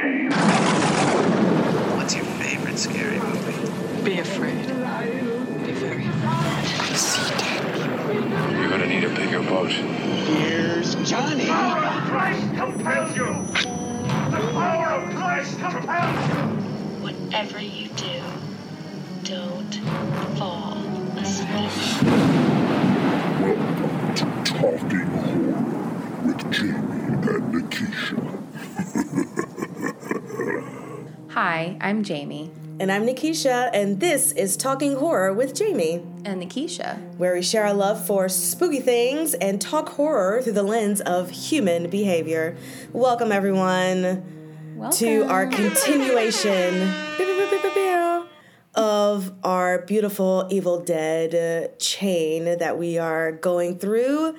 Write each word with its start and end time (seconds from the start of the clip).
game. 0.00 0.30
What's 1.96 2.14
your 2.14 2.24
favorite 2.24 2.78
scary 2.78 3.18
movie? 3.18 4.02
Be 4.02 4.18
afraid. 4.20 4.66
Be 5.66 5.72
very 5.72 6.06
afraid. 6.06 6.96
See 6.96 7.34
dead 7.36 7.60
people. 8.10 8.56
You're 8.56 8.70
gonna 8.70 8.86
need 8.86 9.04
a 9.04 9.10
bigger 9.10 9.42
boat. 9.42 9.70
Here's 9.70 10.94
Johnny. 11.08 11.44
The 11.44 11.50
power 11.50 11.84
of 11.84 12.02
Christ 12.08 12.54
compels 12.54 13.16
you! 13.16 13.26
The 14.30 14.40
power 14.52 14.86
of 14.86 15.14
Christ 15.14 15.58
compels 15.58 16.28
you! 16.28 16.34
Whatever 17.02 17.60
you 17.60 17.88
do, 17.88 18.22
don't 19.24 19.74
fall 20.38 20.76
asleep. 21.16 22.02
Welcome 23.40 24.14
to 24.14 24.24
Talking 24.44 25.06
Horror 25.06 26.26
with 26.26 26.52
Jamie 26.52 27.02
and 27.06 27.24
Nikisha. 27.52 28.39
Hi, 31.42 31.78
I'm 31.80 32.04
Jamie. 32.04 32.50
And 32.80 32.92
I'm 32.92 33.06
Nikisha, 33.06 33.70
and 33.72 33.98
this 33.98 34.30
is 34.32 34.58
Talking 34.58 34.96
Horror 34.96 35.32
with 35.32 35.54
Jamie, 35.54 36.02
And 36.26 36.42
Nikisha. 36.42 37.16
where 37.16 37.32
we 37.32 37.40
share 37.40 37.64
our 37.64 37.72
love 37.72 38.04
for 38.06 38.28
spooky 38.28 38.80
things 38.80 39.32
and 39.32 39.58
talk 39.58 39.88
horror 39.88 40.42
through 40.42 40.52
the 40.52 40.62
lens 40.62 41.00
of 41.00 41.30
human 41.30 41.88
behavior. 41.88 42.58
Welcome, 42.92 43.32
everyone, 43.32 44.22
Welcome. 44.76 44.98
to 44.98 45.22
our 45.30 45.46
continuation 45.46 46.92
of 48.74 49.32
our 49.42 49.78
beautiful 49.86 50.46
Evil 50.50 50.80
Dead 50.84 51.78
chain 51.78 52.58
that 52.58 52.76
we 52.76 52.98
are 52.98 53.32
going 53.32 53.78
through 53.78 54.36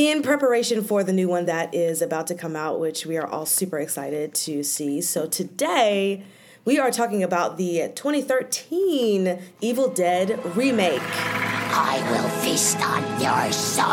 in 0.00 0.22
preparation 0.22 0.82
for 0.82 1.04
the 1.04 1.12
new 1.12 1.28
one 1.28 1.44
that 1.44 1.74
is 1.74 2.00
about 2.00 2.26
to 2.26 2.34
come 2.34 2.56
out, 2.56 2.80
which 2.80 3.04
we 3.04 3.18
are 3.18 3.26
all 3.26 3.44
super 3.44 3.78
excited 3.78 4.32
to 4.32 4.62
see. 4.62 5.02
So 5.02 5.26
today, 5.26 6.24
we 6.64 6.78
are 6.78 6.90
talking 6.90 7.22
about 7.22 7.58
the 7.58 7.92
2013 7.94 9.38
Evil 9.60 9.88
Dead 9.90 10.56
remake. 10.56 11.02
I 11.02 12.00
will 12.10 12.30
feast 12.40 12.80
on 12.80 13.02
your 13.20 13.52
soul. 13.52 13.84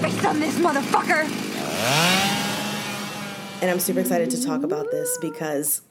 Face 0.00 0.24
on 0.24 0.40
this 0.40 0.58
motherfucker! 0.58 1.26
And 3.60 3.70
I'm 3.70 3.80
super 3.80 4.00
excited 4.00 4.30
to 4.30 4.42
talk 4.42 4.62
about 4.62 4.90
this 4.90 5.18
because 5.20 5.82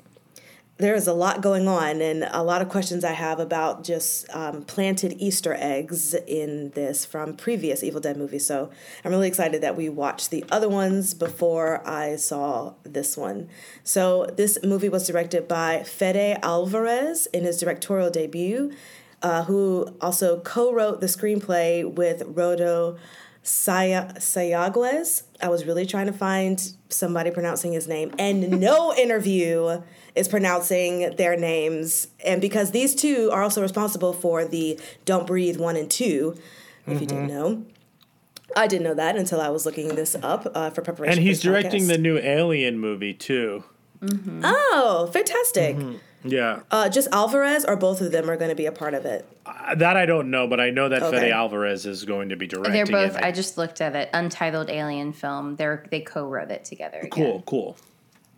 there 0.79 0.95
is 0.95 1.07
a 1.07 1.13
lot 1.13 1.41
going 1.41 1.67
on 1.67 2.01
and 2.01 2.23
a 2.31 2.41
lot 2.41 2.61
of 2.61 2.69
questions 2.69 3.03
I 3.03 3.11
have 3.11 3.39
about 3.39 3.83
just 3.83 4.33
um, 4.33 4.63
planted 4.63 5.13
Easter 5.19 5.53
eggs 5.59 6.13
in 6.13 6.69
this 6.69 7.03
from 7.03 7.35
previous 7.35 7.83
Evil 7.83 7.99
Dead 7.99 8.15
movies. 8.15 8.45
So 8.45 8.69
I'm 9.03 9.11
really 9.11 9.27
excited 9.27 9.61
that 9.61 9.75
we 9.75 9.89
watched 9.89 10.31
the 10.31 10.45
other 10.49 10.69
ones 10.69 11.13
before 11.13 11.85
I 11.85 12.15
saw 12.15 12.75
this 12.83 13.17
one. 13.17 13.49
So 13.83 14.25
this 14.37 14.57
movie 14.63 14.87
was 14.87 15.05
directed 15.05 15.49
by 15.49 15.83
Fede 15.83 16.39
Alvarez 16.41 17.25
in 17.27 17.43
his 17.43 17.59
directorial 17.59 18.09
debut, 18.09 18.71
uh, 19.21 19.43
who 19.43 19.93
also 19.99 20.39
co 20.39 20.71
wrote 20.73 21.01
the 21.01 21.07
screenplay 21.07 21.83
with 21.83 22.21
Rodo. 22.35 22.97
Saya- 23.43 24.13
Sayagues. 24.15 25.23
I 25.41 25.49
was 25.49 25.65
really 25.65 25.85
trying 25.85 26.07
to 26.07 26.13
find 26.13 26.73
somebody 26.89 27.31
pronouncing 27.31 27.73
his 27.73 27.87
name, 27.87 28.13
and 28.19 28.59
no 28.59 28.93
interview 28.97 29.81
is 30.15 30.27
pronouncing 30.27 31.15
their 31.15 31.37
names. 31.37 32.07
And 32.25 32.41
because 32.41 32.71
these 32.71 32.95
two 32.95 33.29
are 33.31 33.41
also 33.41 33.61
responsible 33.61 34.13
for 34.13 34.45
the 34.45 34.79
Don't 35.05 35.25
Breathe 35.25 35.57
1 35.57 35.75
and 35.75 35.89
2, 35.89 36.35
if 36.87 37.01
you 37.01 37.07
didn't 37.07 37.27
mm-hmm. 37.27 37.35
know. 37.35 37.65
I 38.55 38.65
didn't 38.67 38.83
know 38.83 38.95
that 38.95 39.15
until 39.15 39.39
I 39.39 39.49
was 39.49 39.65
looking 39.65 39.89
this 39.89 40.15
up 40.15 40.47
uh, 40.55 40.71
for 40.71 40.81
preparation. 40.81 41.19
And 41.19 41.27
he's 41.27 41.37
this 41.37 41.43
directing 41.43 41.83
podcast. 41.83 41.87
the 41.87 41.97
new 41.99 42.17
Alien 42.17 42.79
movie 42.79 43.13
too. 43.13 43.63
Mm-hmm. 44.01 44.41
Oh, 44.43 45.09
fantastic. 45.13 45.75
Mm-hmm. 45.75 45.97
Yeah, 46.23 46.61
Uh, 46.69 46.89
just 46.89 47.07
Alvarez, 47.11 47.63
or 47.63 47.75
both 47.77 48.01
of 48.01 48.11
them 48.11 48.29
are 48.29 48.35
going 48.35 48.49
to 48.49 48.55
be 48.55 48.65
a 48.65 48.71
part 48.71 48.93
of 48.93 49.05
it. 49.05 49.25
Uh, 49.45 49.75
that 49.75 49.95
I 49.95 50.05
don't 50.05 50.29
know, 50.29 50.47
but 50.47 50.59
I 50.59 50.69
know 50.69 50.89
that 50.89 51.01
Okay. 51.01 51.19
Fede 51.19 51.31
Alvarez 51.31 51.85
is 51.85 52.03
going 52.03 52.29
to 52.29 52.35
be 52.35 52.45
directing. 52.45 52.73
They're 52.73 52.85
both. 52.85 53.15
it. 53.17 53.23
I 53.23 53.31
just 53.31 53.57
looked 53.57 53.79
at 53.79 53.95
it. 53.95 54.09
Untitled 54.13 54.69
Alien 54.69 55.13
film. 55.13 55.55
They're 55.55 55.85
they 55.89 56.01
co-wrote 56.01 56.51
it 56.51 56.65
together. 56.65 56.97
Again. 56.99 57.09
cool, 57.09 57.43
cool. 57.45 57.77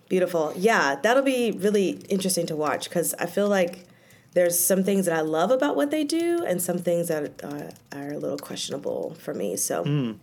Beautiful. 0.10 0.54
Yeah, 0.56 0.96
that'll 1.02 1.24
be 1.24 1.52
really 1.52 1.92
interesting 2.10 2.46
to 2.48 2.56
watch 2.56 2.88
because 2.90 3.14
I 3.16 3.26
feel 3.26 3.48
like 3.50 3.88
there's 4.34 4.60
some 4.60 4.84
things 4.84 5.06
that 5.06 5.18
I 5.18 5.22
love 5.22 5.50
about 5.52 5.76
what 5.76 5.90
they 5.90 6.04
do 6.04 6.44
and 6.46 6.62
some 6.62 6.78
things 6.78 7.08
that 7.08 7.44
uh, 7.44 7.72
are 7.98 8.12
a 8.12 8.18
little 8.18 8.38
questionable 8.38 9.16
for 9.20 9.34
me. 9.34 9.56
So. 9.56 10.16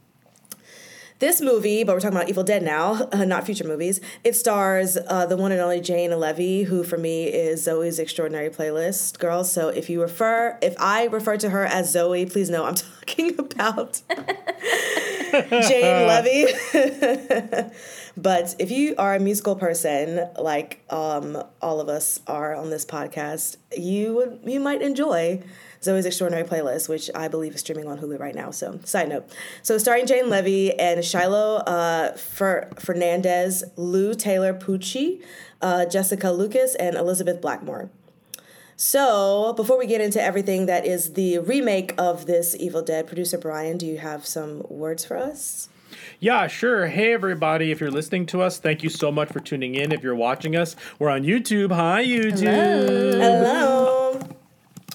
This 1.21 1.41
movie, 1.41 1.83
but 1.83 1.97
we're 1.97 2.01
talking 2.01 2.17
about 2.17 2.29
Evil 2.29 2.45
Dead 2.45 2.63
now, 2.63 3.09
uh, 3.13 3.25
not 3.27 3.45
future 3.45 3.65
movies. 3.65 4.01
It 4.23 4.37
stars 4.37 4.97
uh, 5.09 5.27
the 5.27 5.37
one 5.37 5.51
and 5.51 5.61
only 5.61 5.81
Jane 5.81 6.13
Levy, 6.13 6.63
who 6.63 6.85
for 6.85 6.97
me 6.97 7.25
is 7.25 7.67
Zoey's 7.67 7.99
Extraordinary 7.99 8.51
Playlist 8.51 9.19
girl. 9.19 9.43
So 9.43 9.69
if 9.69 9.91
you 9.91 10.01
refer, 10.01 10.57
if 10.63 10.77
I 10.79 11.07
refer 11.07 11.37
to 11.39 11.51
her 11.51 11.65
as 11.65 11.93
Zoey, 11.93 12.31
please 12.31 12.51
know 12.51 12.65
I'm 12.67 12.75
talking 13.07 13.37
about 13.37 14.01
Jane 15.33 16.07
Levy. 16.07 16.47
but 18.17 18.55
if 18.61 18.71
you 18.71 18.95
are 18.97 19.17
a 19.17 19.21
musical 19.21 19.57
person, 19.57 20.25
like 20.39 20.85
um, 20.89 21.43
all 21.61 21.81
of 21.81 21.89
us 21.89 22.21
are 22.29 22.55
on 22.55 22.71
this 22.71 22.85
podcast, 22.85 23.57
you 23.77 24.15
would 24.15 24.39
you 24.45 24.61
might 24.61 24.83
enjoy 24.83 25.43
Zoey's 25.81 26.07
Extraordinary 26.07 26.47
Playlist, 26.47 26.89
which 26.89 27.11
I 27.15 27.29
believe 27.29 27.55
is 27.55 27.61
streaming 27.61 27.87
on 27.87 27.99
Hulu 27.99 28.19
right 28.19 28.35
now. 28.35 28.51
So, 28.51 28.81
side 28.85 29.09
note. 29.09 29.29
So, 29.63 29.79
starring 29.79 30.07
Jane 30.07 30.29
Levy 30.29 30.79
and 30.79 31.05
Shiloh 31.05 31.57
uh, 31.59 32.17
Fer- 32.17 32.71
Fernandez, 32.79 33.65
Lou 33.77 34.15
Taylor 34.15 34.55
Pucci, 34.55 35.23
uh, 35.63 35.87
Jessica 35.87 36.31
Lucas, 36.31 36.75
and 36.75 36.97
Elizabeth 36.97 37.41
Blackmore. 37.41 37.91
So, 38.77 39.55
before 39.55 39.77
we 39.77 39.87
get 39.87 40.01
into 40.01 40.23
everything 40.23 40.67
that 40.67 40.87
is 40.87 41.15
the 41.15 41.39
remake 41.39 41.95
of 41.99 42.27
this 42.27 42.55
Evil 42.59 42.83
Dead, 42.83 43.07
producer 43.07 43.37
Bryan, 43.37 43.77
do 43.77 43.87
you 43.87 43.99
have 43.99 44.25
some 44.25 44.63
words 44.69 45.05
for 45.05 45.17
us? 45.17 45.69
Yeah, 46.21 46.47
sure. 46.47 46.87
Hey, 46.87 47.13
everybody. 47.13 47.71
If 47.73 47.81
you're 47.81 47.91
listening 47.91 48.27
to 48.27 48.43
us, 48.43 48.59
thank 48.59 48.83
you 48.83 48.89
so 48.89 49.11
much 49.11 49.31
for 49.31 49.41
tuning 49.41 49.75
in. 49.75 49.91
If 49.93 50.03
you're 50.03 50.15
watching 50.15 50.55
us, 50.55 50.77
we're 50.99 51.11
on 51.11 51.23
YouTube. 51.23 51.73
Hi, 51.73 52.05
YouTube. 52.05 52.43
Hello. 53.21 53.98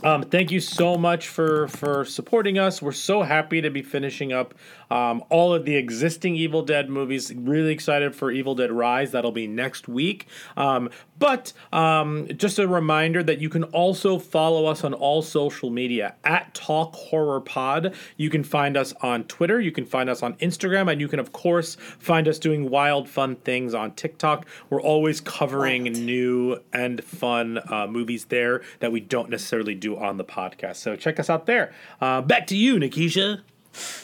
Um, 0.04 0.24
thank 0.24 0.52
you 0.52 0.60
so 0.60 0.98
much 0.98 1.30
for 1.30 1.68
for 1.70 2.04
supporting 2.04 2.60
us. 2.60 2.82
We're 2.82 2.92
so 2.92 3.22
happy 3.22 3.62
to 3.62 3.70
be 3.70 3.82
finishing 3.82 4.34
up 4.34 4.54
um, 4.94 5.24
all 5.30 5.56
of 5.56 5.66
the 5.66 5.76
existing 5.76 6.36
Evil 6.36 6.62
Dead 6.62 6.88
movies. 6.88 7.34
Really 7.34 7.74
excited 7.74 8.16
for 8.16 8.30
Evil 8.30 8.54
Dead 8.54 8.72
Rise. 8.72 9.12
That'll 9.12 9.32
be 9.32 9.48
next 9.48 9.88
week. 9.88 10.28
Um, 10.56 10.92
but 11.18 11.52
um, 11.72 12.28
just 12.38 12.60
a 12.60 12.68
reminder 12.68 13.24
that 13.24 13.40
you 13.40 13.50
can 13.50 13.64
also 13.66 14.20
follow 14.20 14.68
us 14.68 14.84
on 14.84 14.94
all 14.94 15.24
social 15.24 15.72
media 15.72 16.14
at 16.24 16.54
Talk 16.54 16.94
Horror 16.96 17.42
Pod. 17.42 17.96
You 18.18 18.30
can 18.30 18.44
find 18.44 18.78
us 18.78 18.94
on 19.02 19.24
Twitter. 19.24 19.60
You 19.60 19.72
can 19.72 19.88
find 19.88 20.12
us 20.12 20.22
on 20.22 20.36
Instagram, 20.36 20.92
and 20.92 21.02
you 21.02 21.08
can 21.08 21.20
of 21.20 21.32
course 21.32 21.76
find 21.98 22.28
us 22.28 22.38
doing 22.38 22.70
wild, 22.70 23.10
fun 23.10 23.38
things 23.38 23.74
on 23.74 23.94
TikTok. 23.96 24.46
We're 24.70 24.82
always 24.82 25.22
covering 25.22 25.86
new 25.86 26.60
and 26.72 27.04
fun 27.04 27.60
uh, 27.68 27.88
movies 27.88 28.26
there 28.26 28.62
that 28.80 28.92
we 28.92 29.00
don't 29.00 29.32
necessarily 29.32 29.74
do 29.74 29.98
on 29.98 30.18
the 30.18 30.26
podcast. 30.26 30.76
So 30.76 30.96
check 30.96 31.20
us 31.20 31.32
out 31.32 31.48
there. 31.48 31.74
Uh, 32.00 32.22
back 32.22 32.46
to 32.48 32.56
you, 32.56 32.76
Nikisha. 32.76 33.42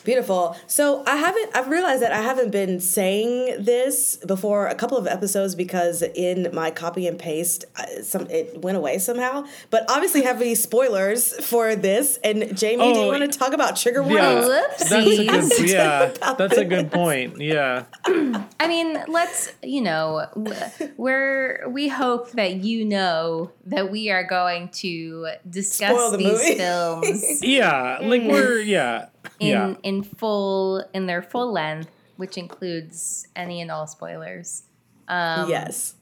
Beautiful. 0.03 0.56
So 0.68 1.03
I 1.06 1.18
haven't. 1.18 1.56
I've 1.56 1.68
realized 1.68 2.02
that 2.02 2.12
I 2.12 2.22
haven't 2.22 2.52
been 2.52 2.80
saying 2.80 3.63
this 3.63 4.18
before 4.18 4.68
a 4.68 4.75
couple 4.75 4.97
of 4.97 5.06
episodes 5.07 5.56
because 5.56 6.02
in 6.02 6.50
my 6.53 6.72
copy 6.72 7.07
and 7.07 7.19
paste, 7.19 7.66
uh, 7.75 7.85
some 8.02 8.28
it 8.30 8.62
went 8.62 8.78
away 8.78 8.97
somehow. 8.97 9.46
But 9.69 9.85
obviously, 9.90 10.24
have 10.24 10.41
any 10.41 10.56
spoilers 10.56 11.34
for 11.46 11.75
this? 11.75 12.18
And 12.24 12.57
Jamie, 12.57 12.94
do 12.94 13.00
you 13.00 13.06
Oh, 13.06 13.07
want 13.07 13.31
to 13.31 13.38
talk 13.40 13.53
about 13.53 13.75
trigger 13.75 14.02
Yeah, 14.03 14.34
warnings? 14.46 14.47
that's 14.80 14.91
a 14.91 15.25
good. 15.25 15.69
Yeah, 15.69 16.12
that's 16.38 16.57
a 16.57 16.65
good 16.65 16.92
point. 16.92 17.39
Yeah. 17.39 17.86
I 18.06 18.68
mean, 18.68 18.98
let's 19.07 19.51
you 19.62 19.81
know, 19.81 20.25
w- 20.33 20.56
we're 20.98 21.68
we 21.69 21.88
hope 21.88 22.31
that 22.31 22.56
you 22.63 22.86
know 22.86 23.51
that 23.65 23.92
we 23.92 24.10
are 24.10 24.24
going 24.24 24.69
to 24.69 25.27
discuss 25.50 25.92
Spoil 25.92 26.12
the 26.12 26.18
these 26.18 26.27
movie. 26.39 26.56
films 26.56 27.44
Yeah, 27.44 28.00
like 28.01 28.22
mm. 28.24 28.31
we're 28.31 28.60
yeah. 28.60 29.07
In 29.39 29.48
Yeah. 29.48 29.74
in 29.83 30.04
full 30.04 30.83
in 30.94 31.06
their 31.07 31.21
full 31.21 31.51
length, 31.51 31.89
which 32.18 32.38
includes 32.38 33.27
any 33.36 33.62
and 33.62 33.71
all 33.71 33.88
spoilers. 33.88 34.63
Um, 35.07 35.50
yes. 35.50 35.95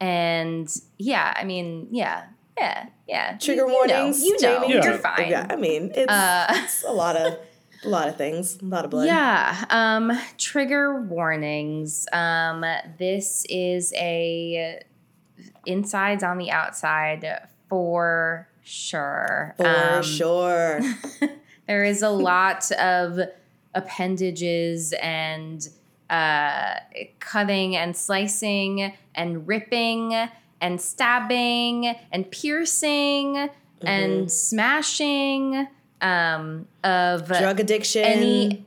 And 0.00 0.68
yeah, 0.98 1.32
I 1.36 1.44
mean, 1.44 1.88
yeah, 1.90 2.24
yeah, 2.58 2.86
yeah. 3.08 3.36
Trigger 3.38 3.62
You- 3.62 3.68
you 3.68 3.74
warnings. 3.74 4.20
Know, 4.20 4.26
you 4.26 4.38
know? 4.40 4.66
Yeah. 4.66 4.84
you're 4.84 4.98
fine. 4.98 5.28
Yeah. 5.30 5.46
I 5.48 5.56
mean, 5.56 5.92
it's, 5.94 6.10
Uh, 6.12 6.46
it's 6.50 6.84
a 6.84 6.92
lot 6.92 7.16
of 7.16 7.38
a 7.84 7.88
lot 7.88 8.06
of 8.08 8.16
things, 8.16 8.58
a 8.62 8.64
lot 8.64 8.84
of 8.84 8.90
blood. 8.92 9.06
Yeah. 9.06 9.64
Um, 9.70 10.12
trigger 10.38 11.00
warnings. 11.02 12.06
Um, 12.12 12.64
this 12.98 13.44
is 13.48 13.92
a 13.96 14.82
insides 15.66 16.22
on 16.22 16.38
the 16.38 16.50
outside 16.52 17.48
for 17.68 18.48
sure. 18.62 19.54
For 19.56 19.66
Um, 19.96 20.02
sure. 20.04 20.80
There 21.66 21.84
is 21.84 22.02
a 22.02 22.10
lot 22.10 22.70
of 22.72 23.18
appendages 23.74 24.92
and 25.00 25.68
uh, 26.10 26.74
cutting 27.20 27.76
and 27.76 27.96
slicing 27.96 28.92
and 29.14 29.48
ripping 29.48 30.28
and 30.60 30.80
stabbing 30.80 31.94
and 32.12 32.30
piercing 32.30 33.48
and 33.80 34.30
smashing 34.30 35.66
um, 36.00 36.66
of 36.84 37.26
Drug 37.28 37.60
addiction. 37.60 38.04
any 38.04 38.66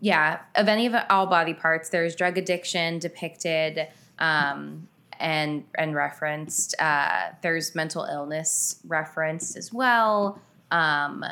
yeah 0.00 0.40
of 0.54 0.68
any 0.68 0.86
of 0.86 0.94
all 1.10 1.26
body 1.26 1.54
parts. 1.54 1.88
There's 1.88 2.14
drug 2.14 2.38
addiction 2.38 2.98
depicted 2.98 3.88
um, 4.18 4.88
and 5.18 5.64
and 5.76 5.94
referenced. 5.94 6.74
Uh, 6.78 7.30
there's 7.40 7.74
mental 7.74 8.04
illness 8.04 8.80
referenced 8.86 9.56
as 9.56 9.72
well. 9.72 10.40
Um, 10.70 11.24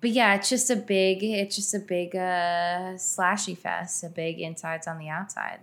but 0.00 0.10
yeah 0.10 0.34
it's 0.34 0.48
just 0.48 0.70
a 0.70 0.76
big 0.76 1.22
it's 1.22 1.56
just 1.56 1.74
a 1.74 1.78
big 1.78 2.14
uh, 2.14 2.94
slashy 2.96 3.56
fest 3.56 4.04
a 4.04 4.08
big 4.08 4.40
insides 4.40 4.86
on 4.86 4.98
the 4.98 5.08
outside 5.08 5.60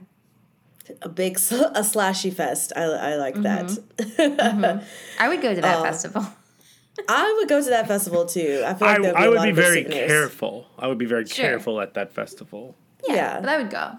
a 1.02 1.10
big 1.10 1.40
sl- 1.40 1.64
a 1.74 1.82
slashy 1.82 2.32
fest. 2.32 2.72
I, 2.76 2.84
I 2.84 3.16
like 3.16 3.34
that. 3.42 3.66
Mm-hmm. 3.66 4.22
Mm-hmm. 4.40 4.86
i 5.20 5.28
would 5.28 5.42
go 5.42 5.56
to 5.56 5.62
that 5.62 5.80
Oh. 5.80 5.84
festival 5.90 6.26
I 7.10 7.36
would 7.40 7.50
go 7.50 7.62
to 7.62 7.70
that 7.72 7.88
festival 7.90 8.26
too. 8.26 8.64
I 8.66 8.74
feel 8.74 8.88
like 8.88 9.00
I, 9.00 9.02
there'd 9.02 9.16
be 9.16 9.22
I 9.22 9.26
a 9.26 9.30
would 9.30 9.36
lot 9.38 9.44
be 9.44 9.50
of 9.50 9.56
good 9.58 9.62
very 9.66 9.84
souvenirs. 9.84 10.08
careful. 10.08 10.68
I 10.80 10.88
would 10.88 10.98
be 10.98 11.06
very 11.06 11.26
Sure. 11.26 11.46
careful 11.46 11.82
at 11.82 11.94
that 11.96 12.14
festival. 12.14 12.76
Yeah, 13.06 13.40
but 13.42 13.50
i 13.50 13.58
would 13.58 13.70
go 13.70 13.92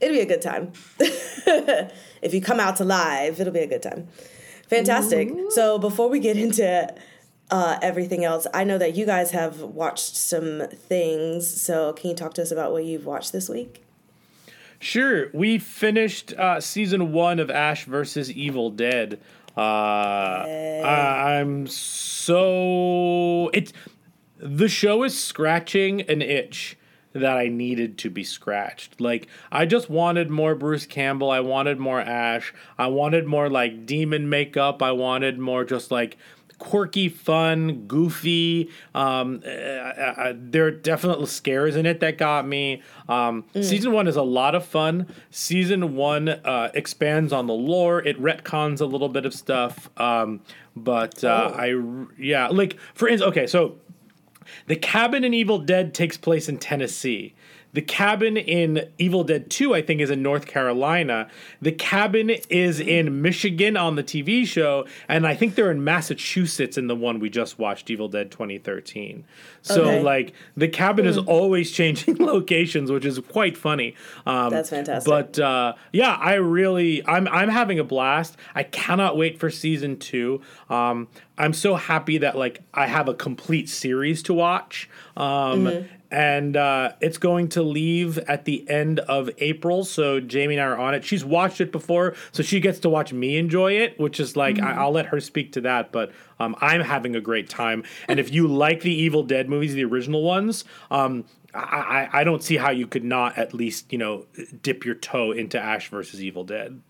it'd 0.00 0.14
be 0.14 0.20
a 0.20 0.26
good 0.26 0.42
time. 0.42 0.72
if 2.22 2.32
you 2.34 2.40
come 2.40 2.58
out 2.60 2.76
to 2.76 2.84
live, 2.84 3.40
it'll 3.40 3.52
be 3.52 3.60
a 3.60 3.66
good 3.66 3.82
time. 3.82 4.08
Fantastic. 4.68 5.30
So 5.50 5.78
before 5.78 6.08
we 6.08 6.18
get 6.20 6.36
into 6.36 6.92
uh, 7.50 7.78
everything 7.80 8.24
else, 8.24 8.46
I 8.52 8.64
know 8.64 8.78
that 8.78 8.94
you 8.96 9.06
guys 9.06 9.30
have 9.30 9.60
watched 9.60 10.16
some 10.16 10.64
things. 10.70 11.48
So 11.48 11.92
can 11.94 12.10
you 12.10 12.16
talk 12.16 12.34
to 12.34 12.42
us 12.42 12.50
about 12.50 12.72
what 12.72 12.84
you've 12.84 13.06
watched 13.06 13.32
this 13.32 13.48
week? 13.48 13.84
Sure, 14.80 15.28
we 15.32 15.58
finished 15.58 16.32
uh, 16.34 16.60
season 16.60 17.12
one 17.12 17.40
of 17.40 17.50
Ash 17.50 17.84
versus 17.84 18.30
Evil 18.30 18.70
Dead. 18.70 19.20
Uh, 19.56 19.60
I, 19.60 21.40
I'm 21.40 21.66
so 21.66 23.50
it. 23.52 23.72
The 24.38 24.68
show 24.68 25.02
is 25.02 25.20
scratching 25.20 26.02
an 26.02 26.22
itch 26.22 26.78
that 27.12 27.36
I 27.36 27.48
needed 27.48 27.98
to 27.98 28.10
be 28.10 28.22
scratched. 28.22 29.00
Like 29.00 29.26
I 29.50 29.66
just 29.66 29.90
wanted 29.90 30.30
more 30.30 30.54
Bruce 30.54 30.86
Campbell. 30.86 31.30
I 31.30 31.40
wanted 31.40 31.80
more 31.80 32.00
Ash. 32.00 32.54
I 32.78 32.86
wanted 32.86 33.26
more 33.26 33.50
like 33.50 33.84
demon 33.84 34.28
makeup. 34.28 34.80
I 34.80 34.92
wanted 34.92 35.40
more 35.40 35.64
just 35.64 35.90
like 35.90 36.16
quirky, 36.58 37.08
fun, 37.08 37.86
goofy. 37.86 38.70
Um, 38.94 39.42
uh, 39.46 39.48
uh, 39.48 40.32
there 40.36 40.66
are 40.66 40.70
definitely 40.70 41.26
scares 41.26 41.76
in 41.76 41.86
it 41.86 42.00
that 42.00 42.18
got 42.18 42.46
me. 42.46 42.82
Um, 43.08 43.44
Season 43.54 43.92
one 43.92 44.06
is 44.06 44.16
a 44.16 44.22
lot 44.22 44.54
of 44.54 44.64
fun. 44.64 45.06
Season 45.30 45.94
one 45.94 46.28
uh, 46.28 46.70
expands 46.74 47.32
on 47.32 47.46
the 47.46 47.54
lore. 47.54 48.00
It 48.02 48.20
retcons 48.20 48.80
a 48.80 48.86
little 48.86 49.08
bit 49.08 49.24
of 49.24 49.32
stuff. 49.34 49.88
Um, 49.98 50.40
but 50.76 51.24
uh, 51.24 51.52
I, 51.54 51.72
r- 51.72 52.08
yeah, 52.18 52.48
like 52.48 52.76
for 52.94 53.08
instance, 53.08 53.28
okay, 53.30 53.46
so 53.46 53.76
the 54.66 54.76
cabin 54.76 55.24
in 55.24 55.34
Evil 55.34 55.58
Dead 55.58 55.94
takes 55.94 56.16
place 56.16 56.48
in 56.48 56.58
Tennessee. 56.58 57.34
The 57.74 57.82
cabin 57.82 58.36
in 58.38 58.88
Evil 58.98 59.24
Dead 59.24 59.50
2, 59.50 59.74
I 59.74 59.82
think, 59.82 60.00
is 60.00 60.10
in 60.10 60.22
North 60.22 60.46
Carolina. 60.46 61.28
The 61.60 61.72
cabin 61.72 62.30
is 62.48 62.80
in 62.80 63.20
Michigan 63.20 63.76
on 63.76 63.94
the 63.96 64.02
TV 64.02 64.46
show, 64.46 64.86
and 65.06 65.26
I 65.26 65.34
think 65.34 65.54
they're 65.54 65.70
in 65.70 65.84
Massachusetts 65.84 66.78
in 66.78 66.86
the 66.86 66.96
one 66.96 67.20
we 67.20 67.28
just 67.28 67.58
watched, 67.58 67.90
Evil 67.90 68.08
Dead 68.08 68.30
2013. 68.30 69.24
So, 69.62 69.82
Okay. 69.84 70.02
like, 70.02 70.32
the 70.56 70.68
cabin 70.68 71.04
is 71.04 71.18
always 71.18 71.70
changing 71.78 72.16
locations, 72.16 72.90
which 72.90 73.04
is 73.04 73.18
quite 73.18 73.56
funny. 73.56 73.94
Um, 74.24 74.50
That's 74.50 74.70
fantastic. 74.70 75.08
But 75.10 75.38
uh, 75.38 75.74
yeah, 75.92 76.14
I 76.14 76.34
really, 76.34 77.04
I'm, 77.06 77.28
I'm 77.28 77.50
having 77.50 77.78
a 77.78 77.84
blast. 77.84 78.36
I 78.54 78.62
cannot 78.62 79.16
wait 79.18 79.38
for 79.38 79.50
season 79.50 79.98
two. 79.98 80.40
Um, 80.70 81.08
I'm 81.36 81.52
so 81.52 81.74
happy 81.74 82.18
that 82.18 82.36
like 82.36 82.62
I 82.72 82.86
have 82.86 83.08
a 83.08 83.14
complete 83.14 83.68
series 83.68 84.22
to 84.24 84.34
watch. 84.34 84.88
Um, 85.16 85.86
And 86.10 86.56
uh, 86.56 86.92
it's 87.00 87.18
going 87.18 87.48
to 87.50 87.62
leave 87.62 88.16
at 88.18 88.46
the 88.46 88.68
end 88.68 89.00
of 89.00 89.28
April. 89.38 89.84
So 89.84 90.20
Jamie 90.20 90.54
and 90.54 90.62
I 90.62 90.66
are 90.66 90.78
on 90.78 90.94
it. 90.94 91.04
She's 91.04 91.24
watched 91.24 91.60
it 91.60 91.70
before, 91.70 92.14
so 92.32 92.42
she 92.42 92.60
gets 92.60 92.78
to 92.80 92.88
watch 92.88 93.12
me 93.12 93.36
enjoy 93.36 93.72
it, 93.72 93.98
which 93.98 94.18
is 94.18 94.34
like 94.34 94.58
I, 94.58 94.72
I'll 94.72 94.90
let 94.90 95.06
her 95.06 95.20
speak 95.20 95.52
to 95.52 95.60
that. 95.62 95.92
But 95.92 96.12
um, 96.40 96.56
I'm 96.60 96.80
having 96.80 97.14
a 97.14 97.20
great 97.20 97.50
time. 97.50 97.84
And 98.08 98.18
if 98.18 98.32
you 98.32 98.46
like 98.48 98.80
the 98.80 98.92
Evil 98.92 99.22
Dead 99.22 99.50
movies, 99.50 99.74
the 99.74 99.84
original 99.84 100.22
ones, 100.22 100.64
um, 100.90 101.26
I, 101.54 102.08
I, 102.12 102.20
I 102.20 102.24
don't 102.24 102.42
see 102.42 102.56
how 102.56 102.70
you 102.70 102.86
could 102.86 103.04
not 103.04 103.36
at 103.36 103.52
least 103.52 103.92
you 103.92 103.98
know 103.98 104.26
dip 104.62 104.84
your 104.84 104.94
toe 104.94 105.32
into 105.32 105.60
Ash 105.60 105.88
versus 105.90 106.22
Evil 106.22 106.44
Dead. 106.44 106.80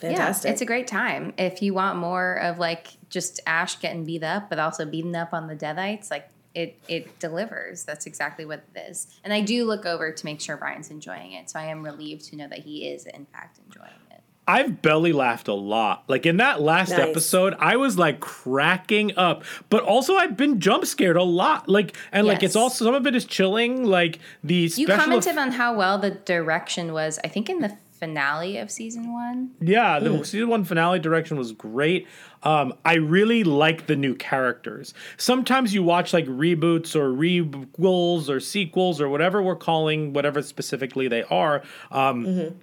Fantastic. 0.00 0.48
Yeah, 0.48 0.52
it's 0.52 0.62
a 0.62 0.66
great 0.66 0.86
time. 0.86 1.34
If 1.36 1.60
you 1.60 1.74
want 1.74 1.98
more 1.98 2.34
of 2.36 2.58
like 2.58 2.88
just 3.10 3.40
Ash 3.46 3.78
getting 3.78 4.04
beat 4.04 4.22
up, 4.22 4.48
but 4.48 4.58
also 4.58 4.86
beating 4.86 5.14
up 5.14 5.34
on 5.34 5.46
the 5.46 5.54
Deadites, 5.54 6.10
like 6.10 6.28
it 6.54 6.78
it 6.88 7.18
delivers. 7.20 7.84
That's 7.84 8.06
exactly 8.06 8.44
what 8.44 8.64
it 8.74 8.80
is. 8.90 9.06
And 9.24 9.32
I 9.32 9.40
do 9.40 9.64
look 9.64 9.86
over 9.86 10.10
to 10.12 10.24
make 10.24 10.40
sure 10.40 10.56
Bryan's 10.56 10.90
enjoying 10.90 11.32
it. 11.32 11.48
So 11.50 11.58
I 11.58 11.64
am 11.66 11.84
relieved 11.84 12.24
to 12.26 12.36
know 12.36 12.48
that 12.48 12.60
he 12.60 12.88
is 12.88 13.06
in 13.06 13.26
fact 13.26 13.58
enjoying 13.66 13.90
it. 14.10 14.20
I've 14.48 14.82
belly 14.82 15.12
laughed 15.12 15.46
a 15.46 15.54
lot. 15.54 16.02
Like 16.08 16.26
in 16.26 16.38
that 16.38 16.60
last 16.60 16.90
Nice. 16.90 16.98
episode, 17.00 17.54
I 17.60 17.76
was 17.76 17.96
like 17.96 18.18
cracking 18.18 19.16
up. 19.16 19.44
But 19.68 19.84
also 19.84 20.16
I've 20.16 20.36
been 20.36 20.58
jump 20.58 20.86
scared 20.86 21.16
a 21.16 21.22
lot. 21.22 21.68
Like 21.68 21.96
and 22.10 22.26
like 22.26 22.42
it's 22.42 22.56
also 22.56 22.84
some 22.86 22.94
of 22.94 23.06
it 23.06 23.14
is 23.14 23.24
chilling. 23.24 23.84
Like 23.84 24.18
the 24.42 24.72
You 24.76 24.86
commented 24.88 25.28
eff- 25.34 25.38
on 25.38 25.52
how 25.52 25.76
well 25.76 25.98
the 25.98 26.10
direction 26.10 26.92
was, 26.92 27.20
I 27.22 27.28
think 27.28 27.48
in 27.48 27.60
the 27.60 27.76
finale 28.00 28.58
of 28.58 28.70
season 28.70 29.12
one. 29.12 29.50
Yeah, 29.60 30.00
the 30.00 30.24
season 30.24 30.48
one 30.48 30.64
finale 30.64 30.98
direction 30.98 31.36
was 31.36 31.52
great. 31.52 32.08
Um, 32.42 32.74
I 32.84 32.94
really 32.94 33.44
like 33.44 33.86
the 33.86 33.94
new 33.94 34.14
characters. 34.14 34.94
Sometimes 35.18 35.74
you 35.74 35.82
watch 35.82 36.12
like 36.12 36.26
reboots 36.26 36.96
or 36.96 37.12
requels 37.12 38.28
or 38.28 38.40
sequels 38.40 39.00
or 39.00 39.08
whatever 39.08 39.42
we're 39.42 39.54
calling 39.54 40.12
whatever 40.12 40.42
specifically 40.42 41.06
they 41.06 41.22
are. 41.24 41.62
Um, 41.92 42.54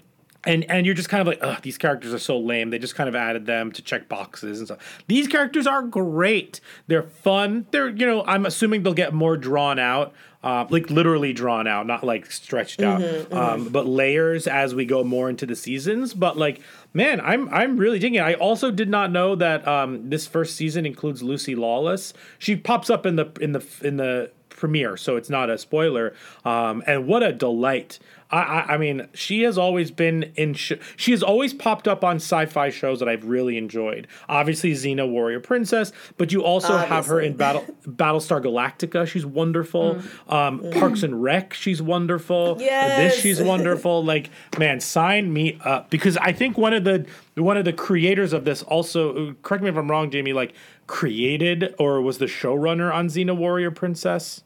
and 0.43 0.63
and 0.69 0.85
you're 0.85 0.95
just 0.95 1.09
kind 1.09 1.21
of 1.21 1.27
like, 1.27 1.39
Ugh, 1.41 1.61
these 1.61 1.77
characters 1.77 2.13
are 2.13 2.19
so 2.19 2.39
lame. 2.39 2.69
They 2.69 2.79
just 2.79 2.95
kind 2.95 3.09
of 3.09 3.15
added 3.15 3.45
them 3.45 3.71
to 3.73 3.81
check 3.81 4.07
boxes 4.09 4.59
and 4.59 4.67
stuff. 4.67 5.03
These 5.07 5.27
characters 5.27 5.67
are 5.67 5.81
great. 5.83 6.61
They're 6.87 7.03
fun. 7.03 7.67
They're 7.71 7.89
you 7.89 8.05
know 8.05 8.23
I'm 8.25 8.45
assuming 8.45 8.83
they'll 8.83 8.93
get 8.93 9.13
more 9.13 9.37
drawn 9.37 9.77
out, 9.77 10.13
uh, 10.43 10.65
like 10.69 10.89
literally 10.89 11.33
drawn 11.33 11.67
out, 11.67 11.87
not 11.87 12.03
like 12.03 12.31
stretched 12.31 12.81
out, 12.81 13.01
um, 13.33 13.69
but 13.69 13.87
layers 13.87 14.47
as 14.47 14.75
we 14.75 14.85
go 14.85 15.03
more 15.03 15.29
into 15.29 15.45
the 15.45 15.55
seasons. 15.55 16.13
But 16.13 16.37
like, 16.37 16.61
man, 16.93 17.19
I'm 17.21 17.49
I'm 17.53 17.77
really 17.77 17.99
digging 17.99 18.15
it. 18.15 18.23
I 18.23 18.35
also 18.35 18.71
did 18.71 18.89
not 18.89 19.11
know 19.11 19.35
that 19.35 19.67
um, 19.67 20.09
this 20.09 20.27
first 20.27 20.55
season 20.55 20.85
includes 20.85 21.23
Lucy 21.23 21.55
Lawless. 21.55 22.13
She 22.37 22.55
pops 22.55 22.89
up 22.89 23.05
in 23.05 23.15
the 23.15 23.31
in 23.41 23.51
the 23.51 23.65
in 23.81 23.97
the 23.97 24.31
premiere, 24.49 24.97
so 24.97 25.15
it's 25.15 25.29
not 25.29 25.49
a 25.49 25.57
spoiler. 25.57 26.13
Um, 26.43 26.83
and 26.87 27.07
what 27.07 27.23
a 27.23 27.31
delight! 27.31 27.99
I, 28.29 28.37
I, 28.41 28.73
I 28.73 28.77
mean, 28.77 29.07
she 29.13 29.43
has 29.43 29.57
always 29.57 29.91
been 29.91 30.31
in. 30.35 30.53
Sh- 30.53 30.73
she 30.95 31.11
has 31.11 31.23
always 31.23 31.53
popped 31.53 31.87
up 31.87 32.03
on 32.03 32.17
sci-fi 32.17 32.69
shows 32.69 32.99
that 32.99 33.07
I've 33.07 33.25
really 33.25 33.57
enjoyed. 33.57 34.07
Obviously, 34.27 34.73
Xena, 34.73 35.09
Warrior 35.09 35.39
Princess, 35.39 35.91
but 36.17 36.31
you 36.31 36.43
also 36.43 36.77
have 36.77 37.05
her 37.07 37.19
in 37.21 37.35
Battle 37.37 37.65
Battlestar 37.87 38.43
Galactica. 38.43 39.07
She's 39.07 39.25
wonderful. 39.25 40.01
Um, 40.27 40.63
Parks 40.71 41.03
and 41.03 41.21
Rec. 41.23 41.53
She's 41.53 41.81
wonderful. 41.81 42.57
Yes. 42.59 43.13
This 43.13 43.21
she's 43.21 43.41
wonderful. 43.41 44.03
Like, 44.07 44.29
man, 44.57 44.79
sign 44.79 45.33
me 45.33 45.59
up 45.65 45.89
because 45.89 46.17
I 46.17 46.31
think 46.31 46.57
one 46.57 46.73
of 46.73 46.83
the 46.83 47.05
one 47.35 47.57
of 47.57 47.65
the 47.65 47.73
creators 47.73 48.31
of 48.33 48.45
this 48.45 48.63
also. 48.63 49.33
Correct 49.41 49.63
me 49.63 49.69
if 49.69 49.75
I'm 49.75 49.89
wrong, 49.89 50.09
Jamie. 50.11 50.33
Like, 50.33 50.53
created 50.87 51.75
or 51.77 52.01
was 52.01 52.17
the 52.17 52.25
showrunner 52.25 52.93
on 52.93 53.07
Xena, 53.07 53.35
Warrior 53.35 53.71
Princess. 53.71 54.43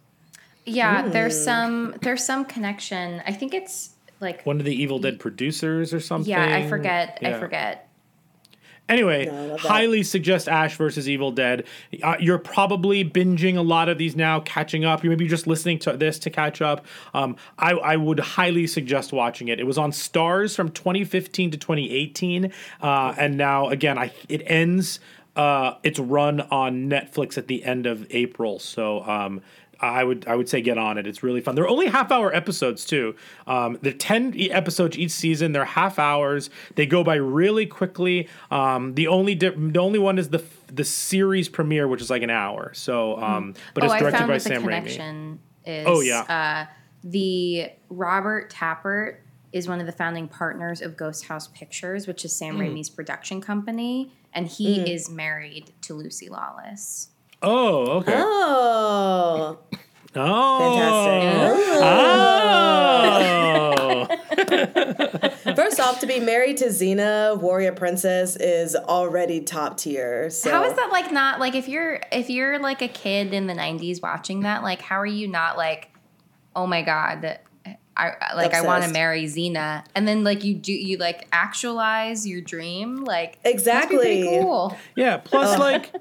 Yeah, 0.66 1.08
there's 1.08 1.42
some 1.44 1.96
there's 2.02 2.24
some 2.24 2.46
connection. 2.46 3.22
I 3.26 3.34
think 3.34 3.54
it's 3.54 3.92
like 4.20 4.46
One 4.46 4.60
of 4.60 4.66
the 4.66 4.76
Evil 4.76 5.00
Dead 5.00 5.20
producers 5.20 5.94
or 5.94 6.00
something. 6.00 6.30
yeah, 6.30 6.56
I 6.56 6.68
forget. 6.70 7.20
I 7.24 7.40
forget. 7.40 7.88
Anyway, 8.90 9.28
I 9.28 9.32
love 9.32 9.50
that. 9.50 9.60
highly 9.60 10.04
suggest 10.04 10.50
Ash 10.50 10.76
versus 10.76 11.08
Evil 11.08 11.32
Dead. 11.32 11.66
Uh, 12.04 12.18
you're 12.20 12.38
probably 12.38 13.06
binging 13.06 13.56
a 13.56 13.62
lot 13.62 13.88
of 13.88 13.98
these 13.98 14.18
now, 14.18 14.42
catching 14.42 14.84
up. 14.84 15.02
You 15.02 15.10
may 15.10 15.16
be 15.16 15.30
just 15.30 15.48
listening 15.48 15.80
to 15.80 15.96
this 15.96 16.20
to 16.20 16.30
catch 16.30 16.62
up. 16.62 16.86
Um, 17.14 17.38
I, 17.58 17.72
I 17.72 17.96
would 17.96 18.20
highly 18.20 18.68
suggest 18.68 19.14
watching 19.14 19.48
it. 19.48 19.62
It 19.62 19.66
was 19.66 19.78
on 19.78 19.92
Starz 19.92 20.56
from 20.56 20.72
2015 20.72 21.52
to 21.52 21.58
2018, 21.58 22.52
uh, 22.82 23.16
and 23.18 23.38
now 23.38 23.70
again, 23.70 23.98
I 23.98 24.12
it 24.28 24.42
ends 24.46 25.00
uh, 25.38 25.76
its 25.84 25.98
run 25.98 26.42
on 26.42 26.90
Netflix 26.90 27.38
at 27.38 27.48
the 27.48 27.64
end 27.64 27.86
of 27.86 28.06
April. 28.10 28.60
So. 28.60 29.04
Um, 29.04 29.42
I 29.82 30.04
would 30.04 30.28
I 30.28 30.36
would 30.36 30.48
say 30.48 30.62
get 30.62 30.78
on 30.78 30.98
it. 30.98 31.08
It's 31.08 31.24
really 31.24 31.42
fun. 31.42 31.56
They're 31.56 31.68
only 31.68 31.88
half 31.88 32.12
hour 32.12 32.34
episodes 32.34 32.86
too. 32.86 33.16
Um, 33.48 33.78
they're 33.82 33.94
ten 33.94 34.34
episodes 34.38 34.98
each 34.98 35.12
season. 35.12 35.52
They're 35.52 35.66
half 35.66 35.98
hours. 36.00 36.50
They 36.76 36.86
go 36.86 37.04
by 37.04 37.16
really 37.16 37.66
quickly. 37.66 38.30
Um, 38.52 38.94
the 38.96 39.08
only 39.08 39.36
di- 39.36 39.50
the 39.56 39.80
only 39.80 40.00
one 40.00 40.18
is 40.20 40.30
the 40.30 40.44
the 40.68 40.84
series 40.84 41.50
premiere, 41.50 41.88
which 41.88 42.02
is 42.02 42.10
like 42.10 42.22
an 42.22 42.30
hour. 42.30 42.72
So, 42.74 43.18
um, 43.22 43.56
but 43.74 43.84
oh, 43.84 43.88
it's 43.88 44.00
directed 44.00 44.28
by 44.28 44.38
Sam 44.38 44.64
Raimi. 44.64 45.38
is. 45.66 45.86
Oh, 45.88 46.00
yeah. 46.02 46.22
Uh, 46.68 46.74
the 47.04 47.70
Robert 47.90 48.52
Tapert 48.52 49.18
is 49.52 49.68
one 49.68 49.80
of 49.82 49.86
the 49.86 49.92
founding 49.92 50.28
partners 50.30 50.82
of 50.82 50.96
Ghost 50.96 51.26
House 51.26 51.48
Pictures, 51.50 52.08
which 52.08 52.24
is 52.24 52.34
Sam 52.36 52.56
Mm. 52.58 52.70
Raimi's 52.70 52.90
production 52.90 53.42
company, 53.42 54.14
and 54.34 54.48
he 54.48 54.80
Mm. 54.80 54.90
is 54.90 55.10
married 55.10 55.72
to 55.82 55.94
Lucy 55.94 56.30
Lawless. 56.30 57.10
Oh, 57.42 57.88
okay. 58.00 58.14
Oh, 58.16 59.58
Oh. 60.14 60.60
fantastic. 60.60 61.82
Oh. 65.46 65.56
First 65.56 65.80
off, 65.80 66.00
to 66.02 66.06
be 66.08 66.20
married 66.20 66.58
to 66.58 66.66
Xena, 66.66 67.40
warrior 67.40 67.72
princess, 67.72 68.36
is 68.36 68.76
already 68.76 69.40
top 69.42 69.78
tier. 69.78 70.30
So 70.30 70.52
How 70.52 70.64
is 70.66 70.74
that 70.76 70.90
like 70.92 71.12
not 71.12 71.40
like 71.40 71.56
if 71.56 71.68
you're 71.70 72.02
if 72.12 72.30
you're 72.30 72.60
like 72.60 72.82
a 72.82 72.88
kid 72.88 73.34
in 73.34 73.48
the 73.48 73.54
'90s 73.54 74.02
watching 74.02 74.42
that, 74.42 74.64
like 74.64 74.82
how 74.82 74.98
are 75.00 75.06
you 75.06 75.28
not 75.28 75.56
like, 75.58 75.90
oh 76.56 76.68
my 76.68 76.82
god, 76.82 77.40
I 77.96 78.14
like 78.36 78.54
I 78.54 78.62
want 78.64 78.84
to 78.84 78.92
marry 78.92 79.24
Xena, 79.26 79.84
and 79.96 80.08
then 80.08 80.24
like 80.26 80.44
you 80.44 80.56
do 80.56 80.74
you 80.74 80.98
like 80.98 81.28
actualize 81.32 82.28
your 82.28 82.42
dream, 82.42 82.98
like 83.04 83.32
must 83.36 83.44
be 83.44 83.50
Exactly. 83.52 83.98
pretty 83.98 84.24
cool. 84.24 84.76
Yeah. 84.96 85.18
Plus, 85.18 85.58
like, 85.58 85.94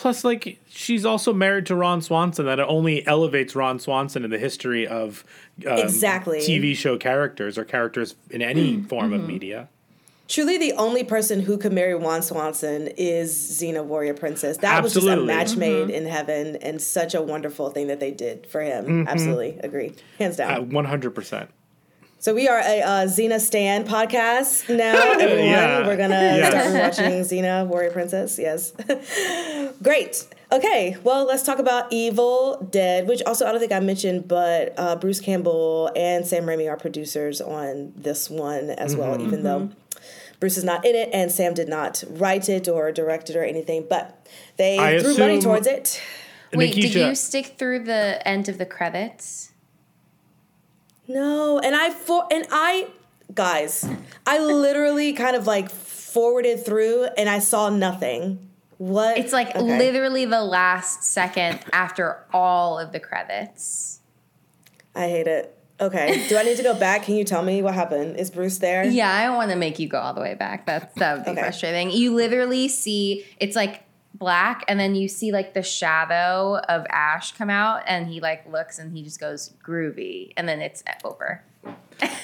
plus, 0.00 0.24
like, 0.24 0.58
she's 0.68 1.04
also 1.04 1.32
married 1.32 1.66
to 1.66 1.74
Ron 1.74 2.00
Swanson. 2.02 2.46
That 2.46 2.60
only 2.60 3.06
elevates 3.06 3.54
Ron 3.54 3.78
Swanson 3.78 4.24
in 4.24 4.30
the 4.30 4.38
history 4.38 4.86
of 4.86 5.24
um, 5.66 5.78
Exactly. 5.78 6.38
TV 6.38 6.74
show 6.76 6.96
characters 6.96 7.58
or 7.58 7.64
characters 7.64 8.14
in 8.30 8.40
any 8.42 8.74
Mm-hmm. 8.74 8.86
form 8.86 9.12
of 9.12 9.26
media. 9.26 9.68
Truly, 10.28 10.58
the 10.58 10.72
only 10.74 11.04
person 11.04 11.40
who 11.40 11.56
could 11.56 11.72
marry 11.72 11.94
Ron 11.94 12.20
Swanson 12.22 12.88
is 12.98 13.32
Xena, 13.34 13.82
warrior 13.82 14.12
princess. 14.12 14.58
That 14.58 14.82
was 14.82 14.92
just 14.92 15.06
a 15.06 15.16
match 15.16 15.52
Mm-hmm. 15.52 15.60
made 15.60 15.90
in 15.90 16.04
heaven, 16.06 16.56
and 16.56 16.80
such 16.82 17.14
a 17.14 17.22
wonderful 17.22 17.70
thing 17.70 17.86
that 17.86 17.98
they 17.98 18.10
did 18.10 18.46
for 18.46 18.60
him. 18.60 18.84
Mm-hmm. 18.84 19.08
Absolutely 19.08 19.58
agree, 19.64 19.94
hands 20.18 20.36
down. 20.36 20.68
One 20.70 20.84
hundred 20.84 21.14
percent. 21.14 21.48
So 22.20 22.34
we 22.34 22.48
are 22.48 22.58
a 22.58 22.80
uh, 22.82 23.06
Xena 23.06 23.38
Stan 23.38 23.84
podcast 23.86 24.74
now. 24.74 24.94
Everyone, 25.20 25.44
Yeah. 25.44 25.86
we're 25.86 25.96
gonna 25.96 26.14
Yes. 26.14 26.52
start 26.92 27.06
rewatching 27.12 27.20
Xena 27.20 27.64
Warrior 27.66 27.92
Princess. 27.92 28.38
Yes, 28.40 28.72
great. 29.82 30.26
Okay, 30.50 30.96
well, 31.04 31.26
let's 31.26 31.44
talk 31.44 31.58
about 31.60 31.92
Evil 31.92 32.66
Dead, 32.70 33.06
which 33.06 33.22
also 33.22 33.46
I 33.46 33.52
don't 33.52 33.60
think 33.60 33.70
I 33.72 33.78
mentioned, 33.80 34.26
but 34.26 34.74
uh, 34.76 34.96
Bruce 34.96 35.20
Campbell 35.20 35.92
and 35.94 36.26
Sam 36.26 36.44
Raimi 36.44 36.68
are 36.68 36.76
producers 36.76 37.40
on 37.40 37.92
this 37.94 38.28
one 38.28 38.70
as 38.70 38.96
well, 38.96 39.20
even 39.22 39.44
though 39.44 39.70
Bruce 40.40 40.56
is 40.56 40.64
not 40.64 40.84
in 40.84 40.96
it 40.96 41.10
and 41.12 41.30
Sam 41.30 41.54
did 41.54 41.68
not 41.68 42.02
write 42.10 42.48
it 42.48 42.66
or 42.66 42.90
direct 42.90 43.30
it 43.30 43.36
or 43.36 43.44
anything, 43.44 43.86
but 43.88 44.26
they 44.56 44.78
I 44.78 44.98
threw 45.00 45.16
money 45.18 45.40
towards 45.40 45.66
it. 45.68 46.00
Wait, 46.52 46.74
did 46.74 46.94
you 46.94 47.14
stick 47.14 47.56
through 47.58 47.84
the 47.84 48.26
end 48.26 48.48
of 48.48 48.58
the 48.58 48.66
credits? 48.66 49.52
No, 51.08 51.58
and 51.58 51.74
I 51.74 51.90
for 51.90 52.26
and 52.30 52.46
I 52.50 52.88
guys, 53.34 53.88
I 54.26 54.38
literally 54.38 55.12
kind 55.14 55.34
of 55.36 55.46
like 55.46 55.70
forwarded 55.70 56.64
through 56.64 57.04
and 57.16 57.28
I 57.28 57.38
saw 57.38 57.70
nothing. 57.70 58.48
What? 58.76 59.18
It's 59.18 59.32
like 59.32 59.48
Okay. 59.56 59.60
literally 59.78 60.24
the 60.26 60.42
last 60.42 61.02
second 61.02 61.60
after 61.72 62.18
all 62.32 62.78
of 62.78 62.92
the 62.92 63.00
credits. 63.00 64.00
I 64.94 65.08
hate 65.08 65.26
it. 65.26 65.54
Okay. 65.80 66.26
Do 66.28 66.36
I 66.36 66.42
need 66.42 66.56
to 66.56 66.62
go 66.62 66.74
back? 66.74 67.04
Can 67.04 67.14
you 67.14 67.24
tell 67.24 67.42
me 67.42 67.62
what 67.62 67.72
happened? 67.74 68.16
Is 68.18 68.30
Bruce 68.30 68.58
there? 68.58 68.84
Yeah, 68.84 69.12
I 69.12 69.24
don't 69.24 69.36
want 69.36 69.50
to 69.50 69.56
make 69.56 69.78
you 69.78 69.88
go 69.88 69.98
all 69.98 70.12
the 70.12 70.20
way 70.20 70.34
back. 70.34 70.66
That's 70.66 70.92
that 70.96 71.16
would 71.16 71.24
be 71.24 71.30
Okay. 71.32 71.40
frustrating. 71.40 71.90
You 71.90 72.14
literally 72.14 72.68
see 72.68 73.24
it's 73.38 73.54
like 73.56 73.82
black, 74.18 74.64
and 74.68 74.78
then 74.78 74.94
you 74.94 75.08
see 75.08 75.32
like 75.32 75.54
the 75.54 75.62
shadow 75.62 76.58
of 76.68 76.86
Ash 76.90 77.32
come 77.32 77.50
out, 77.50 77.82
and 77.86 78.08
he 78.08 78.20
like 78.20 78.50
looks 78.50 78.78
and 78.78 78.96
he 78.96 79.02
just 79.02 79.20
goes 79.20 79.54
groovy, 79.64 80.32
and 80.36 80.48
then 80.48 80.60
it's 80.60 80.82
over. 81.04 81.42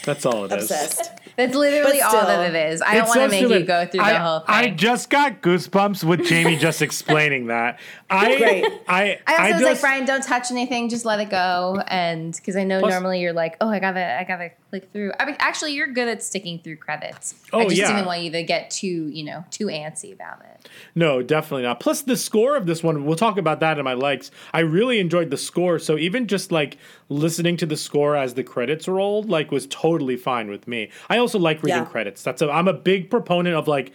That's 0.04 0.24
all 0.24 0.44
it 0.44 0.52
is. 0.52 0.70
Obsessed. 0.70 1.10
That's 1.36 1.54
literally 1.54 1.98
But 2.00 2.14
all 2.14 2.26
that 2.26 2.54
it 2.54 2.72
is. 2.72 2.80
I 2.80 2.94
don't 2.94 3.08
want 3.08 3.20
to 3.20 3.36
so 3.36 3.48
make 3.48 3.60
you 3.60 3.66
go 3.66 3.84
through 3.86 4.00
the 4.00 4.06
I, 4.06 4.14
whole 4.14 4.40
thing. 4.40 4.46
I 4.48 4.70
just 4.70 5.10
got 5.10 5.42
goosebumps 5.42 6.04
with 6.04 6.24
Jamie 6.26 6.56
just 6.56 6.80
explaining 6.88 7.48
that. 7.48 7.80
I, 8.08 8.36
Great. 8.36 8.64
I, 8.86 9.18
I 9.26 9.32
also 9.32 9.42
was 9.42 9.50
just, 9.50 9.64
like, 9.64 9.80
Bryan, 9.80 10.04
don't 10.04 10.22
touch 10.22 10.52
anything. 10.52 10.88
Just 10.88 11.04
let 11.04 11.18
it 11.18 11.30
go. 11.30 11.82
And 11.88 12.34
because 12.34 12.54
I 12.54 12.62
know 12.62 12.80
Plus- 12.80 12.92
normally 12.92 13.20
you're 13.20 13.32
like, 13.32 13.56
oh, 13.60 13.68
I 13.68 13.80
gotta, 13.80 14.20
I 14.20 14.22
gotta 14.22 14.50
click 14.80 14.90
through. 14.92 15.12
I 15.20 15.24
mean, 15.26 15.36
actually, 15.38 15.72
you're 15.74 15.86
good 15.86 16.08
at 16.08 16.22
sticking 16.22 16.58
through 16.58 16.76
credits. 16.76 17.34
Oh, 17.52 17.60
I 17.60 17.64
just 17.66 17.76
yeah. 17.76 17.92
didn't 17.92 18.06
want 18.06 18.22
you 18.22 18.30
to 18.32 18.42
get 18.42 18.70
too, 18.70 19.08
you 19.08 19.22
know, 19.24 19.44
too 19.50 19.66
antsy 19.66 20.12
about 20.12 20.40
it. 20.40 20.68
No, 20.96 21.22
definitely 21.22 21.62
not. 21.62 21.78
Plus, 21.78 22.02
the 22.02 22.16
score 22.16 22.56
of 22.56 22.66
this 22.66 22.82
one, 22.82 23.04
we'll 23.04 23.16
talk 23.16 23.38
about 23.38 23.60
that 23.60 23.78
in 23.78 23.84
my 23.84 23.92
likes. 23.94 24.30
I 24.52 24.60
really 24.60 24.98
enjoyed 24.98 25.30
the 25.30 25.36
score. 25.36 25.78
So, 25.78 25.96
even 25.96 26.26
just 26.26 26.50
like 26.50 26.76
listening 27.08 27.56
to 27.58 27.66
the 27.66 27.76
score 27.76 28.16
as 28.16 28.34
the 28.34 28.42
credits 28.42 28.88
rolled, 28.88 29.28
like, 29.30 29.52
was 29.52 29.66
totally 29.68 30.16
fine 30.16 30.48
with 30.50 30.66
me. 30.66 30.90
I 31.08 31.18
also 31.18 31.38
like 31.38 31.62
reading 31.62 31.82
Yeah. 31.82 31.84
credits. 31.88 32.22
That's 32.24 32.42
a, 32.42 32.50
I'm 32.50 32.66
a 32.66 32.72
big 32.72 33.10
proponent 33.10 33.54
of 33.54 33.68
like, 33.68 33.92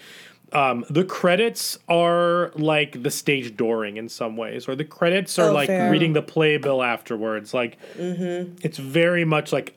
um, 0.53 0.83
the 0.89 1.03
credits 1.03 1.77
are 1.89 2.51
like 2.55 3.03
the 3.03 3.11
stage 3.11 3.55
dooring 3.55 3.97
in 3.97 4.09
some 4.09 4.35
ways, 4.35 4.67
or 4.67 4.75
the 4.75 4.85
credits 4.85 5.37
are 5.37 5.49
Oh, 5.49 5.53
like 5.53 5.67
fair. 5.67 5.91
reading 5.91 6.13
the 6.13 6.23
playbill 6.23 6.81
afterwards. 6.81 7.53
Like, 7.53 7.77
it's 7.97 8.77
very 8.77 9.25
much 9.25 9.51
like 9.51 9.75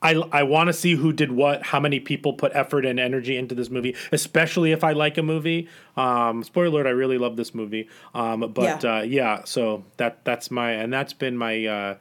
I, 0.00 0.14
I 0.30 0.42
want 0.44 0.68
to 0.68 0.72
see 0.72 0.94
who 0.94 1.12
did 1.12 1.32
what, 1.32 1.62
how 1.64 1.80
many 1.80 1.98
people 1.98 2.32
put 2.32 2.52
effort 2.54 2.86
and 2.86 3.00
energy 3.00 3.36
into 3.36 3.54
this 3.54 3.68
movie, 3.68 3.96
especially 4.12 4.72
if 4.72 4.84
I 4.84 4.92
like 4.92 5.18
a 5.18 5.22
movie. 5.22 5.68
Um, 5.96 6.44
spoiler 6.44 6.68
alert: 6.82 6.86
I 6.86 6.90
really 6.90 7.18
love 7.18 7.36
this 7.36 7.54
movie. 7.54 7.88
Um, 8.14 8.52
but 8.52 8.82
Yeah. 8.84 8.98
Uh, 8.98 9.02
yeah, 9.02 9.44
so 9.44 9.84
that 9.96 10.24
that's 10.24 10.50
my 10.50 10.70
and 10.72 10.92
that's 10.92 11.12
been 11.12 11.36
my 11.36 11.66
uh, 11.66 11.96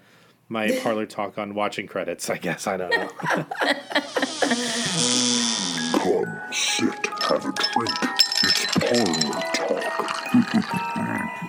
my 0.49 0.71
parlor 0.83 1.05
talk 1.05 1.37
on 1.37 1.55
watching 1.55 1.87
credits. 1.87 2.29
I 2.29 2.37
guess 2.37 2.67
I 2.67 2.77
don't 2.77 2.91
know. 2.91 3.09
Come, 5.97 6.39
sit, 6.51 7.07
have 7.23 7.45
a 7.45 7.51
drink. 7.51 7.97
It's 8.43 8.65
parlor 8.77 9.41
talk. 9.53 10.93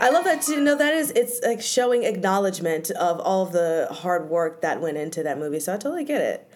I 0.01 0.11
love 0.11 0.25
that 0.25 0.43
too. 0.43 0.61
No, 0.61 0.77
that 0.77 0.95
is 0.95 1.11
it's 1.13 1.41
like 1.45 1.61
showing 1.61 2.05
acknowledgement 2.05 2.91
of 2.93 3.21
all 3.21 3.43
of 3.47 3.53
the 3.53 3.89
hard 3.91 4.29
work 4.29 4.63
that 4.63 4.81
went 4.81 4.97
into 4.97 5.23
that 5.25 5.39
movie. 5.39 5.61
So 5.61 5.75
I 5.75 5.77
totally 5.77 6.05
get 6.05 6.21
it. 6.21 6.51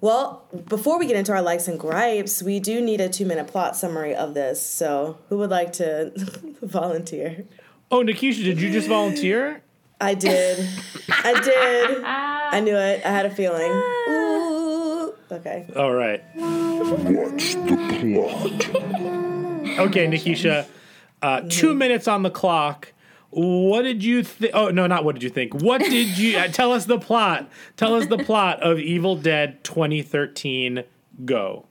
Well, 0.00 0.44
before 0.68 0.98
we 0.98 1.06
get 1.06 1.16
into 1.16 1.32
our 1.32 1.42
likes 1.42 1.68
and 1.68 1.78
gripes, 1.78 2.42
we 2.42 2.60
do 2.60 2.80
need 2.80 3.00
a 3.00 3.08
two 3.08 3.26
minute 3.26 3.48
plot 3.48 3.76
summary 3.76 4.14
of 4.14 4.34
this. 4.34 4.60
So 4.64 5.18
who 5.28 5.38
would 5.38 5.50
like 5.50 5.72
to 5.74 6.12
volunteer? 6.62 7.44
oh, 7.90 8.02
Nikisha, 8.02 8.42
did 8.44 8.60
you 8.60 8.70
just 8.72 8.88
volunteer? 8.88 9.62
I 10.00 10.14
did. 10.14 10.68
I 11.08 11.40
did. 11.40 12.02
I 12.04 12.60
knew 12.60 12.76
it. 12.76 13.04
I 13.04 13.08
had 13.08 13.26
a 13.26 13.30
feeling. 13.34 13.70
Ooh. 13.72 14.32
Okay. 15.28 15.66
All 15.74 15.92
right. 15.92 16.22
What's 16.36 17.54
the 17.56 17.76
plot? 19.66 19.78
Okay, 19.88 20.06
Nikisha. 20.06 20.66
Uh, 21.22 21.40
two 21.48 21.74
minutes 21.74 22.06
on 22.06 22.22
the 22.22 22.30
clock. 22.30 22.92
What 23.30 23.82
did 23.82 24.04
you 24.04 24.22
think? 24.22 24.52
Oh 24.54 24.70
no, 24.70 24.86
not 24.86 25.04
what 25.04 25.14
did 25.14 25.22
you 25.22 25.30
think? 25.30 25.54
What 25.54 25.80
did 25.80 26.16
you 26.16 26.38
uh, 26.38 26.48
tell 26.48 26.72
us 26.72 26.86
the 26.86 26.98
plot? 26.98 27.50
Tell 27.76 27.94
us 27.94 28.06
the 28.06 28.18
plot 28.18 28.62
of 28.62 28.78
Evil 28.78 29.16
Dead 29.16 29.62
2013. 29.64 30.84
Go. 31.24 31.66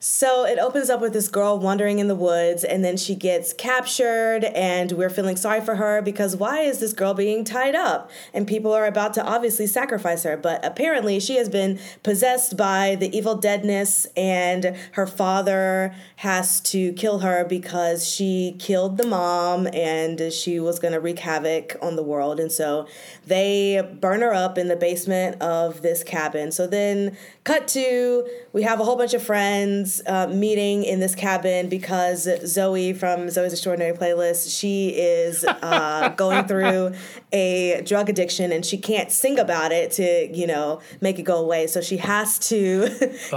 So 0.00 0.44
it 0.46 0.60
opens 0.60 0.90
up 0.90 1.00
with 1.00 1.12
this 1.12 1.26
girl 1.26 1.58
wandering 1.58 1.98
in 1.98 2.06
the 2.06 2.14
woods, 2.14 2.62
and 2.62 2.84
then 2.84 2.96
she 2.96 3.16
gets 3.16 3.52
captured, 3.52 4.44
and 4.44 4.92
we're 4.92 5.10
feeling 5.10 5.34
sorry 5.34 5.60
for 5.60 5.74
her 5.74 6.00
because 6.02 6.36
why 6.36 6.60
is 6.60 6.78
this 6.78 6.92
girl 6.92 7.14
being 7.14 7.42
tied 7.42 7.74
up? 7.74 8.08
And 8.32 8.46
people 8.46 8.72
are 8.72 8.86
about 8.86 9.12
to 9.14 9.24
obviously 9.24 9.66
sacrifice 9.66 10.22
her, 10.22 10.36
but 10.36 10.64
apparently 10.64 11.18
she 11.18 11.34
has 11.36 11.48
been 11.48 11.80
possessed 12.04 12.56
by 12.56 12.94
the 12.94 13.16
evil 13.16 13.34
deadness, 13.34 14.06
and 14.16 14.76
her 14.92 15.06
father 15.06 15.92
has 16.16 16.60
to 16.60 16.92
kill 16.92 17.18
her 17.18 17.44
because 17.44 18.06
she 18.08 18.54
killed 18.60 18.98
the 18.98 19.06
mom 19.06 19.66
and 19.72 20.32
she 20.32 20.60
was 20.60 20.78
going 20.78 20.92
to 20.92 21.00
wreak 21.00 21.18
havoc 21.20 21.76
on 21.82 21.96
the 21.96 22.02
world. 22.04 22.38
And 22.38 22.52
so 22.52 22.86
they 23.26 23.82
burn 24.00 24.20
her 24.20 24.32
up 24.32 24.58
in 24.58 24.68
the 24.68 24.76
basement 24.76 25.42
of 25.42 25.82
this 25.82 26.04
cabin. 26.04 26.52
So 26.52 26.68
then, 26.68 27.16
cut 27.42 27.66
to, 27.68 28.28
we 28.52 28.62
have 28.62 28.78
a 28.78 28.84
whole 28.84 28.96
bunch 28.96 29.14
of 29.14 29.22
friends 29.22 29.87
uh, 30.06 30.26
meeting 30.28 30.84
in 30.84 31.00
this 31.00 31.14
cabin 31.14 31.68
because 31.68 32.26
Zoey 32.26 32.96
from 32.96 33.26
Zoey's 33.26 33.52
Extraordinary 33.52 33.96
Playlist, 33.96 34.58
she 34.58 34.90
is 34.90 35.44
uh, 35.44 36.08
going 36.16 36.46
through 36.46 36.92
a 37.32 37.82
drug 37.84 38.08
addiction 38.08 38.52
and 38.52 38.64
she 38.64 38.78
can't 38.78 39.10
sing 39.10 39.38
about 39.38 39.72
it 39.72 39.92
to, 39.92 40.36
you 40.36 40.46
know, 40.46 40.80
make 41.00 41.18
it 41.18 41.22
go 41.22 41.36
away. 41.36 41.66
So 41.66 41.80
she 41.80 41.98
has 41.98 42.38
to 42.50 42.88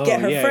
get 0.05 0.21
her 0.21 0.29
yeah, 0.29 0.41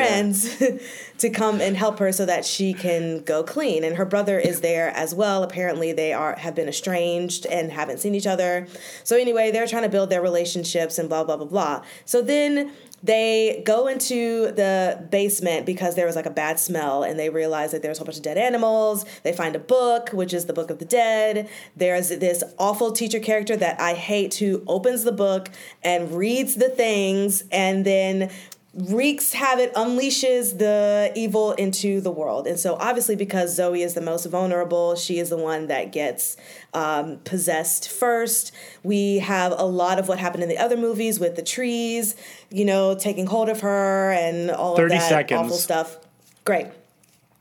yeah. 0.60 0.78
to 1.20 1.30
come 1.30 1.60
and 1.60 1.76
help 1.76 1.98
her 1.98 2.12
so 2.12 2.26
that 2.26 2.44
she 2.44 2.72
can 2.72 3.22
go 3.22 3.42
clean. 3.42 3.84
And 3.84 3.96
her 3.96 4.04
brother 4.04 4.38
is 4.38 4.60
there 4.60 4.88
as 4.90 5.14
well. 5.14 5.42
Apparently, 5.42 5.92
they 5.92 6.12
are 6.12 6.36
have 6.36 6.54
been 6.54 6.68
estranged 6.68 7.46
and 7.46 7.70
haven't 7.70 7.98
seen 7.98 8.14
each 8.14 8.26
other. 8.26 8.66
So 9.04 9.16
anyway, 9.16 9.50
they're 9.50 9.66
trying 9.66 9.82
to 9.82 9.88
build 9.88 10.10
their 10.10 10.22
relationships 10.22 10.98
and 10.98 11.08
blah 11.08 11.24
blah 11.24 11.36
blah 11.36 11.46
blah. 11.46 11.84
So 12.04 12.22
then 12.22 12.72
they 13.02 13.62
go 13.64 13.86
into 13.86 14.52
the 14.52 15.06
basement 15.10 15.64
because 15.64 15.94
there 15.94 16.06
was 16.06 16.16
like 16.16 16.26
a 16.26 16.30
bad 16.30 16.60
smell 16.60 17.02
and 17.02 17.18
they 17.18 17.30
realize 17.30 17.72
that 17.72 17.82
there's 17.82 17.98
a 17.98 18.00
whole 18.00 18.06
bunch 18.06 18.18
of 18.18 18.22
dead 18.22 18.36
animals. 18.36 19.06
They 19.22 19.32
find 19.32 19.56
a 19.56 19.58
book, 19.60 20.10
which 20.10 20.34
is 20.34 20.46
the 20.46 20.52
Book 20.52 20.70
of 20.70 20.78
the 20.78 20.84
Dead. 20.84 21.48
There's 21.76 22.10
this 22.10 22.44
awful 22.58 22.92
teacher 22.92 23.18
character 23.18 23.56
that 23.56 23.80
I 23.80 23.94
hate 23.94 24.34
who 24.34 24.62
opens 24.66 25.04
the 25.04 25.12
book 25.12 25.48
and 25.82 26.12
reads 26.12 26.56
the 26.56 26.68
things 26.68 27.44
and 27.50 27.86
then 27.86 28.30
wreaks 28.72 29.32
havoc, 29.32 29.72
unleashes 29.74 30.58
the 30.58 31.12
evil 31.16 31.52
into 31.52 32.00
the 32.00 32.10
world. 32.10 32.46
And 32.46 32.58
so, 32.58 32.76
obviously, 32.76 33.16
because 33.16 33.58
Zoey 33.58 33.84
is 33.84 33.94
the 33.94 34.00
most 34.00 34.26
vulnerable, 34.26 34.94
she 34.94 35.18
is 35.18 35.30
the 35.30 35.36
one 35.36 35.66
that 35.66 35.92
gets 35.92 36.36
um, 36.72 37.18
possessed 37.24 37.90
first. 37.90 38.52
We 38.82 39.18
have 39.18 39.52
a 39.52 39.64
lot 39.64 39.98
of 39.98 40.08
what 40.08 40.18
happened 40.18 40.42
in 40.42 40.48
the 40.48 40.58
other 40.58 40.76
movies 40.76 41.18
with 41.18 41.36
the 41.36 41.42
trees, 41.42 42.14
you 42.50 42.64
know, 42.64 42.94
taking 42.94 43.26
hold 43.26 43.48
of 43.48 43.60
her 43.60 44.12
and 44.12 44.50
all 44.50 44.72
of 44.72 44.78
30 44.78 44.94
that 44.94 45.08
seconds. 45.08 45.40
awful 45.40 45.56
stuff. 45.56 45.98
Great. 46.44 46.68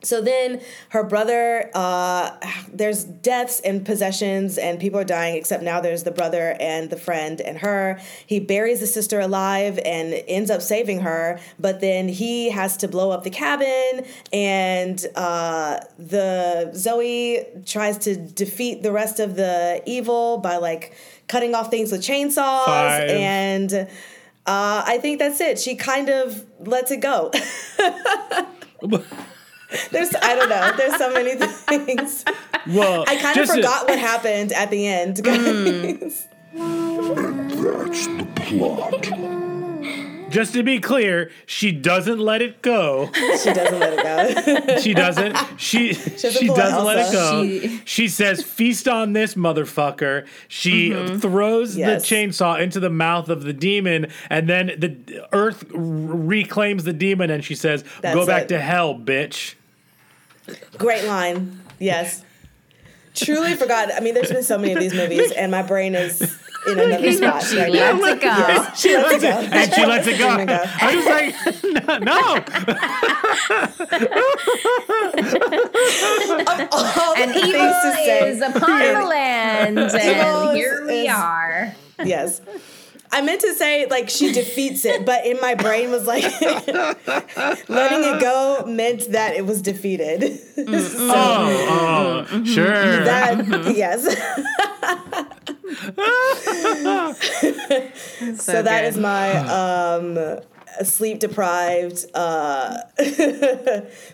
So 0.02 0.22
then 0.22 0.62
her 0.90 1.04
brother, 1.04 1.70
uh, 1.74 2.32
there's 2.72 3.04
deaths 3.04 3.60
and 3.60 3.86
possessions, 3.86 4.58
and 4.58 4.80
people 4.80 4.98
are 5.00 5.04
dying, 5.06 5.36
except 5.36 5.62
now 5.62 5.82
there's 5.82 6.04
the 6.04 6.12
brother 6.12 6.56
and 6.60 6.90
the 6.90 6.96
friend 6.96 7.42
and 7.42 7.58
her. 7.58 8.00
He 8.26 8.40
buries 8.40 8.80
the 8.80 8.88
sister 8.88 9.20
alive 9.20 9.78
and 9.84 10.14
ends 10.28 10.50
up 10.50 10.62
saving 10.62 11.02
her, 11.02 11.40
but 11.60 11.82
then 11.82 12.08
he 12.08 12.50
has 12.50 12.78
to 12.78 12.88
blow 12.88 13.12
up 13.12 13.24
the 13.24 13.30
cabin, 13.30 14.06
and 14.32 15.06
uh, 15.16 15.82
the 15.98 16.72
Zoey 16.74 17.66
tries 17.70 17.98
to 18.00 18.16
defeat 18.16 18.82
the 18.82 18.94
rest 18.94 19.20
of 19.20 19.36
the 19.36 19.84
evil 19.86 20.38
by 20.38 20.58
like 20.58 20.96
cutting 21.28 21.54
off 21.54 21.70
things 21.70 21.92
with 21.92 22.02
chainsaws, 22.02 22.66
Five. 22.66 23.10
and 23.10 23.74
uh, 23.74 24.84
I 24.86 24.98
think 25.02 25.20
that's 25.20 25.42
it. 25.42 25.60
She 25.60 25.76
kind 25.76 26.10
of 26.10 26.46
lets 26.60 26.90
it 26.92 27.02
go. 27.02 27.32
There's 29.92 30.14
I 30.22 30.36
don't 30.36 30.50
know. 30.50 30.72
There's 30.78 30.96
so 30.98 31.12
many 31.14 31.36
things. 31.86 32.26
Well, 32.68 33.04
I 33.08 33.16
kind 33.16 33.30
of 33.30 33.36
just 33.36 33.52
to- 33.52 33.58
forgot 33.58 33.88
what 33.88 34.00
happened 34.00 34.52
at 34.54 34.70
the 34.72 34.88
end. 34.88 35.18
Mm. 35.18 36.00
guys. 36.00 36.28
And 36.54 37.56
that's 37.60 38.08
the 38.08 38.26
plot. 38.36 40.30
Just 40.30 40.54
to 40.54 40.62
be 40.62 40.80
clear, 40.80 41.32
she 41.48 41.72
doesn't 41.72 42.20
let 42.20 42.44
it 42.44 42.62
go. 42.62 43.10
she 43.16 43.52
doesn't 43.52 43.80
let 43.80 43.94
it 43.94 44.04
go. 44.04 44.78
She 44.80 44.94
doesn't. 44.94 45.36
She 45.58 45.94
she, 45.94 46.22
doesn't 46.22 46.48
doesn't 46.48 46.84
let 46.86 47.08
it 47.10 47.12
go. 47.12 47.44
She- 47.44 47.82
She, 47.86 48.08
says, 48.08 48.44
"Feast 48.44 48.88
on 48.88 49.14
this 49.14 49.34
motherfucker." 49.34 50.28
She 50.48 50.92
mm-hmm. 50.92 51.18
throws 51.18 51.76
Yes. 51.76 52.08
the 52.08 52.16
chainsaw 52.16 52.60
into 52.62 52.80
the 52.80 52.92
mouth 52.92 53.30
of 53.30 53.44
the 53.44 53.54
demon, 53.54 54.12
and 54.30 54.48
then 54.48 54.68
the 54.78 55.28
earth 55.34 55.66
r- 55.74 55.80
reclaims 55.82 56.84
the 56.84 56.94
demon, 56.94 57.32
and 57.32 57.44
she 57.44 57.56
says, 57.56 57.84
"Go 58.04 58.26
back 58.28 58.44
it. 58.44 58.48
to 58.50 58.60
hell, 58.60 58.94
bitch." 58.96 59.56
Great 60.78 61.06
line. 61.06 61.62
Yes. 61.80 62.24
Truly 63.16 63.56
forgot. 63.56 63.94
I 63.94 64.00
mean, 64.02 64.14
there's 64.14 64.32
been 64.32 64.44
so 64.44 64.58
many 64.58 64.74
of 64.74 64.80
these 64.80 64.94
movies, 64.94 65.32
and 65.32 65.52
my 65.52 65.62
brain 65.62 65.96
is 65.96 66.22
in 66.68 66.80
another 66.80 67.12
spot 67.12 67.44
She 67.44 67.58
right 67.58 67.72
now. 67.74 67.94
lets 68.00 68.14
it 68.16 68.22
go. 68.22 68.68
She 68.76 68.96
lets 68.96 69.14
it 69.16 69.22
go. 69.22 69.30
And 69.58 69.74
she 69.74 69.86
lets 69.86 70.08
it 70.08 70.18
go. 70.18 70.28
There 70.28 70.38
we 70.38 70.46
go. 70.46 70.64
I'm 70.66 71.06
like, 71.06 71.36
no. 72.02 72.36
All 76.72 77.16
the 77.16 77.22
And 77.22 77.36
evil 77.36 77.52
to 77.52 77.92
say. 77.94 78.30
is 78.32 78.42
upon 78.42 78.80
the 78.80 79.06
land, 79.08 79.80
and 79.80 80.56
here 80.58 80.86
we 80.86 81.08
is- 81.08 81.10
are. 81.14 81.74
Yes. 82.06 82.42
I 83.12 83.22
meant 83.22 83.42
to 83.42 83.54
say 83.56 83.86
like 83.88 84.10
she 84.10 84.32
defeats 84.32 84.86
it, 84.86 85.06
but 85.06 85.26
in 85.26 85.40
my 85.42 85.56
brain 85.56 85.90
was 85.92 86.06
like 86.06 86.24
letting 86.42 88.04
it 88.04 88.22
go 88.22 88.64
meant 88.68 89.12
that 89.12 89.36
it 89.36 89.46
was 89.46 89.62
defeated. 89.62 90.40
so 90.56 90.64
Oh, 91.12 92.28
oh, 92.32 92.44
sure. 92.44 93.04
that 93.04 93.74
yes. 93.76 94.04
so 98.42 98.62
that 98.62 98.86
is 98.86 98.98
my 98.98 99.32
um 99.48 100.40
sleep 100.84 101.20
deprived 101.20 102.06
uh 102.14 102.78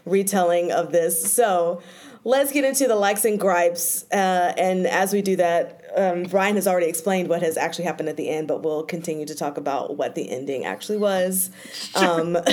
retelling 0.05 0.71
of 0.71 0.91
this. 0.91 1.33
So 1.33 1.81
let's 2.23 2.51
get 2.51 2.65
into 2.65 2.87
the 2.87 2.95
likes 2.95 3.25
and 3.25 3.39
gripes. 3.39 4.05
Uh, 4.11 4.53
and 4.57 4.87
as 4.87 5.13
we 5.13 5.21
do 5.21 5.35
that, 5.37 5.84
um, 5.95 6.23
Bryan 6.23 6.55
has 6.55 6.67
already 6.67 6.87
explained 6.87 7.29
what 7.29 7.41
has 7.41 7.57
actually 7.57 7.85
happened 7.85 8.09
at 8.09 8.17
the 8.17 8.29
end, 8.29 8.47
but 8.47 8.61
we'll 8.63 8.83
continue 8.83 9.25
to 9.25 9.35
talk 9.35 9.57
about 9.57 9.97
what 9.97 10.15
the 10.15 10.29
ending 10.29 10.65
actually 10.65 10.97
was. 10.97 11.49
Um, 11.95 12.37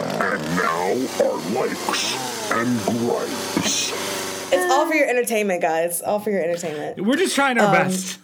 And 0.00 0.42
now 0.56 0.92
our 1.24 1.36
likes 1.54 2.50
and 2.52 2.80
gripes. 2.80 3.92
it's 4.52 4.72
all 4.72 4.86
for 4.88 4.94
your 4.94 5.08
entertainment, 5.08 5.60
guys. 5.60 6.00
All 6.02 6.20
for 6.20 6.30
your 6.30 6.42
entertainment. 6.42 7.00
We're 7.04 7.16
just 7.16 7.34
trying 7.34 7.58
Um, 7.58 7.66
our 7.66 7.72
best. 7.72 8.18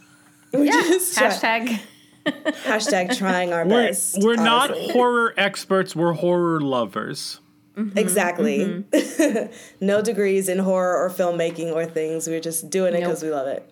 We 0.52 0.68
just 0.68 1.16
try- 1.18 1.30
Hashtag. 1.30 1.80
hashtag 2.26 3.16
trying 3.18 3.52
our 3.52 3.64
We're, 3.66 3.88
best. 3.88 4.18
we're 4.22 4.36
not 4.36 4.70
horror 4.70 5.34
experts. 5.36 5.96
We're 5.96 6.12
horror 6.12 6.60
lovers. 6.60 7.40
Exactly. 7.76 8.84
no 9.80 10.00
degrees 10.02 10.48
in 10.48 10.58
horror 10.60 10.96
or 11.04 11.10
filmmaking 11.10 11.72
or 11.72 11.86
things. 11.86 12.28
We're 12.28 12.40
just 12.40 12.70
doing 12.70 12.94
it 12.94 13.00
Nope. 13.00 13.08
because 13.10 13.22
we 13.22 13.30
love 13.30 13.48
it. 13.48 13.70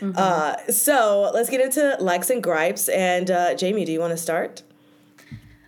Uh, 0.00 0.56
so 0.70 1.30
let's 1.34 1.50
get 1.50 1.60
into 1.60 1.96
likes 2.00 2.30
and 2.30 2.42
gripes. 2.42 2.88
And 2.88 3.30
uh, 3.30 3.54
Jamie, 3.54 3.84
do 3.84 3.92
you 3.92 4.00
want 4.00 4.12
to 4.12 4.16
start? 4.16 4.62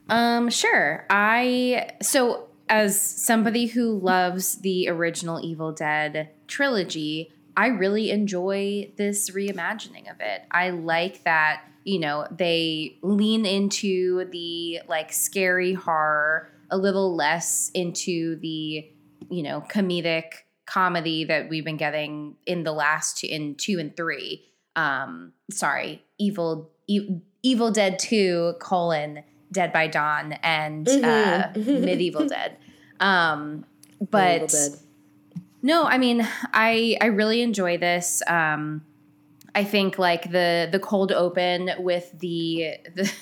Um, 0.09 0.51
sure. 0.51 1.07
I 1.09 1.91
so 2.03 2.49
as 2.69 3.01
somebody 3.01 3.67
who 3.67 3.99
loves 3.99 4.57
the 4.57 4.89
original 4.89 5.41
Evil 5.45 5.73
Dead 5.73 6.31
trilogy, 6.47 7.33
I 7.57 7.69
really 7.69 8.11
enjoy 8.11 8.93
this 8.97 9.31
reimagining 9.31 10.11
of 10.11 10.21
it. 10.21 10.43
I 10.51 10.71
like 10.71 11.25
that, 11.25 11.65
you 11.85 11.99
know, 11.99 12.27
they 12.31 12.99
lean 13.03 13.45
into 13.45 14.25
the 14.27 14.81
like 14.89 15.13
scary 15.13 15.75
horror 15.75 16.49
a 16.71 16.79
little 16.79 17.15
less 17.15 17.71
into 17.75 18.37
the, 18.37 18.89
you 19.31 19.43
know, 19.43 19.63
comedic 19.69 20.33
comedy 20.67 21.25
that 21.25 21.49
we've 21.49 21.65
been 21.65 21.77
getting 21.77 22.37
in 22.47 22.63
the 22.63 22.73
last 22.73 23.19
two 23.19 23.27
in 23.27 23.57
2 23.57 23.79
and 23.79 23.97
3. 23.97 24.45
Um, 24.77 25.33
sorry, 25.51 26.03
Evil 26.19 26.71
e- 26.87 27.19
Evil 27.43 27.71
Dead 27.71 27.99
2 27.99 28.55
colon 28.61 29.23
Dead 29.53 29.73
by 29.73 29.89
Dawn 29.89 30.35
and 30.43 30.89
uh, 30.89 31.49
Medieval 31.57 32.27
Dead. 32.27 32.57
Um, 33.01 33.65
but 34.11 34.49
Dead. 34.49 34.77
no, 35.63 35.85
I 35.85 35.99
mean, 35.99 36.27
I 36.53 36.97
I 37.01 37.07
really 37.07 37.43
enjoy 37.43 37.79
this. 37.79 38.23
Um, 38.27 38.83
I 39.55 39.65
think 39.65 39.99
like 39.99 40.31
the 40.31 40.69
the 40.71 40.79
cold 40.79 41.11
open 41.11 41.71
with 41.79 42.17
the 42.21 42.77
the 42.95 43.13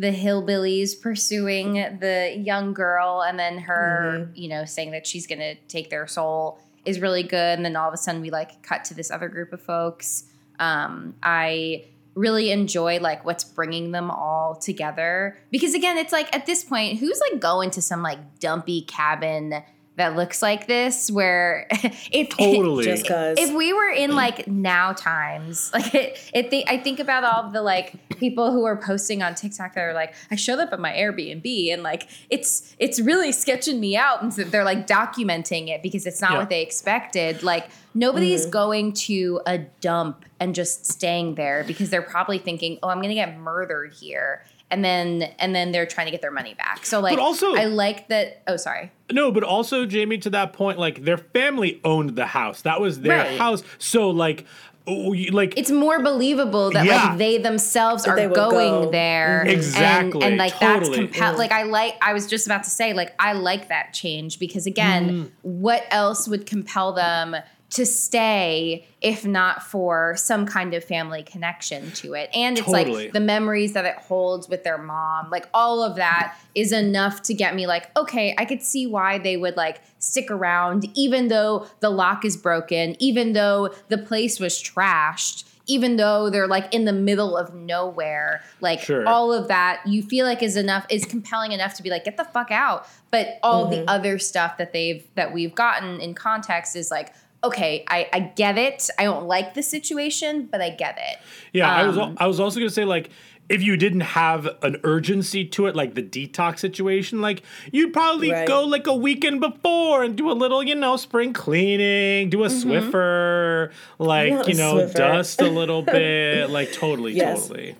the 0.00 0.10
hillbillies 0.10 0.98
pursuing 0.98 1.74
the 1.74 2.34
young 2.34 2.72
girl 2.72 3.22
and 3.22 3.38
then 3.38 3.58
her, 3.58 4.30
you 4.34 4.48
know, 4.48 4.64
saying 4.64 4.92
that 4.92 5.06
she's 5.06 5.26
gonna 5.26 5.54
take 5.68 5.90
their 5.90 6.06
soul 6.06 6.58
is 6.86 7.00
really 7.00 7.22
good. 7.22 7.58
And 7.58 7.64
then 7.66 7.76
all 7.76 7.86
of 7.86 7.92
a 7.92 7.98
sudden 7.98 8.22
we 8.22 8.30
like 8.30 8.62
cut 8.62 8.82
to 8.86 8.94
this 8.94 9.10
other 9.10 9.28
group 9.28 9.52
of 9.52 9.60
folks. 9.60 10.24
Um, 10.58 11.16
I 11.22 11.84
really 12.14 12.50
enjoy 12.50 12.98
like 12.98 13.26
what's 13.26 13.44
bringing 13.44 13.92
them 13.92 14.10
all 14.10 14.56
together 14.56 15.38
because 15.50 15.74
again 15.74 15.96
it's 15.96 16.12
like 16.12 16.34
at 16.34 16.44
this 16.44 16.64
point 16.64 16.98
who's 16.98 17.20
like 17.30 17.40
going 17.40 17.70
to 17.70 17.80
some 17.80 18.02
like 18.02 18.40
dumpy 18.40 18.82
cabin 18.82 19.62
that 20.00 20.16
looks 20.16 20.40
like 20.42 20.66
this 20.66 21.10
where 21.10 21.66
if 22.10 22.30
Totally. 22.30 22.84
Just 22.84 23.02
because. 23.04 23.36
if 23.38 23.52
we 23.54 23.72
were 23.74 23.90
in 23.90 24.14
like 24.14 24.48
now 24.48 24.92
times 24.94 25.70
like 25.74 25.94
it, 25.94 26.18
it 26.32 26.50
th- 26.50 26.64
i 26.68 26.78
think 26.78 26.98
about 27.00 27.22
all 27.22 27.50
the 27.50 27.60
like 27.62 27.94
people 28.18 28.50
who 28.50 28.64
are 28.64 28.76
posting 28.76 29.22
on 29.22 29.34
tiktok 29.34 29.74
that 29.74 29.82
are 29.82 29.92
like 29.94 30.14
i 30.30 30.36
showed 30.36 30.58
up 30.58 30.72
at 30.72 30.80
my 30.80 30.92
airbnb 30.92 31.72
and 31.72 31.82
like 31.82 32.08
it's 32.30 32.74
it's 32.78 32.98
really 33.00 33.30
sketching 33.32 33.78
me 33.78 33.94
out 33.96 34.22
and 34.22 34.32
so 34.32 34.42
they're 34.44 34.64
like 34.64 34.86
documenting 34.86 35.68
it 35.68 35.82
because 35.82 36.06
it's 36.06 36.20
not 36.22 36.32
Yeah. 36.32 36.38
what 36.38 36.48
they 36.48 36.62
expected 36.62 37.42
like 37.42 37.68
nobody's 37.94 38.42
Mm-hmm. 38.42 38.50
going 38.50 38.92
to 38.94 39.40
a 39.46 39.58
dump 39.58 40.24
and 40.38 40.54
just 40.54 40.86
staying 40.86 41.34
there 41.34 41.62
because 41.66 41.90
they're 41.90 42.00
probably 42.02 42.38
thinking 42.38 42.78
oh 42.82 42.88
i'm 42.88 43.02
gonna 43.02 43.14
get 43.14 43.36
murdered 43.38 43.92
here 43.92 44.44
and 44.70 44.84
then 44.84 45.22
and 45.38 45.54
then 45.54 45.72
they're 45.72 45.86
trying 45.86 46.06
to 46.06 46.10
get 46.10 46.22
their 46.22 46.30
money 46.30 46.54
back 46.54 46.84
so 46.86 47.00
like 47.00 47.18
also- 47.18 47.54
i 47.54 47.64
like 47.64 48.08
that 48.08 48.42
oh 48.46 48.56
sorry 48.56 48.90
No, 49.12 49.32
but 49.32 49.42
also 49.42 49.86
Jamie, 49.86 50.18
to 50.18 50.30
that 50.30 50.52
point, 50.52 50.78
like 50.78 51.04
their 51.04 51.18
family 51.18 51.80
owned 51.84 52.10
the 52.14 52.26
house. 52.26 52.62
That 52.62 52.80
was 52.80 53.00
their 53.00 53.18
Right. 53.18 53.38
house. 53.38 53.64
So 53.78 54.10
like, 54.10 54.46
oh, 54.86 55.12
like 55.32 55.58
it's 55.58 55.72
more 55.72 55.98
believable 56.00 56.70
that 56.70 56.84
Yeah. 56.86 57.06
like 57.08 57.18
they 57.18 57.38
themselves 57.38 58.04
That 58.04 58.10
are 58.12 58.16
they 58.16 58.28
going 58.32 58.84
go. 58.84 58.90
there 58.92 59.42
Mhm. 59.46 59.50
Exactly, 59.50 60.22
and, 60.22 60.24
and 60.24 60.36
like 60.38 60.54
totally. 60.60 61.06
that's 61.06 61.16
compel 61.16 61.36
like 61.38 61.50
i 61.50 61.64
like 61.64 61.96
i 62.00 62.12
was 62.12 62.28
just 62.28 62.46
about 62.46 62.62
to 62.64 62.70
say 62.70 62.92
like 62.92 63.12
i 63.18 63.32
like 63.32 63.66
that 63.68 63.92
change 63.92 64.38
because 64.38 64.64
again 64.66 65.04
Mm-hmm. 65.10 65.26
what 65.42 65.82
else 65.90 66.28
would 66.28 66.46
compel 66.46 66.92
them 66.92 67.34
to 67.70 67.86
stay 67.86 68.84
if 69.00 69.24
not 69.24 69.62
for 69.62 70.14
some 70.16 70.44
kind 70.44 70.74
of 70.74 70.84
family 70.84 71.22
connection 71.22 71.90
to 71.92 72.14
it. 72.14 72.28
And 72.34 72.58
it's 72.58 72.66
Totally. 72.66 73.04
like 73.04 73.12
the 73.12 73.20
memories 73.20 73.72
that 73.72 73.86
it 73.86 73.96
holds 73.96 74.48
with 74.48 74.64
their 74.64 74.76
mom, 74.76 75.30
like 75.30 75.48
all 75.54 75.82
of 75.82 75.96
that 75.96 76.36
is 76.54 76.72
enough 76.72 77.22
to 77.22 77.34
get 77.34 77.54
me 77.54 77.66
like, 77.66 77.96
okay, 77.96 78.34
I 78.36 78.44
could 78.44 78.62
see 78.62 78.86
why 78.86 79.18
they 79.18 79.36
would 79.36 79.56
like 79.56 79.80
stick 79.98 80.30
around, 80.30 80.86
even 80.94 81.28
though 81.28 81.66
the 81.78 81.90
lock 81.90 82.24
is 82.24 82.36
broken, 82.36 82.96
even 82.98 83.32
though 83.32 83.72
the 83.88 83.98
place 83.98 84.40
was 84.40 84.54
trashed. 84.60 85.44
Even 85.66 85.96
though 85.96 86.30
they're 86.30 86.48
like 86.48 86.74
in 86.74 86.84
the 86.84 86.92
middle 86.92 87.36
of 87.36 87.54
nowhere, 87.54 88.42
like 88.60 88.80
Sure. 88.80 89.06
all 89.06 89.32
of 89.32 89.46
that, 89.46 89.80
you 89.86 90.02
feel 90.02 90.26
like 90.26 90.42
is 90.42 90.56
enough, 90.56 90.84
is 90.90 91.04
compelling 91.04 91.52
enough 91.52 91.74
to 91.74 91.82
be 91.84 91.90
like, 91.90 92.02
get 92.02 92.16
the 92.16 92.24
fuck 92.24 92.50
out. 92.50 92.88
But 93.12 93.38
all 93.44 93.66
the 93.66 93.76
mm-hmm. 93.76 93.84
other 93.88 94.18
stuff 94.18 94.56
that 94.56 94.72
they've 94.72 95.06
that 95.14 95.32
we've 95.32 95.54
gotten 95.54 96.00
in 96.00 96.14
context 96.14 96.74
is 96.74 96.90
like, 96.90 97.12
okay, 97.42 97.84
I, 97.88 98.08
I 98.12 98.20
get 98.20 98.58
it. 98.58 98.88
I 98.98 99.04
don't 99.04 99.26
like 99.26 99.54
the 99.54 99.62
situation, 99.62 100.46
but 100.50 100.60
I 100.60 100.70
get 100.70 100.98
it. 100.98 101.18
Yeah, 101.52 101.70
I 101.70 101.86
was 101.86 101.96
Um, 101.98 102.16
I 102.18 102.26
was 102.26 102.38
also 102.40 102.58
gonna 102.60 102.70
say 102.70 102.84
like 102.84 103.10
if 103.48 103.62
you 103.64 103.76
didn't 103.76 104.02
have 104.02 104.48
an 104.62 104.76
urgency 104.84 105.44
to 105.44 105.66
it, 105.66 105.74
like 105.74 105.94
the 105.94 106.02
detox 106.04 106.60
situation, 106.60 107.20
like 107.20 107.42
you'd 107.72 107.92
probably 107.92 108.30
Right. 108.30 108.46
go 108.46 108.62
like 108.64 108.86
a 108.86 108.94
weekend 108.94 109.40
before 109.40 110.04
and 110.04 110.14
do 110.14 110.30
a 110.30 110.34
little, 110.34 110.62
you 110.62 110.76
know, 110.76 110.96
spring 110.96 111.32
cleaning, 111.32 112.30
do 112.30 112.44
a 112.44 112.48
Swiffer, 112.48 113.72
like 113.98 114.30
Yeah, 114.30 114.46
you 114.46 114.54
know, 114.54 114.74
Swiffer. 114.76 114.94
dust 114.94 115.40
a 115.40 115.48
little 115.48 115.82
bit, 115.98 116.48
like 116.50 116.72
totally, 116.72 117.12
Yes. 117.14 117.42
totally. 117.48 117.74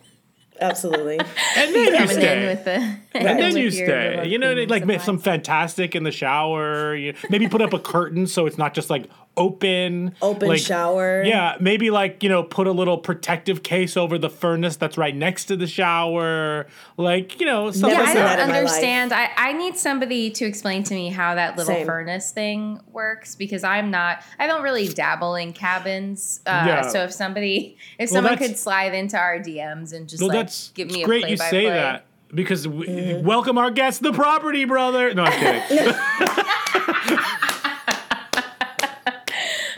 Absolutely. 0.61 1.18
And 1.57 1.75
then 1.75 1.87
you 1.94 2.01
in 2.03 2.09
stay. 2.09 2.46
with 2.46 2.64
the 2.64 2.73
and 3.18 3.38
then 3.38 3.57
you 3.57 3.70
stay. 3.70 4.27
You 4.27 4.38
know, 4.38 4.53
like 4.68 4.85
make 4.85 5.01
some 5.01 5.18
fantastic 5.18 5.94
in 5.94 6.03
the 6.05 6.12
shower. 6.12 6.94
You, 6.94 7.14
maybe 7.31 7.49
put 7.49 7.62
up 7.62 7.73
a 7.73 7.79
curtain 7.79 8.27
so 8.27 8.46
it's 8.46 8.59
not 8.59 8.75
just 8.75 8.90
like 8.90 9.07
open. 9.37 10.14
Open 10.21 10.49
like, 10.49 10.61
shower. 10.61 11.23
Yeah, 11.25 11.57
maybe 11.61 11.90
like 11.90 12.23
you 12.23 12.29
know, 12.29 12.43
put 12.43 12.66
a 12.66 12.73
little 12.73 12.99
protective 12.99 13.62
case 13.62 13.97
over 13.97 14.19
the 14.19 14.29
furnace 14.31 14.77
that's 14.77 14.99
right 14.99 15.14
next 15.14 15.47
to 15.47 15.57
the 15.57 15.66
shower. 15.66 16.66
Like 16.97 17.40
you 17.40 17.47
know, 17.47 17.71
stuff 17.71 17.90
Never 17.90 18.03
Yeah, 18.03 18.07
like 18.07 18.09
I 18.09 18.12
seen 18.14 18.23
that. 18.23 18.27
that 18.27 18.37
don't 18.37 18.45
in 18.45 18.51
my 18.51 18.59
life. 18.61 18.69
understand. 18.69 19.12
I, 19.12 19.31
I 19.37 19.53
need 19.53 19.77
somebody 19.77 20.31
to 20.31 20.45
explain 20.45 20.83
to 20.85 20.95
me 20.95 21.09
how 21.09 21.35
that 21.37 21.57
little 21.57 21.75
Same. 21.75 21.87
furnace 21.87 22.31
thing 22.33 22.81
works 22.93 23.35
because 23.35 23.64
I'm 23.64 23.90
not. 23.90 24.23
I 24.38 24.47
don't 24.47 24.62
really 24.62 24.88
dabble 24.88 25.35
in 25.37 25.53
cabins. 25.53 26.40
Uh, 26.47 26.64
Yeah. 26.66 26.88
So 26.88 27.05
if 27.05 27.12
somebody, 27.12 27.77
if 27.99 28.11
Well, 28.11 28.23
someone 28.23 28.37
could 28.38 28.59
slide 28.59 28.95
into 28.95 29.16
our 29.16 29.38
DMs 29.38 29.93
and 29.93 30.09
just 30.09 30.21
Well, 30.21 30.29
like 30.29 30.38
that's 30.38 30.71
give 30.71 30.88
me 30.88 30.97
it's 31.01 31.05
a 31.05 31.07
great 31.07 31.29
you 31.29 31.37
say 31.37 31.51
play. 31.51 31.69
that 31.71 32.05
because 32.35 32.69
we, 32.69 32.87
Mm-hmm. 32.87 33.27
welcome 33.27 33.59
our 33.59 33.71
guest, 33.71 34.03
the 34.03 34.12
property 34.12 34.64
brother. 34.64 35.14
No, 35.14 35.25
I'm 35.25 35.33
kidding. 35.33 35.95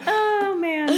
Oh 0.05 0.57
man, 0.61 0.89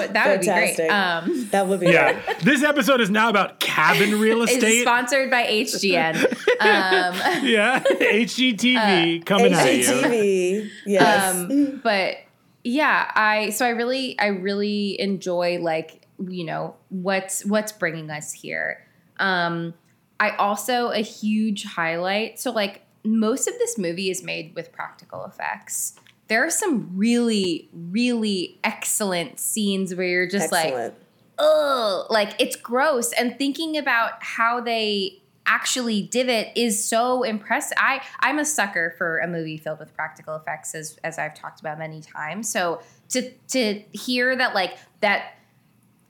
that 0.00 0.12
that 0.14 0.28
would 0.28 0.40
be 0.40 0.46
great. 0.46 0.80
Um, 0.90 1.48
That 1.50 1.66
would 1.66 1.80
be 1.80 1.86
yeah, 1.86 2.18
this 2.42 2.62
episode 2.62 3.00
is 3.00 3.10
now 3.10 3.28
about 3.28 3.60
cabin 3.60 4.18
real 4.20 4.42
it's 4.42 4.52
estate. 4.52 4.82
sponsored 4.82 5.30
by 5.30 5.44
HGN. 5.44 6.16
Um, 6.60 7.44
yeah, 7.46 7.80
HGTV 7.82 9.24
coming 9.24 9.52
at 9.52 9.74
you. 9.74 9.82
HGTV. 9.84 10.70
Yes. 10.86 11.34
um 11.34 11.80
but 11.82 12.16
yeah 12.64 13.10
i 13.14 13.50
so 13.50 13.64
i 13.64 13.68
really 13.70 14.18
i 14.18 14.26
really 14.26 15.00
enjoy 15.00 15.58
like 15.60 16.02
you 16.28 16.44
know 16.44 16.74
what's 16.88 17.44
what's 17.46 17.70
bringing 17.70 18.10
us 18.10 18.32
here 18.32 18.84
um 19.20 19.72
i 20.18 20.30
also 20.30 20.88
a 20.90 20.98
huge 20.98 21.64
highlight 21.64 22.40
so 22.40 22.50
like 22.50 22.82
most 23.04 23.46
of 23.46 23.54
this 23.58 23.78
movie 23.78 24.10
is 24.10 24.22
made 24.24 24.54
with 24.56 24.72
practical 24.72 25.24
effects 25.24 25.94
there 26.28 26.44
are 26.44 26.50
some 26.50 26.90
really 26.94 27.68
really 27.72 28.58
excellent 28.62 29.40
scenes 29.40 29.94
where 29.94 30.06
you're 30.06 30.28
just 30.28 30.52
like 30.52 30.66
Excellent. 30.66 30.94
oh, 31.38 32.06
like 32.10 32.34
it's 32.38 32.56
gross. 32.56 33.12
And 33.12 33.36
thinking 33.38 33.76
about 33.76 34.22
how 34.22 34.60
they 34.60 35.22
actually 35.46 36.02
did 36.02 36.28
it 36.28 36.54
is 36.56 36.84
so 36.84 37.22
impressive. 37.22 37.76
I 37.80 38.02
I'm 38.20 38.38
a 38.38 38.44
sucker 38.44 38.94
for 38.98 39.18
a 39.18 39.26
movie 39.26 39.56
filled 39.56 39.80
with 39.80 39.94
practical 39.94 40.36
effects, 40.36 40.74
as 40.74 40.98
as 41.02 41.18
I've 41.18 41.34
talked 41.34 41.60
about 41.60 41.78
many 41.78 42.00
times. 42.02 42.48
So 42.48 42.82
to 43.10 43.30
to 43.48 43.82
hear 43.92 44.36
that 44.36 44.54
like 44.54 44.76
that 45.00 45.34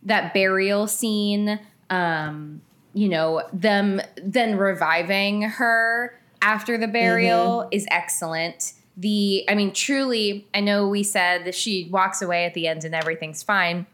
that 0.02 0.34
burial 0.34 0.86
scene, 0.86 1.60
um, 1.90 2.60
you 2.94 3.08
know, 3.08 3.42
them 3.52 4.00
then 4.22 4.56
reviving 4.56 5.42
her 5.42 6.18
after 6.42 6.78
the 6.78 6.88
burial 6.88 7.68
is 7.70 7.86
excellent. 7.90 8.72
The 8.98 9.44
I 9.48 9.54
mean, 9.54 9.72
truly, 9.72 10.46
I 10.52 10.60
know 10.60 10.88
we 10.88 11.02
said 11.04 11.44
that 11.44 11.54
she 11.54 11.88
walks 11.90 12.20
away 12.20 12.44
at 12.44 12.54
the 12.54 12.66
end 12.66 12.84
and 12.84 12.94
everything's 12.94 13.42
fine. 13.42 13.86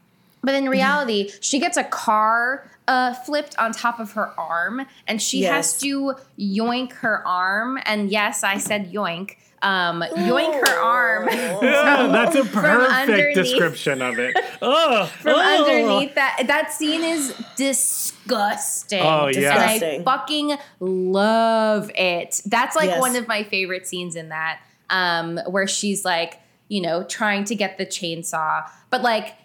But 0.43 0.55
in 0.55 0.67
reality, 0.67 1.31
she 1.41 1.59
gets 1.59 1.77
a 1.77 1.83
car 1.83 2.69
uh, 2.87 3.13
flipped 3.13 3.57
on 3.57 3.71
top 3.71 3.99
of 3.99 4.11
her 4.11 4.27
arm, 4.39 4.85
and 5.07 5.19
she 5.21 5.41
has 5.43 5.77
to 5.79 6.13
yoink 6.39 6.93
her 6.93 7.25
arm. 7.27 7.79
And 7.85 8.09
yes, 8.11 8.43
I 8.43 8.57
said 8.57 8.91
yoink. 8.91 9.37
Um, 9.61 10.03
yoink 10.03 10.67
her 10.67 10.79
arm 10.79 11.27
Yeah, 11.31 12.07
that's 12.11 12.35
a 12.35 12.43
perfect 12.45 13.33
description 13.35 14.01
of 14.03 14.19
it. 14.19 14.37
Oh, 14.61 15.05
from 15.21 15.33
underneath 15.33 16.13
that. 16.15 16.43
That 16.47 16.71
scene 16.71 17.03
is 17.03 17.33
disgusting. 17.55 19.01
Oh, 19.01 19.27
yeah. 19.27 19.53
and 19.53 19.83
I 19.83 20.03
fucking 20.03 20.57
love 20.79 21.89
it. 21.95 22.41
That's 22.45 22.75
like 22.75 22.89
Yes. 22.89 22.99
one 22.99 23.15
of 23.15 23.27
my 23.27 23.43
favorite 23.43 23.87
scenes 23.87 24.15
in 24.15 24.29
that, 24.29 24.59
um, 24.89 25.37
where 25.47 25.67
she's 25.67 26.05
like, 26.05 26.39
you 26.67 26.81
know, 26.81 27.03
trying 27.03 27.43
to 27.45 27.55
get 27.55 27.77
the 27.77 27.85
chainsaw, 27.85 28.69
but 28.89 29.01
like, 29.01 29.35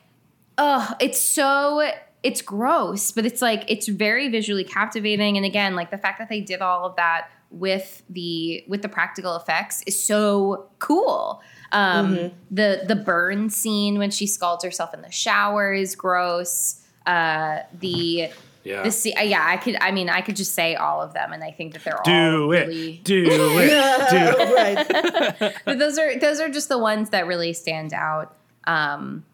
oh, 0.59 0.95
it's 1.01 1.21
so. 1.21 1.91
It's 2.23 2.43
gross, 2.43 3.13
but 3.13 3.25
it's 3.25 3.41
like 3.41 3.65
it's 3.67 3.89
very 3.89 4.29
visually 4.29 4.63
captivating. 4.63 5.39
And 5.39 5.47
again, 5.47 5.75
like 5.75 5.91
the 5.91 5.97
fact 5.97 6.19
that 6.19 6.29
they 6.29 6.43
did 6.43 6.61
all 6.61 6.85
of 6.85 6.97
that 6.97 7.31
with 7.51 8.03
the 8.11 8.63
with 8.69 8.83
the 8.83 8.91
practical 8.91 9.37
effects 9.37 9.83
is 9.87 9.99
so 9.99 10.69
cool. 10.79 11.41
Um, 11.73 12.31
The 12.51 12.83
the 12.87 12.95
burn 12.95 13.49
scene 13.49 13.97
when 13.97 14.11
she 14.11 14.27
scalds 14.27 14.63
herself 14.63 14.93
in 14.93 15.01
the 15.01 15.11
shower 15.11 15.73
is 15.73 15.95
gross. 15.95 16.83
Uh, 17.07 17.61
the 17.79 18.29
Yeah. 18.63 18.83
the 18.83 18.91
scene, 18.91 19.15
yeah, 19.23 19.43
I 19.45 19.57
could. 19.57 19.77
I 19.81 19.91
mean, 19.91 20.09
I 20.11 20.21
could 20.21 20.37
just 20.37 20.55
say 20.55 20.75
all 20.75 21.01
of 21.01 21.15
them, 21.15 21.33
and 21.33 21.43
I 21.43 21.51
think 21.51 21.73
that 21.73 21.83
they're 21.85 21.97
all 21.97 22.05
Do 22.05 22.53
it. 22.53 22.67
really. 22.69 23.01
Do 23.05 23.25
it. 23.27 24.11
Do 24.11 24.55
right. 25.41 25.55
But 25.65 25.79
those 25.79 25.99
are 25.99 26.19
those 26.19 26.41
are 26.41 26.49
just 26.51 26.69
the 26.69 26.79
ones 26.79 27.11
that 27.11 27.27
really 27.27 27.53
stand 27.55 27.93
out. 27.95 28.37
Um, 28.67 29.25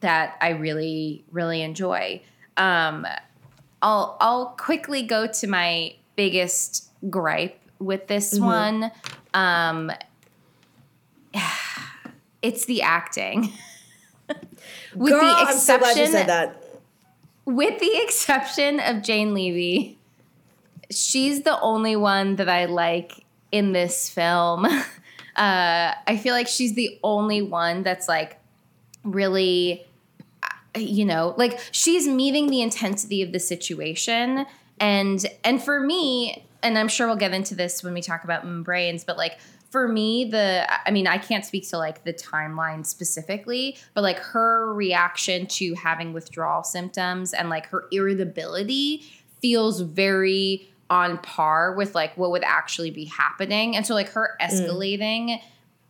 that 0.00 0.36
I 0.40 0.50
really 0.50 1.24
really 1.32 1.62
enjoy. 1.62 2.22
Um, 2.56 3.06
I'll 3.82 4.16
I'll 4.20 4.46
quickly 4.58 5.02
go 5.02 5.26
to 5.26 5.46
my 5.46 5.94
biggest 6.16 6.88
gripe 7.10 7.58
with 7.80 8.06
this 8.06 8.34
Mm-hmm. 8.38 8.44
one. 8.44 8.92
Um, 9.34 9.90
it's 12.42 12.64
the 12.66 12.82
acting. 12.82 13.52
with 14.94 15.12
Girl, 15.12 15.20
the 15.20 15.26
I'm 15.26 15.56
so 15.56 15.78
glad 15.78 15.96
you 15.96 16.06
said 16.06 16.28
that. 16.28 16.59
With 17.44 17.80
the 17.80 18.02
exception 18.02 18.80
of 18.80 19.02
Jane 19.02 19.34
Levy, 19.34 19.98
she's 20.90 21.42
the 21.42 21.58
only 21.60 21.96
one 21.96 22.36
that 22.36 22.48
I 22.48 22.66
like 22.66 23.24
in 23.52 23.72
this 23.72 24.08
film. 24.08 24.66
Uh, 25.36 25.94
I 26.06 26.18
feel 26.18 26.34
like 26.34 26.48
she's 26.48 26.74
the 26.74 26.98
only 27.02 27.40
one 27.40 27.82
that's 27.82 28.08
like 28.08 28.38
really, 29.04 29.86
uh, 30.42 30.78
you 30.78 31.06
know, 31.06 31.34
like 31.38 31.58
she's 31.70 32.06
meeting 32.06 32.50
the 32.50 32.60
intensity 32.60 33.22
of 33.22 33.32
the 33.32 33.38
situation, 33.38 34.44
and 34.80 35.24
and 35.42 35.62
for 35.62 35.80
me, 35.80 36.44
and 36.62 36.76
I'm 36.76 36.88
sure 36.88 37.06
we'll 37.06 37.16
get 37.16 37.32
into 37.32 37.54
this 37.54 37.82
when 37.82 37.94
we 37.94 38.02
talk 38.02 38.24
about 38.24 38.44
Brains, 38.64 39.02
but 39.04 39.16
like 39.16 39.38
for 39.70 39.86
me, 39.86 40.24
the 40.24 40.66
I 40.86 40.90
mean, 40.90 41.06
I 41.06 41.18
can't 41.18 41.44
speak 41.44 41.68
to 41.70 41.78
like 41.78 42.04
the 42.04 42.12
timeline 42.12 42.84
specifically, 42.84 43.78
but 43.94 44.02
like 44.02 44.18
her 44.18 44.74
reaction 44.74 45.46
to 45.46 45.74
having 45.74 46.12
withdrawal 46.12 46.64
symptoms 46.64 47.32
and 47.32 47.48
like 47.48 47.66
her 47.66 47.84
irritability 47.92 49.04
feels 49.40 49.80
very 49.80 50.68
on 50.90 51.18
par 51.18 51.74
with 51.76 51.94
like 51.94 52.16
what 52.16 52.32
would 52.32 52.42
actually 52.42 52.90
be 52.90 53.04
happening. 53.04 53.76
And 53.76 53.86
so 53.86 53.94
like 53.94 54.08
her 54.10 54.36
mm. 54.40 54.50
escalating 54.50 55.40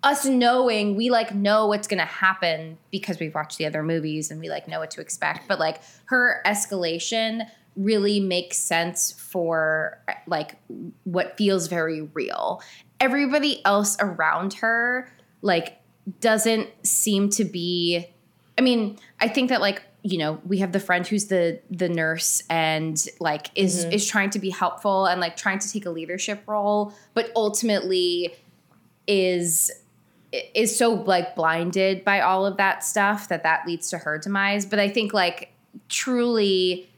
us 0.02 0.24
knowing 0.24 0.96
we 0.96 1.10
like 1.10 1.34
know 1.34 1.66
what's 1.66 1.86
going 1.86 1.98
to 1.98 2.04
happen 2.04 2.78
because 2.90 3.18
we've 3.18 3.34
watched 3.34 3.58
the 3.58 3.66
other 3.66 3.82
movies 3.82 4.30
and 4.30 4.40
we 4.40 4.48
like 4.48 4.66
know 4.66 4.78
what 4.78 4.90
to 4.90 4.98
expect 4.98 5.46
but 5.46 5.60
like 5.60 5.82
her 6.06 6.40
escalation 6.46 7.46
really 7.76 8.18
makes 8.18 8.58
sense 8.58 9.12
for 9.12 9.98
like 10.26 10.56
what 11.04 11.36
feels 11.36 11.66
very 11.66 12.00
real 12.14 12.62
everybody 13.00 13.64
else 13.64 13.96
around 14.00 14.54
her 14.54 15.10
like 15.42 15.78
doesn't 16.20 16.68
seem 16.86 17.28
to 17.28 17.44
be 17.44 18.06
i 18.58 18.62
mean 18.62 18.98
i 19.20 19.28
think 19.28 19.48
that 19.48 19.60
like 19.60 19.82
you 20.02 20.18
know 20.18 20.40
we 20.46 20.58
have 20.58 20.72
the 20.72 20.80
friend 20.80 21.06
who's 21.06 21.26
the 21.26 21.60
the 21.70 21.88
nurse 21.88 22.42
and 22.48 23.06
like 23.20 23.50
is 23.54 23.84
mm-hmm. 23.84 23.92
is 23.92 24.06
trying 24.06 24.30
to 24.30 24.38
be 24.38 24.50
helpful 24.50 25.06
and 25.06 25.20
like 25.20 25.36
trying 25.36 25.58
to 25.58 25.70
take 25.70 25.86
a 25.86 25.90
leadership 25.90 26.42
role 26.46 26.92
but 27.14 27.30
ultimately 27.36 28.34
is 29.06 29.70
is 30.32 30.76
so 30.76 30.94
like 30.94 31.34
blinded 31.34 32.04
by 32.04 32.20
all 32.20 32.46
of 32.46 32.56
that 32.56 32.84
stuff 32.84 33.28
that 33.28 33.42
that 33.42 33.66
leads 33.66 33.90
to 33.90 33.98
her 33.98 34.18
demise. 34.18 34.64
But 34.64 34.78
I 34.78 34.88
think 34.88 35.12
like 35.12 35.52
truly 35.88 36.88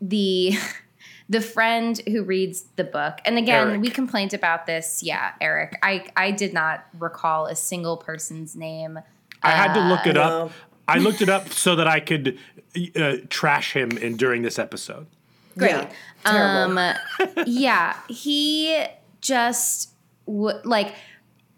the 0.00 0.54
the 1.28 1.40
friend 1.40 2.00
who 2.08 2.22
reads 2.22 2.64
the 2.76 2.84
book 2.84 3.18
and 3.24 3.38
again 3.38 3.68
Eric. 3.70 3.80
we 3.80 3.88
complained 3.90 4.34
about 4.34 4.66
this 4.66 5.02
yeah 5.02 5.32
eric 5.40 5.74
i 5.82 6.04
i 6.16 6.30
did 6.30 6.52
not 6.52 6.84
recall 6.98 7.46
a 7.46 7.56
single 7.56 7.96
person's 7.96 8.54
name 8.56 8.98
I 9.42 9.50
had 9.50 9.74
to 9.74 9.80
look 9.88 10.06
it 10.06 10.14
no. 10.14 10.22
up. 10.46 10.52
I 10.88 10.98
looked 10.98 11.20
it 11.20 11.28
up 11.28 11.50
so 11.50 11.76
that 11.76 11.86
I 11.86 12.00
could 12.00 12.38
uh, 12.96 13.16
trash 13.28 13.74
him 13.74 13.90
in 13.98 14.16
during 14.16 14.40
this 14.40 14.58
episode. 14.58 15.06
great 15.58 15.70
Yeah, 15.70 15.90
terrible. 16.24 16.78
um 16.78 16.94
yeah 17.46 17.96
he 18.08 18.84
just 19.20 19.90
w- 20.26 20.58
like 20.64 20.94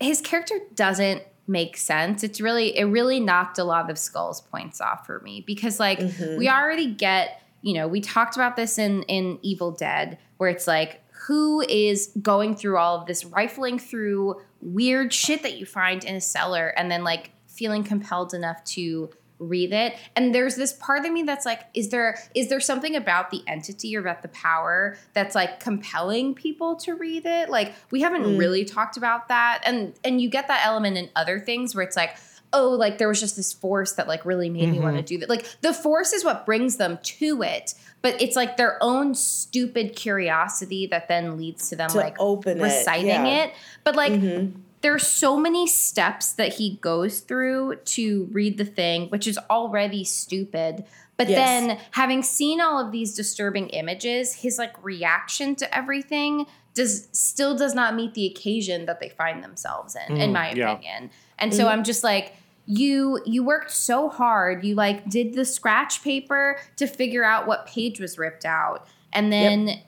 his 0.00 0.20
character 0.20 0.56
doesn't 0.74 1.22
make 1.46 1.76
sense 1.76 2.24
it's 2.24 2.40
really 2.40 2.76
it 2.76 2.84
really 2.84 3.20
knocked 3.20 3.56
a 3.58 3.64
lot 3.64 3.88
of 3.88 3.96
skulls 3.98 4.40
points 4.40 4.80
off 4.80 5.06
for 5.06 5.20
me 5.20 5.44
because 5.46 5.78
like 5.78 6.00
Mm-hmm. 6.00 6.38
we 6.38 6.48
already 6.48 6.92
get 6.92 7.40
you 7.66 7.74
know 7.74 7.88
we 7.88 8.00
talked 8.00 8.36
about 8.36 8.54
this 8.54 8.78
in 8.78 9.02
in 9.04 9.40
evil 9.42 9.72
dead 9.72 10.18
where 10.36 10.48
it's 10.48 10.68
like 10.68 11.02
who 11.26 11.60
is 11.62 12.12
going 12.22 12.54
through 12.54 12.78
all 12.78 12.96
of 12.96 13.06
this 13.06 13.24
rifling 13.24 13.76
through 13.78 14.40
weird 14.60 15.12
shit 15.12 15.42
that 15.42 15.58
you 15.58 15.66
find 15.66 16.04
in 16.04 16.14
a 16.14 16.20
cellar 16.20 16.68
and 16.76 16.90
then 16.90 17.02
like 17.02 17.32
feeling 17.48 17.82
compelled 17.82 18.32
enough 18.34 18.62
to 18.62 19.10
read 19.38 19.72
it? 19.72 19.96
And 20.14 20.32
there's 20.32 20.54
this 20.54 20.74
part 20.74 21.04
of 21.04 21.12
me 21.12 21.24
that's 21.24 21.44
like 21.44 21.62
is 21.74 21.88
there 21.88 22.18
is 22.36 22.48
there 22.48 22.60
something 22.60 22.94
about 22.94 23.30
the 23.30 23.42
entity 23.48 23.96
or 23.96 24.00
about 24.00 24.22
the 24.22 24.28
power 24.28 24.96
that's 25.12 25.34
like 25.34 25.58
compelling 25.58 26.36
people 26.36 26.76
to 26.76 26.94
read 26.94 27.26
it? 27.26 27.50
Like 27.50 27.74
we 27.90 28.00
haven't 28.00 28.22
mm. 28.22 28.38
really 28.38 28.64
talked 28.64 28.96
about 28.96 29.26
that. 29.26 29.62
And 29.66 29.92
and 30.04 30.20
you 30.20 30.30
get 30.30 30.46
that 30.46 30.64
element 30.64 30.96
in 30.96 31.10
other 31.16 31.40
things 31.40 31.74
where 31.74 31.84
it's 31.84 31.96
like 31.96 32.16
oh 32.56 32.70
like 32.70 32.98
there 32.98 33.08
was 33.08 33.20
just 33.20 33.36
this 33.36 33.52
force 33.52 33.92
that 33.92 34.08
like 34.08 34.24
really 34.24 34.50
made 34.50 34.70
me 34.70 34.80
want 34.80 34.96
to 34.96 35.02
mm-hmm. 35.02 35.06
do 35.06 35.18
that 35.18 35.28
like 35.28 35.46
the 35.60 35.72
force 35.72 36.12
is 36.12 36.24
what 36.24 36.44
brings 36.44 36.76
them 36.76 36.98
to 37.02 37.42
it 37.42 37.74
but 38.02 38.20
it's 38.20 38.36
like 38.36 38.56
their 38.56 38.78
own 38.82 39.14
stupid 39.14 39.94
curiosity 39.94 40.86
that 40.86 41.08
then 41.08 41.36
leads 41.36 41.68
to 41.68 41.76
them 41.76 41.90
To 41.90 41.96
like 41.96 42.16
open 42.18 42.58
it, 42.58 42.62
reciting 42.62 43.06
yeah. 43.06 43.44
it 43.44 43.52
but 43.84 43.94
like 43.94 44.12
mm-hmm. 44.12 44.58
there's 44.80 45.06
so 45.06 45.38
many 45.38 45.66
steps 45.66 46.32
that 46.32 46.54
he 46.54 46.78
goes 46.80 47.20
through 47.20 47.76
to 47.84 48.28
read 48.32 48.58
the 48.58 48.64
thing, 48.64 49.08
which 49.08 49.26
is 49.26 49.38
already 49.50 50.04
stupid. 50.04 50.84
But 51.16 51.28
Yes. 51.28 51.38
then 51.38 51.78
having 51.92 52.22
seen 52.22 52.60
all 52.60 52.84
of 52.84 52.92
these 52.92 53.14
disturbing 53.14 53.68
images, 53.70 54.34
his 54.34 54.58
like 54.58 54.74
reaction 54.84 55.56
to 55.56 55.76
everything 55.76 56.46
does 56.74 57.08
still 57.12 57.56
does 57.56 57.74
not 57.74 57.94
meet 57.94 58.14
the 58.14 58.26
occasion 58.26 58.86
that 58.86 59.00
they 59.00 59.08
find 59.08 59.42
themselves 59.42 59.96
in, 60.08 60.16
in 60.18 60.30
mm, 60.30 60.34
my 60.34 60.52
yeah. 60.52 60.72
opinion. 60.72 61.10
And 61.38 61.54
so 61.54 61.64
mm-hmm. 61.64 61.72
I'm 61.72 61.84
just 61.84 62.04
like, 62.04 62.34
you 62.66 63.20
you 63.24 63.44
worked 63.44 63.70
so 63.70 64.08
hard. 64.08 64.64
You 64.64 64.74
like 64.74 65.08
did 65.08 65.34
the 65.34 65.44
scratch 65.44 66.02
paper 66.02 66.58
to 66.76 66.86
figure 66.86 67.24
out 67.24 67.46
what 67.46 67.66
page 67.66 68.00
was 68.00 68.18
ripped 68.18 68.44
out. 68.44 68.86
And 69.12 69.32
then 69.32 69.80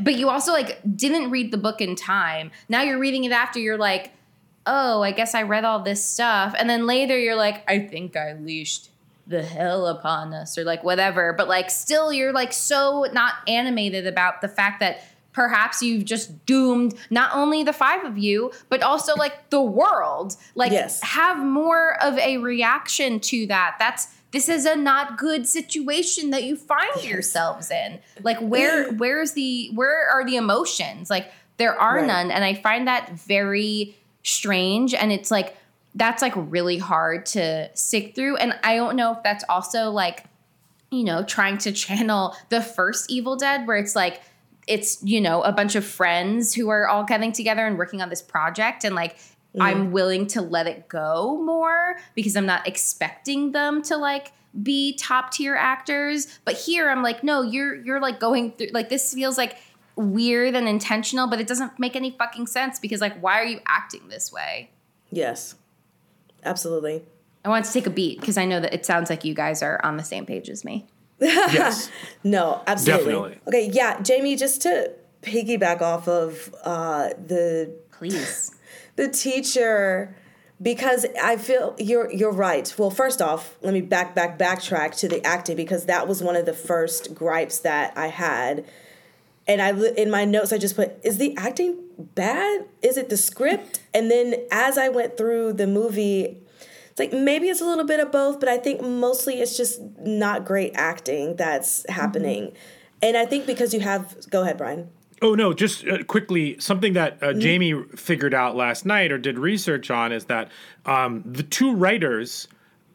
but 0.00 0.16
you 0.16 0.28
also 0.28 0.52
like 0.52 0.80
didn't 0.96 1.30
read 1.30 1.50
the 1.50 1.58
book 1.58 1.80
in 1.80 1.96
time. 1.96 2.50
Now 2.68 2.82
you're 2.82 2.98
reading 2.98 3.24
it 3.24 3.32
after 3.32 3.58
you're 3.58 3.78
like, 3.78 4.12
oh, 4.66 5.02
I 5.02 5.12
guess 5.12 5.34
I 5.34 5.42
read 5.42 5.64
all 5.64 5.80
this 5.80 6.04
stuff. 6.04 6.54
And 6.58 6.68
then 6.68 6.86
later 6.86 7.18
you're 7.18 7.36
like, 7.36 7.64
I 7.68 7.80
think 7.80 8.16
I 8.16 8.34
leashed 8.34 8.90
the 9.26 9.42
hell 9.42 9.86
upon 9.86 10.34
us 10.34 10.58
or 10.58 10.64
like 10.64 10.84
whatever. 10.84 11.32
But 11.32 11.48
like 11.48 11.70
still 11.70 12.12
you're 12.12 12.32
like 12.32 12.52
so 12.52 13.06
not 13.12 13.34
animated 13.46 14.06
about 14.06 14.40
the 14.40 14.48
fact 14.48 14.80
that 14.80 15.02
perhaps 15.38 15.80
you've 15.84 16.04
just 16.04 16.44
doomed 16.46 16.94
not 17.10 17.30
only 17.32 17.62
the 17.62 17.72
five 17.72 18.04
of 18.04 18.18
you, 18.18 18.50
but 18.68 18.82
also 18.82 19.14
like 19.14 19.50
the 19.50 19.62
world. 19.62 20.36
Like 20.56 20.72
Yes. 20.72 21.00
have 21.04 21.38
more 21.38 21.96
of 22.02 22.18
a 22.18 22.38
reaction 22.38 23.20
to 23.20 23.46
that. 23.46 23.76
That's 23.78 24.08
this 24.32 24.48
is 24.48 24.66
a 24.66 24.74
not 24.74 25.16
good 25.16 25.46
situation 25.46 26.30
that 26.30 26.42
you 26.42 26.56
find 26.56 27.04
yourselves 27.04 27.70
in. 27.70 28.00
Like 28.24 28.40
where 28.40 28.90
mm. 28.90 28.98
where's 28.98 29.34
the 29.34 29.70
where 29.76 30.08
are 30.10 30.26
the 30.26 30.34
emotions? 30.34 31.08
Like 31.08 31.30
there 31.56 31.80
are 31.80 31.98
Right. 31.98 32.06
none 32.08 32.32
and 32.32 32.42
I 32.42 32.54
find 32.54 32.88
that 32.88 33.12
very 33.12 33.96
strange 34.24 34.92
and 34.92 35.12
it's 35.12 35.30
like 35.30 35.56
that's 35.94 36.20
like 36.20 36.34
really 36.34 36.78
hard 36.78 37.26
to 37.26 37.70
stick 37.76 38.16
through 38.16 38.38
and 38.38 38.58
I 38.64 38.74
don't 38.74 38.96
know 38.96 39.12
if 39.12 39.22
that's 39.22 39.44
also 39.48 39.90
like 39.90 40.24
you 40.90 41.04
know 41.04 41.22
trying 41.22 41.58
to 41.58 41.70
channel 41.84 42.34
the 42.48 42.60
first 42.60 43.08
Evil 43.08 43.36
Dead 43.36 43.68
where 43.68 43.76
it's 43.76 43.94
like 43.94 44.20
it's 44.68 45.02
you 45.02 45.20
know 45.20 45.42
a 45.42 45.50
bunch 45.50 45.74
of 45.74 45.84
friends 45.84 46.54
who 46.54 46.68
are 46.68 46.86
all 46.86 47.04
getting 47.04 47.32
together 47.32 47.66
and 47.66 47.78
working 47.78 48.00
on 48.02 48.10
this 48.10 48.22
project. 48.22 48.84
And 48.84 48.94
like 48.94 49.18
I'm 49.58 49.84
mm-hmm. 49.84 49.92
willing 49.92 50.26
to 50.28 50.42
let 50.42 50.66
it 50.66 50.88
go 50.88 51.42
more 51.42 51.98
because 52.14 52.36
I'm 52.36 52.46
not 52.46 52.68
expecting 52.68 53.52
them 53.52 53.82
to 53.82 53.96
like 53.96 54.32
be 54.62 54.94
top 54.96 55.32
tier 55.32 55.56
actors. 55.56 56.38
But 56.44 56.54
here 56.56 56.90
I'm 56.90 57.02
like 57.02 57.24
no 57.24 57.42
you're 57.42 57.74
you're 57.74 58.00
like 58.00 58.20
going 58.20 58.52
through 58.52 58.68
like 58.72 58.90
this 58.90 59.14
feels 59.14 59.38
like 59.38 59.56
weird 59.96 60.54
and 60.54 60.68
intentional 60.68 61.26
but 61.26 61.40
it 61.40 61.48
doesn't 61.48 61.76
make 61.76 61.96
any 61.96 62.12
fucking 62.12 62.46
sense 62.46 62.78
because 62.78 63.00
like 63.00 63.18
why 63.20 63.40
are 63.40 63.46
you 63.46 63.60
acting 63.66 64.08
this 64.08 64.30
way? 64.30 64.70
Yes, 65.10 65.54
absolutely. 66.44 67.02
I 67.44 67.48
want 67.48 67.64
to 67.64 67.72
take 67.72 67.86
a 67.86 67.90
beat 67.90 68.20
because 68.20 68.36
I 68.36 68.44
know 68.44 68.60
that 68.60 68.74
it 68.74 68.84
sounds 68.84 69.08
like 69.08 69.24
you 69.24 69.32
guys 69.32 69.62
are 69.62 69.80
on 69.82 69.96
the 69.96 70.04
same 70.04 70.26
page 70.26 70.50
as 70.50 70.64
me 70.64 70.86
Yes. 71.20 71.90
No, 72.24 72.62
absolutely. 72.66 73.12
Definitely. 73.12 73.40
Okay, 73.46 73.70
yeah, 73.72 74.00
Jamie, 74.02 74.34
just 74.34 74.60
to 74.62 74.92
piggyback 75.22 75.80
off 75.80 76.08
of 76.08 76.54
uh, 76.64 77.10
the 77.10 77.74
please 77.92 78.50
the 78.96 79.08
teacher 79.08 80.14
because 80.60 81.06
I 81.22 81.36
feel 81.36 81.76
you're 81.78 82.10
you're 82.12 82.32
right. 82.32 82.72
Well, 82.76 82.90
first 82.90 83.22
off, 83.22 83.56
let 83.62 83.72
me 83.72 83.80
back 83.80 84.14
back 84.14 84.38
backtrack 84.38 84.98
to 84.98 85.08
the 85.08 85.24
acting 85.24 85.56
because 85.56 85.86
that 85.86 86.08
was 86.08 86.22
one 86.22 86.34
of 86.36 86.44
the 86.44 86.52
first 86.52 87.14
gripes 87.14 87.60
that 87.60 87.96
I 87.96 88.08
had. 88.08 88.64
And 89.46 89.62
I 89.62 89.70
in 89.70 90.10
my 90.10 90.24
notes 90.24 90.52
I 90.52 90.58
just 90.58 90.74
put 90.76 90.98
is 91.04 91.18
the 91.18 91.34
acting 91.36 91.78
bad? 91.98 92.66
Is 92.82 92.96
it 92.96 93.08
the 93.08 93.16
script? 93.16 93.80
And 93.94 94.10
then 94.10 94.34
as 94.50 94.76
I 94.76 94.88
went 94.88 95.16
through 95.16 95.54
the 95.54 95.66
movie 95.68 96.38
it's 96.98 97.12
like 97.12 97.20
maybe 97.20 97.48
it's 97.48 97.60
a 97.60 97.64
little 97.64 97.84
bit 97.84 98.00
of 98.00 98.10
both, 98.10 98.40
but 98.40 98.48
I 98.48 98.58
think 98.58 98.80
mostly 98.80 99.40
it's 99.40 99.56
just 99.56 99.80
not 100.00 100.44
great 100.44 100.72
acting 100.74 101.36
that's 101.36 101.88
happening. 101.88 102.52
And 103.00 103.16
I 103.16 103.26
think 103.26 103.46
because 103.46 103.72
you 103.72 103.80
have 103.80 104.28
go 104.30 104.42
ahead, 104.42 104.58
Bryan. 104.58 104.90
Oh 105.20 105.34
no! 105.34 105.52
Just 105.52 105.86
uh, 105.86 106.02
quickly, 106.04 106.58
something 106.60 106.92
that 106.92 107.22
uh, 107.22 107.32
Jamie 107.32 107.82
figured 107.96 108.34
out 108.34 108.56
last 108.56 108.86
night 108.86 109.10
or 109.10 109.18
did 109.18 109.38
research 109.38 109.90
on 109.90 110.12
is 110.12 110.26
that 110.26 110.50
um, 110.86 111.22
the 111.24 111.42
two 111.42 111.74
writers, 111.74 112.46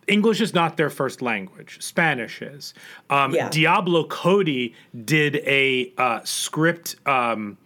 English 0.08 0.40
is 0.40 0.54
not 0.54 0.78
their 0.78 0.90
first 0.90 1.22
language. 1.22 1.82
Spanish 1.82 2.42
is. 2.42 2.74
Um, 3.10 3.34
Yeah. 3.34 3.50
Diablo 3.50 4.06
Cody 4.06 4.74
did 5.06 5.38
a 5.46 5.94
uh, 5.98 6.22
script. 6.24 6.96
Um, 7.06 7.58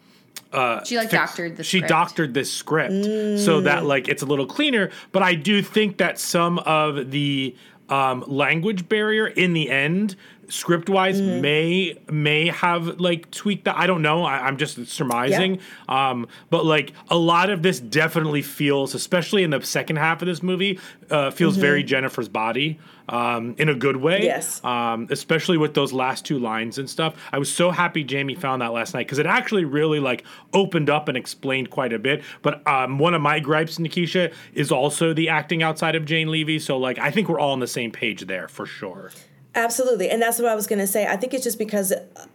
she 0.85 0.97
like 0.97 1.09
fix- 1.09 1.13
doctored 1.13 1.57
the 1.57 1.63
she 1.63 1.77
script. 1.79 1.89
doctored 1.89 2.33
this 2.33 2.51
script 2.51 3.03
so 3.39 3.61
that 3.61 3.85
like 3.85 4.07
it's 4.07 4.21
a 4.21 4.25
little 4.25 4.45
cleaner 4.45 4.89
but 5.11 5.21
i 5.21 5.35
do 5.35 5.61
think 5.61 5.97
that 5.97 6.19
some 6.19 6.59
of 6.59 7.11
the 7.11 7.55
um, 7.89 8.23
language 8.27 8.89
barrier 8.89 9.27
in 9.27 9.53
the 9.53 9.69
end 9.69 10.15
script 10.49 10.89
wise 10.89 11.21
may 11.21 11.97
may 12.09 12.47
have 12.47 12.99
like 12.99 13.29
tweaked 13.31 13.65
that 13.65 13.77
i 13.77 13.85
don't 13.85 14.01
know 14.01 14.23
I, 14.23 14.47
i'm 14.47 14.57
just 14.57 14.87
surmising 14.87 15.59
um, 15.89 16.27
but 16.49 16.65
like 16.65 16.93
a 17.09 17.17
lot 17.17 17.49
of 17.49 17.63
this 17.63 17.79
definitely 17.79 18.41
feels 18.41 18.95
especially 18.95 19.43
in 19.43 19.49
the 19.49 19.61
second 19.61 19.97
half 19.97 20.21
of 20.21 20.27
this 20.27 20.41
movie 20.41 20.79
uh, 21.09 21.31
feels 21.31 21.57
very 21.57 21.83
jennifer's 21.83 22.29
body 22.29 22.79
um, 23.09 23.55
in 23.57 23.69
a 23.69 23.73
good 23.75 23.95
way 23.97 24.23
Yes. 24.23 24.61
um, 24.65 25.07
especially 25.09 25.57
with 25.57 25.73
those 25.73 25.93
last 25.93 26.25
two 26.25 26.39
lines 26.39 26.77
and 26.77 26.89
stuff. 26.89 27.15
I 27.31 27.37
was 27.39 27.49
so 27.49 27.71
happy 27.71 28.03
Jamie 28.03 28.35
found 28.35 28.61
that 28.61 28.73
last 28.73 28.93
night 28.93 29.05
because 29.07 29.17
it 29.17 29.25
actually 29.25 29.63
really 29.63 30.01
like 30.01 30.25
opened 30.53 30.89
up 30.89 31.07
and 31.07 31.15
explained 31.17 31.69
quite 31.69 31.93
a 31.93 31.99
bit. 31.99 32.21
But 32.41 32.67
um, 32.67 32.99
one 32.99 33.13
of 33.13 33.21
my 33.21 33.39
gripes, 33.39 33.77
Nikisha, 33.77 34.33
is 34.53 34.73
also 34.73 35.13
the 35.13 35.29
acting 35.29 35.63
outside 35.63 35.95
of 35.95 36.03
Jane 36.03 36.29
Levy. 36.29 36.59
So 36.59 36.77
like 36.77 36.99
I 36.99 37.09
think 37.11 37.29
we're 37.29 37.39
all 37.39 37.53
on 37.53 37.61
the 37.61 37.67
same 37.67 37.91
page 37.93 38.25
there 38.25 38.49
for 38.49 38.65
sure. 38.65 39.11
Absolutely. 39.57 40.11
And 40.11 40.21
that's 40.21 40.37
what 40.37 40.47
I 40.47 40.55
was 40.55 40.67
going 40.67 40.79
to 40.79 40.87
say. 40.87 41.07
I 41.07 41.17
think 41.17 41.33
it's 41.33 41.43
just 41.43 41.57
because 41.57 41.91
uh, 41.91 42.25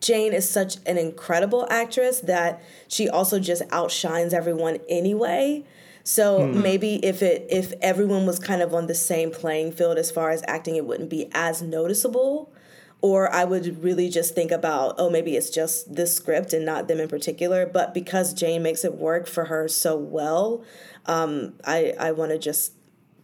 Jane 0.00 0.34
is 0.34 0.46
such 0.46 0.76
an 0.84 0.98
incredible 0.98 1.66
actress 1.70 2.20
that 2.20 2.62
she 2.86 3.08
also 3.08 3.40
just 3.40 3.62
outshines 3.72 4.34
everyone 4.34 4.76
anyway. 4.86 5.64
So 6.04 6.46
maybe 6.46 6.96
if 7.04 7.22
it 7.22 7.46
if 7.50 7.72
everyone 7.80 8.26
was 8.26 8.38
kind 8.38 8.60
of 8.62 8.74
on 8.74 8.88
the 8.88 8.94
same 8.94 9.30
playing 9.30 9.72
field 9.72 9.96
as 9.96 10.10
far 10.10 10.30
as 10.30 10.42
acting 10.46 10.76
it 10.76 10.84
wouldn't 10.84 11.08
be 11.08 11.28
as 11.32 11.62
noticeable 11.62 12.52
or 13.02 13.32
I 13.32 13.44
would 13.44 13.82
really 13.82 14.08
just 14.08 14.34
think 14.34 14.50
about 14.50 14.94
oh 14.98 15.10
maybe 15.10 15.36
it's 15.36 15.50
just 15.50 15.94
this 15.94 16.16
script 16.16 16.52
and 16.52 16.64
not 16.64 16.88
them 16.88 17.00
in 17.00 17.08
particular 17.08 17.66
but 17.66 17.92
because 17.92 18.32
Jane 18.32 18.62
makes 18.62 18.82
it 18.82 18.94
work 18.94 19.26
for 19.28 19.44
her 19.44 19.68
so 19.68 19.94
well 19.96 20.64
um, 21.06 21.52
I 21.66 21.92
I 22.00 22.12
want 22.12 22.32
to 22.32 22.38
just 22.38 22.72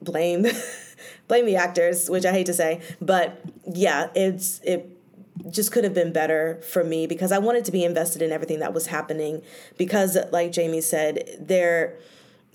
blame 0.03 0.47
blame 1.29 1.47
the 1.47 1.57
actors, 1.57 2.09
which 2.11 2.25
I 2.25 2.33
hate 2.33 2.47
to 2.47 2.55
say, 2.55 2.81
but 3.01 3.41
yeah, 3.67 4.09
it's 4.15 4.61
it 4.61 4.91
just 5.51 5.71
could 5.71 5.85
have 5.85 5.95
been 5.95 6.13
better 6.13 6.61
for 6.63 6.83
me 6.83 7.07
because 7.07 7.31
I 7.31 7.39
wanted 7.39 7.65
to 7.67 7.73
be 7.73 7.85
invested 7.85 8.23
in 8.23 8.33
everything 8.33 8.59
that 8.61 8.73
was 8.73 8.87
happening 8.87 9.43
because 9.77 10.17
like 10.33 10.51
Jamie 10.53 10.81
said, 10.81 11.37
there 11.41 11.97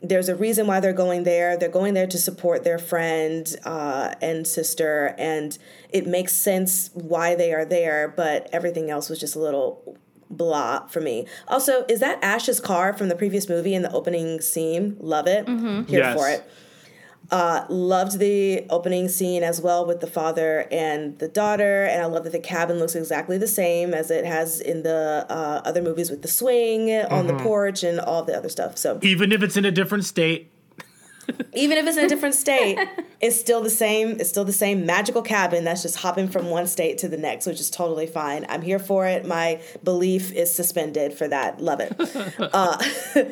there's 0.03 0.29
a 0.29 0.35
reason 0.35 0.65
why 0.65 0.79
they're 0.79 0.93
going 0.93 1.23
there. 1.25 1.55
They're 1.57 1.69
going 1.69 1.93
there 1.93 2.07
to 2.07 2.17
support 2.17 2.63
their 2.63 2.79
friend 2.79 3.55
uh, 3.65 4.15
and 4.19 4.47
sister, 4.47 5.13
and 5.19 5.55
it 5.91 6.07
makes 6.07 6.33
sense 6.35 6.89
why 6.95 7.35
they 7.35 7.53
are 7.53 7.65
there. 7.65 8.07
But 8.07 8.49
everything 8.51 8.89
else 8.89 9.09
was 9.11 9.19
just 9.19 9.35
a 9.35 9.39
little 9.39 9.95
blah 10.31 10.87
for 10.87 11.01
me. 11.01 11.27
Also, 11.47 11.85
is 11.87 11.99
that 11.99 12.17
Ash's 12.23 12.59
car 12.59 12.93
from 12.93 13.09
the 13.09 13.15
previous 13.15 13.47
movie 13.47 13.75
in 13.75 13.83
the 13.83 13.91
opening 13.91 14.41
scene? 14.41 14.97
Love 14.99 15.27
it. 15.27 15.47
Here 15.47 15.99
Yes. 15.99 16.15
for 16.17 16.27
it. 16.29 16.49
Uh, 17.31 17.65
loved 17.69 18.19
the 18.19 18.65
opening 18.69 19.07
scene 19.07 19.41
as 19.41 19.61
well 19.61 19.85
with 19.85 20.01
the 20.01 20.07
father 20.07 20.67
and 20.69 21.17
the 21.19 21.29
daughter, 21.29 21.85
and 21.85 22.01
I 22.01 22.05
love 22.05 22.25
that 22.25 22.33
the 22.33 22.39
cabin 22.39 22.77
looks 22.77 22.93
exactly 22.93 23.37
the 23.37 23.47
same 23.47 23.93
as 23.93 24.11
it 24.11 24.25
has 24.25 24.59
in 24.59 24.83
the 24.83 25.25
uh, 25.29 25.61
other 25.63 25.81
movies 25.81 26.11
with 26.11 26.23
the 26.23 26.27
swing 26.27 26.91
on 26.91 27.27
the 27.27 27.35
porch 27.35 27.83
and 27.83 28.01
all 28.01 28.23
the 28.23 28.35
other 28.35 28.49
stuff. 28.49 28.77
So 28.77 28.99
Even 29.01 29.31
if 29.31 29.43
it's 29.43 29.55
in 29.55 29.63
a 29.63 29.71
different 29.71 30.03
state. 30.03 30.51
even 31.53 31.77
if 31.77 31.87
it's 31.87 31.97
in 31.97 32.05
a 32.05 32.09
different 32.09 32.35
state, 32.35 32.77
it's 33.19 33.39
still 33.39 33.61
the 33.61 33.69
same. 33.69 34.19
It's 34.19 34.29
still 34.29 34.45
the 34.45 34.53
same 34.53 34.85
magical 34.85 35.21
cabin 35.21 35.63
that's 35.63 35.81
just 35.81 35.97
hopping 35.97 36.27
from 36.27 36.49
one 36.49 36.67
state 36.67 36.97
to 36.99 37.07
the 37.07 37.17
next, 37.17 37.45
which 37.45 37.59
is 37.59 37.69
totally 37.69 38.07
fine. 38.07 38.45
I'm 38.49 38.61
here 38.61 38.79
for 38.79 39.05
it. 39.07 39.25
My 39.25 39.61
belief 39.83 40.31
is 40.31 40.53
suspended 40.53 41.13
for 41.13 41.27
that. 41.27 41.61
Love 41.61 41.79
it. 41.79 41.95
uh, 42.53 42.83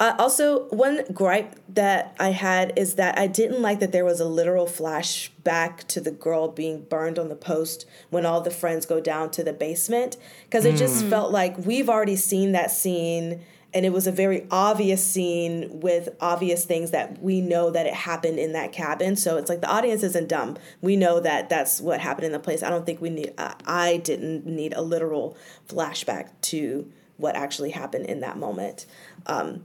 uh, 0.00 0.14
also, 0.16 0.68
one 0.68 1.02
gripe 1.12 1.56
that 1.70 2.14
I 2.20 2.28
had 2.28 2.72
is 2.76 2.94
that 2.94 3.18
I 3.18 3.26
didn't 3.26 3.60
like 3.60 3.80
that 3.80 3.90
there 3.90 4.04
was 4.04 4.20
a 4.20 4.24
literal 4.24 4.66
flashback 4.66 5.88
to 5.88 6.00
the 6.00 6.12
girl 6.12 6.48
being 6.48 6.82
burned 6.82 7.18
on 7.18 7.28
the 7.28 7.34
post 7.34 7.84
when 8.10 8.24
all 8.24 8.40
the 8.40 8.50
friends 8.50 8.86
go 8.86 9.00
down 9.00 9.30
to 9.32 9.42
the 9.42 9.52
basement 9.52 10.16
because 10.44 10.64
it 10.64 10.76
just 10.76 11.04
felt 11.06 11.32
like 11.32 11.58
we've 11.58 11.88
already 11.88 12.14
seen 12.14 12.52
that 12.52 12.70
scene 12.70 13.44
and 13.74 13.84
it 13.84 13.92
was 13.92 14.06
a 14.06 14.12
very 14.12 14.46
obvious 14.50 15.04
scene 15.04 15.80
with 15.80 16.08
obvious 16.20 16.64
things 16.64 16.92
that 16.92 17.20
we 17.20 17.40
know 17.40 17.70
that 17.70 17.86
it 17.86 17.92
happened 17.92 18.38
in 18.38 18.52
that 18.52 18.72
cabin. 18.72 19.16
So 19.16 19.36
it's 19.36 19.50
like 19.50 19.60
the 19.60 19.70
audience 19.70 20.02
isn't 20.02 20.28
dumb. 20.28 20.56
We 20.80 20.96
know 20.96 21.20
that 21.20 21.48
that's 21.48 21.80
what 21.80 22.00
happened 22.00 22.26
in 22.26 22.32
the 22.32 22.38
place. 22.38 22.62
I 22.62 22.70
don't 22.70 22.86
think 22.86 23.00
we 23.00 23.10
need 23.10 23.34
uh, 23.36 23.54
i 23.66 23.98
didn't 23.98 24.46
need 24.46 24.74
a 24.74 24.80
literal 24.80 25.36
flashback 25.68 26.28
to 26.42 26.90
what 27.18 27.34
actually 27.36 27.70
happened 27.70 28.06
in 28.06 28.20
that 28.20 28.38
moment. 28.38 28.86
Um, 29.26 29.64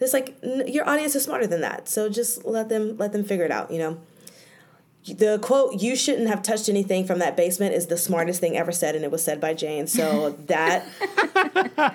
it's 0.00 0.12
like 0.12 0.36
n- 0.42 0.66
your 0.66 0.88
audience 0.88 1.14
is 1.14 1.24
smarter 1.24 1.46
than 1.46 1.60
that. 1.60 1.88
So 1.88 2.08
just 2.08 2.44
let 2.44 2.68
them 2.68 2.96
let 2.96 3.12
them 3.12 3.24
figure 3.24 3.44
it 3.44 3.50
out 3.50 3.70
you 3.70 3.78
know? 3.78 4.00
The 5.06 5.38
quote 5.38 5.80
you 5.80 5.96
shouldn't 5.96 6.28
have 6.28 6.42
touched 6.42 6.68
anything 6.68 7.06
from 7.06 7.20
that 7.20 7.34
basement 7.34 7.74
is 7.74 7.86
the 7.86 7.96
smartest 7.96 8.38
thing 8.38 8.58
ever 8.58 8.70
said 8.70 8.94
and 8.94 9.02
it 9.02 9.10
was 9.10 9.24
said 9.24 9.40
by 9.40 9.54
jane. 9.54 9.86
So 9.86 10.30
that 10.46 10.84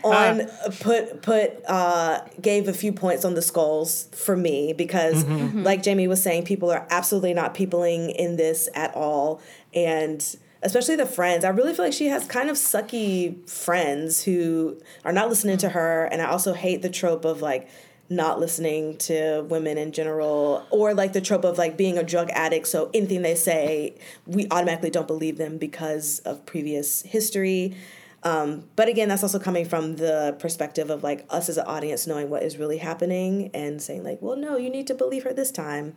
on 0.03 0.47
put 0.79 1.21
put 1.21 1.63
uh 1.67 2.21
gave 2.41 2.67
a 2.67 2.73
few 2.73 2.91
points 2.91 3.23
on 3.23 3.35
the 3.35 3.43
skulls 3.43 4.07
for 4.11 4.35
me 4.35 4.73
because 4.73 5.23
mm-hmm. 5.23 5.35
Mm-hmm. 5.35 5.63
like 5.63 5.83
jamie 5.83 6.07
was 6.07 6.21
saying 6.21 6.45
people 6.45 6.71
are 6.71 6.87
absolutely 6.89 7.35
not 7.35 7.53
peopling 7.53 8.09
in 8.09 8.37
this 8.37 8.69
at 8.73 8.95
all. 8.95 9.39
And 9.75 10.25
especially 10.63 10.95
the 10.95 11.05
friends. 11.05 11.45
I 11.45 11.49
really 11.49 11.75
feel 11.75 11.85
like 11.85 11.93
she 11.93 12.07
has 12.07 12.25
kind 12.25 12.49
of 12.49 12.57
sucky 12.57 13.47
friends 13.47 14.23
who 14.23 14.81
are 15.03 15.11
not 15.11 15.29
listening 15.29 15.57
to 15.57 15.67
mm. 15.67 15.73
her. 15.73 16.05
And 16.05 16.23
i 16.23 16.25
also 16.25 16.53
hate 16.53 16.81
the 16.81 16.89
trope 16.89 17.23
of 17.23 17.43
like 17.43 17.69
not 18.09 18.39
listening 18.39 18.97
to 18.97 19.41
women 19.49 19.77
in 19.77 19.91
general 19.91 20.65
or 20.69 20.93
like 20.93 21.13
the 21.13 21.21
trope 21.21 21.43
of 21.43 21.57
like 21.57 21.75
being 21.75 21.97
a 21.97 22.03
drug 22.03 22.29
addict. 22.31 22.67
So 22.67 22.89
anything 22.93 23.23
they 23.23 23.35
say 23.35 23.95
we 24.25 24.47
automatically 24.51 24.91
don't 24.91 25.07
believe 25.07 25.37
them 25.37 25.57
because 25.57 26.19
of 26.19 26.45
previous 26.45 27.01
history. 27.01 27.75
Um, 28.23 28.65
but 28.75 28.87
again 28.87 29.09
that's 29.09 29.23
also 29.23 29.39
coming 29.39 29.65
from 29.65 29.97
the 29.97 30.35
perspective 30.39 30.89
of 30.89 31.03
like 31.03 31.25
us 31.29 31.47
as 31.49 31.57
an 31.57 31.65
audience 31.67 32.07
knowing 32.07 32.29
what 32.29 32.41
is 32.43 32.57
really 32.57 32.77
happening 32.79 33.51
and 33.53 33.79
saying 33.79 34.03
like 34.03 34.19
well 34.19 34.35
no 34.35 34.57
you 34.57 34.71
need 34.71 34.87
to 34.87 34.95
believe 34.95 35.25
her 35.25 35.33
this 35.33 35.51
time 35.51 35.95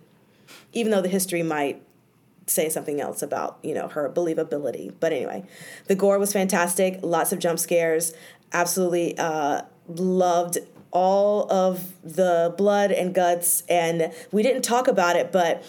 even 0.75 0.93
though 0.93 1.01
the 1.01 1.09
history 1.09 1.43
might 1.43 1.83
say 2.47 2.69
something 2.69 3.01
else 3.01 3.23
about 3.23 3.59
you 3.63 3.73
know 3.75 3.89
her 3.89 4.11
believability. 4.11 4.93
But 5.01 5.13
anyway 5.13 5.45
the 5.87 5.95
gore 5.95 6.19
was 6.19 6.33
fantastic. 6.33 6.99
Lots 7.03 7.33
of 7.33 7.39
jump 7.39 7.59
scares. 7.59 8.13
Absolutely 8.53 9.17
uh, 9.17 9.63
loved 9.87 10.59
all 10.91 11.51
of 11.53 11.93
the 12.03 12.55
blood 12.57 12.91
and 12.91 13.15
guts 13.15 13.63
and 13.69 14.13
we 14.33 14.43
didn't 14.43 14.63
talk 14.63 14.89
about 14.89 15.17
it 15.17 15.31
but 15.33 15.63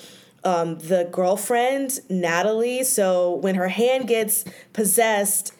um, 0.43 0.77
the 0.79 1.08
girlfriend 1.12 1.99
natalie 2.10 2.84
so 2.84 3.36
when 3.36 3.55
her 3.55 3.67
hand 3.67 4.08
gets 4.08 4.45
possessed 4.73 5.53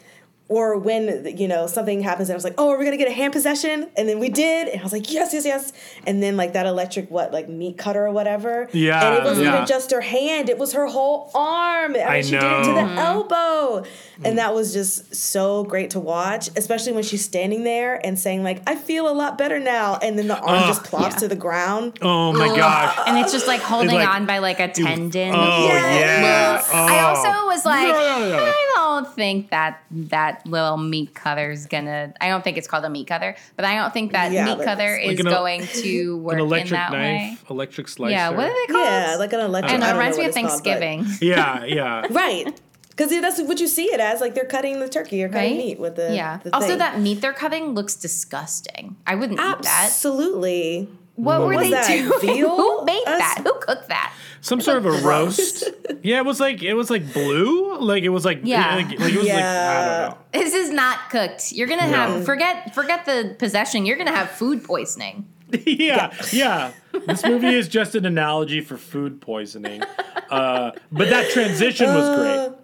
or 0.49 0.77
when 0.77 1.25
you 1.38 1.47
know 1.47 1.67
something 1.67 2.01
happens 2.01 2.27
and 2.29 2.33
I 2.33 2.38
was 2.38 2.43
like, 2.43 2.55
oh, 2.57 2.69
are 2.71 2.77
we 2.77 2.83
gonna 2.85 2.97
get 2.97 3.07
a 3.07 3.13
hand 3.13 3.31
possession? 3.33 3.88
And 3.95 4.09
then 4.09 4.19
we 4.19 4.29
did, 4.29 4.67
and 4.67 4.79
I 4.79 4.83
was 4.83 4.91
like, 4.91 5.12
yes, 5.12 5.33
yes, 5.33 5.45
yes. 5.45 5.71
And 6.05 6.21
then 6.21 6.35
like 6.38 6.53
that 6.53 6.65
electric 6.65 7.09
what 7.09 7.31
like 7.31 7.47
meat 7.47 7.77
cutter 7.77 8.05
or 8.05 8.12
whatever. 8.12 8.67
Yeah, 8.73 9.05
And 9.07 9.17
it 9.17 9.23
wasn't 9.23 9.45
yeah. 9.45 9.55
even 9.55 9.67
just 9.67 9.91
her 9.91 10.01
hand; 10.01 10.49
it 10.49 10.57
was 10.57 10.73
her 10.73 10.88
whole 10.88 11.31
arm. 11.33 11.91
I, 11.91 11.97
mean, 11.97 12.07
I 12.07 12.21
she 12.21 12.31
did 12.31 12.43
it 12.43 12.63
to 12.65 12.73
the 12.73 12.85
know. 12.85 13.01
elbow, 13.01 13.77
and 14.23 14.33
mm. 14.33 14.35
that 14.35 14.53
was 14.53 14.73
just 14.73 15.15
so 15.15 15.63
great 15.63 15.91
to 15.91 15.99
watch, 15.99 16.49
especially 16.57 16.91
when 16.93 17.03
she's 17.03 17.23
standing 17.23 17.63
there 17.63 18.03
and 18.05 18.17
saying 18.19 18.43
like, 18.43 18.62
I 18.67 18.75
feel 18.75 19.07
a 19.07 19.13
lot 19.13 19.38
better 19.38 19.59
now, 19.59 19.97
and 20.01 20.17
then 20.17 20.27
the 20.27 20.38
arm 20.39 20.63
Ugh. 20.63 20.67
just 20.67 20.83
plops 20.83 21.15
to 21.17 21.27
the 21.27 21.35
ground. 21.35 21.99
Oh 22.01 22.33
my 22.33 22.47
gosh. 22.55 22.97
and 23.07 23.17
it's 23.19 23.31
just 23.31 23.47
like 23.47 23.62
holding 23.62 23.95
like- 23.95 24.07
on 24.09 24.25
by 24.25 24.39
like 24.39 24.59
a 24.59 24.67
tendon. 24.67 25.33
Oh 25.35 25.67
yeah. 25.67 26.62
I 26.73 26.99
Oh. 27.01 27.05
also 27.07 27.45
was 27.47 27.65
like, 27.65 27.88
Yeah, 27.88 28.19
yeah, 28.19 28.27
yeah. 28.29 28.38
I 28.53 28.71
don't 28.75 29.13
think 29.15 29.49
that 29.51 29.81
that 29.91 30.38
little 30.45 30.78
meat 30.78 31.13
cutter's 31.15 31.65
gonna. 31.65 32.13
I 32.21 32.30
don't 32.30 32.43
think 32.43 32.58
it's 32.58 32.67
called 32.67 32.86
a 32.86 32.89
meat 32.89 33.08
cutter, 33.08 33.36
but 33.56 33.65
I 33.65 33.75
don't 33.75 33.93
think 33.93 34.12
that 34.13 34.32
Yeah, 34.32 34.45
meat 34.45 34.58
but 34.58 34.65
cutter 34.65 34.95
it's 34.95 35.19
is 35.19 35.25
like 35.25 35.34
an- 35.34 35.39
going 35.39 35.67
to 35.84 36.17
work 36.23 36.34
an 36.34 36.39
in 36.39 36.45
electric 36.45 36.71
that 36.71 36.91
knife, 36.91 36.99
way. 37.02 37.38
electric 37.49 37.88
slicer. 37.88 38.12
Yeah, 38.12 38.30
what 38.30 38.45
are 38.45 38.67
they 38.67 38.73
called? 38.73 38.86
Yeah, 38.86 39.15
like 39.19 39.34
an 39.34 39.39
electric. 39.41 39.69
I 39.69 39.78
don't 39.78 39.80
know. 39.82 39.88
I 39.88 39.89
It 39.89 39.93
reminds 39.93 40.17
me 40.17 40.23
of 40.25 40.30
it's 40.30 40.38
called, 40.38 40.49
Thanksgiving. 40.63 41.06
Yeah, 41.21 41.65
yeah. 41.65 42.06
right? 42.12 42.62
Because 42.89 43.12
that's 43.12 43.39
what 43.41 43.62
you 43.62 43.67
see 43.67 43.86
it 43.86 44.02
as. 44.02 44.19
Like 44.19 44.36
they're 44.36 44.43
cutting 44.43 44.80
the 44.82 44.89
turkey 44.89 45.23
or 45.23 45.30
cutting 45.30 45.52
Right? 45.52 45.58
meat 45.58 45.80
with 45.80 45.95
the 45.95 46.13
yeah. 46.13 46.39
the 46.43 46.54
Also, 46.54 46.67
thing. 46.69 46.78
that 46.80 46.99
meat 46.99 47.21
they're 47.21 47.32
cutting 47.32 47.67
looks 47.73 47.95
disgusting. 47.95 48.97
I 49.08 49.15
wouldn't 49.15 49.39
eat 49.39 49.62
that. 49.63 49.86
absolutely. 49.86 50.89
What 51.23 51.41
were 51.41 51.47
was 51.55 51.63
they 51.63 51.71
that, 51.71 51.88
doing? 51.88 52.19
veal? 52.21 52.55
Who 52.55 52.86
made 52.86 53.03
Us- 53.08 53.19
that? 53.19 53.41
Who 53.43 53.53
cooked 53.60 53.89
that? 53.89 54.13
Some 54.41 54.62
sort 54.62 54.77
of 54.77 54.86
a 54.86 54.91
roast. 55.08 55.65
Yeah, 56.01 56.19
it 56.19 56.25
was 56.25 56.39
like 56.39 56.63
it 56.63 56.75
was 56.75 56.89
like 56.89 57.12
blue. 57.12 57.77
Like 57.77 58.03
it 58.03 58.10
was 58.10 58.23
like 58.23 58.39
Yeah. 58.43 58.75
Like, 58.77 58.86
like 58.99 59.12
it 59.13 59.17
was 59.17 59.27
like 59.27 59.34
I 59.34 59.38
Yeah. 59.38 59.99
don't 60.08 60.12
know. 60.12 60.17
This 60.32 60.53
is 60.53 60.69
not 60.71 61.10
cooked. 61.10 61.51
You're 61.51 61.67
gonna 61.67 61.82
have 61.82 62.23
forget 62.25 62.73
forget 62.73 63.03
the 63.05 63.36
possession. 63.38 63.86
You're 63.86 63.97
gonna 63.97 64.15
have 64.15 64.32
food 64.32 64.63
poisoning. 64.63 65.27
yeah, 65.65 66.13
yeah. 66.32 66.71
This 67.08 67.25
movie 67.25 67.53
is 67.53 67.67
just 67.67 67.95
an 67.95 68.05
analogy 68.05 68.62
for 68.62 68.77
food 68.77 69.19
poisoning. 69.19 69.82
Uh, 70.29 70.71
but 70.91 71.10
that 71.10 71.32
transition 71.32 71.88
was 71.93 72.17
great. 72.17 72.58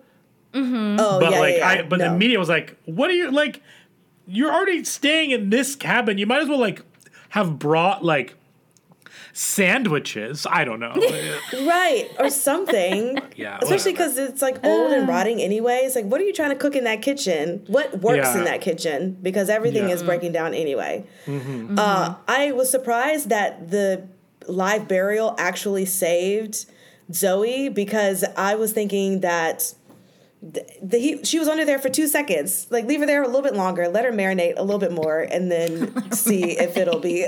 Oh 0.54 1.20
But 1.20 1.32
yeah, 1.32 1.40
like, 1.40 1.58
yeah, 1.58 1.74
yeah. 1.74 1.80
I 1.82 1.82
but 1.84 2.00
No. 2.00 2.12
the 2.14 2.18
media 2.18 2.40
was 2.40 2.48
like, 2.48 2.78
"What 2.86 3.10
are 3.10 3.14
you 3.14 3.32
like? 3.32 3.62
You're 4.28 4.52
already 4.54 4.84
staying 4.86 5.32
in 5.32 5.50
this 5.50 5.76
cabin. 5.76 6.18
You 6.18 6.26
might 6.26 6.42
as 6.42 6.48
well 6.48 6.60
like 6.60 6.84
have 7.30 7.60
brought 7.60 8.04
like 8.06 8.36
sandwiches. 9.38 10.48
I 10.50 10.64
don't 10.64 10.80
know. 10.80 10.94
right 11.68 12.08
or 12.18 12.30
something. 12.30 13.20
Yeah, 13.36 13.60
especially 13.62 13.92
because 13.92 14.18
it's 14.18 14.42
like 14.42 14.64
old 14.64 14.94
and 14.94 15.10
rotting 15.10 15.42
anyway. 15.42 15.82
It's 15.84 15.94
like, 15.94 16.06
what 16.06 16.22
are 16.22 16.24
you 16.24 16.32
trying 16.32 16.52
to 16.52 16.56
cook 16.56 16.74
in 16.74 16.86
that 16.86 17.02
kitchen? 17.02 17.66
What 17.68 18.00
works 18.00 18.30
Yeah. 18.34 18.38
in 18.38 18.44
that 18.46 18.62
kitchen? 18.62 19.18
Because 19.22 19.50
everything 19.50 19.90
Yeah. 19.90 19.96
is 19.96 20.04
breaking 20.04 20.32
down 20.32 20.54
anyway. 20.54 21.04
Mm-hmm. 21.26 21.78
Uh, 21.78 22.16
I 22.30 22.54
was 22.54 22.70
surprised 22.72 23.28
that 23.28 23.72
the 23.72 24.08
live 24.48 24.88
burial 24.88 25.36
actually 25.38 25.84
saved 25.84 26.66
Zoey 27.12 27.74
because 27.74 28.24
I 28.38 28.56
was 28.56 28.72
thinking 28.72 29.20
that. 29.20 29.74
The, 30.48 30.64
the, 30.80 31.00
he, 31.00 31.24
she 31.24 31.40
was 31.40 31.48
under 31.48 31.66
there 31.66 31.80
for 31.80 31.90
two 31.90 32.08
seconds. 32.08 32.68
Like, 32.70 32.86
leave 32.86 33.00
her 33.00 33.08
there 33.08 33.24
a 33.24 33.26
little 33.26 33.42
bit 33.42 33.56
longer, 33.56 33.88
let 33.88 34.06
her 34.06 34.12
marinate 34.12 34.54
a 34.58 34.62
little 34.64 34.80
bit 34.80 34.92
more, 34.92 35.22
and 35.22 35.52
then 35.52 36.12
see 36.12 36.52
if 36.52 36.78
it'll 36.78 37.00
be 37.00 37.26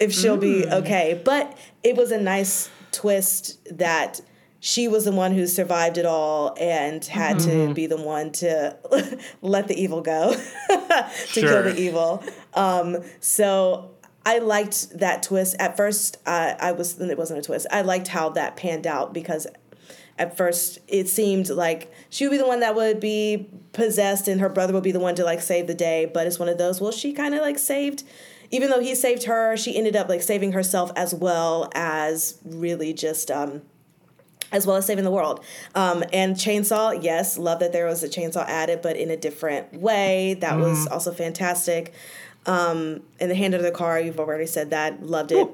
if 0.00 0.12
she'll 0.12 0.36
be 0.36 0.64
okay. 0.66 1.20
But 1.24 1.56
it 1.82 1.96
was 1.96 2.12
a 2.12 2.20
nice 2.20 2.70
twist 2.92 3.58
that 3.78 4.20
she 4.60 4.88
was 4.88 5.04
the 5.06 5.12
one 5.12 5.32
who 5.32 5.46
survived 5.46 5.96
it 5.98 6.04
all 6.06 6.54
and 6.60 7.04
had 7.04 7.38
to 7.40 7.72
be 7.74 7.86
the 7.86 7.96
one 7.96 8.30
to 8.32 8.76
let 9.42 9.68
the 9.68 9.74
evil 9.80 10.02
go 10.02 10.34
to 10.34 11.16
Sure. 11.26 11.42
kill 11.42 11.62
the 11.64 11.80
evil. 11.80 12.22
Um, 12.54 12.98
so 13.20 13.90
I 14.26 14.38
liked 14.38 14.98
that 14.98 15.22
twist. 15.22 15.56
At 15.58 15.76
first, 15.78 16.18
uh, 16.26 16.54
I 16.60 16.72
was 16.72 17.00
it 17.00 17.16
wasn't 17.16 17.38
a 17.38 17.42
twist. 17.42 17.66
I 17.70 17.80
liked 17.82 18.08
how 18.08 18.28
that 18.30 18.56
panned 18.56 18.86
out 18.86 19.14
because 19.14 19.46
at 20.20 20.36
first 20.36 20.78
it 20.86 21.08
seemed 21.08 21.48
like 21.48 21.90
she 22.10 22.24
would 22.24 22.30
be 22.30 22.38
the 22.38 22.46
one 22.46 22.60
that 22.60 22.74
would 22.76 23.00
be 23.00 23.48
possessed 23.72 24.28
and 24.28 24.40
her 24.40 24.48
brother 24.48 24.72
would 24.72 24.82
be 24.84 24.92
the 24.92 25.00
one 25.00 25.14
to 25.16 25.24
like 25.24 25.40
save 25.40 25.66
the 25.66 25.74
day 25.74 26.08
but 26.14 26.26
it's 26.26 26.38
one 26.38 26.48
of 26.48 26.58
those 26.58 26.80
well 26.80 26.92
she 26.92 27.12
kind 27.12 27.34
of 27.34 27.40
like 27.40 27.58
saved 27.58 28.04
even 28.52 28.68
though 28.70 28.80
he 28.80 28.94
saved 28.94 29.24
her 29.24 29.56
she 29.56 29.76
ended 29.76 29.96
up 29.96 30.08
like 30.08 30.22
saving 30.22 30.52
herself 30.52 30.92
as 30.94 31.14
well 31.14 31.70
as 31.74 32.38
really 32.44 32.92
just 32.92 33.30
um 33.30 33.62
as 34.52 34.66
well 34.66 34.76
as 34.76 34.84
saving 34.86 35.04
the 35.04 35.10
world 35.10 35.42
um 35.74 36.02
and 36.12 36.36
chainsaw 36.36 37.00
yes 37.02 37.38
love 37.38 37.58
that 37.60 37.72
there 37.72 37.86
was 37.86 38.02
a 38.02 38.08
chainsaw 38.08 38.44
added 38.46 38.80
but 38.82 38.96
in 38.96 39.10
a 39.10 39.16
different 39.16 39.72
way 39.74 40.34
that 40.40 40.58
was 40.58 40.86
also 40.88 41.12
fantastic 41.12 41.92
Um, 42.46 43.02
and 43.20 43.30
the 43.30 43.34
hand 43.34 43.54
under 43.54 43.62
the 43.70 43.76
car, 43.76 44.00
you've 44.00 44.18
already 44.18 44.46
said 44.46 44.70
that. 44.70 45.02
Loved 45.04 45.30
it. 45.30 45.46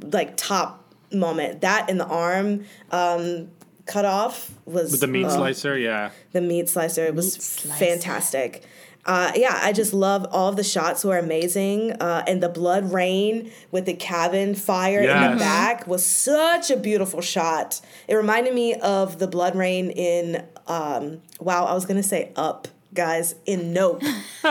Like 0.00 0.36
top 0.36 0.92
moment. 1.12 1.60
That 1.60 1.88
in 1.88 1.98
the 1.98 2.06
arm 2.06 2.64
um, 2.90 3.48
cut 3.92 4.04
off 4.04 4.50
was 4.64 4.90
With 4.92 5.00
the 5.00 5.06
meat 5.06 5.26
oh, 5.26 5.36
slicer, 5.36 5.76
yeah. 5.76 6.10
the 6.32 6.40
meat 6.40 6.68
slicer. 6.68 7.04
It 7.04 7.14
was 7.14 7.36
fantastic. 7.78 8.64
Uh, 9.04 9.32
yeah, 9.34 9.58
I 9.60 9.72
just 9.72 9.92
love 9.92 10.26
all 10.30 10.48
of 10.48 10.56
the 10.56 10.62
shots 10.62 11.04
were 11.04 11.18
amazing, 11.18 11.92
uh, 11.92 12.22
and 12.28 12.40
the 12.40 12.48
blood 12.48 12.92
rain 12.92 13.50
with 13.72 13.84
the 13.84 13.94
cabin 13.94 14.54
fire 14.54 15.00
in 15.00 15.32
the 15.32 15.36
back 15.38 15.88
was 15.88 16.06
such 16.06 16.70
a 16.70 16.76
beautiful 16.76 17.20
shot. 17.20 17.80
It 18.06 18.14
reminded 18.14 18.54
me 18.54 18.74
of 18.74 19.18
the 19.18 19.26
blood 19.26 19.56
rain 19.56 19.90
in 19.90 20.46
um, 20.68 21.20
wow, 21.40 21.64
I 21.64 21.74
was 21.74 21.84
gonna 21.84 22.02
say 22.02 22.32
Up, 22.36 22.68
guys, 22.94 23.34
in 23.46 23.72
Nope. 23.72 24.02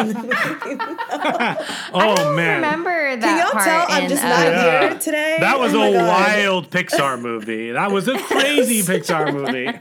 Oh 1.94 2.34
man, 2.36 2.56
Remember 2.62 3.16
that 3.18 3.22
Can 3.22 3.38
y'all 3.40 3.52
part 3.52 3.66
tell 3.66 3.86
I'm 3.90 4.10
just 4.10 4.24
uh, 4.24 4.30
not 4.30 4.46
Yeah. 4.48 4.90
here 4.90 5.00
today? 5.00 5.38
that 5.40 5.60
was 5.60 5.74
Oh 5.74 5.82
a 5.82 5.92
wild 5.92 6.70
Pixar 6.70 7.20
movie. 7.22 7.72
That 7.72 7.92
was 7.92 8.08
a 8.08 8.18
crazy 8.24 8.82
Pixar 8.82 9.34
movie. 9.34 9.78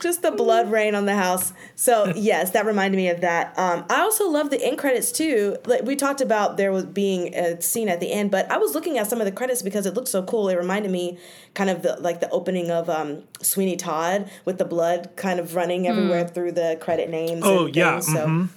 Just 0.00 0.22
the 0.22 0.30
blood 0.30 0.70
rain 0.70 0.94
on 0.94 1.06
the 1.06 1.14
house. 1.16 1.52
So 1.74 2.12
yes, 2.16 2.50
that 2.50 2.66
reminded 2.66 2.96
me 2.96 3.08
of 3.08 3.20
that. 3.20 3.58
Um, 3.58 3.84
I 3.88 4.00
also 4.00 4.28
love 4.28 4.50
the 4.50 4.62
end 4.64 4.78
credits 4.78 5.12
too. 5.12 5.56
Like 5.66 5.82
we 5.82 5.96
talked 5.96 6.20
about, 6.20 6.56
there 6.56 6.72
was 6.72 6.84
being 6.84 7.34
a 7.34 7.60
scene 7.60 7.88
at 7.88 8.00
the 8.00 8.12
end, 8.12 8.30
but 8.30 8.50
I 8.50 8.58
was 8.58 8.74
looking 8.74 8.98
at 8.98 9.08
some 9.08 9.20
of 9.20 9.24
the 9.24 9.32
credits 9.32 9.62
because 9.62 9.86
it 9.86 9.94
looked 9.94 10.08
so 10.08 10.22
cool. 10.22 10.48
It 10.48 10.56
reminded 10.56 10.90
me 10.90 11.18
kind 11.54 11.70
of 11.70 11.82
the 11.82 11.96
like 12.00 12.20
the 12.20 12.30
opening 12.30 12.70
of 12.70 12.88
um, 12.88 13.22
Sweeney 13.40 13.76
Todd 13.76 14.30
with 14.44 14.58
the 14.58 14.64
blood 14.64 15.10
kind 15.16 15.40
of 15.40 15.54
running 15.54 15.86
everywhere 15.86 16.26
through 16.26 16.52
the 16.52 16.78
credit 16.80 17.10
names. 17.10 17.42
Oh 17.44 17.66
yeah. 17.66 18.00
things. 18.00 18.12
So 18.12 18.48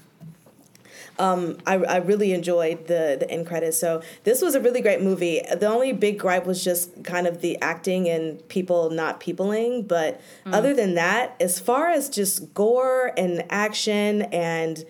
mhm. 1.18 1.60
I, 1.66 1.76
I 1.76 1.98
really 1.98 2.34
enjoyed 2.34 2.88
the 2.88 3.18
the 3.20 3.30
end 3.30 3.46
credits. 3.48 3.80
So 3.80 4.02
this 4.24 4.42
was 4.42 4.56
a 4.56 4.60
really 4.60 4.82
great 4.82 5.02
movie. 5.02 5.42
The 5.56 5.68
only 5.68 5.94
big 5.94 6.20
gripe 6.20 6.46
was 6.46 6.64
just 6.64 7.04
kind 7.04 7.28
of 7.28 7.42
the 7.42 7.60
acting 7.62 8.10
and 8.10 8.48
people 8.50 8.90
not 8.90 9.20
peopling. 9.20 9.84
But 9.84 10.20
other 10.46 10.74
than 10.74 10.96
that, 10.96 11.36
as 11.40 11.60
far 11.60 11.90
as 11.90 12.10
just 12.10 12.54
gore 12.54 13.14
and 13.18 13.44
action 13.50 14.24
and 14.24 14.84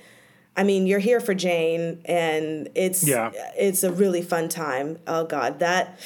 I 0.55 0.63
mean, 0.63 0.85
you're 0.85 0.99
here 0.99 1.21
for 1.21 1.33
Jane, 1.33 2.01
and 2.03 2.67
it's 2.75 3.07
Yeah. 3.07 3.31
it's 3.57 3.83
a 3.83 3.91
really 3.91 4.21
fun 4.21 4.49
time. 4.49 4.99
Oh 5.07 5.23
God, 5.23 5.59
that 5.59 5.97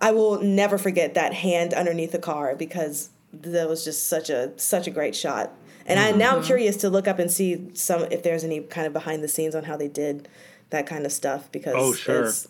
I 0.00 0.12
will 0.12 0.40
never 0.42 0.78
forget 0.78 1.12
that 1.14 1.34
hand 1.34 1.74
underneath 1.74 2.12
the 2.12 2.18
car 2.18 2.56
because 2.56 3.10
that 3.34 3.68
was 3.68 3.84
just 3.84 4.08
such 4.08 4.30
a 4.30 4.52
such 4.56 4.86
a 4.86 4.90
great 4.90 5.14
shot. 5.14 5.52
And 5.92 6.00
I 6.00 6.10
now 6.12 6.36
I'm 6.36 6.42
curious 6.42 6.76
to 6.78 6.90
look 6.90 7.06
up 7.08 7.18
and 7.18 7.30
see 7.30 7.70
some 7.74 8.02
if 8.10 8.22
there's 8.22 8.44
any 8.44 8.60
kind 8.60 8.86
of 8.86 8.92
behind 8.92 9.22
the 9.22 9.28
scenes 9.28 9.54
on 9.54 9.64
how 9.64 9.76
they 9.76 9.88
did 9.88 10.28
that 10.70 10.86
kind 10.86 11.04
of 11.06 11.12
stuff 11.12 11.50
because 11.52 11.74
Oh, 11.76 11.92
sure. 11.94 12.24
it's 12.24 12.48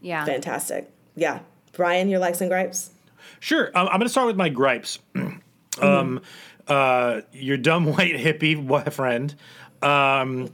Yeah. 0.00 0.24
fantastic. 0.24 0.90
Yeah, 1.16 1.40
Bryan, 1.72 2.08
your 2.08 2.20
likes 2.20 2.40
and 2.40 2.48
gripes. 2.50 2.90
Sure. 3.40 3.66
Um, 3.74 3.86
I'm 3.88 3.94
going 3.98 4.02
to 4.02 4.08
start 4.08 4.26
with 4.28 4.36
my 4.36 4.48
gripes. 4.48 4.98
um, 5.82 6.20
uh, 6.68 7.20
your 7.32 7.56
dumb 7.56 7.86
white 7.96 8.14
hippie 8.16 8.56
wa- 8.62 8.84
friend. 8.90 9.34
Um, 9.82 10.50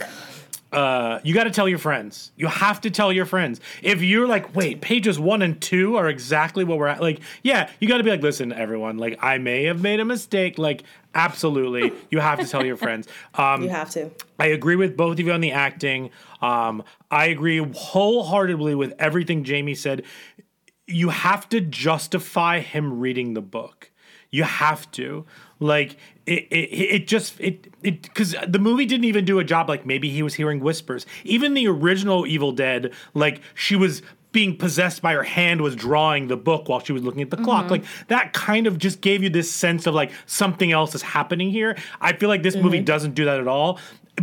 uh, 0.73 1.21
you 1.23 1.33
got 1.33 1.45
to 1.45 1.51
tell 1.51 1.69
your 1.69 1.79
friends. 1.79 2.33
You 2.37 2.49
have 2.49 2.81
to 2.83 2.91
tell 2.91 3.13
your 3.13 3.25
friends. 3.25 3.61
If 3.83 4.03
you're 4.03 4.27
like, 4.27 4.55
wait, 4.55 4.81
pages 4.81 5.19
one 5.19 5.43
and 5.43 5.61
two 5.61 5.97
are 5.97 6.09
exactly 6.09 6.65
what 6.65 6.79
we're 6.79 6.89
at. 6.89 7.01
Like, 7.01 7.21
yeah, 7.43 7.71
you 7.81 7.89
got 7.89 7.99
to 7.99 8.05
be 8.05 8.11
like, 8.11 8.23
listen, 8.23 8.53
everyone. 8.53 8.99
Like, 8.99 9.19
I 9.23 9.39
may 9.39 9.65
have 9.65 9.81
made 9.81 10.01
a 10.01 10.05
mistake. 10.05 10.59
Like, 10.59 10.83
absolutely, 11.15 11.93
you 12.11 12.19
have 12.19 12.41
to 12.41 12.47
tell 12.47 12.65
your 12.65 12.77
friends. 12.77 13.07
Um, 13.35 13.63
You 13.63 13.69
have 13.69 13.91
to. 13.91 14.11
I 14.39 14.47
agree 14.47 14.77
with 14.77 14.97
both 14.97 15.19
of 15.19 15.27
you 15.27 15.33
on 15.33 15.41
the 15.41 15.53
acting. 15.53 16.11
Um, 16.43 16.83
I 17.11 17.27
agree 17.27 17.59
wholeheartedly 17.59 18.75
with 18.75 18.93
everything 18.99 19.45
Jamie 19.45 19.75
said. 19.75 20.03
You 20.87 21.09
have 21.09 21.49
to 21.49 21.61
justify 21.61 22.61
him 22.61 23.01
reading 23.01 23.35
the 23.35 23.43
book. 23.43 23.91
You 24.31 24.43
have 24.45 24.91
to. 24.93 25.25
Like 25.59 25.97
it, 26.27 26.47
it, 26.51 26.55
it 26.55 27.07
just 27.07 27.41
it 27.41 27.73
it 27.83 28.03
because 28.03 28.35
the 28.47 28.59
movie 28.59 28.85
didn't 28.85 29.05
even 29.05 29.25
do 29.25 29.39
a 29.39 29.45
job. 29.45 29.69
Like 29.69 29.87
maybe 29.87 30.11
he 30.11 30.23
was 30.23 30.35
hearing 30.35 30.61
whispers. 30.61 31.07
Even 31.25 31.55
the 31.55 31.67
original 31.67 32.27
Evil 32.27 32.53
Dead, 32.53 32.93
like 33.15 33.41
she 33.55 33.77
was 33.77 34.03
being 34.33 34.55
possessed 34.55 35.01
by 35.01 35.15
her 35.15 35.23
hand 35.23 35.63
was 35.63 35.75
drawing 35.75 36.29
the 36.29 36.37
book 36.37 36.69
while 36.69 36.81
she 36.81 36.93
was 36.93 37.03
looking 37.03 37.23
at 37.23 37.31
the 37.31 37.39
clock. 37.39 37.65
Mm-hmm. 37.65 37.73
Like 37.73 37.85
that 38.09 38.35
kind 38.35 38.67
of 38.67 38.77
just 38.77 39.01
gave 39.01 39.23
you 39.23 39.31
this 39.31 39.51
sense 39.51 39.87
of 39.87 39.95
like 39.95 40.13
something 40.27 40.73
else 40.73 40.95
is 40.95 41.01
happening 41.01 41.51
here. 41.51 41.75
I 42.03 42.13
feel 42.13 42.29
like 42.29 42.43
this 42.43 42.55
movie 42.55 42.77
mm-hmm. 42.79 42.85
doesn't 42.85 43.15
do 43.15 43.25
that 43.25 43.41
at 43.41 43.49
all. 43.49 43.79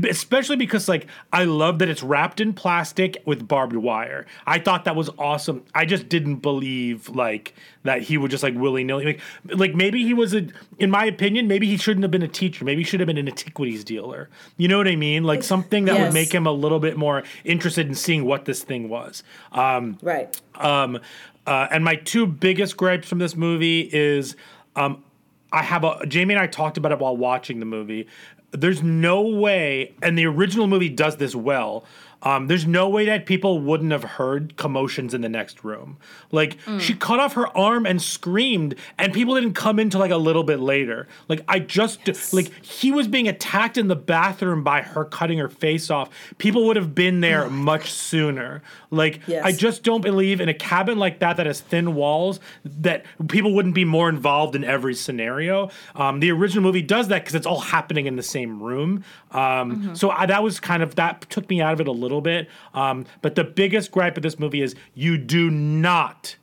Especially 0.09 0.55
because 0.55 0.89
like 0.89 1.05
I 1.31 1.43
love 1.43 1.77
that 1.79 1.87
it's 1.89 2.01
wrapped 2.01 2.41
in 2.41 2.53
plastic 2.53 3.21
with 3.25 3.47
barbed 3.47 3.75
wire. 3.75 4.25
I 4.47 4.57
thought 4.57 4.85
that 4.85 4.95
was 4.95 5.09
awesome. 5.19 5.63
I 5.75 5.85
just 5.85 6.09
didn't 6.09 6.37
believe 6.37 7.09
like 7.09 7.53
that 7.83 8.01
he 8.01 8.17
would 8.17 8.31
just 8.31 8.41
like 8.41 8.55
willy 8.55 8.83
nilly 8.83 9.05
like 9.05 9.19
like 9.55 9.75
maybe 9.75 10.03
he 10.03 10.13
was 10.15 10.33
a 10.33 10.47
in 10.79 10.89
my 10.89 11.05
opinion 11.05 11.47
maybe 11.47 11.67
he 11.67 11.77
shouldn't 11.77 12.03
have 12.03 12.09
been 12.11 12.23
a 12.23 12.27
teacher. 12.27 12.65
Maybe 12.65 12.81
he 12.81 12.85
should 12.85 13.01
have 13.01 13.07
been 13.07 13.19
an 13.19 13.27
antiquities 13.27 13.83
dealer. 13.83 14.29
You 14.57 14.67
know 14.67 14.79
what 14.79 14.87
I 14.87 14.95
mean? 14.95 15.23
Like 15.25 15.43
something 15.43 15.85
that 15.85 15.99
would 15.99 16.13
make 16.13 16.33
him 16.33 16.47
a 16.47 16.51
little 16.51 16.79
bit 16.79 16.97
more 16.97 17.21
interested 17.43 17.87
in 17.87 17.93
seeing 17.93 18.25
what 18.25 18.45
this 18.45 18.63
thing 18.63 18.89
was. 18.89 19.21
Um, 19.51 19.99
Right. 20.01 20.41
um, 20.55 20.99
uh, 21.45 21.67
and 21.69 21.83
my 21.83 21.95
two 21.95 22.25
biggest 22.25 22.77
gripes 22.77 23.07
from 23.07 23.19
this 23.19 23.35
movie 23.35 23.81
is 23.93 24.35
um, 24.75 25.03
I 25.51 25.61
have 25.61 25.83
a 25.83 26.03
Jamie 26.07 26.33
and 26.33 26.41
I 26.41 26.47
talked 26.47 26.77
about 26.77 26.91
it 26.93 26.99
while 26.99 27.15
watching 27.15 27.59
the 27.59 27.65
movie. 27.67 28.07
There's 28.53 28.83
no 28.83 29.21
way, 29.21 29.95
and 30.01 30.17
the 30.17 30.25
original 30.27 30.67
movie 30.67 30.89
does 30.89 31.17
this 31.17 31.35
well. 31.35 31.85
Um, 32.23 32.47
there's 32.47 32.65
no 32.65 32.87
way 32.89 33.05
that 33.05 33.25
people 33.25 33.59
wouldn't 33.59 33.91
have 33.91 34.03
heard 34.03 34.55
commotions 34.57 35.13
in 35.13 35.21
the 35.21 35.29
next 35.29 35.63
room. 35.63 35.97
Like 36.31 36.57
she 36.79 36.93
cut 36.93 37.19
off 37.19 37.33
her 37.33 37.47
arm 37.55 37.85
and 37.85 38.01
screamed, 38.01 38.75
and 38.97 39.13
people 39.13 39.35
didn't 39.35 39.53
come 39.53 39.77
in 39.77 39.89
till 39.89 39.99
like 39.99 40.11
a 40.11 40.17
little 40.17 40.43
bit 40.43 40.59
later. 40.59 41.07
Like 41.27 41.41
I 41.47 41.59
just 41.59 41.99
like 42.33 42.51
he 42.63 42.91
was 42.91 43.07
being 43.07 43.27
attacked 43.27 43.77
in 43.77 43.87
the 43.89 43.95
bathroom 43.95 44.63
by 44.63 44.81
her 44.81 45.03
cutting 45.05 45.37
her 45.37 45.49
face 45.49 45.89
off. 45.91 46.09
People 46.37 46.65
would 46.67 46.75
have 46.77 46.95
been 46.95 47.19
there 47.21 47.49
much 47.49 47.91
sooner. 47.91 48.61
Like 48.89 49.19
Yes. 49.27 49.43
I 49.45 49.51
just 49.51 49.83
don't 49.83 50.01
believe 50.01 50.39
in 50.39 50.47
a 50.49 50.53
cabin 50.53 50.97
like 50.99 51.19
that 51.19 51.37
that 51.37 51.45
has 51.45 51.59
thin 51.59 51.93
walls 51.93 52.39
that 52.63 53.05
people 53.27 53.53
wouldn't 53.53 53.75
be 53.75 53.85
more 53.85 54.07
involved 54.09 54.55
in 54.55 54.63
every 54.63 54.95
scenario. 54.95 55.69
Um, 55.95 56.19
the 56.19 56.31
original 56.31 56.63
movie 56.63 56.81
does 56.81 57.09
that 57.09 57.23
because 57.23 57.35
it's 57.35 57.45
all 57.47 57.59
happening 57.59 58.05
in 58.05 58.15
the 58.15 58.23
same 58.23 58.61
room. 58.63 59.03
Um, 59.31 59.95
So 59.95 60.09
I, 60.11 60.25
that 60.27 60.41
was 60.43 60.59
kind 60.59 60.81
of 60.83 60.95
that 60.95 61.21
took 61.29 61.49
me 61.49 61.59
out 61.61 61.73
of 61.73 61.81
it 61.81 61.87
a 61.87 61.91
little 61.91 62.12
bit. 62.21 62.49
Um, 62.73 63.05
but 63.21 63.35
the 63.35 63.43
biggest 63.43 63.91
gripe 63.91 64.17
of 64.17 64.23
this 64.23 64.39
movie 64.39 64.61
is 64.61 64.75
you 64.93 65.17
do 65.17 65.49
not. 65.49 66.35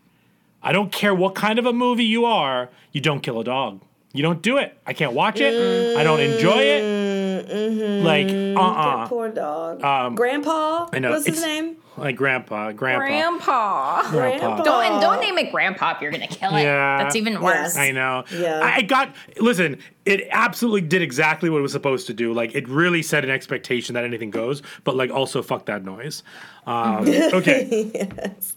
I 0.62 0.72
don't 0.72 0.92
care 0.92 1.14
what 1.14 1.34
kind 1.34 1.58
of 1.58 1.66
a 1.66 1.72
movie 1.72 2.04
you 2.04 2.24
are. 2.24 2.70
You 2.92 3.00
don't 3.00 3.20
kill 3.20 3.40
a 3.40 3.44
dog. 3.44 3.80
You 4.12 4.22
don't 4.22 4.42
do 4.42 4.58
it. 4.58 4.76
I 4.86 4.92
can't 4.92 5.12
watch 5.12 5.38
it. 5.40 5.96
I 5.96 6.02
don't 6.02 6.20
enjoy 6.20 6.58
it. 6.58 8.02
Like 8.04 8.28
uh 8.28 8.60
uh 8.60 9.08
Poor 9.08 9.28
dog. 9.28 9.82
Um, 9.82 10.14
Grandpa. 10.14 10.88
I 10.92 10.98
know 10.98 11.10
What's 11.10 11.26
his 11.26 11.42
name? 11.42 11.76
Like 11.96 12.16
grandpa, 12.16 12.72
grandpa, 12.72 13.06
Grandpa. 13.06 14.10
grandpa. 14.10 14.62
Don't 14.62 14.84
and 14.84 15.00
don't 15.02 15.20
name 15.20 15.36
it 15.38 15.50
Grandpa 15.50 15.94
if 15.96 16.00
you're 16.00 16.10
gonna 16.10 16.26
kill 16.28 16.54
it. 16.56 16.62
Yeah. 16.62 17.02
That's 17.02 17.14
even 17.16 17.40
worse. 17.42 17.74
Yes. 17.74 17.76
I 17.76 17.90
know. 17.90 18.24
Yeah. 18.32 18.60
I 18.62 18.76
I 18.76 18.82
got 18.82 19.14
listen, 19.38 19.78
it 20.06 20.26
absolutely 20.30 20.80
did 20.82 21.02
exactly 21.02 21.50
what 21.50 21.58
it 21.58 21.62
was 21.62 21.72
supposed 21.72 22.06
to 22.06 22.14
do. 22.14 22.32
Like 22.32 22.54
it 22.54 22.68
really 22.68 23.02
set 23.02 23.22
an 23.24 23.30
expectation 23.30 23.94
that 23.94 24.04
anything 24.04 24.30
goes, 24.30 24.62
but 24.84 24.96
like 24.96 25.10
also 25.10 25.42
fuck 25.42 25.66
that 25.66 25.84
noise. 25.84 26.22
Um, 26.66 27.06
okay. 27.34 27.92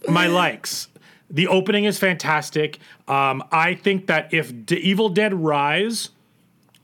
My 0.08 0.26
likes. 0.26 0.88
The 1.34 1.48
opening 1.48 1.84
is 1.84 1.98
fantastic. 1.98 2.78
Um, 3.06 3.44
I 3.52 3.74
think 3.74 4.06
that 4.06 4.32
if 4.32 4.64
D- 4.64 4.76
Evil 4.76 5.10
Dead 5.10 5.34
Rise 5.34 6.10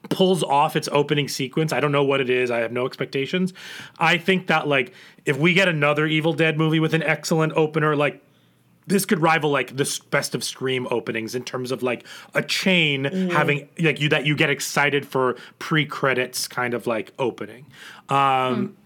pulls 0.08 0.42
off 0.42 0.76
its 0.76 0.88
opening 0.92 1.28
sequence. 1.28 1.72
I 1.72 1.80
don't 1.80 1.92
know 1.92 2.04
what 2.04 2.20
it 2.20 2.30
is. 2.30 2.50
I 2.50 2.58
have 2.58 2.72
no 2.72 2.86
expectations. 2.86 3.52
I 3.98 4.18
think 4.18 4.48
that 4.48 4.66
like 4.66 4.92
if 5.24 5.36
we 5.38 5.54
get 5.54 5.68
another 5.68 6.06
Evil 6.06 6.32
Dead 6.32 6.58
movie 6.58 6.80
with 6.80 6.94
an 6.94 7.02
excellent 7.02 7.52
opener, 7.54 7.94
like 7.94 8.22
this 8.86 9.04
could 9.06 9.20
rival 9.20 9.50
like 9.50 9.76
the 9.76 10.00
best 10.10 10.34
of 10.34 10.42
Scream 10.42 10.88
openings 10.90 11.34
in 11.34 11.44
terms 11.44 11.70
of 11.70 11.82
like 11.82 12.04
a 12.34 12.42
chain 12.42 13.04
having 13.04 13.68
like 13.78 14.00
you 14.00 14.08
that 14.08 14.26
you 14.26 14.34
get 14.34 14.50
excited 14.50 15.06
for 15.06 15.36
pre 15.58 15.86
credits 15.86 16.48
kind 16.48 16.74
of 16.74 16.86
like 16.86 17.12
opening. 17.18 17.66
Um, 18.08 18.76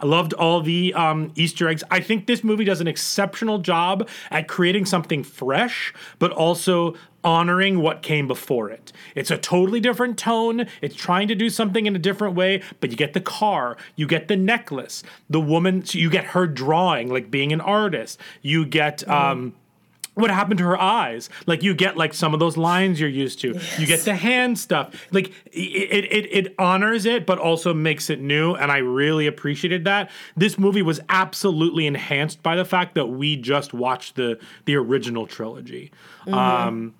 I 0.00 0.06
loved 0.06 0.32
all 0.34 0.60
the 0.60 0.94
um, 0.94 1.32
Easter 1.34 1.68
eggs. 1.68 1.82
I 1.90 2.00
think 2.00 2.26
this 2.26 2.44
movie 2.44 2.64
does 2.64 2.80
an 2.80 2.86
exceptional 2.86 3.58
job 3.58 4.08
at 4.30 4.48
creating 4.48 4.86
something 4.86 5.24
fresh, 5.24 5.92
but 6.18 6.30
also 6.30 6.94
honoring 7.24 7.80
what 7.80 8.02
came 8.02 8.28
before 8.28 8.70
it. 8.70 8.92
It's 9.14 9.30
a 9.30 9.38
totally 9.38 9.80
different 9.80 10.18
tone. 10.18 10.66
It's 10.80 10.94
trying 10.94 11.28
to 11.28 11.34
do 11.34 11.50
something 11.50 11.86
in 11.86 11.96
a 11.96 11.98
different 11.98 12.34
way, 12.34 12.62
but 12.80 12.90
you 12.90 12.96
get 12.96 13.12
the 13.12 13.20
car, 13.20 13.76
you 13.96 14.06
get 14.06 14.28
the 14.28 14.36
necklace, 14.36 15.02
the 15.28 15.40
woman, 15.40 15.84
so 15.84 15.98
you 15.98 16.10
get 16.10 16.26
her 16.26 16.46
drawing, 16.46 17.08
like 17.08 17.30
being 17.30 17.52
an 17.52 17.60
artist. 17.60 18.20
You 18.42 18.64
get. 18.64 19.08
Um, 19.08 19.54
what 20.18 20.30
happened 20.30 20.58
to 20.58 20.64
her 20.64 20.80
eyes? 20.80 21.30
Like 21.46 21.62
you 21.62 21.74
get 21.74 21.96
like 21.96 22.12
some 22.12 22.34
of 22.34 22.40
those 22.40 22.56
lines 22.56 23.00
you're 23.00 23.08
used 23.08 23.40
to. 23.40 23.58
You 23.78 23.86
get 23.86 24.00
the 24.00 24.16
hand 24.16 24.58
stuff. 24.58 25.06
Like 25.12 25.28
it, 25.46 26.04
it 26.10 26.46
it 26.46 26.54
honors 26.58 27.06
it 27.06 27.24
but 27.24 27.38
also 27.38 27.72
makes 27.72 28.10
it 28.10 28.20
new 28.20 28.54
and 28.54 28.72
i 28.72 28.78
really 28.78 29.26
appreciated 29.26 29.84
that. 29.84 30.10
This 30.36 30.58
movie 30.58 30.82
was 30.82 31.00
absolutely 31.08 31.86
enhanced 31.86 32.42
by 32.42 32.56
the 32.56 32.64
fact 32.64 32.96
that 32.96 33.06
we 33.06 33.36
just 33.36 33.72
watched 33.72 34.16
the 34.16 34.40
the 34.64 34.74
original 34.74 35.26
trilogy. 35.26 35.92
Um 36.26 36.94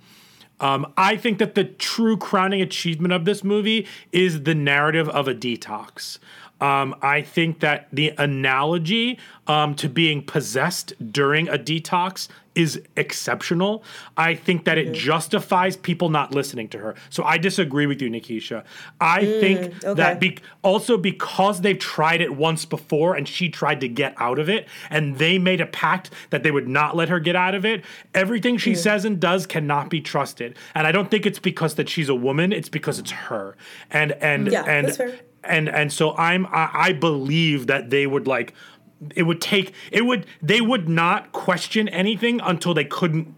um, 0.60 0.92
I 0.96 1.16
think 1.16 1.38
that 1.38 1.54
the 1.54 1.62
true 1.62 2.16
crowning 2.16 2.60
achievement 2.60 3.12
of 3.12 3.24
this 3.24 3.44
movie 3.44 3.86
is 4.10 4.42
the 4.42 4.56
narrative 4.56 5.08
of 5.08 5.28
a 5.28 5.34
detox. 5.34 6.18
Um, 6.60 6.96
I 7.00 7.22
think 7.22 7.60
that 7.60 7.86
the 7.92 8.12
analogy 8.18 9.18
um, 9.46 9.74
to 9.76 9.88
being 9.88 10.22
possessed 10.22 10.92
during 11.12 11.48
a 11.48 11.56
detox 11.56 12.28
is 12.54 12.80
exceptional. 12.96 13.84
I 14.16 14.34
think 14.34 14.64
that 14.64 14.78
it 14.78 14.86
mm-hmm. 14.86 14.94
justifies 14.94 15.76
people 15.76 16.08
not 16.08 16.34
listening 16.34 16.68
to 16.70 16.78
her. 16.78 16.94
So 17.10 17.22
I 17.24 17.38
disagree 17.38 17.86
with 17.86 18.02
you, 18.02 18.10
Nikisha. 18.10 18.64
I 19.00 19.22
mm, 19.22 19.40
think 19.40 19.84
okay. 19.84 19.94
that 19.94 20.20
be- 20.20 20.38
also 20.62 20.98
because 20.98 21.60
they've 21.60 21.78
tried 21.78 22.20
it 22.20 22.34
once 22.34 22.64
before 22.64 23.14
and 23.14 23.28
she 23.28 23.48
tried 23.48 23.80
to 23.80 23.88
get 23.88 24.14
out 24.18 24.38
of 24.38 24.48
it, 24.48 24.66
and 24.90 25.18
they 25.18 25.38
made 25.38 25.60
a 25.60 25.66
pact 25.66 26.10
that 26.30 26.42
they 26.42 26.50
would 26.50 26.68
not 26.68 26.96
let 26.96 27.08
her 27.08 27.20
get 27.20 27.36
out 27.36 27.54
of 27.54 27.64
it. 27.64 27.84
Everything 28.14 28.58
she 28.58 28.72
mm. 28.72 28.76
says 28.76 29.04
and 29.04 29.20
does 29.20 29.46
cannot 29.46 29.88
be 29.88 30.00
trusted, 30.00 30.56
and 30.74 30.86
I 30.86 30.92
don't 30.92 31.10
think 31.10 31.26
it's 31.26 31.38
because 31.38 31.76
that 31.76 31.88
she's 31.88 32.08
a 32.08 32.14
woman. 32.14 32.52
It's 32.52 32.68
because 32.68 32.98
it's 32.98 33.10
her, 33.10 33.56
and 33.90 34.12
and 34.12 34.50
Yeah, 34.50 34.64
and 34.64 35.20
and 35.44 35.68
and 35.68 35.92
so 35.92 36.16
I'm 36.16 36.46
I, 36.46 36.70
I 36.72 36.92
believe 36.92 37.66
that 37.66 37.90
they 37.90 38.06
would 38.06 38.26
like 38.26 38.54
it 39.14 39.22
would 39.24 39.40
take 39.40 39.72
it 39.92 40.02
would 40.02 40.26
they 40.42 40.60
would 40.60 40.88
not 40.88 41.32
question 41.32 41.88
anything 41.88 42.40
until 42.40 42.74
they 42.74 42.84
couldn't 42.84 43.34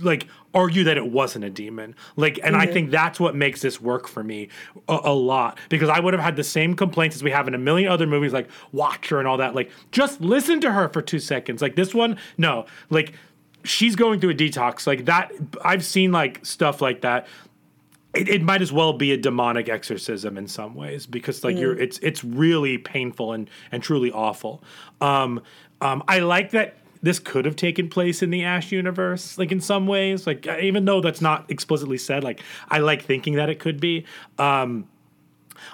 like 0.00 0.26
argue 0.54 0.84
that 0.84 0.96
it 0.96 1.06
wasn't 1.06 1.44
a 1.44 1.50
demon. 1.50 1.94
Like 2.16 2.38
and 2.42 2.56
i 2.56 2.66
think 2.66 2.90
that's 2.90 3.18
what 3.18 3.34
makes 3.34 3.60
this 3.62 3.80
work 3.80 4.06
for 4.06 4.22
me 4.22 4.48
a, 4.88 4.98
a 5.04 5.14
lot. 5.14 5.58
Because 5.68 5.88
i 5.88 5.98
would 5.98 6.14
have 6.14 6.22
had 6.22 6.36
the 6.36 6.44
same 6.44 6.74
complaints 6.74 7.16
as 7.16 7.22
we 7.22 7.30
have 7.30 7.48
in 7.48 7.54
a 7.54 7.58
million 7.58 7.90
other 7.90 8.06
movies 8.06 8.32
like 8.32 8.48
watcher 8.72 9.18
and 9.18 9.28
all 9.28 9.38
that. 9.38 9.54
Like 9.54 9.70
just 9.90 10.20
listen 10.20 10.60
to 10.60 10.72
her 10.72 10.88
for 10.88 11.02
two 11.02 11.18
seconds. 11.18 11.62
Like 11.62 11.76
this 11.76 11.94
one 11.94 12.16
no. 12.38 12.66
Like 12.90 13.14
she's 13.64 13.96
going 13.96 14.20
through 14.20 14.30
a 14.30 14.34
detox. 14.34 14.86
Like 14.86 15.04
that 15.06 15.32
i've 15.64 15.84
seen 15.84 16.12
like 16.12 16.44
stuff 16.44 16.80
like 16.80 17.00
that 17.02 17.26
it, 18.14 18.28
it 18.28 18.42
might 18.42 18.62
as 18.62 18.72
well 18.72 18.92
be 18.92 19.12
a 19.12 19.16
demonic 19.16 19.68
exorcism 19.68 20.36
in 20.36 20.46
some 20.46 20.74
ways 20.74 21.06
because 21.06 21.44
like 21.44 21.56
you're 21.56 21.78
it's 21.78 21.98
it's 21.98 22.22
really 22.22 22.78
painful 22.78 23.32
and 23.32 23.48
and 23.70 23.82
truly 23.82 24.10
awful. 24.10 24.62
Um 25.00 25.42
um 25.80 26.02
i 26.08 26.20
like 26.20 26.52
that 26.52 26.76
this 27.02 27.18
could 27.18 27.44
have 27.44 27.56
taken 27.56 27.88
place 27.88 28.22
in 28.22 28.30
the 28.30 28.44
ash 28.44 28.70
universe 28.70 29.36
like 29.36 29.50
in 29.50 29.60
some 29.60 29.88
ways 29.88 30.26
like 30.26 30.46
uh, 30.46 30.56
even 30.60 30.84
though 30.84 31.00
that's 31.00 31.20
not 31.20 31.50
explicitly 31.50 31.98
said 31.98 32.22
like 32.22 32.40
i 32.68 32.78
like 32.78 33.02
thinking 33.02 33.34
that 33.34 33.48
it 33.48 33.58
could 33.58 33.80
be. 33.80 34.04
Um 34.38 34.88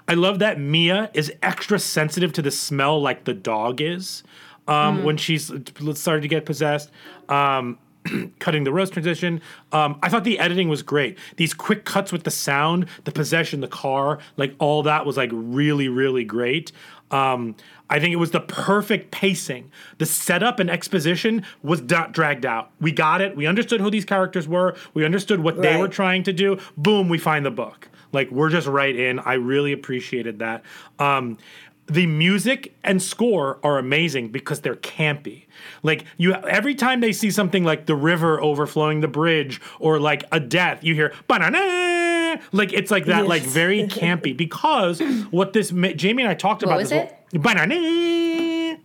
I 0.07 0.15
love 0.15 0.39
that 0.41 0.61
Mia 0.61 1.11
is 1.15 1.33
extra 1.43 1.79
sensitive 1.79 2.33
to 2.35 2.43
the 2.43 2.51
smell 2.51 3.01
like 3.01 3.25
the 3.25 3.33
dog 3.33 3.81
is 3.81 4.23
um, 4.67 5.03
when 5.03 5.17
she's 5.17 5.51
started 5.95 6.21
to 6.21 6.29
get 6.29 6.45
possessed. 6.45 6.91
Um, 7.29 7.79
cutting 8.39 8.65
the 8.65 8.73
rose 8.73 8.91
transition. 8.91 9.41
Um, 9.73 9.99
I 10.03 10.09
thought 10.09 10.25
the 10.25 10.39
editing 10.39 10.69
was 10.69 10.83
great. 10.83 11.19
These 11.37 11.55
quick 11.55 11.85
cuts 11.85 12.13
with 12.13 12.25
the 12.25 12.31
sound, 12.31 12.87
the 13.05 13.13
possession, 13.13 13.61
the 13.61 13.69
car, 13.69 14.19
like 14.37 14.55
all 14.59 14.83
that 14.85 15.07
was 15.07 15.17
like 15.17 15.31
really, 15.33 15.89
really 15.89 16.25
great. 16.25 16.73
Um, 17.11 17.57
I 17.91 18.01
think 18.01 18.13
it 18.13 18.17
was 18.17 18.33
the 18.33 18.41
perfect 18.41 19.11
pacing. 19.11 19.71
The 19.97 20.05
setup 20.07 20.61
and 20.61 20.69
exposition 20.69 21.45
was 21.63 21.81
not 21.83 22.13
dragged 22.13 22.45
out. 22.45 22.71
We 22.81 22.93
got 22.93 23.21
it. 23.21 23.35
We 23.35 23.47
understood 23.47 23.81
who 23.81 23.91
these 23.91 24.05
characters 24.05 24.47
were. 24.47 24.77
We 24.93 25.05
understood 25.05 25.41
what 25.41 25.61
they 25.61 25.77
were 25.79 25.89
trying 25.89 26.23
to 26.25 26.33
do. 26.33 26.59
Boom, 26.77 27.09
we 27.09 27.19
find 27.19 27.47
the 27.47 27.51
book. 27.51 27.89
Like 28.13 28.31
we're 28.31 28.51
just 28.51 28.67
right 28.67 28.95
in. 28.95 29.19
I 29.21 29.35
really 29.35 29.73
appreciated 29.73 30.39
that. 30.41 30.63
Um, 30.99 31.39
the 31.89 32.07
music 32.07 32.75
and 32.85 33.01
score 33.03 33.59
are 33.63 33.79
amazing 33.79 34.29
because 34.29 34.61
they're 34.61 34.77
campy. 34.77 35.47
Like 35.83 36.05
you, 36.17 36.35
every 36.35 36.75
time 36.75 37.01
they 37.01 37.13
see 37.13 37.31
something 37.31 37.65
like 37.65 37.87
the 37.87 37.95
river 37.95 38.41
overflowing 38.41 39.01
the 39.01 39.09
bridge 39.09 39.61
or 39.81 39.99
like 39.99 40.25
a 40.31 40.39
death, 40.41 40.85
you 40.85 40.95
hear 40.95 41.15
banana. 41.27 42.41
Like 42.53 42.73
it's 42.73 42.91
like 42.91 43.07
that, 43.07 43.27
like 43.27 43.43
very 43.43 43.83
campy. 43.89 44.37
Because 44.37 45.01
what 45.31 45.53
this 45.53 45.71
Jamie 45.71 46.23
and 46.23 46.31
I 46.31 46.35
talked 46.35 46.63
What 46.63 46.69
about 46.69 46.79
was 46.81 46.91
this 46.91 47.11
it? 47.33 47.43
banana 47.43 48.79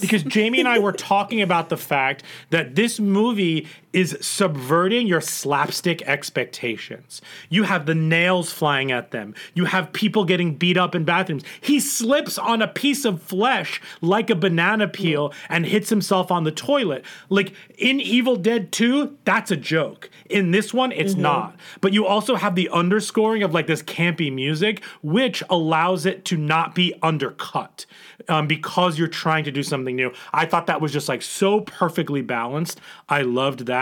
because 0.00 0.22
Jamie 0.22 0.58
and 0.60 0.68
I 0.68 0.78
were 0.78 0.92
talking 0.92 1.42
about 1.42 1.68
the 1.68 1.76
fact 1.76 2.22
that 2.48 2.74
this 2.76 2.98
movie 2.98 3.66
is 3.92 4.16
subverting 4.20 5.06
your 5.06 5.20
slapstick 5.20 6.02
expectations. 6.02 7.20
You 7.48 7.64
have 7.64 7.86
the 7.86 7.94
nails 7.94 8.52
flying 8.52 8.92
at 8.92 9.10
them. 9.10 9.34
You 9.54 9.64
have 9.64 9.92
people 9.92 10.24
getting 10.24 10.54
beat 10.54 10.76
up 10.76 10.94
in 10.94 11.04
bathrooms. 11.04 11.42
He 11.60 11.80
slips 11.80 12.38
on 12.38 12.62
a 12.62 12.68
piece 12.68 13.04
of 13.04 13.22
flesh 13.22 13.80
like 14.00 14.30
a 14.30 14.34
banana 14.34 14.86
peel 14.86 15.32
and 15.48 15.66
hits 15.66 15.88
himself 15.88 16.30
on 16.30 16.44
the 16.44 16.52
toilet. 16.52 17.04
Like 17.28 17.52
in 17.78 18.00
Evil 18.00 18.36
Dead 18.36 18.70
2, 18.70 19.18
that's 19.24 19.50
a 19.50 19.56
joke. 19.56 20.08
In 20.28 20.52
this 20.52 20.72
one, 20.72 20.92
it's 20.92 21.14
not. 21.14 21.56
But 21.80 21.92
you 21.92 22.06
also 22.06 22.36
have 22.36 22.54
the 22.54 22.68
underscoring 22.68 23.42
of 23.42 23.52
like 23.52 23.66
this 23.66 23.82
campy 23.82 24.32
music, 24.32 24.84
which 25.02 25.42
allows 25.50 26.06
it 26.06 26.24
to 26.26 26.36
not 26.36 26.74
be 26.74 26.94
undercut 27.02 27.86
um, 28.28 28.46
because 28.46 28.98
you're 28.98 29.08
trying 29.08 29.44
to 29.44 29.50
do 29.50 29.62
something 29.62 29.96
new. 29.96 30.12
I 30.32 30.46
thought 30.46 30.66
that 30.68 30.80
was 30.80 30.92
just 30.92 31.08
like 31.08 31.22
so 31.22 31.62
perfectly 31.62 32.22
balanced. 32.22 32.80
I 33.08 33.22
loved 33.22 33.66
that. 33.66 33.79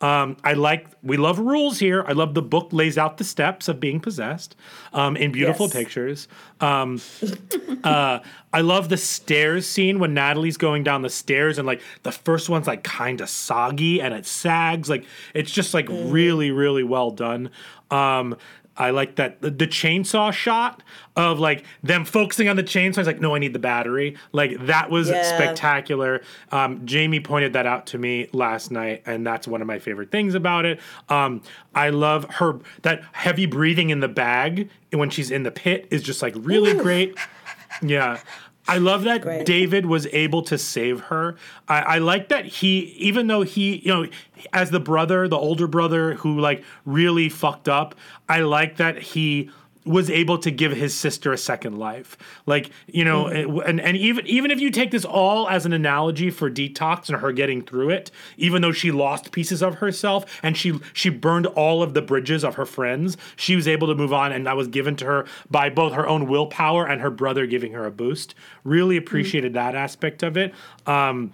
Um, 0.00 0.36
I 0.44 0.52
like 0.54 0.86
we 1.02 1.16
love 1.16 1.38
rules 1.38 1.78
here. 1.78 2.04
I 2.06 2.12
love 2.12 2.34
the 2.34 2.42
book 2.42 2.68
lays 2.72 2.96
out 2.96 3.16
the 3.18 3.24
steps 3.24 3.66
of 3.68 3.80
being 3.80 3.98
possessed 4.00 4.54
um, 4.92 5.16
in 5.16 5.32
beautiful 5.32 5.66
Yes. 5.66 5.72
pictures. 5.74 6.28
Um, 6.60 7.00
uh, 7.84 8.20
I 8.52 8.60
love 8.60 8.88
the 8.88 8.96
stairs 8.96 9.66
scene 9.66 9.98
when 9.98 10.14
Natalie's 10.14 10.56
going 10.56 10.84
down 10.84 11.02
the 11.02 11.10
stairs 11.10 11.58
and 11.58 11.66
like 11.66 11.80
the 12.02 12.12
first 12.12 12.48
one's 12.48 12.66
like 12.66 12.84
kind 12.84 13.20
of 13.20 13.28
soggy 13.28 14.00
and 14.00 14.14
it 14.14 14.26
sags. 14.26 14.88
Like 14.88 15.04
it's 15.34 15.50
just 15.50 15.74
like 15.74 15.86
really, 15.88 16.50
really 16.50 16.84
well 16.84 17.10
done. 17.10 17.50
Um, 17.90 18.36
I 18.78 18.90
like 18.90 19.16
that 19.16 19.42
the, 19.42 19.50
the 19.50 19.66
chainsaw 19.66 20.32
shot 20.32 20.82
of 21.16 21.38
like 21.40 21.64
them 21.82 22.04
focusing 22.04 22.48
on 22.48 22.56
the 22.56 22.62
chainsaw. 22.62 22.98
It's 22.98 23.06
like, 23.06 23.20
no, 23.20 23.34
I 23.34 23.38
need 23.40 23.52
the 23.52 23.58
battery. 23.58 24.16
Like 24.32 24.66
that 24.66 24.88
was 24.90 25.08
Yeah. 25.10 25.22
spectacular. 25.24 26.22
Um, 26.52 26.86
Jamie 26.86 27.20
pointed 27.20 27.52
that 27.54 27.66
out 27.66 27.86
to 27.88 27.98
me 27.98 28.28
last 28.32 28.70
night, 28.70 29.02
and 29.04 29.26
that's 29.26 29.48
one 29.48 29.60
of 29.60 29.66
my 29.66 29.78
favorite 29.80 30.10
things 30.10 30.34
about 30.34 30.64
it. 30.64 30.78
Um, 31.08 31.42
I 31.74 31.90
love 31.90 32.24
her 32.36 32.60
that 32.82 33.02
heavy 33.12 33.46
breathing 33.46 33.90
in 33.90 34.00
the 34.00 34.08
bag 34.08 34.70
when 34.92 35.10
she's 35.10 35.30
in 35.30 35.42
the 35.42 35.50
pit 35.50 35.88
is 35.90 36.02
just 36.02 36.22
like 36.22 36.34
really 36.38 36.74
great. 36.74 37.18
Yeah. 37.82 38.18
I 38.68 38.76
love 38.76 39.04
that 39.04 39.22
Great. 39.22 39.46
David 39.46 39.86
was 39.86 40.06
able 40.08 40.42
to 40.42 40.58
save 40.58 41.00
her. 41.00 41.36
I, 41.66 41.80
I 41.80 41.98
like 41.98 42.28
that 42.28 42.44
he, 42.44 42.80
even 42.98 43.26
though 43.26 43.42
he, 43.42 43.78
you 43.78 43.92
know, 43.92 44.06
as 44.52 44.70
the 44.70 44.78
brother, 44.78 45.26
the 45.26 45.38
older 45.38 45.66
brother 45.66 46.14
who 46.14 46.38
like 46.38 46.62
really 46.84 47.30
fucked 47.30 47.68
up, 47.68 47.94
I 48.28 48.40
like 48.40 48.76
that 48.76 48.98
he 48.98 49.50
was 49.88 50.10
able 50.10 50.38
to 50.38 50.50
give 50.50 50.72
his 50.72 50.94
sister 50.94 51.32
a 51.32 51.38
second 51.38 51.78
life. 51.78 52.16
Like, 52.46 52.70
you 52.86 53.04
know, 53.04 53.26
it- 53.28 53.46
and, 53.66 53.80
and 53.80 53.96
even 53.96 54.26
even 54.26 54.50
if 54.50 54.60
you 54.60 54.70
take 54.70 54.90
this 54.90 55.04
all 55.04 55.48
as 55.48 55.66
an 55.66 55.72
analogy 55.72 56.30
for 56.30 56.50
detox 56.50 57.08
and 57.08 57.18
her 57.20 57.32
getting 57.32 57.62
through 57.62 57.90
it, 57.90 58.10
even 58.36 58.62
though 58.62 58.72
she 58.72 58.90
lost 58.90 59.32
pieces 59.32 59.62
of 59.62 59.76
herself 59.76 60.24
and 60.42 60.56
she 60.56 60.78
she 60.92 61.08
burned 61.08 61.46
all 61.46 61.82
of 61.82 61.94
the 61.94 62.02
bridges 62.02 62.44
of 62.44 62.56
her 62.56 62.66
friends, 62.66 63.16
she 63.36 63.56
was 63.56 63.66
able 63.66 63.88
to 63.88 63.94
move 63.94 64.12
on 64.12 64.32
and 64.32 64.46
that 64.46 64.56
was 64.56 64.68
given 64.68 64.94
to 64.96 65.04
her 65.06 65.26
by 65.50 65.70
both 65.70 65.92
her 65.94 66.06
own 66.06 66.28
willpower 66.28 66.86
and 66.86 67.00
her 67.00 67.10
brother 67.10 67.46
giving 67.46 67.72
her 67.72 67.84
a 67.86 67.90
boost. 67.90 68.34
Really 68.64 68.96
appreciated 68.96 69.54
that 69.54 69.74
aspect 69.74 70.22
of 70.22 70.36
it. 70.36 70.54
Um 70.86 71.32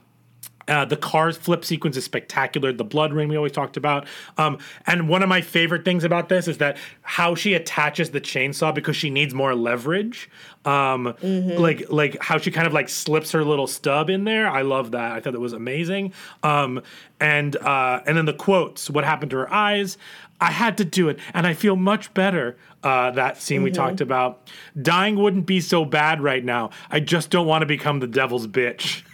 uh, 0.69 0.85
the 0.85 0.97
cars 0.97 1.37
flip 1.37 1.65
sequence 1.65 1.97
is 1.97 2.05
spectacular. 2.05 2.73
The 2.73 2.85
blood 2.85 3.13
ring 3.13 3.29
we 3.29 3.37
always 3.37 3.53
talked 3.53 3.77
about. 3.77 4.07
Um, 4.39 4.59
and 4.87 5.09
one 5.09 5.23
of 5.23 5.29
my 5.29 5.41
favorite 5.41 5.85
things 5.85 6.05
about 6.05 6.29
this 6.29 6.49
is 6.49 6.59
that 6.59 6.77
how 7.03 7.35
she 7.35 7.55
attaches 7.55 8.11
the 8.11 8.21
chainsaw 8.21 8.75
because 8.75 8.97
she 8.97 9.11
needs 9.11 9.35
more 9.35 9.55
leverage. 9.55 10.31
Um, 10.65 11.15
Like 11.23 11.91
like 11.91 12.17
how 12.23 12.39
she 12.39 12.51
kind 12.51 12.67
of 12.67 12.73
like 12.73 12.89
slips 12.89 13.33
her 13.33 13.45
little 13.45 13.67
stub 13.67 14.09
in 14.09 14.25
there. 14.25 14.49
I 14.49 14.63
love 14.63 14.93
that. 14.93 15.13
I 15.13 15.21
thought 15.21 15.35
it 15.35 15.41
was 15.41 15.53
amazing. 15.53 16.13
Um, 16.43 16.81
and 17.21 17.57
uh, 17.57 18.01
and 18.07 18.17
then 18.17 18.25
the 18.25 18.33
quotes. 18.33 18.89
What 18.89 19.05
happened 19.05 19.31
to 19.33 19.37
her 19.39 19.53
eyes? 19.53 19.99
I 20.41 20.51
had 20.51 20.77
to 20.79 20.85
do 20.85 21.09
it, 21.09 21.19
and 21.33 21.47
I 21.47 21.55
feel 21.55 21.77
much 21.77 22.13
better. 22.15 22.57
Uh, 22.83 23.11
that 23.13 23.41
scene 23.41 23.63
we 23.63 23.71
talked 23.71 24.01
about. 24.03 24.51
Dying 24.81 25.17
wouldn't 25.17 25.47
be 25.47 25.61
so 25.61 25.85
bad 25.87 26.21
right 26.21 26.45
now. 26.45 26.69
I 26.91 27.01
just 27.01 27.31
don't 27.31 27.47
want 27.47 27.63
to 27.63 27.67
become 27.67 28.01
the 28.01 28.07
devil's 28.07 28.47
bitch. 28.47 29.03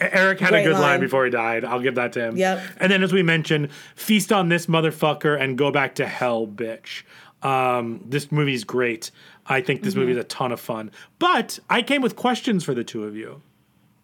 Eric 0.00 0.40
had 0.40 0.50
Great 0.50 0.60
a 0.62 0.64
good 0.64 0.72
line. 0.74 0.82
line. 0.82 1.00
before 1.00 1.24
he 1.24 1.30
died. 1.30 1.64
I'll 1.64 1.80
give 1.80 1.94
that 1.96 2.12
to 2.14 2.20
him. 2.20 2.36
Yep. 2.36 2.62
And 2.78 2.90
then, 2.92 3.02
as 3.02 3.12
we 3.12 3.22
mentioned, 3.22 3.70
feast 3.94 4.32
on 4.32 4.48
this 4.48 4.66
motherfucker 4.66 5.40
and 5.40 5.56
go 5.56 5.70
back 5.70 5.94
to 5.96 6.06
hell, 6.06 6.46
bitch. 6.46 7.02
Um, 7.42 8.02
this 8.06 8.32
movie's 8.32 8.64
great. 8.64 9.10
I 9.46 9.60
think 9.60 9.82
this 9.82 9.94
movie 9.94 10.12
is 10.12 10.18
a 10.18 10.24
ton 10.24 10.50
of 10.52 10.60
fun. 10.60 10.90
But 11.18 11.58
I 11.70 11.82
came 11.82 12.02
with 12.02 12.16
questions 12.16 12.64
for 12.64 12.74
the 12.74 12.82
two 12.84 13.04
of 13.04 13.14
you. 13.16 13.42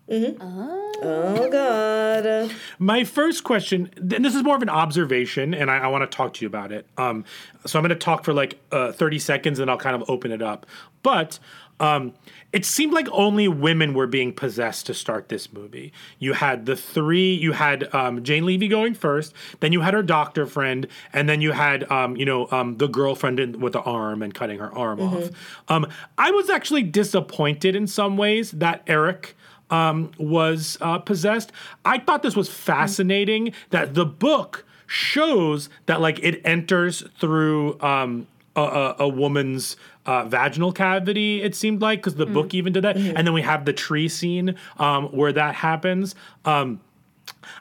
Oh 0.09 1.49
God. 1.51 2.51
My 2.79 3.05
first 3.05 3.45
question, 3.45 3.91
and 3.97 4.25
this 4.25 4.35
is 4.35 4.43
more 4.43 4.57
of 4.57 4.63
an 4.63 4.69
observation, 4.69 5.55
and 5.55 5.71
I, 5.71 5.79
I 5.79 5.87
want 5.89 6.09
to 6.09 6.17
talk 6.17 6.35
to 6.35 6.43
you 6.43 6.47
about 6.47 6.71
it. 6.73 6.87
Um, 6.99 7.25
so 7.65 7.79
I'm 7.79 7.83
going 7.83 7.91
to 7.91 7.97
talk 7.97 8.25
for 8.25 8.33
like 8.35 8.59
uh, 8.71 8.93
30 8.93 9.19
seconds, 9.19 9.59
and 9.59 9.71
I'll 9.71 9.79
kind 9.79 10.01
of 10.01 10.09
open 10.11 10.31
it 10.31 10.43
up. 10.43 10.67
But 11.03 11.39
um, 11.83 12.15
it 12.53 12.65
seemed 12.65 12.93
like 12.93 13.09
only 13.11 13.49
women 13.49 13.93
were 13.93 14.07
being 14.07 14.33
possessed 14.33 14.87
to 14.87 14.95
start 14.95 15.29
this 15.29 15.53
movie. 15.53 15.93
You 16.19 16.35
had 16.35 16.67
the 16.67 16.77
three, 16.77 17.35
you 17.35 17.53
had 17.53 17.93
um, 17.95 18.23
Jane 18.23 18.47
Levy 18.47 18.69
going 18.69 18.95
first, 18.95 19.35
then 19.61 19.73
you 19.73 19.81
had 19.81 19.93
her 19.93 20.03
doctor 20.03 20.47
friend, 20.47 20.87
and 21.13 21.29
then 21.29 21.41
you 21.41 21.53
had, 21.53 21.91
um, 21.91 22.15
you 22.17 22.25
know, 22.25 22.47
um, 22.51 22.77
the 22.77 22.87
girlfriend 22.87 23.41
in, 23.41 23.59
with 23.59 23.73
the 23.73 23.81
arm 23.81 24.23
and 24.23 24.33
cutting 24.33 24.59
her 24.59 24.73
arm 24.77 25.01
off. 25.01 25.31
Um, 25.69 25.87
I 26.19 26.31
was 26.31 26.49
actually 26.51 26.85
disappointed 26.85 27.75
in 27.75 27.87
some 27.87 28.17
ways 28.17 28.53
that 28.53 28.83
Eric 28.87 29.35
um, 29.71 30.13
was 30.19 30.77
uh, 30.81 30.99
possessed. 30.99 31.51
I 31.85 31.99
thought 31.99 32.23
this 32.23 32.37
was 32.37 32.49
fascinating 32.49 33.55
that 33.71 33.95
the 33.95 34.05
book 34.05 34.65
shows 34.87 35.71
that 35.87 36.03
like 36.03 36.19
it 36.19 36.43
enters 36.45 37.03
through 37.19 37.81
um, 37.81 38.27
a, 38.57 38.61
a, 38.61 38.97
a 39.01 39.09
woman's 39.09 39.77
uh, 40.07 40.25
vaginal 40.25 40.73
cavity. 40.73 41.43
It 41.43 41.55
seemed 41.55 41.81
like 41.81 42.01
because 42.01 42.17
the 42.17 42.27
book 42.27 42.55
even 42.55 42.73
did 42.73 42.85
that, 42.85 42.97
and 42.97 43.27
then 43.27 43.33
we 43.33 43.43
have 43.43 43.65
the 43.65 43.73
tree 43.73 44.09
scene 44.09 44.57
um, 44.79 45.07
where 45.07 45.33
that 45.33 45.55
happens. 45.55 46.15
Um, 46.45 46.81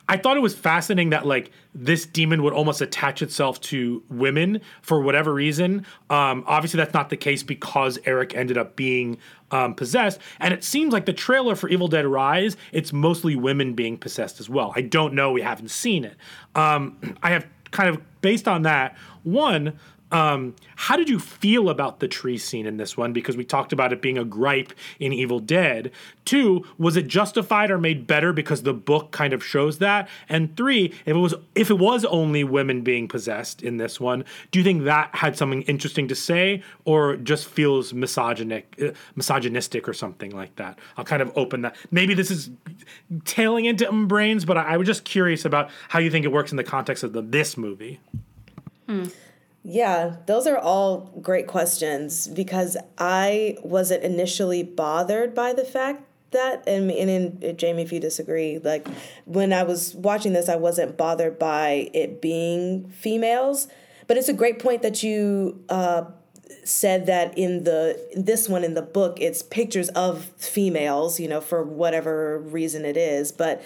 I 0.07 0.17
thought 0.17 0.37
it 0.37 0.41
was 0.41 0.55
fascinating 0.55 1.11
that 1.11 1.25
like 1.25 1.51
this 1.73 2.05
demon 2.05 2.43
would 2.43 2.53
almost 2.53 2.81
attach 2.81 3.21
itself 3.21 3.59
to 3.61 4.03
women 4.09 4.61
for 4.81 5.01
whatever 5.01 5.33
reason. 5.33 5.85
Um, 6.09 6.43
obviously, 6.47 6.77
that's 6.77 6.93
not 6.93 7.09
the 7.09 7.17
case 7.17 7.43
because 7.43 7.97
Eric 8.05 8.35
ended 8.35 8.57
up 8.57 8.75
being 8.75 9.17
um, 9.51 9.75
possessed, 9.75 10.19
and 10.39 10.53
it 10.53 10.63
seems 10.63 10.93
like 10.93 11.05
the 11.05 11.13
trailer 11.13 11.55
for 11.55 11.69
Evil 11.69 11.87
Dead 11.87 12.05
Rise, 12.05 12.57
it's 12.71 12.93
mostly 12.93 13.35
women 13.35 13.73
being 13.73 13.97
possessed 13.97 14.39
as 14.39 14.49
well. 14.49 14.73
I 14.75 14.81
don't 14.81 15.13
know; 15.13 15.31
we 15.31 15.41
haven't 15.41 15.71
seen 15.71 16.05
it. 16.05 16.15
Um, 16.55 17.17
I 17.23 17.31
have 17.31 17.47
kind 17.71 17.89
of 17.89 18.01
based 18.21 18.47
on 18.47 18.63
that 18.63 18.97
one. 19.23 19.79
Um, 20.11 20.55
how 20.75 20.97
did 20.97 21.09
you 21.09 21.19
feel 21.19 21.69
about 21.69 21.99
the 21.99 22.07
tree 22.07 22.37
scene 22.37 22.65
in 22.65 22.77
this 22.77 22.97
one? 22.97 23.13
Because 23.13 23.37
we 23.37 23.45
talked 23.45 23.71
about 23.71 23.93
it 23.93 24.01
being 24.01 24.17
a 24.17 24.25
gripe 24.25 24.73
in 24.99 25.13
Evil 25.13 25.39
Dead. 25.39 25.91
Two, 26.25 26.65
was 26.77 26.97
it 26.97 27.07
justified 27.07 27.71
or 27.71 27.77
made 27.77 28.07
better 28.07 28.33
because 28.33 28.63
the 28.63 28.73
book 28.73 29.11
kind 29.11 29.33
of 29.33 29.43
shows 29.43 29.77
that? 29.79 30.09
And 30.27 30.55
three, 30.57 30.85
if 30.85 31.07
it 31.07 31.13
was 31.13 31.33
if 31.55 31.69
it 31.69 31.79
was 31.79 32.03
only 32.05 32.43
women 32.43 32.81
being 32.81 33.07
possessed 33.07 33.61
in 33.63 33.77
this 33.77 33.99
one, 33.99 34.25
do 34.51 34.59
you 34.59 34.63
think 34.63 34.83
that 34.83 35.15
had 35.15 35.37
something 35.37 35.61
interesting 35.63 36.07
to 36.09 36.15
say, 36.15 36.61
or 36.83 37.15
just 37.15 37.47
feels 37.47 37.93
misogynic, 37.93 38.75
uh, 38.81 38.91
misogynistic 39.15 39.87
or 39.87 39.93
something 39.93 40.31
like 40.31 40.55
that? 40.57 40.77
I'll 40.97 41.05
kind 41.05 41.21
of 41.21 41.31
open 41.35 41.61
that. 41.61 41.75
Maybe 41.89 42.13
this 42.13 42.31
is 42.31 42.49
tailing 43.25 43.65
into 43.65 43.89
brains, 44.07 44.45
but 44.45 44.57
I, 44.57 44.73
I 44.73 44.77
was 44.77 44.87
just 44.87 45.05
curious 45.05 45.45
about 45.45 45.69
how 45.89 45.99
you 45.99 46.11
think 46.11 46.25
it 46.25 46.31
works 46.31 46.51
in 46.51 46.57
the 46.57 46.63
context 46.63 47.03
of 47.03 47.13
the, 47.13 47.21
this 47.21 47.57
movie. 47.57 47.99
Yeah, 49.63 50.15
those 50.25 50.47
are 50.47 50.57
all 50.57 51.11
great 51.21 51.47
questions 51.47 52.27
because 52.27 52.77
I 52.97 53.57
wasn't 53.63 54.03
initially 54.03 54.63
bothered 54.63 55.35
by 55.35 55.53
the 55.53 55.63
fact 55.63 56.03
that, 56.31 56.67
and, 56.67 56.89
and 56.89 57.43
in, 57.43 57.57
Jamie, 57.57 57.83
if 57.83 57.91
you 57.91 57.99
disagree, 57.99 58.57
like 58.57 58.87
when 59.25 59.53
I 59.53 59.63
was 59.63 59.93
watching 59.93 60.33
this, 60.33 60.49
I 60.49 60.55
wasn't 60.55 60.97
bothered 60.97 61.37
by 61.37 61.89
it 61.93 62.21
being 62.21 62.89
females. 62.89 63.67
But 64.07 64.17
it's 64.17 64.29
a 64.29 64.33
great 64.33 64.59
point 64.59 64.81
that 64.81 65.03
you 65.03 65.63
uh, 65.69 66.05
said 66.63 67.05
that 67.05 67.37
in 67.37 67.63
the 67.63 67.99
this 68.15 68.49
one 68.49 68.63
in 68.63 68.73
the 68.73 68.81
book, 68.81 69.17
it's 69.21 69.41
pictures 69.41 69.89
of 69.89 70.25
females, 70.37 71.19
you 71.19 71.27
know, 71.27 71.39
for 71.39 71.63
whatever 71.63 72.39
reason 72.39 72.83
it 72.83 72.97
is, 72.97 73.31
but 73.31 73.61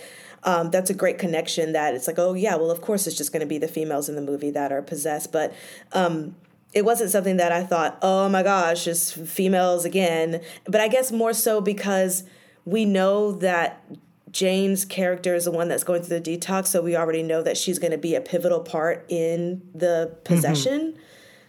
um, 0.45 0.69
that's 0.69 0.89
a 0.89 0.93
great 0.93 1.17
connection 1.17 1.73
that 1.73 1.95
it's 1.95 2.07
like, 2.07 2.19
oh, 2.19 2.33
yeah, 2.33 2.55
well, 2.55 2.71
of 2.71 2.79
course 2.79 3.07
it's 3.07 3.17
just 3.17 3.33
going 3.33 3.41
to 3.41 3.47
be 3.47 3.57
the 3.57 3.67
females 3.67 4.07
in 4.07 4.15
the 4.15 4.21
movie 4.21 4.51
that 4.51 4.71
are 4.71 4.81
possessed. 4.81 5.31
But 5.31 5.53
um, 5.91 6.35
it 6.73 6.85
wasn't 6.85 7.09
something 7.09 7.37
that 7.37 7.51
I 7.51 7.63
thought, 7.63 7.97
oh 8.01 8.29
my 8.29 8.43
gosh, 8.43 8.87
it's 8.87 9.11
females 9.11 9.85
again. 9.85 10.41
But 10.65 10.81
I 10.81 10.87
guess 10.87 11.11
more 11.11 11.33
so 11.33 11.61
because 11.61 12.23
we 12.63 12.85
know 12.85 13.31
that 13.31 13.83
Jane's 14.31 14.85
character 14.85 15.33
is 15.33 15.45
the 15.45 15.51
one 15.51 15.67
that's 15.67 15.83
going 15.83 16.03
through 16.03 16.19
the 16.19 16.37
detox, 16.37 16.67
so 16.67 16.81
we 16.81 16.95
already 16.95 17.23
know 17.23 17.41
that 17.41 17.57
she's 17.57 17.79
going 17.79 17.91
to 17.91 17.97
be 17.97 18.15
a 18.15 18.21
pivotal 18.21 18.59
part 18.59 19.05
in 19.09 19.61
the 19.73 20.15
possession. 20.25 20.97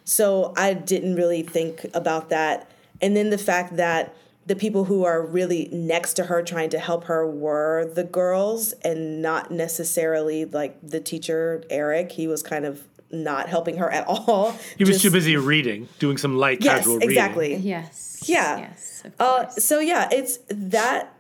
So 0.05 0.55
I 0.57 0.73
didn't 0.73 1.17
really 1.17 1.43
think 1.43 1.85
about 1.93 2.31
that. 2.31 2.71
And 3.03 3.17
then 3.17 3.31
the 3.31 3.39
fact 3.39 3.77
that 3.77 4.15
the 4.47 4.57
people 4.57 4.85
who 4.85 5.05
are 5.05 5.21
really 5.27 5.69
next 5.73 6.15
to 6.15 6.25
her 6.25 6.43
trying 6.43 6.71
to 6.71 6.79
help 6.79 7.05
her 7.05 7.27
were 7.27 7.91
the 7.95 8.05
girls 8.05 8.73
and 8.85 9.21
not 9.21 9.51
necessarily 9.51 10.45
like 10.45 10.79
the 10.83 11.01
teacher 11.01 11.63
Eric. 11.69 12.13
He 12.13 12.27
was 12.29 12.43
kind 12.43 12.65
of 12.65 12.85
not 13.11 13.49
helping 13.49 13.77
her 13.79 13.91
at 13.91 14.07
all. 14.09 14.53
He 14.79 14.85
was 14.85 14.91
Just- 14.95 15.03
too 15.03 15.11
busy 15.11 15.37
reading, 15.37 15.89
doing 15.99 16.17
some 16.17 16.37
light 16.37 16.59
Yes, 16.63 16.79
casual 16.79 16.95
reading. 16.95 17.11
exactly. 17.11 17.55
Yes. 17.57 18.23
Yeah. 18.27 18.59
Yes. 18.59 19.03
Of 19.05 19.13
Uh, 19.21 19.49
so 19.51 19.79
yeah, 19.81 20.09
it's 20.13 20.39
that 20.49 21.13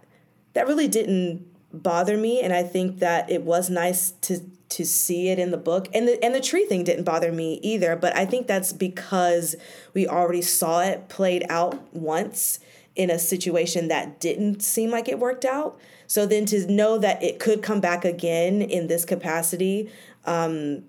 that 0.54 0.66
really 0.66 0.88
didn't 0.88 1.46
bother 1.72 2.16
me, 2.16 2.40
and 2.40 2.52
I 2.52 2.62
think 2.62 3.00
that 3.00 3.28
it 3.30 3.42
was 3.42 3.68
nice 3.70 4.12
to 4.22 4.40
to 4.68 4.84
see 4.84 5.28
it 5.28 5.38
in 5.38 5.50
the 5.52 5.56
book, 5.58 5.88
and 5.94 6.08
the 6.08 6.22
and 6.24 6.34
the 6.34 6.40
tree 6.40 6.64
thing 6.64 6.82
didn't 6.84 7.04
bother 7.04 7.30
me 7.30 7.60
either. 7.62 7.94
But 7.96 8.16
I 8.16 8.24
think 8.24 8.46
that's 8.48 8.72
because 8.72 9.54
we 9.94 10.08
already 10.08 10.42
saw 10.42 10.80
it 10.82 11.08
played 11.08 11.44
out 11.48 11.94
once 11.94 12.58
in 12.97 13.11
a 13.11 13.18
situation 13.18 13.88
that 13.88 14.18
didn't 14.18 14.62
seem 14.62 14.90
like 14.90 15.09
it 15.09 15.18
worked 15.18 15.44
out. 15.44 15.78
So 16.07 16.26
then 16.26 16.47
to 16.47 16.66
know 16.70 16.99
that 16.99 17.22
it 17.22 17.38
could 17.38 17.62
come 17.62 17.80
back 17.80 18.05
again 18.05 18.62
in 18.62 18.86
this 18.86 19.05
capacity 19.05 19.90
um, 20.24 20.84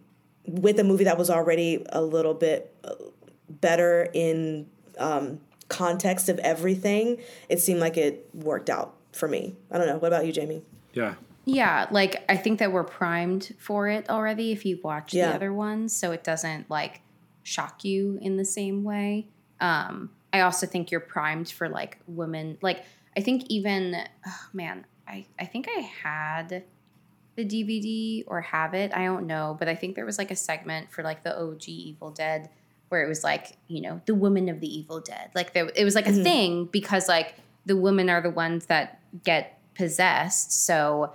with 0.45 0.79
a 0.79 0.83
movie 0.83 1.03
that 1.03 1.17
was 1.17 1.29
already 1.29 1.85
a 1.89 2.01
little 2.01 2.33
bit 2.33 2.73
uh, 2.83 2.93
better 3.49 4.09
in 4.13 4.67
um, 4.97 5.41
context 5.67 6.29
of 6.29 6.39
everything, 6.39 7.17
it 7.49 7.59
seemed 7.59 7.79
like 7.79 7.97
it 7.97 8.29
worked 8.33 8.69
out 8.69 8.95
for 9.11 9.27
me. 9.27 9.55
I 9.69 9.77
don't 9.77 9.87
know. 9.87 9.97
What 9.97 10.07
about 10.07 10.25
you, 10.25 10.31
Jamie? 10.31 10.63
Yeah. 10.93 11.15
Yeah, 11.45 11.87
like 11.91 12.23
I 12.29 12.35
think 12.35 12.59
that 12.59 12.71
we're 12.73 12.83
primed 12.83 13.53
for 13.57 13.87
it 13.87 14.09
already 14.09 14.51
if 14.51 14.65
you 14.65 14.79
watch 14.83 15.13
Yeah. 15.13 15.29
the 15.29 15.35
other 15.35 15.53
ones, 15.53 15.95
so 15.95 16.11
it 16.11 16.23
doesn't 16.23 16.69
like 16.69 17.01
shock 17.43 17.85
you 17.85 18.19
in 18.21 18.35
the 18.35 18.43
same 18.43 18.83
way. 18.83 19.27
Um, 19.61 20.09
I 20.33 20.41
also 20.41 20.67
think 20.67 20.91
you're 20.91 20.99
primed 20.99 21.49
for 21.49 21.69
like 21.69 21.99
women. 22.07 22.57
Like 22.61 22.83
I 23.15 23.21
think 23.21 23.45
even 23.49 23.95
oh, 24.25 24.39
man, 24.53 24.85
I 25.07 25.25
I 25.39 25.45
think 25.45 25.67
I 25.69 25.79
had 25.81 26.63
the 27.35 27.45
DVD 27.45 28.23
or 28.27 28.41
have 28.41 28.73
it. 28.73 28.91
I 28.93 29.05
don't 29.05 29.27
know, 29.27 29.55
but 29.57 29.67
I 29.67 29.75
think 29.75 29.95
there 29.95 30.05
was 30.05 30.17
like 30.17 30.31
a 30.31 30.35
segment 30.35 30.91
for 30.91 31.03
like 31.03 31.23
the 31.23 31.39
OG 31.39 31.67
Evil 31.67 32.11
Dead 32.11 32.49
where 32.89 33.03
it 33.03 33.07
was 33.07 33.23
like 33.23 33.57
you 33.67 33.81
know 33.81 34.01
the 34.05 34.15
women 34.15 34.49
of 34.49 34.59
the 34.59 34.77
Evil 34.77 34.99
Dead. 34.99 35.31
Like 35.33 35.53
there, 35.53 35.69
it 35.75 35.83
was 35.83 35.95
like 35.95 36.07
a 36.07 36.11
mm-hmm. 36.11 36.23
thing 36.23 36.65
because 36.65 37.07
like 37.07 37.35
the 37.65 37.75
women 37.75 38.09
are 38.09 38.21
the 38.21 38.29
ones 38.29 38.67
that 38.67 38.99
get 39.23 39.59
possessed. 39.75 40.65
So 40.65 41.13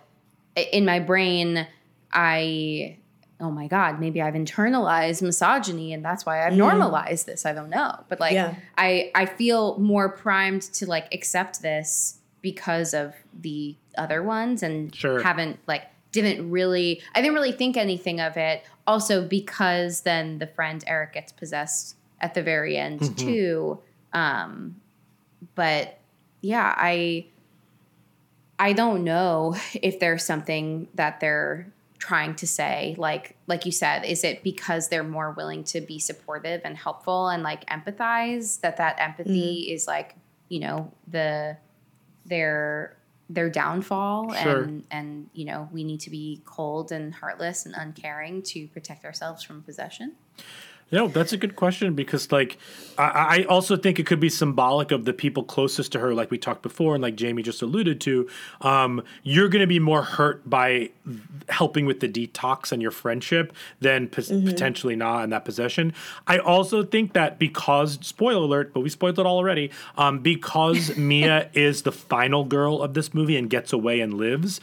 in 0.54 0.84
my 0.84 1.00
brain, 1.00 1.66
I 2.12 2.98
oh 3.43 3.51
my 3.51 3.66
god, 3.66 3.99
maybe 4.01 4.22
I've 4.22 4.34
internalized 4.34 5.20
misogyny 5.20 5.93
and 5.93 6.05
that's 6.05 6.24
why 6.24 6.47
I've 6.47 6.55
normalized 6.55 7.26
this. 7.26 7.45
I 7.45 7.53
don't 7.53 7.70
know, 7.70 8.05
but 8.09 8.20
like 8.20 8.32
Yeah. 8.34 8.55
I 8.78 9.11
I 9.14 9.26
feel 9.26 9.78
more 9.78 10.09
primed 10.09 10.62
to 10.74 10.86
like 10.86 11.12
accept 11.12 11.61
this 11.61 12.18
because 12.40 12.95
of 12.95 13.14
the 13.40 13.74
other 13.99 14.22
ones 14.22 14.62
and 14.62 14.95
Sure. 14.95 15.22
haven't 15.22 15.59
like 15.66 15.82
didn't 16.12 16.51
really 16.51 17.03
I 17.14 17.20
didn't 17.20 17.34
really 17.34 17.53
think 17.53 17.76
anything 17.76 18.20
of 18.20 18.36
it. 18.36 18.62
Also 18.86 19.26
because 19.26 20.03
then 20.03 20.38
the 20.38 20.47
friend 20.47 20.82
Eric 20.86 21.14
gets 21.14 21.32
possessed 21.32 21.97
at 22.20 22.34
the 22.34 22.43
very 22.43 22.76
end 22.76 23.18
too. 23.18 23.80
Um 24.12 24.76
but 25.55 25.99
yeah, 26.40 26.74
I 26.76 27.26
I 28.59 28.72
don't 28.72 29.03
know 29.05 29.57
if 29.74 29.99
there's 29.99 30.24
something 30.24 30.86
that 30.95 31.18
they're 31.20 31.66
trying 32.03 32.34
to 32.34 32.48
say 32.48 32.96
like 32.98 33.36
like 33.46 33.64
you 33.64 33.70
said 33.70 34.05
is 34.05 34.24
it 34.24 34.42
because 34.42 34.88
they're 34.88 35.05
more 35.05 35.30
willing 35.30 35.62
to 35.62 35.80
be 35.80 36.00
supportive 36.00 36.61
and 36.64 36.76
helpful 36.76 37.28
and 37.28 37.44
like 37.44 37.64
empathize 37.66 38.61
that 38.61 38.76
that 38.78 38.96
empathy 38.98 39.66
mm-hmm. 39.68 39.72
is 39.72 39.86
like 39.86 40.16
you 40.48 40.59
know 40.59 40.92
the 41.07 41.57
their 42.26 42.96
their 43.30 43.48
downfall 43.48 44.34
Sure. 44.34 44.64
and 44.64 44.84
and 44.90 45.30
you 45.32 45.44
know 45.44 45.68
we 45.70 45.84
need 45.84 46.00
to 46.00 46.11
be 46.11 46.42
cold 46.44 46.90
and 46.90 47.14
heartless 47.14 47.66
and 47.66 47.74
uncaring 47.78 48.42
to 48.42 48.66
protect 48.66 49.05
ourselves 49.05 49.44
from 49.44 49.62
possession 49.62 50.16
No, 50.93 51.09
that's 51.09 51.32
a 51.32 51.38
good 51.38 51.57
question 51.57 51.95
because, 51.95 52.30
like, 52.30 52.59
I, 52.99 53.38
I, 53.40 53.45
also 53.45 53.76
think 53.76 53.99
it 53.99 54.07
could 54.07 54.20
be 54.20 54.28
symbolic 54.28 54.90
of 54.90 55.07
the 55.07 55.14
people 55.14 55.43
closest 55.43 55.93
to 55.93 55.99
her, 55.99 56.14
like 56.14 56.30
we 56.30 56.36
talked 56.36 56.62
before, 56.62 56.95
and 56.95 57.03
like 57.03 57.16
Jamie 57.16 57.43
just 57.43 57.62
alluded 57.62 58.01
to. 58.03 58.28
Um, 58.61 59.03
you're 59.22 59.49
going 59.49 59.62
to 59.62 59.66
be 59.66 59.78
more 59.78 60.03
hurt 60.03 60.49
by 60.49 60.90
helping 61.49 61.86
with 61.86 62.01
the 62.01 62.09
detox 62.09 62.72
and 62.72 62.82
your 62.82 62.90
friendship 62.90 63.55
than 63.80 64.09
p- 64.09 64.20
mm-hmm. 64.20 64.47
potentially 64.47 64.95
not 64.95 65.24
in 65.24 65.30
that 65.30 65.47
possession. 65.47 65.95
I 66.26 66.38
also 66.38 66.84
think 66.84 67.14
that 67.14 67.38
because, 67.38 67.99
spoiler 68.03 68.43
alert, 68.43 68.74
but 68.74 68.80
we 68.80 68.90
spoiled 68.90 69.18
it 69.18 69.24
all 69.24 69.38
already, 69.38 69.70
um, 69.97 70.18
because 70.18 70.95
Mia 70.97 71.49
is 71.55 71.82
the 71.82 71.93
final 71.93 72.45
girl 72.45 72.82
of 72.82 72.93
this 72.93 73.14
movie 73.14 73.38
and 73.38 73.49
gets 73.49 73.72
away 73.72 74.01
and 74.01 74.14
lives, 74.14 74.61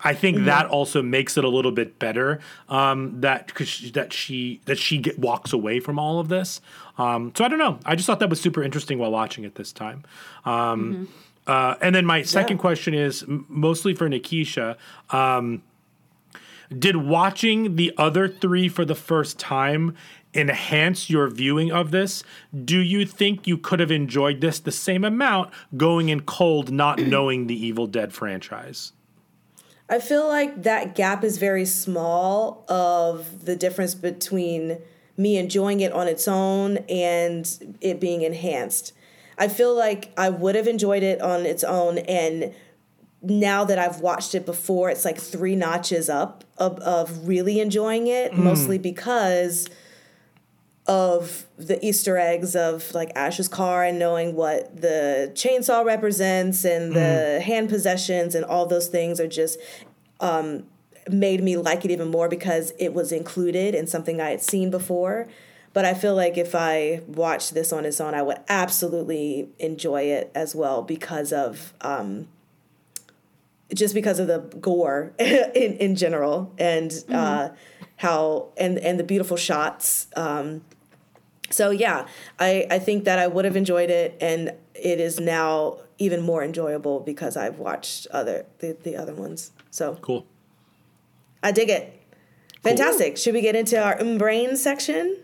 I 0.00 0.14
think 0.14 0.36
mm-hmm. 0.36 0.46
that 0.46 0.66
also 0.66 1.02
makes 1.02 1.36
it 1.36 1.44
a 1.44 1.48
little 1.48 1.72
bit 1.72 1.98
better 1.98 2.40
um, 2.68 3.20
that 3.20 3.52
cause 3.54 3.90
that 3.94 4.12
she 4.12 4.60
that 4.66 4.78
she 4.78 4.98
get, 4.98 5.18
walks 5.18 5.52
away 5.52 5.80
from 5.80 5.98
all 5.98 6.20
of 6.20 6.28
this. 6.28 6.60
Um, 6.98 7.32
so 7.36 7.44
I 7.44 7.48
don't 7.48 7.58
know. 7.58 7.78
I 7.84 7.96
just 7.96 8.06
thought 8.06 8.20
that 8.20 8.30
was 8.30 8.40
super 8.40 8.62
interesting 8.62 8.98
while 8.98 9.10
watching 9.10 9.44
it 9.44 9.56
this 9.56 9.72
time. 9.72 10.04
Um, 10.44 10.52
mm-hmm. 10.54 11.04
uh, 11.46 11.74
and 11.80 11.94
then 11.94 12.06
my 12.06 12.22
second 12.22 12.58
yeah. 12.58 12.62
question 12.62 12.94
is 12.94 13.22
m- 13.24 13.46
mostly 13.48 13.94
for 13.94 14.08
Nikisha. 14.08 14.76
Um, 15.10 15.62
did 16.76 16.96
watching 16.96 17.76
the 17.76 17.92
other 17.96 18.28
three 18.28 18.68
for 18.68 18.84
the 18.84 18.94
first 18.94 19.38
time 19.38 19.96
enhance 20.34 21.08
your 21.08 21.28
viewing 21.28 21.72
of 21.72 21.90
this? 21.90 22.22
Do 22.64 22.78
you 22.78 23.06
think 23.06 23.46
you 23.46 23.56
could 23.56 23.80
have 23.80 23.90
enjoyed 23.90 24.40
this 24.40 24.60
the 24.60 24.72
same 24.72 25.04
amount 25.04 25.50
going 25.76 26.08
in 26.08 26.20
cold, 26.20 26.70
not 26.70 26.98
knowing 27.00 27.46
the 27.46 27.66
Evil 27.66 27.86
Dead 27.86 28.12
franchise? 28.12 28.92
I 29.88 29.98
feel 30.00 30.26
like 30.26 30.62
that 30.64 30.94
gap 30.94 31.24
is 31.24 31.38
very 31.38 31.64
small 31.64 32.64
of 32.68 33.44
the 33.44 33.56
difference 33.56 33.94
between 33.94 34.78
me 35.16 35.36
enjoying 35.38 35.80
it 35.80 35.92
on 35.92 36.06
its 36.08 36.28
own 36.28 36.78
and 36.88 37.76
it 37.80 38.00
being 38.00 38.22
enhanced. 38.22 38.92
I 39.38 39.48
feel 39.48 39.74
like 39.74 40.12
I 40.16 40.28
would 40.30 40.54
have 40.54 40.66
enjoyed 40.66 41.02
it 41.02 41.20
on 41.20 41.46
its 41.46 41.64
own 41.64 41.98
and 41.98 42.54
now 43.20 43.64
that 43.64 43.78
I've 43.78 44.00
watched 44.00 44.34
it 44.34 44.46
before, 44.46 44.90
it's 44.90 45.04
like 45.04 45.18
three 45.18 45.56
notches 45.56 46.08
up 46.08 46.44
of, 46.56 46.78
of 46.80 47.26
really 47.26 47.60
enjoying 47.60 48.06
it, 48.06 48.32
mm. 48.32 48.38
mostly 48.38 48.78
because 48.78 49.68
of 50.88 51.46
the 51.58 51.84
Easter 51.84 52.16
eggs 52.16 52.56
of 52.56 52.92
like 52.94 53.12
Ash's 53.14 53.46
car 53.46 53.84
and 53.84 53.98
knowing 53.98 54.34
what 54.34 54.80
the 54.80 55.30
chainsaw 55.34 55.84
represents 55.84 56.64
and 56.64 56.94
the 56.94 57.38
mm. 57.38 57.40
hand 57.42 57.68
possessions 57.68 58.34
and 58.34 58.42
all 58.44 58.64
those 58.64 58.88
things 58.88 59.20
are 59.20 59.28
just 59.28 59.58
um, 60.20 60.64
made 61.10 61.42
me 61.42 61.58
like 61.58 61.84
it 61.84 61.90
even 61.90 62.08
more 62.08 62.28
because 62.28 62.72
it 62.78 62.94
was 62.94 63.12
included 63.12 63.74
in 63.74 63.86
something 63.86 64.18
I 64.18 64.30
had 64.30 64.42
seen 64.42 64.70
before. 64.70 65.28
But 65.74 65.84
I 65.84 65.92
feel 65.92 66.14
like 66.14 66.38
if 66.38 66.54
I 66.54 67.02
watched 67.06 67.52
this 67.52 67.70
on 67.70 67.84
its 67.84 68.00
own, 68.00 68.14
I 68.14 68.22
would 68.22 68.38
absolutely 68.48 69.50
enjoy 69.58 70.04
it 70.04 70.32
as 70.34 70.54
well 70.54 70.82
because 70.82 71.32
of 71.34 71.74
um, 71.82 72.28
just 73.74 73.94
because 73.94 74.18
of 74.18 74.26
the 74.26 74.38
gore 74.58 75.12
in 75.18 75.74
in 75.76 75.94
general 75.94 76.52
and 76.58 76.90
mm-hmm. 76.90 77.14
uh, 77.14 77.48
how 77.96 78.48
and 78.56 78.78
and 78.78 78.98
the 78.98 79.04
beautiful 79.04 79.36
shots. 79.36 80.06
Um, 80.16 80.62
so 81.50 81.70
yeah, 81.70 82.06
I, 82.38 82.66
I 82.70 82.78
think 82.78 83.04
that 83.04 83.18
I 83.18 83.26
would 83.26 83.44
have 83.44 83.56
enjoyed 83.56 83.90
it, 83.90 84.16
and 84.20 84.52
it 84.74 85.00
is 85.00 85.18
now 85.18 85.78
even 85.98 86.22
more 86.22 86.44
enjoyable 86.44 87.00
because 87.00 87.36
I've 87.36 87.58
watched 87.58 88.06
other 88.10 88.46
the, 88.58 88.76
the 88.82 88.96
other 88.96 89.14
ones. 89.14 89.52
So 89.70 89.98
cool. 90.00 90.26
I 91.42 91.52
dig 91.52 91.70
it. 91.70 91.94
Fantastic. 92.62 93.14
Cool. 93.14 93.16
Should 93.16 93.34
we 93.34 93.40
get 93.40 93.56
into 93.56 93.82
our 93.82 93.96
mm 93.96 94.18
brain 94.18 94.56
section? 94.56 95.16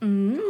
Mm. 0.00 0.40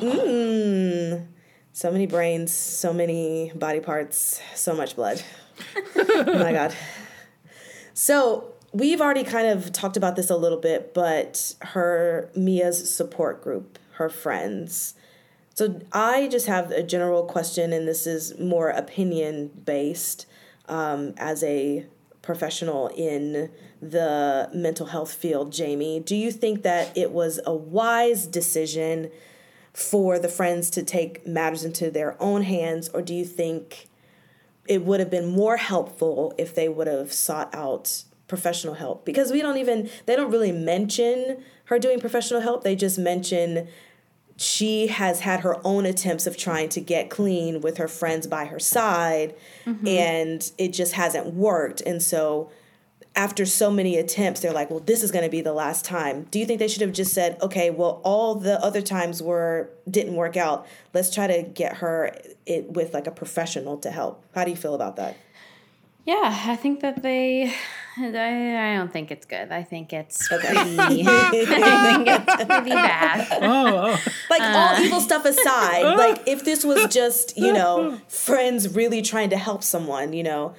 Mm. 0.00 1.26
So 1.72 1.90
many 1.90 2.06
brains, 2.06 2.52
so 2.52 2.92
many 2.92 3.50
body 3.54 3.80
parts, 3.80 4.40
so 4.54 4.74
much 4.74 4.96
blood. 4.96 5.22
oh 5.96 6.38
my 6.38 6.52
god. 6.52 6.74
So 7.94 8.53
we've 8.74 9.00
already 9.00 9.24
kind 9.24 9.46
of 9.46 9.72
talked 9.72 9.96
about 9.96 10.16
this 10.16 10.28
a 10.28 10.36
little 10.36 10.58
bit, 10.58 10.92
but 10.92 11.54
her 11.62 12.30
Mia's 12.34 12.94
support 12.94 13.42
group, 13.42 13.78
her 13.92 14.10
friends. 14.10 14.94
So 15.54 15.80
I 15.92 16.28
just 16.28 16.46
have 16.46 16.72
a 16.72 16.82
general 16.82 17.22
question, 17.22 17.72
and 17.72 17.86
this 17.86 18.06
is 18.06 18.38
more 18.38 18.70
opinion 18.70 19.52
based 19.64 20.26
um, 20.68 21.14
as 21.16 21.44
a 21.44 21.86
professional 22.20 22.88
in 22.88 23.50
the 23.80 24.50
mental 24.52 24.86
health 24.86 25.12
field, 25.12 25.52
Jamie. 25.52 26.00
Do 26.00 26.16
you 26.16 26.32
think 26.32 26.62
that 26.62 26.96
it 26.96 27.12
was 27.12 27.38
a 27.46 27.54
wise 27.54 28.26
decision 28.26 29.10
for 29.72 30.18
the 30.18 30.28
friends 30.28 30.70
to 30.70 30.82
take 30.82 31.26
matters 31.26 31.64
into 31.64 31.90
their 31.90 32.20
own 32.20 32.42
hands, 32.42 32.88
or 32.88 33.02
do 33.02 33.14
you 33.14 33.24
think 33.24 33.88
it 34.66 34.82
would 34.82 34.98
have 34.98 35.10
been 35.10 35.26
more 35.26 35.58
helpful 35.58 36.34
if 36.38 36.54
they 36.54 36.68
would 36.68 36.86
have 36.86 37.12
sought 37.12 37.54
out 37.54 38.04
professional 38.28 38.74
help. 38.74 39.04
Because 39.04 39.30
we 39.30 39.42
don't 39.42 39.58
even 39.58 39.90
they 40.06 40.16
don't 40.16 40.30
really 40.30 40.52
mention 40.52 41.42
her 41.66 41.78
doing 41.78 42.00
professional 42.00 42.40
help. 42.40 42.64
They 42.64 42.76
just 42.76 42.98
mention 42.98 43.68
she 44.36 44.88
has 44.88 45.20
had 45.20 45.40
her 45.40 45.56
own 45.64 45.86
attempts 45.86 46.26
of 46.26 46.36
trying 46.36 46.68
to 46.68 46.80
get 46.80 47.08
clean 47.08 47.60
with 47.60 47.76
her 47.78 47.86
friends 47.86 48.26
by 48.26 48.46
her 48.46 48.58
side 48.58 49.34
mm-hmm. 49.64 49.86
and 49.86 50.50
it 50.58 50.68
just 50.68 50.94
hasn't 50.94 51.34
worked. 51.34 51.80
And 51.82 52.02
so 52.02 52.50
after 53.16 53.46
so 53.46 53.70
many 53.70 53.96
attempts 53.96 54.40
they're 54.40 54.52
like 54.52 54.68
well 54.70 54.80
this 54.80 55.04
is 55.04 55.12
going 55.12 55.24
to 55.24 55.30
be 55.30 55.40
the 55.40 55.52
last 55.52 55.84
time. 55.84 56.24
Do 56.32 56.40
you 56.40 56.46
think 56.46 56.58
they 56.58 56.66
should 56.66 56.82
have 56.82 56.92
just 56.92 57.12
said 57.12 57.40
okay 57.40 57.70
well 57.70 58.00
all 58.02 58.34
the 58.34 58.60
other 58.60 58.82
times 58.82 59.22
were 59.22 59.70
didn't 59.88 60.14
work 60.14 60.36
out. 60.36 60.66
Let's 60.92 61.14
try 61.14 61.28
to 61.28 61.42
get 61.42 61.76
her 61.76 62.16
it 62.44 62.72
with 62.72 62.92
like 62.92 63.06
a 63.06 63.12
professional 63.12 63.78
to 63.78 63.90
help. 63.90 64.24
How 64.34 64.44
do 64.44 64.50
you 64.50 64.56
feel 64.56 64.74
about 64.74 64.96
that 64.96 65.16
yeah, 66.04 66.42
I 66.46 66.56
think 66.56 66.80
that 66.80 67.02
they. 67.02 67.54
I, 67.96 68.72
I 68.72 68.76
don't 68.76 68.92
think 68.92 69.12
it's 69.12 69.24
good. 69.24 69.52
I 69.52 69.62
think 69.62 69.92
it's 69.92 70.26
pretty. 70.26 70.46
I 70.48 70.88
think 70.88 72.08
it's 72.08 72.44
pretty 72.44 72.70
bad. 72.70 73.28
Oh, 73.40 73.66
oh. 73.76 73.98
like 74.28 74.42
uh, 74.42 74.56
all 74.56 74.80
evil 74.80 75.00
stuff 75.00 75.24
aside, 75.24 75.82
like 75.96 76.26
if 76.26 76.44
this 76.44 76.64
was 76.64 76.92
just 76.92 77.38
you 77.38 77.52
know 77.52 78.00
friends 78.08 78.74
really 78.74 79.00
trying 79.00 79.30
to 79.30 79.36
help 79.36 79.62
someone, 79.62 80.12
you 80.12 80.24
know, 80.24 80.54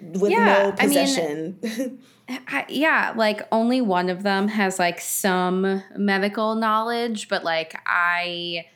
with 0.00 0.30
yeah, 0.30 0.70
no 0.70 0.72
possession. 0.72 1.58
I 1.62 1.66
mean, 1.66 1.98
I, 2.48 2.64
yeah, 2.68 3.12
like 3.16 3.46
only 3.52 3.80
one 3.80 4.08
of 4.08 4.22
them 4.22 4.48
has 4.48 4.78
like 4.78 5.00
some 5.00 5.82
medical 5.96 6.54
knowledge, 6.54 7.28
but 7.28 7.44
like 7.44 7.78
I, 7.86 8.66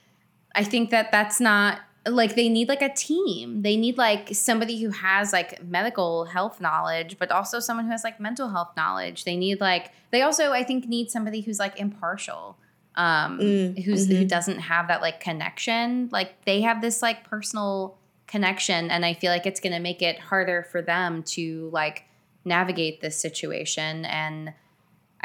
I 0.55 0.65
think 0.65 0.91
that 0.91 1.11
that's 1.13 1.41
not 1.41 1.81
like 2.07 2.35
they 2.35 2.49
need 2.49 2.69
like 2.69 2.83
a 2.83 2.93
team. 2.93 3.63
They 3.63 3.77
need 3.77 3.97
like 3.97 4.35
somebody 4.35 4.83
who 4.83 4.91
has 4.91 5.33
like 5.33 5.63
medical 5.65 6.27
health 6.27 6.61
knowledge, 6.61 7.17
but 7.19 7.31
also 7.31 7.61
someone 7.61 7.87
who 7.87 7.93
has 7.93 8.05
like 8.05 8.21
mental 8.21 8.51
health 8.51 8.73
knowledge. 8.77 9.25
They 9.25 9.37
need 9.37 9.61
like 9.61 9.91
they 10.11 10.23
also 10.23 10.53
I 10.53 10.65
think 10.65 10.87
need 10.87 11.11
somebody 11.11 11.41
who's 11.41 11.59
like 11.59 11.79
impartial. 11.79 12.59
Um 12.97 13.39
mm, 13.39 13.83
who's 13.83 14.07
mm-hmm. 14.07 14.19
who 14.19 14.25
doesn't 14.27 14.59
have 14.59 14.89
that 14.89 15.01
like 15.01 15.21
connection. 15.21 16.09
Like 16.13 16.45
they 16.45 16.61
have 16.61 16.81
this 16.81 17.03
like 17.03 17.25
personal 17.25 17.97
connection 18.27 18.91
and 18.91 19.05
I 19.05 19.15
feel 19.15 19.31
like 19.31 19.47
it's 19.47 19.61
going 19.61 19.75
to 19.75 19.79
make 19.79 20.03
it 20.03 20.19
harder 20.19 20.63
for 20.63 20.83
them 20.83 21.23
to 21.23 21.69
like 21.73 22.05
navigate 22.45 23.01
this 23.01 23.21
situation 23.21 24.05
and 24.05 24.53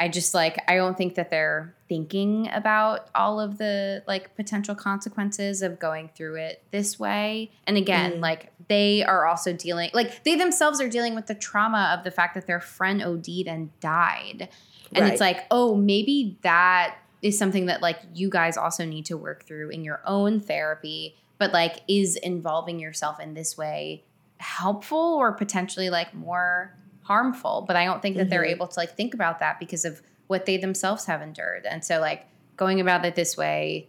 I 0.00 0.08
just 0.08 0.32
like 0.32 0.58
I 0.66 0.76
don't 0.76 0.96
think 0.96 1.14
that 1.16 1.28
they're 1.28 1.74
thinking 1.86 2.48
about 2.52 3.10
all 3.14 3.38
of 3.38 3.58
the 3.58 4.02
like 4.08 4.34
potential 4.34 4.74
consequences 4.74 5.60
of 5.60 5.78
going 5.78 6.08
through 6.16 6.36
it 6.36 6.62
this 6.70 6.98
way. 6.98 7.50
And 7.66 7.76
again, 7.76 8.14
mm. 8.14 8.20
like 8.20 8.50
they 8.68 9.04
are 9.04 9.26
also 9.26 9.52
dealing 9.52 9.90
like 9.92 10.24
they 10.24 10.36
themselves 10.36 10.80
are 10.80 10.88
dealing 10.88 11.14
with 11.14 11.26
the 11.26 11.34
trauma 11.34 11.94
of 11.96 12.02
the 12.02 12.10
fact 12.10 12.34
that 12.34 12.46
their 12.46 12.60
friend 12.60 13.02
OD'd 13.02 13.46
and 13.46 13.78
died. 13.80 14.48
And 14.92 15.04
right. 15.04 15.12
it's 15.12 15.20
like, 15.20 15.44
"Oh, 15.50 15.76
maybe 15.76 16.38
that 16.40 16.96
is 17.20 17.38
something 17.38 17.66
that 17.66 17.82
like 17.82 18.00
you 18.14 18.30
guys 18.30 18.56
also 18.56 18.86
need 18.86 19.04
to 19.06 19.18
work 19.18 19.44
through 19.44 19.68
in 19.68 19.84
your 19.84 20.00
own 20.06 20.40
therapy, 20.40 21.14
but 21.36 21.52
like 21.52 21.82
is 21.86 22.16
involving 22.16 22.80
yourself 22.80 23.20
in 23.20 23.34
this 23.34 23.58
way 23.58 24.02
helpful 24.38 24.98
or 24.98 25.32
potentially 25.32 25.90
like 25.90 26.14
more 26.14 26.74
harmful 27.10 27.64
but 27.66 27.74
i 27.74 27.84
don't 27.84 28.00
think 28.02 28.14
that 28.16 28.22
mm-hmm. 28.22 28.30
they're 28.30 28.44
able 28.44 28.68
to 28.68 28.78
like 28.78 28.96
think 28.96 29.14
about 29.14 29.40
that 29.40 29.58
because 29.58 29.84
of 29.84 30.00
what 30.28 30.46
they 30.46 30.56
themselves 30.56 31.06
have 31.06 31.20
endured 31.20 31.66
and 31.66 31.84
so 31.84 31.98
like 31.98 32.24
going 32.56 32.80
about 32.80 33.04
it 33.04 33.16
this 33.16 33.36
way 33.36 33.88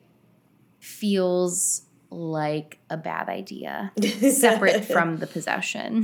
feels 0.79 1.83
like 2.09 2.79
a 2.89 2.97
bad 2.97 3.29
idea 3.29 3.91
separate 4.31 4.83
from 4.83 5.17
the 5.17 5.27
possession 5.27 6.03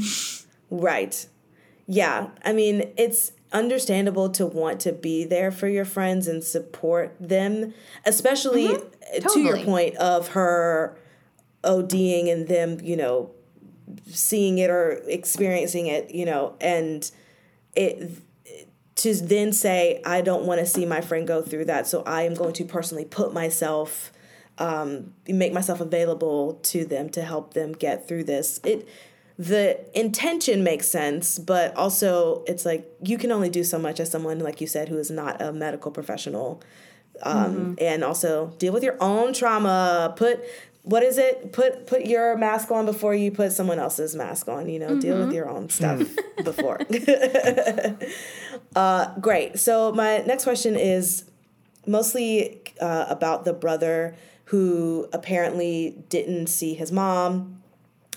right 0.69 1.25
yeah 1.87 2.27
i 2.45 2.53
mean 2.53 2.93
it's 2.97 3.31
understandable 3.51 4.29
to 4.29 4.45
want 4.45 4.79
to 4.79 4.91
be 4.91 5.25
there 5.25 5.49
for 5.49 5.67
your 5.67 5.85
friends 5.85 6.27
and 6.27 6.43
support 6.43 7.15
them 7.19 7.73
especially 8.05 8.67
mm-hmm. 8.67 9.19
totally. 9.21 9.33
to 9.33 9.39
your 9.39 9.65
point 9.65 9.95
of 9.95 10.27
her 10.29 10.95
ODing 11.63 12.31
and 12.31 12.47
them, 12.47 12.79
you 12.81 12.95
know, 12.95 13.31
seeing 14.07 14.57
it 14.57 14.69
or 14.69 15.01
experiencing 15.07 15.87
it, 15.87 16.11
you 16.11 16.25
know, 16.25 16.55
and 16.59 17.11
it 17.75 18.11
to 18.95 19.13
then 19.13 19.53
say, 19.53 20.01
I 20.05 20.21
don't 20.21 20.45
want 20.45 20.59
to 20.59 20.65
see 20.65 20.85
my 20.85 21.01
friend 21.01 21.27
go 21.27 21.41
through 21.41 21.65
that, 21.65 21.85
so 21.85 22.01
I 22.03 22.23
am 22.23 22.33
going 22.33 22.53
to 22.53 22.65
personally 22.65 23.05
put 23.05 23.31
myself, 23.31 24.11
um, 24.57 25.13
make 25.27 25.53
myself 25.53 25.79
available 25.79 26.55
to 26.63 26.83
them 26.83 27.09
to 27.09 27.21
help 27.21 27.53
them 27.53 27.73
get 27.73 28.07
through 28.07 28.23
this. 28.23 28.59
It, 28.63 28.89
the 29.37 29.79
intention 29.93 30.63
makes 30.63 30.87
sense, 30.87 31.37
but 31.37 31.75
also 31.75 32.43
it's 32.47 32.65
like 32.65 32.89
you 33.03 33.19
can 33.19 33.31
only 33.31 33.51
do 33.51 33.63
so 33.63 33.77
much 33.77 33.99
as 33.99 34.09
someone, 34.09 34.39
like 34.39 34.59
you 34.61 34.67
said, 34.67 34.89
who 34.89 34.97
is 34.97 35.11
not 35.11 35.39
a 35.41 35.53
medical 35.53 35.91
professional. 35.91 36.63
Um, 37.23 37.75
And 37.79 38.03
also 38.03 38.53
deal 38.59 38.73
with 38.73 38.83
your 38.83 38.95
own 38.99 39.33
trauma. 39.33 40.13
Put 40.15 40.43
what 40.87 41.03
is 41.03 41.17
it? 41.17 41.51
Put 41.51 41.85
put 41.85 42.05
your 42.05 42.37
mask 42.37 42.71
on 42.71 42.85
before 42.85 43.13
you 43.13 43.29
put 43.29 43.51
someone 43.51 43.77
else's 43.77 44.15
mask 44.15 44.47
on. 44.47 44.69
You 44.69 44.79
know, 44.79 44.97
deal 44.99 45.17
with 45.17 45.33
your 45.33 45.49
own 45.49 45.69
stuff 45.69 46.07
before. 46.43 46.79
uh, 48.75 49.19
great. 49.19 49.59
So 49.59 49.91
my 49.91 50.19
next 50.19 50.45
question 50.45 50.77
is 50.77 51.25
mostly 51.85 52.61
uh, 52.79 53.05
about 53.09 53.43
the 53.43 53.53
brother 53.53 54.15
who 54.45 55.09
apparently 55.11 56.03
didn't 56.07 56.47
see 56.47 56.73
his 56.73 56.89
mom 56.89 57.61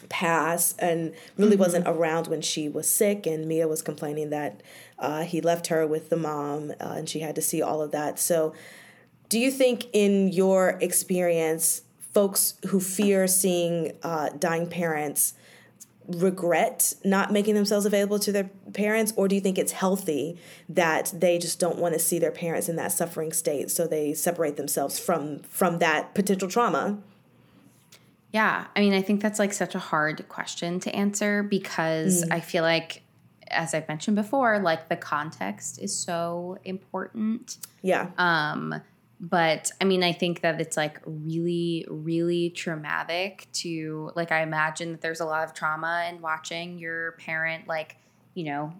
pass 0.08 0.74
and 0.78 1.12
really 1.36 1.56
wasn't 1.56 1.86
around 1.86 2.26
when 2.28 2.40
she 2.40 2.68
was 2.68 2.88
sick 2.88 3.26
and 3.26 3.46
mia 3.46 3.68
was 3.68 3.82
complaining 3.82 4.30
that 4.30 4.60
uh, 4.98 5.22
he 5.22 5.40
left 5.40 5.68
her 5.68 5.86
with 5.86 6.08
the 6.08 6.16
mom 6.16 6.70
uh, 6.80 6.94
and 6.96 7.08
she 7.08 7.20
had 7.20 7.34
to 7.34 7.42
see 7.42 7.62
all 7.62 7.80
of 7.80 7.92
that 7.92 8.18
so 8.18 8.52
do 9.28 9.38
you 9.38 9.52
think 9.52 9.86
in 9.92 10.28
your 10.28 10.78
experience 10.80 11.82
folks 12.12 12.54
who 12.68 12.80
fear 12.80 13.26
seeing 13.26 13.92
uh, 14.02 14.30
dying 14.30 14.66
parents 14.66 15.34
regret 16.08 16.94
not 17.04 17.32
making 17.32 17.54
themselves 17.54 17.86
available 17.86 18.18
to 18.18 18.32
their 18.32 18.50
parents 18.72 19.12
or 19.16 19.28
do 19.28 19.34
you 19.36 19.40
think 19.40 19.56
it's 19.56 19.72
healthy 19.72 20.36
that 20.68 21.12
they 21.14 21.38
just 21.38 21.60
don't 21.60 21.78
want 21.78 21.94
to 21.94 22.00
see 22.00 22.18
their 22.18 22.32
parents 22.32 22.68
in 22.68 22.74
that 22.74 22.90
suffering 22.90 23.32
state 23.32 23.70
so 23.70 23.86
they 23.86 24.12
separate 24.12 24.56
themselves 24.56 24.98
from 24.98 25.38
from 25.40 25.78
that 25.78 26.14
potential 26.14 26.48
trauma? 26.48 26.98
Yeah, 28.32 28.66
I 28.76 28.80
mean, 28.80 28.92
I 28.92 29.02
think 29.02 29.20
that's 29.20 29.38
like 29.38 29.52
such 29.52 29.74
a 29.74 29.78
hard 29.78 30.28
question 30.28 30.78
to 30.80 30.94
answer 30.94 31.42
because 31.42 32.24
I 32.30 32.38
feel 32.40 32.62
like, 32.62 33.02
as 33.48 33.74
I've 33.74 33.88
mentioned 33.88 34.14
before, 34.14 34.60
like 34.60 34.88
the 34.88 34.96
context 34.96 35.80
is 35.80 35.96
so 35.96 36.58
important. 36.64 37.58
yeah. 37.82 38.10
Um, 38.18 38.80
but 39.20 39.70
I 39.80 39.84
mean, 39.84 40.02
I 40.02 40.12
think 40.12 40.40
that 40.40 40.60
it's 40.60 40.76
like 40.78 40.98
really, 41.04 41.86
really 41.88 42.50
traumatic 42.50 43.46
to 43.54 44.10
like. 44.16 44.32
I 44.32 44.42
imagine 44.42 44.92
that 44.92 45.02
there's 45.02 45.20
a 45.20 45.26
lot 45.26 45.44
of 45.44 45.52
trauma 45.52 46.06
in 46.08 46.22
watching 46.22 46.78
your 46.78 47.12
parent, 47.12 47.68
like, 47.68 47.96
you 48.32 48.44
know, 48.44 48.72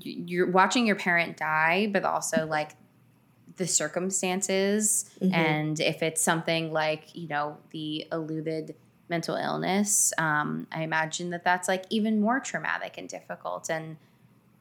you're 0.00 0.50
watching 0.50 0.86
your 0.86 0.96
parent 0.96 1.36
die, 1.36 1.90
but 1.92 2.04
also 2.04 2.46
like 2.46 2.72
the 3.56 3.66
circumstances 3.66 5.10
and 5.32 5.78
if 5.80 6.02
it's 6.02 6.22
something 6.22 6.72
like 6.72 7.14
you 7.14 7.28
know 7.28 7.58
the 7.70 8.06
eluded 8.10 8.74
mental 9.08 9.36
illness 9.36 10.12
um, 10.18 10.66
i 10.72 10.82
imagine 10.82 11.30
that 11.30 11.44
that's 11.44 11.68
like 11.68 11.84
even 11.90 12.20
more 12.20 12.40
traumatic 12.40 12.96
and 12.96 13.08
difficult 13.08 13.68
and 13.68 13.96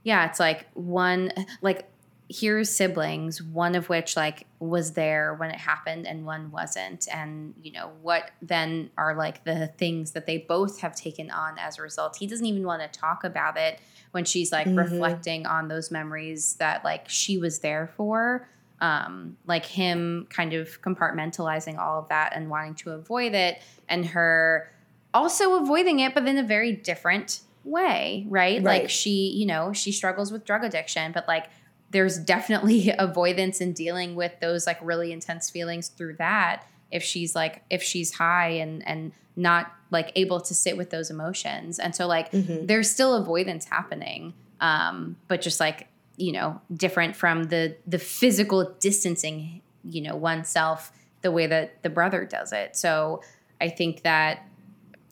yeah 0.03 0.27
it's 0.27 0.39
like 0.39 0.67
one 0.73 1.31
like 1.61 1.87
here's 2.33 2.69
siblings 2.69 3.41
one 3.41 3.75
of 3.75 3.89
which 3.89 4.15
like 4.15 4.45
was 4.59 4.93
there 4.93 5.33
when 5.33 5.51
it 5.51 5.57
happened 5.57 6.07
and 6.07 6.25
one 6.25 6.49
wasn't 6.51 7.07
and 7.11 7.53
you 7.61 7.71
know 7.71 7.91
what 8.01 8.31
then 8.41 8.89
are 8.97 9.15
like 9.15 9.43
the 9.43 9.67
things 9.77 10.11
that 10.11 10.25
they 10.25 10.37
both 10.37 10.79
have 10.79 10.95
taken 10.95 11.29
on 11.29 11.57
as 11.59 11.77
a 11.77 11.81
result 11.81 12.15
he 12.15 12.27
doesn't 12.27 12.45
even 12.45 12.63
want 12.63 12.81
to 12.81 12.99
talk 12.99 13.23
about 13.23 13.57
it 13.57 13.79
when 14.11 14.23
she's 14.23 14.51
like 14.51 14.67
reflecting 14.69 15.45
on 15.45 15.67
those 15.67 15.91
memories 15.91 16.55
that 16.55 16.83
like 16.83 17.09
she 17.09 17.37
was 17.37 17.59
there 17.59 17.91
for 17.97 18.47
um, 18.81 19.37
like 19.45 19.65
him 19.65 20.27
kind 20.29 20.53
of 20.53 20.81
compartmentalizing 20.81 21.77
all 21.77 21.99
of 21.99 22.09
that 22.09 22.33
and 22.35 22.49
wanting 22.49 22.73
to 22.75 22.91
avoid 22.91 23.33
it, 23.33 23.61
and 23.87 24.07
her 24.07 24.71
also 25.13 25.61
avoiding 25.61 25.99
it, 25.99 26.13
but 26.13 26.27
in 26.27 26.37
a 26.37 26.43
very 26.43 26.73
different 26.73 27.41
way, 27.63 28.25
right? 28.27 28.55
Right. 28.55 28.81
Like 28.81 28.89
she, 28.89 29.29
you 29.29 29.45
know, 29.45 29.71
she 29.71 29.91
struggles 29.91 30.31
with 30.31 30.45
drug 30.45 30.63
addiction, 30.63 31.11
but 31.11 31.27
like 31.27 31.45
there's 31.91 32.17
definitely 32.17 32.91
avoidance 32.97 33.61
in 33.61 33.73
dealing 33.73 34.15
with 34.15 34.33
those 34.39 34.65
like 34.65 34.79
really 34.81 35.11
intense 35.11 35.49
feelings 35.49 35.89
through 35.89 36.15
that 36.15 36.65
if 36.91 37.03
she's 37.03 37.35
like 37.35 37.63
if 37.69 37.83
she's 37.83 38.13
high 38.13 38.49
and 38.49 38.85
and 38.87 39.11
not 39.35 39.71
like 39.91 40.11
able 40.15 40.41
to 40.41 40.53
sit 40.53 40.75
with 40.75 40.89
those 40.89 41.09
emotions. 41.09 41.79
And 41.79 41.95
so 41.95 42.05
like 42.07 42.29
there's 42.67 42.89
still 42.89 43.15
avoidance 43.15 43.65
happening 43.65 44.33
um 44.59 45.15
but 45.27 45.41
just 45.41 45.59
like 45.59 45.87
you 46.17 46.31
know 46.31 46.61
different 46.73 47.15
from 47.15 47.45
the 47.45 47.75
the 47.87 47.97
physical 47.97 48.75
distancing 48.79 49.61
you 49.83 50.01
know 50.01 50.15
oneself 50.15 50.91
the 51.21 51.31
way 51.31 51.47
that 51.47 51.81
the 51.83 51.89
brother 51.89 52.25
does 52.25 52.51
it. 52.51 52.75
So 52.75 53.21
i 53.59 53.69
think 53.69 54.03
that 54.03 54.45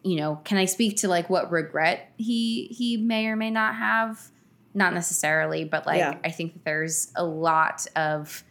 you 0.04 0.16
know 0.18 0.40
can 0.44 0.58
i 0.58 0.66
speak 0.66 0.98
to 0.98 1.08
like 1.08 1.30
what 1.30 1.52
regret 1.52 2.12
he 2.18 2.68
he 2.68 2.98
may 2.98 3.28
or 3.28 3.36
may 3.36 3.50
not 3.50 3.76
have 3.76 4.30
not 4.74 4.94
necessarily 4.94 5.64
but 5.64 5.86
like 5.86 6.00
Yeah. 6.00 6.18
i 6.24 6.32
think 6.32 6.54
that 6.54 6.64
there's 6.66 7.12
a 7.16 7.24
lot 7.24 7.88
of 7.96 8.44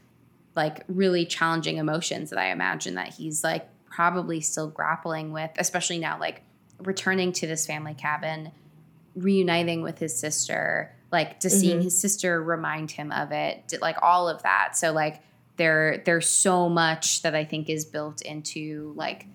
like 0.57 0.85
really 0.89 1.25
challenging 1.25 1.77
emotions 1.77 2.31
that 2.31 2.39
i 2.39 2.51
imagine 2.51 2.95
that 2.95 3.15
he's 3.15 3.45
like 3.45 3.69
probably 3.87 4.41
still 4.41 4.69
grappling 4.69 5.33
with 5.33 5.51
especially 5.59 5.99
now 5.99 6.19
like 6.19 6.43
returning 6.79 7.33
to 7.33 7.47
this 7.47 7.67
family 7.67 7.95
cabin 7.95 8.53
reuniting 9.15 9.83
with 9.83 9.99
his 9.99 10.17
sister 10.17 10.95
like 11.11 11.41
to 11.41 11.51
seeing 11.51 11.77
mm-hmm. 11.77 11.85
his 11.85 11.99
sister 11.99 12.43
remind 12.43 12.91
him 12.91 13.11
of 13.13 13.33
it 13.33 13.73
like 13.81 13.97
all 14.03 14.29
of 14.29 14.43
that. 14.43 14.77
So 14.77 14.93
like 14.93 15.23
there 15.57 16.03
there's 16.05 16.29
so 16.29 16.69
much 16.69 17.23
that 17.23 17.35
i 17.35 17.45
think 17.45 17.69
is 17.69 17.85
built 17.85 18.23
into 18.23 18.93
like 18.97 19.27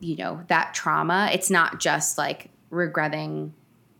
you 0.00 0.16
know 0.16 0.42
that 0.48 0.74
trauma. 0.74 1.30
It's 1.32 1.50
not 1.50 1.80
just 1.80 2.18
like 2.18 2.50
regretting 2.70 3.54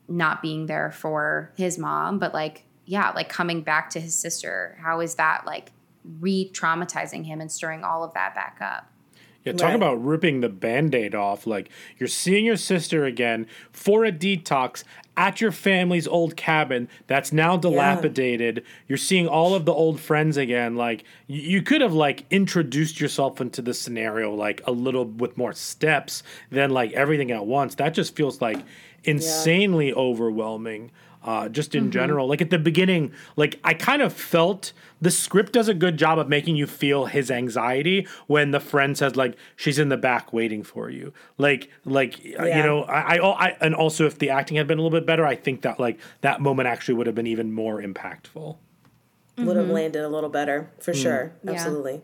not 0.08 0.42
being 0.42 0.66
there 0.66 0.90
for 0.90 1.52
his 1.56 1.78
mom 1.78 2.18
but 2.18 2.34
like 2.34 2.64
yeah 2.84 3.10
like 3.12 3.28
coming 3.28 3.62
back 3.62 3.88
to 3.90 4.00
his 4.00 4.14
sister 4.14 4.76
how 4.82 5.00
is 5.00 5.14
that 5.14 5.44
like 5.46 5.72
re-traumatizing 6.20 7.24
him 7.24 7.40
and 7.40 7.50
stirring 7.50 7.84
all 7.84 8.02
of 8.04 8.12
that 8.14 8.34
back 8.34 8.58
up 8.60 8.90
Yeah, 9.44 9.52
talk 9.52 9.68
Right. 9.68 9.76
about 9.76 10.02
ripping 10.04 10.40
the 10.40 10.48
band-aid 10.48 11.14
off. 11.14 11.46
Like 11.46 11.68
you're 11.98 12.08
seeing 12.08 12.46
your 12.46 12.56
sister 12.56 13.04
again 13.04 13.46
for 13.72 14.04
a 14.06 14.10
detox 14.12 14.84
at 15.18 15.40
your 15.40 15.52
family's 15.52 16.08
old 16.08 16.34
cabin 16.34 16.88
that's 17.06 17.30
now 17.32 17.56
dilapidated. 17.58 18.64
You're 18.88 18.96
seeing 18.98 19.28
all 19.28 19.54
of 19.54 19.64
the 19.66 19.72
old 19.72 20.00
friends 20.00 20.36
again. 20.38 20.76
Like 20.76 21.04
you, 21.26 21.42
you 21.42 21.62
could 21.62 21.82
have 21.82 21.92
like 21.92 22.24
introduced 22.30 23.00
yourself 23.00 23.38
into 23.40 23.60
the 23.62 23.74
scenario 23.74 24.34
like 24.34 24.62
a 24.66 24.72
little 24.72 25.04
with 25.04 25.36
more 25.36 25.52
steps 25.52 26.22
than 26.50 26.70
like 26.70 26.92
everything 26.92 27.30
at 27.30 27.44
once. 27.46 27.74
That 27.74 27.92
just 27.94 28.16
feels 28.16 28.40
like 28.40 28.58
insanely 29.04 29.92
overwhelming. 29.92 30.90
Uh, 31.26 31.48
just 31.48 31.74
in 31.74 31.90
general, 31.90 32.28
like 32.28 32.42
at 32.42 32.50
the 32.50 32.58
beginning, 32.58 33.10
like 33.34 33.58
I 33.64 33.72
kind 33.72 34.02
of 34.02 34.12
felt 34.12 34.74
the 35.00 35.10
script 35.10 35.54
does 35.54 35.68
a 35.68 35.72
good 35.72 35.96
job 35.96 36.18
of 36.18 36.28
making 36.28 36.56
you 36.56 36.66
feel 36.66 37.06
his 37.06 37.30
anxiety 37.30 38.06
when 38.26 38.50
the 38.50 38.60
friend 38.60 38.94
says 38.98 39.16
like 39.16 39.34
she's 39.56 39.78
in 39.78 39.88
the 39.88 39.96
back 39.96 40.34
waiting 40.34 40.62
for 40.62 40.90
you, 40.90 41.14
like 41.38 41.70
like 41.86 42.20
uh, 42.38 42.44
you 42.44 42.62
know 42.62 42.82
I, 42.82 43.16
I 43.16 43.46
I 43.46 43.56
and 43.62 43.74
also 43.74 44.04
if 44.04 44.18
the 44.18 44.28
acting 44.28 44.58
had 44.58 44.66
been 44.66 44.76
a 44.78 44.82
little 44.82 44.98
bit 44.98 45.06
better, 45.06 45.24
I 45.24 45.34
think 45.34 45.62
that 45.62 45.80
like 45.80 45.98
that 46.20 46.42
moment 46.42 46.68
actually 46.68 46.96
would 46.96 47.06
have 47.06 47.16
been 47.16 47.26
even 47.26 47.54
more 47.54 47.80
impactful. 47.80 48.58
would 49.38 49.56
have 49.56 49.70
landed 49.70 50.04
a 50.04 50.10
little 50.10 50.28
better 50.28 50.68
for 50.78 50.92
sure. 50.92 51.32
Yeah. 51.42 51.52
Absolutely. 51.52 52.02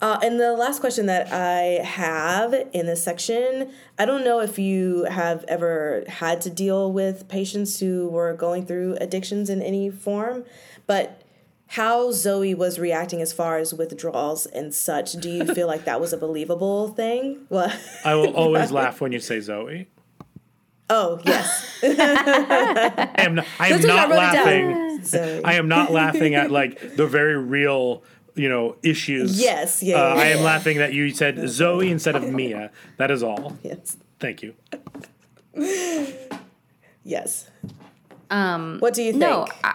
Uh, 0.00 0.18
and 0.22 0.40
the 0.40 0.52
last 0.54 0.80
question 0.80 1.06
that 1.06 1.30
I 1.30 1.84
have 1.84 2.54
in 2.72 2.86
this 2.86 3.02
section, 3.04 3.70
I 3.98 4.06
don't 4.06 4.24
know 4.24 4.40
if 4.40 4.58
you 4.58 5.04
have 5.04 5.44
ever 5.46 6.04
had 6.08 6.40
to 6.42 6.50
deal 6.50 6.90
with 6.90 7.28
patients 7.28 7.80
who 7.80 8.08
were 8.08 8.32
going 8.32 8.64
through 8.64 8.96
addictions 8.98 9.50
in 9.50 9.60
any 9.60 9.90
form, 9.90 10.44
but 10.86 11.20
how 11.66 12.08
Zoey 12.10 12.56
was 12.56 12.78
reacting 12.78 13.20
as 13.20 13.32
far 13.32 13.58
as 13.58 13.74
withdrawals 13.74 14.46
and 14.46 14.74
such, 14.74 15.12
do 15.12 15.30
you 15.30 15.44
feel 15.54 15.66
like 15.66 15.84
that 15.84 16.00
was 16.00 16.12
a 16.12 16.16
believable 16.16 16.88
thing? 16.88 17.44
What? 17.48 17.78
I 18.04 18.14
will 18.14 18.34
always 18.34 18.72
laugh 18.72 19.00
when 19.00 19.12
you 19.12 19.20
say 19.20 19.38
Zoey. 19.38 19.86
Oh, 20.88 21.20
yes. 21.24 21.78
I 21.84 23.12
am 23.18 23.36
not, 23.36 23.46
I 23.60 23.68
am 23.68 23.78
I 23.78 23.82
not 23.84 24.08
down. 24.08 24.10
laughing. 24.10 25.00
Zoey. 25.02 25.40
I 25.44 25.54
am 25.54 25.68
not 25.68 25.92
laughing 25.92 26.34
at 26.34 26.50
like 26.50 26.96
the 26.96 27.06
very 27.06 27.36
real, 27.36 28.02
you 28.40 28.48
know, 28.48 28.76
issues. 28.82 29.40
Yes, 29.40 29.82
yeah, 29.82 29.96
Uh, 29.96 30.14
yeah, 30.14 30.22
I 30.22 30.26
am 30.34 30.38
yeah. 30.38 30.44
laughing 30.44 30.78
that 30.78 30.92
you 30.94 31.10
said 31.10 31.36
Zoey 31.36 31.90
instead 31.90 32.14
of 32.16 32.24
Mia. 32.38 32.70
That 32.96 33.10
is 33.10 33.22
all. 33.22 33.56
yes. 33.62 33.96
Thank 34.18 34.42
you. 34.42 34.54
Yes. 37.04 37.50
um 38.30 38.78
What 38.80 38.94
do 38.94 39.02
you 39.02 39.12
think? 39.12 39.20
No, 39.20 39.46
I, 39.64 39.74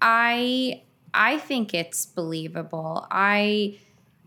I 0.00 0.82
I 1.14 1.38
think 1.38 1.74
it's 1.74 2.06
believable. 2.06 3.06
I 3.10 3.78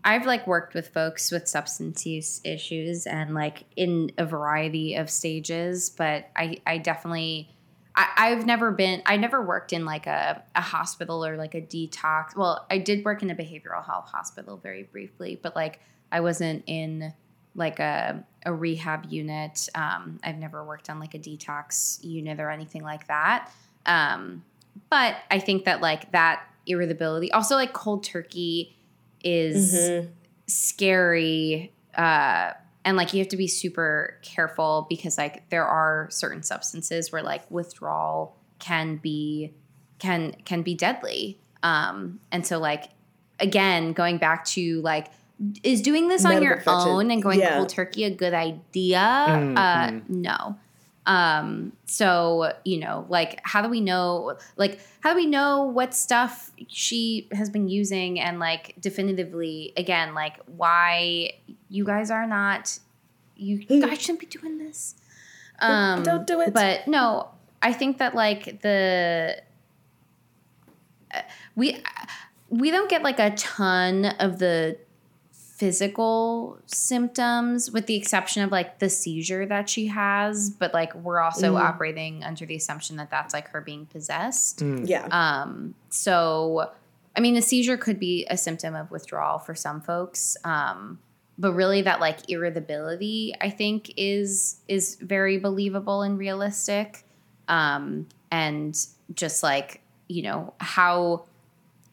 I've 0.04 0.24
like 0.26 0.46
worked 0.46 0.74
with 0.74 0.88
folks 0.88 1.32
with 1.32 1.48
substance 1.48 2.06
use 2.06 2.40
issues 2.44 3.06
and 3.06 3.34
like 3.34 3.64
in 3.76 4.10
a 4.18 4.24
variety 4.24 4.94
of 4.94 5.10
stages, 5.10 5.90
but 5.90 6.28
I 6.36 6.58
I 6.66 6.78
definitely 6.78 7.50
I, 7.96 8.08
I've 8.16 8.44
never 8.46 8.70
been. 8.70 9.02
I 9.06 9.16
never 9.16 9.42
worked 9.42 9.72
in 9.72 9.84
like 9.84 10.06
a, 10.06 10.42
a 10.54 10.60
hospital 10.60 11.24
or 11.24 11.36
like 11.36 11.54
a 11.54 11.60
detox. 11.62 12.36
Well, 12.36 12.66
I 12.70 12.78
did 12.78 13.04
work 13.04 13.22
in 13.22 13.30
a 13.30 13.34
behavioral 13.34 13.84
health 13.84 14.08
hospital 14.12 14.58
very 14.58 14.82
briefly, 14.84 15.38
but 15.42 15.56
like 15.56 15.80
I 16.12 16.20
wasn't 16.20 16.62
in 16.66 17.12
like 17.54 17.78
a 17.80 18.22
a 18.44 18.52
rehab 18.52 19.06
unit. 19.08 19.68
Um, 19.74 20.20
I've 20.22 20.36
never 20.36 20.62
worked 20.64 20.90
on 20.90 21.00
like 21.00 21.14
a 21.14 21.18
detox 21.18 21.98
unit 22.04 22.38
or 22.38 22.50
anything 22.50 22.82
like 22.82 23.06
that. 23.08 23.50
Um, 23.86 24.44
but 24.90 25.16
I 25.30 25.38
think 25.38 25.64
that 25.64 25.80
like 25.80 26.12
that 26.12 26.42
irritability, 26.66 27.32
also 27.32 27.54
like 27.54 27.72
cold 27.72 28.04
turkey, 28.04 28.76
is 29.24 29.72
Mm-hmm. 29.72 30.08
scary. 30.46 31.72
Uh, 31.94 32.52
and 32.86 32.96
like 32.96 33.12
you 33.12 33.18
have 33.18 33.28
to 33.28 33.36
be 33.36 33.48
super 33.48 34.16
careful 34.22 34.86
because 34.88 35.18
like 35.18 35.50
there 35.50 35.66
are 35.66 36.06
certain 36.10 36.42
substances 36.42 37.12
where 37.12 37.22
like 37.22 37.42
withdrawal 37.50 38.36
can 38.60 38.96
be 38.96 39.52
can 39.98 40.32
can 40.44 40.62
be 40.62 40.74
deadly. 40.74 41.38
Um, 41.62 42.20
and 42.32 42.46
so 42.46 42.58
like 42.58 42.84
again, 43.40 43.92
going 43.92 44.18
back 44.18 44.44
to 44.46 44.80
like 44.82 45.08
is 45.62 45.82
doing 45.82 46.08
this 46.08 46.24
on 46.24 46.42
your 46.42 46.54
profession. 46.54 46.88
own 46.88 47.10
and 47.10 47.22
going 47.22 47.40
Yeah. 47.40 47.56
cold 47.56 47.68
turkey 47.68 48.04
a 48.04 48.10
good 48.10 48.32
idea? 48.32 49.00
Uh, 49.00 50.00
no. 50.08 50.56
Um, 51.06 51.72
so 51.86 52.52
you 52.64 52.78
know, 52.78 53.06
like, 53.08 53.40
how 53.44 53.62
do 53.62 53.68
we 53.68 53.80
know? 53.80 54.38
Like, 54.56 54.80
how 55.00 55.10
do 55.10 55.16
we 55.16 55.26
know 55.26 55.62
what 55.62 55.94
stuff 55.94 56.50
she 56.68 57.28
has 57.32 57.48
been 57.48 57.68
using, 57.68 58.18
and 58.18 58.40
like, 58.40 58.74
definitively, 58.80 59.72
again, 59.76 60.14
like, 60.14 60.34
why 60.46 61.34
you 61.68 61.84
guys 61.84 62.10
are 62.10 62.26
not, 62.26 62.78
you 63.36 63.64
guys 63.80 64.00
shouldn't 64.00 64.20
be 64.20 64.26
doing 64.26 64.58
this. 64.58 64.94
Um, 65.58 66.02
Don't 66.02 66.26
do 66.26 66.40
it. 66.42 66.52
But 66.52 66.86
no, 66.86 67.28
I 67.62 67.72
think 67.72 67.98
that 67.98 68.14
like 68.14 68.60
the 68.60 69.40
uh, 71.14 71.20
we 71.54 71.82
we 72.50 72.70
don't 72.70 72.88
get 72.90 73.02
like 73.02 73.18
a 73.18 73.30
ton 73.36 74.04
of 74.20 74.38
the 74.38 74.78
physical 75.32 76.58
symptoms 76.66 77.70
with 77.70 77.86
the 77.86 77.94
exception 77.96 78.42
of 78.42 78.52
like 78.52 78.78
the 78.78 78.90
seizure 78.90 79.46
that 79.46 79.70
she 79.70 79.86
has 79.86 80.50
but 80.50 80.74
like 80.74 80.94
we're 80.96 81.18
also 81.18 81.54
Mm. 81.54 81.60
operating 81.60 82.22
under 82.22 82.44
the 82.44 82.56
assumption 82.56 82.96
that 82.96 83.10
that's 83.10 83.32
like 83.32 83.48
her 83.48 83.62
being 83.62 83.86
possessed 83.86 84.60
Yeah. 84.60 85.06
um 85.10 85.74
so 85.88 86.70
i 87.16 87.20
mean 87.20 87.36
a 87.36 87.42
seizure 87.42 87.78
could 87.78 87.98
be 87.98 88.26
a 88.28 88.36
symptom 88.36 88.74
of 88.74 88.90
withdrawal 88.90 89.38
for 89.38 89.54
some 89.54 89.80
folks 89.80 90.36
um 90.44 90.98
but 91.38 91.52
really 91.52 91.82
that 91.82 92.00
like 92.00 92.30
irritability 92.30 93.34
i 93.40 93.50
think 93.50 93.92
is 93.96 94.60
is 94.68 94.96
very 95.00 95.38
believable 95.38 96.02
and 96.02 96.18
realistic 96.18 97.04
um 97.48 98.06
and 98.30 98.86
just 99.14 99.42
like 99.42 99.80
you 100.08 100.22
know 100.22 100.54
how 100.58 101.24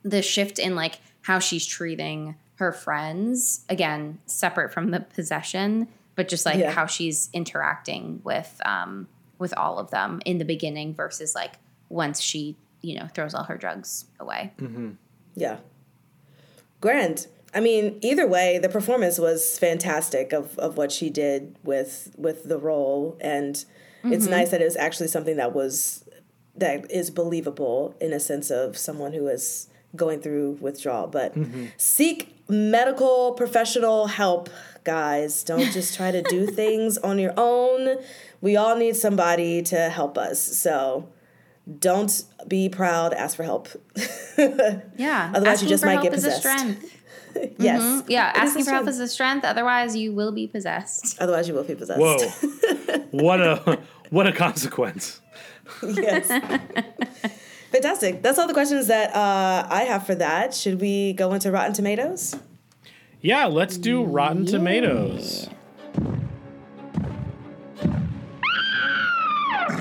the 0.03 0.21
shift 0.21 0.59
in 0.59 0.75
like 0.75 0.99
how 1.21 1.39
she's 1.39 1.65
treating 1.65 2.35
her 2.55 2.71
friends 2.71 3.65
again 3.69 4.19
separate 4.25 4.71
from 4.71 4.91
the 4.91 4.99
possession 4.99 5.87
but 6.15 6.27
just 6.27 6.45
like 6.45 6.59
Yeah. 6.59 6.71
how 6.71 6.85
she's 6.85 7.29
interacting 7.33 8.21
with 8.23 8.61
um 8.65 9.07
with 9.39 9.53
all 9.57 9.79
of 9.79 9.89
them 9.91 10.21
in 10.25 10.37
the 10.37 10.45
beginning 10.45 10.93
versus 10.93 11.35
like 11.35 11.53
once 11.89 12.21
she 12.21 12.55
you 12.81 12.97
know 12.99 13.07
throws 13.13 13.33
all 13.33 13.43
her 13.43 13.57
drugs 13.57 14.05
away 14.19 14.51
mm-hmm. 14.59 14.91
Yeah. 15.35 15.57
Grand. 16.79 17.25
I 17.55 17.59
mean, 17.59 17.99
either 18.01 18.27
way, 18.27 18.57
the 18.57 18.69
performance 18.69 19.19
was 19.19 19.57
fantastic 19.59 20.33
of, 20.33 20.57
of 20.57 20.77
what 20.77 20.91
she 20.91 21.09
did 21.09 21.55
with 21.63 22.13
with 22.17 22.47
the 22.47 22.57
role, 22.57 23.17
and 23.21 23.63
it's 24.03 24.27
nice 24.27 24.49
that 24.51 24.61
it 24.61 24.65
was 24.65 24.75
actually 24.75 25.07
something 25.07 25.37
that 25.37 25.53
was 25.53 26.03
that 26.55 26.89
is 26.91 27.09
believable 27.09 27.95
in 28.01 28.13
a 28.13 28.19
sense 28.19 28.51
of 28.51 28.77
someone 28.77 29.13
who 29.13 29.27
is 29.27 29.69
going 29.95 30.19
through 30.21 30.57
withdrawal. 30.59 31.07
But 31.07 31.35
seek 31.77 32.35
medical 32.49 33.33
professional 33.33 34.07
help, 34.07 34.49
guys. 34.83 35.43
Don't 35.43 35.71
just 35.71 35.95
try 35.95 36.11
to 36.11 36.21
do 36.23 36.45
things 36.61 36.97
on 36.97 37.19
your 37.19 37.33
own. 37.37 37.97
We 38.41 38.57
all 38.57 38.75
need 38.75 38.95
somebody 38.95 39.61
to 39.63 39.89
help 39.89 40.17
us. 40.17 40.41
So 40.41 41.07
don't 41.79 42.23
be 42.47 42.67
proud. 42.67 43.13
Ask 43.13 43.37
for 43.37 43.43
help. 43.43 43.69
yeah 44.97 45.31
Otherwise, 45.33 45.63
you 45.63 45.69
just 45.69 45.85
might 45.85 46.01
get 46.01 46.11
possessed. 46.11 46.45
Strength 47.33 47.55
yes. 47.59 47.81
Mhm. 47.81 48.05
yeah 48.09 48.29
It 48.31 48.35
is 48.37 48.41
asking 48.49 48.61
a 48.61 48.65
for 48.65 48.71
help 48.71 48.83
strength. 48.83 48.95
is 48.95 48.99
a 48.99 49.07
strength 49.07 49.45
otherwise 49.45 49.95
you 49.95 50.11
will 50.13 50.31
be 50.31 50.47
possessed 50.47 51.17
Otherwise, 51.19 51.47
you 51.47 51.53
will 51.53 51.63
be 51.63 51.75
possessed. 51.75 51.99
Whoa. 51.99 52.17
what 53.11 53.41
a 53.41 53.79
what 54.09 54.27
a 54.27 54.31
consequence. 54.31 55.21
yes. 55.83 56.27
Fantastic. 57.71 58.21
That's 58.21 58.37
all 58.37 58.45
the 58.47 58.53
questions 58.53 58.87
that 58.87 59.15
uh, 59.15 59.65
I 59.69 59.83
have 59.83 60.05
for 60.05 60.13
that. 60.15 60.53
Should 60.53 60.79
we 60.79 61.13
go 61.13 61.33
into 61.33 61.49
Rotten 61.51 61.73
Tomatoes? 61.73 62.35
Yeah, 63.21 63.45
let's 63.45 63.77
do 63.77 64.03
Rotten 64.03 64.45
Tomatoes. 64.45 65.49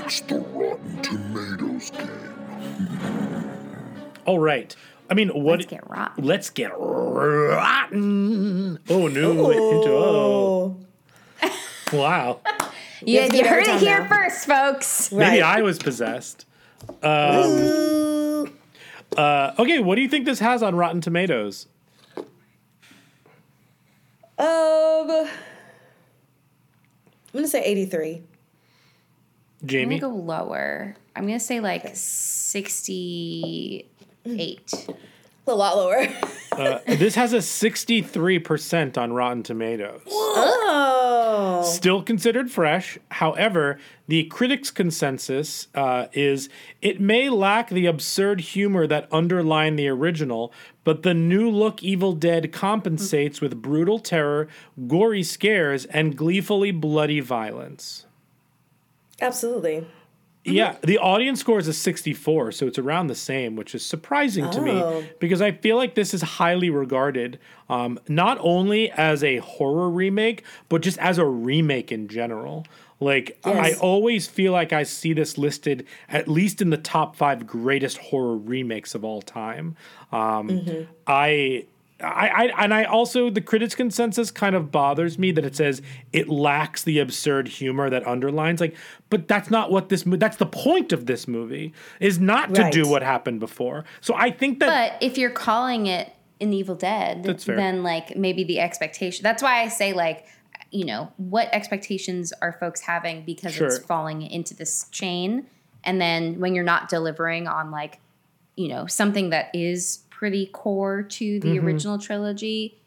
It's 0.05 0.21
the 0.21 0.39
Rotten 0.39 1.01
Tomatoes 1.01 1.91
game. 1.91 3.49
All 4.25 4.39
right. 4.39 4.75
I 5.09 5.13
mean, 5.15 5.29
what? 5.29 5.59
let's 5.59 5.65
get 5.69 5.89
rotten 5.89 6.25
Let's 6.25 6.49
get 6.49 6.71
rotten. 6.77 8.79
Oh 8.89 9.07
no! 9.07 9.53
Oh, 9.85 10.77
wow. 11.91 12.39
yeah, 13.01 13.23
have 13.23 13.31
to 13.31 13.37
you 13.37 13.47
heard 13.47 13.67
it 13.67 13.79
here 13.79 13.99
now. 13.99 14.07
first 14.07 14.45
folks 14.47 15.11
Maybe 15.11 15.41
Right. 15.41 15.57
I 15.57 15.61
was 15.61 15.77
possessed. 15.77 16.45
Um, 17.01 18.53
uh, 19.17 19.51
okay, 19.59 19.79
what 19.79 19.95
do 19.95 20.01
you 20.01 20.09
think 20.09 20.25
this 20.25 20.39
has 20.39 20.63
on 20.63 20.75
Rotten 20.75 21.01
Tomatoes? 21.01 21.67
Um, 22.17 22.25
I'm 25.09 25.27
gonna 27.33 27.47
say 27.47 27.63
83. 27.63 28.21
i'm 29.61 29.67
Jamie? 29.67 29.99
gonna 29.99 30.13
go 30.13 30.19
lower 30.19 30.95
i'm 31.15 31.25
gonna 31.25 31.39
say 31.39 31.59
like 31.61 31.95
68 34.25 34.87
A 35.47 35.53
lot 35.53 35.75
lower. 35.77 36.07
Uh, 36.53 36.77
this 36.85 37.15
has 37.15 37.33
a 37.33 37.37
63% 37.37 38.95
on 38.95 39.11
Rotten 39.11 39.41
Tomatoes. 39.41 40.03
oh. 40.07 41.63
Still 41.65 42.03
considered 42.03 42.51
fresh. 42.51 42.99
However, 43.09 43.79
the 44.07 44.25
critics' 44.25 44.69
consensus 44.69 45.67
uh, 45.73 46.05
is 46.13 46.49
it 46.79 47.01
may 47.01 47.27
lack 47.27 47.69
the 47.69 47.87
absurd 47.87 48.41
humor 48.41 48.85
that 48.85 49.07
underlined 49.11 49.79
the 49.79 49.87
original, 49.87 50.53
but 50.83 51.01
the 51.01 51.15
new 51.15 51.49
look 51.49 51.81
Evil 51.81 52.13
Dead 52.13 52.51
compensates 52.51 53.41
with 53.41 53.59
brutal 53.59 53.97
terror, 53.97 54.47
gory 54.87 55.23
scares, 55.23 55.85
and 55.85 56.15
gleefully 56.15 56.69
bloody 56.69 57.19
violence. 57.19 58.05
Absolutely. 59.19 59.87
Yeah, 60.45 60.75
the 60.83 60.97
audience 60.97 61.39
score 61.39 61.57
is 61.59 61.67
a 61.69 61.73
64, 61.73 62.51
so 62.51 62.67
it's 62.67 62.77
around 62.77 63.07
the 63.07 63.15
same, 63.15 63.55
which 63.55 63.73
is 63.73 63.85
surprising 63.85 64.49
to 64.51 64.59
Oh. 64.59 64.99
me 65.01 65.07
because 65.19 65.41
I 65.41 65.51
feel 65.51 65.77
like 65.77 65.95
this 65.95 66.13
is 66.13 66.21
highly 66.21 66.69
regarded 66.69 67.39
um, 67.69 67.97
not 68.09 68.37
only 68.41 68.91
as 68.91 69.23
a 69.23 69.37
horror 69.37 69.89
remake, 69.89 70.43
but 70.67 70.81
just 70.81 70.97
as 70.97 71.17
a 71.17 71.25
remake 71.25 71.91
in 71.91 72.07
general. 72.09 72.65
Like, 72.99 73.37
I 73.43 73.73
always 73.81 74.27
feel 74.27 74.51
like 74.53 74.71
I 74.71 74.83
see 74.83 75.11
this 75.13 75.37
listed 75.37 75.85
at 76.07 76.27
least 76.27 76.61
in 76.61 76.69
the 76.69 76.77
top 76.77 77.15
five 77.15 77.45
greatest 77.47 77.97
horror 77.97 78.37
remakes 78.37 78.95
of 78.95 79.03
all 79.03 79.21
time. 79.21 79.75
Um, 80.11 80.49
Mm-hmm. 80.49 80.91
I. 81.07 81.65
I, 82.03 82.27
I 82.27 82.63
and 82.63 82.73
I 82.73 82.83
also 82.83 83.29
the 83.29 83.41
critics 83.41 83.75
consensus 83.75 84.29
kind 84.31 84.55
of 84.55 84.71
bothers 84.71 85.17
me 85.17 85.31
that 85.31 85.45
it 85.45 85.55
says 85.55 85.81
it 86.11 86.29
lacks 86.29 86.83
the 86.83 86.99
absurd 86.99 87.47
humor 87.47 87.89
that 87.89 88.05
underlines 88.05 88.59
like 88.61 88.75
but 89.09 89.27
that's 89.27 89.49
not 89.49 89.71
what 89.71 89.89
this 89.89 90.05
mo- 90.05 90.17
that's 90.17 90.37
the 90.37 90.45
point 90.45 90.91
of 90.91 91.05
this 91.05 91.27
movie 91.27 91.73
is 91.99 92.19
not 92.19 92.53
to 92.55 92.69
do 92.71 92.87
what 92.87 93.01
happened 93.01 93.39
before 93.39 93.85
so 94.01 94.13
I 94.15 94.31
think 94.31 94.59
that 94.59 94.99
But 94.99 95.05
if 95.05 95.17
you're 95.17 95.29
calling 95.29 95.87
it 95.87 96.13
an 96.41 96.51
Evil 96.51 96.75
Dead, 96.75 97.23
then 97.45 97.83
like 97.83 98.17
maybe 98.17 98.43
the 98.43 98.59
expectation. 98.59 99.23
That's 99.23 99.41
why 99.41 99.61
I 99.61 99.69
say 99.69 99.93
like, 99.93 100.25
you 100.71 100.85
know, 100.85 101.11
what 101.17 101.47
expectations 101.53 102.33
are 102.41 102.51
folks 102.53 102.81
having 102.81 103.23
because 103.23 103.53
Sure. 103.53 103.67
it's 103.67 103.77
falling 103.77 104.21
into 104.23 104.53
this 104.53 104.87
chain, 104.91 105.45
and 105.83 106.01
then 106.01 106.39
when 106.39 106.53
you're 106.55 106.63
not 106.65 106.89
delivering 106.89 107.47
on 107.47 107.71
like, 107.71 107.99
you 108.57 108.67
know, 108.67 108.87
something 108.87 109.29
that 109.29 109.49
is 109.53 109.99
pretty 110.23 110.45
core 110.45 111.03
to 111.03 111.37
the 111.41 111.49
Mm-hmm. 111.57 111.65
original 111.67 111.97
trilogy, 111.99 112.77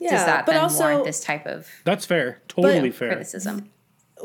Yeah. 0.00 0.10
does 0.10 0.24
that 0.26 0.44
but 0.44 0.54
then 0.54 0.62
also, 0.62 0.80
warrant 0.80 1.04
this 1.04 1.20
type 1.20 1.46
of 1.46 1.68
that's 1.84 2.04
fair 2.04 2.40
totally 2.48 2.90
fair 2.90 3.10
criticism? 3.10 3.68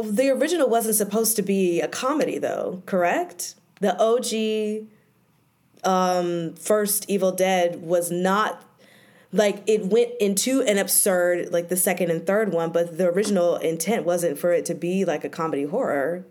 the 0.04 0.30
original 0.32 0.68
wasn't 0.68 0.96
supposed 0.96 1.36
to 1.36 1.44
be 1.44 1.80
a 1.80 1.88
comedy, 1.88 2.40
though, 2.40 2.82
correct? 2.88 3.54
The 3.82 3.94
OG 4.02 4.88
um, 5.84 6.56
first 6.56 7.08
Evil 7.08 7.32
Dead 7.32 7.84
was 7.84 8.10
not 8.10 8.66
like 9.32 9.62
it 9.68 9.86
went 9.86 10.10
into 10.20 10.64
an 10.64 10.80
absurd 10.80 11.52
like 11.52 11.70
the 11.70 11.78
second 11.78 12.10
and 12.10 12.26
third 12.26 12.52
one, 12.52 12.72
but 12.72 12.98
the 12.98 13.10
original 13.10 13.58
intent 13.58 14.06
wasn't 14.06 14.40
for 14.40 14.52
it 14.54 14.66
to 14.66 14.74
be 14.74 15.06
like 15.06 15.24
a 15.24 15.30
comedy 15.30 15.66
horror, 15.66 16.26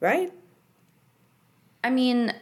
right? 0.00 0.32
I 1.84 1.90
mean, 1.90 2.32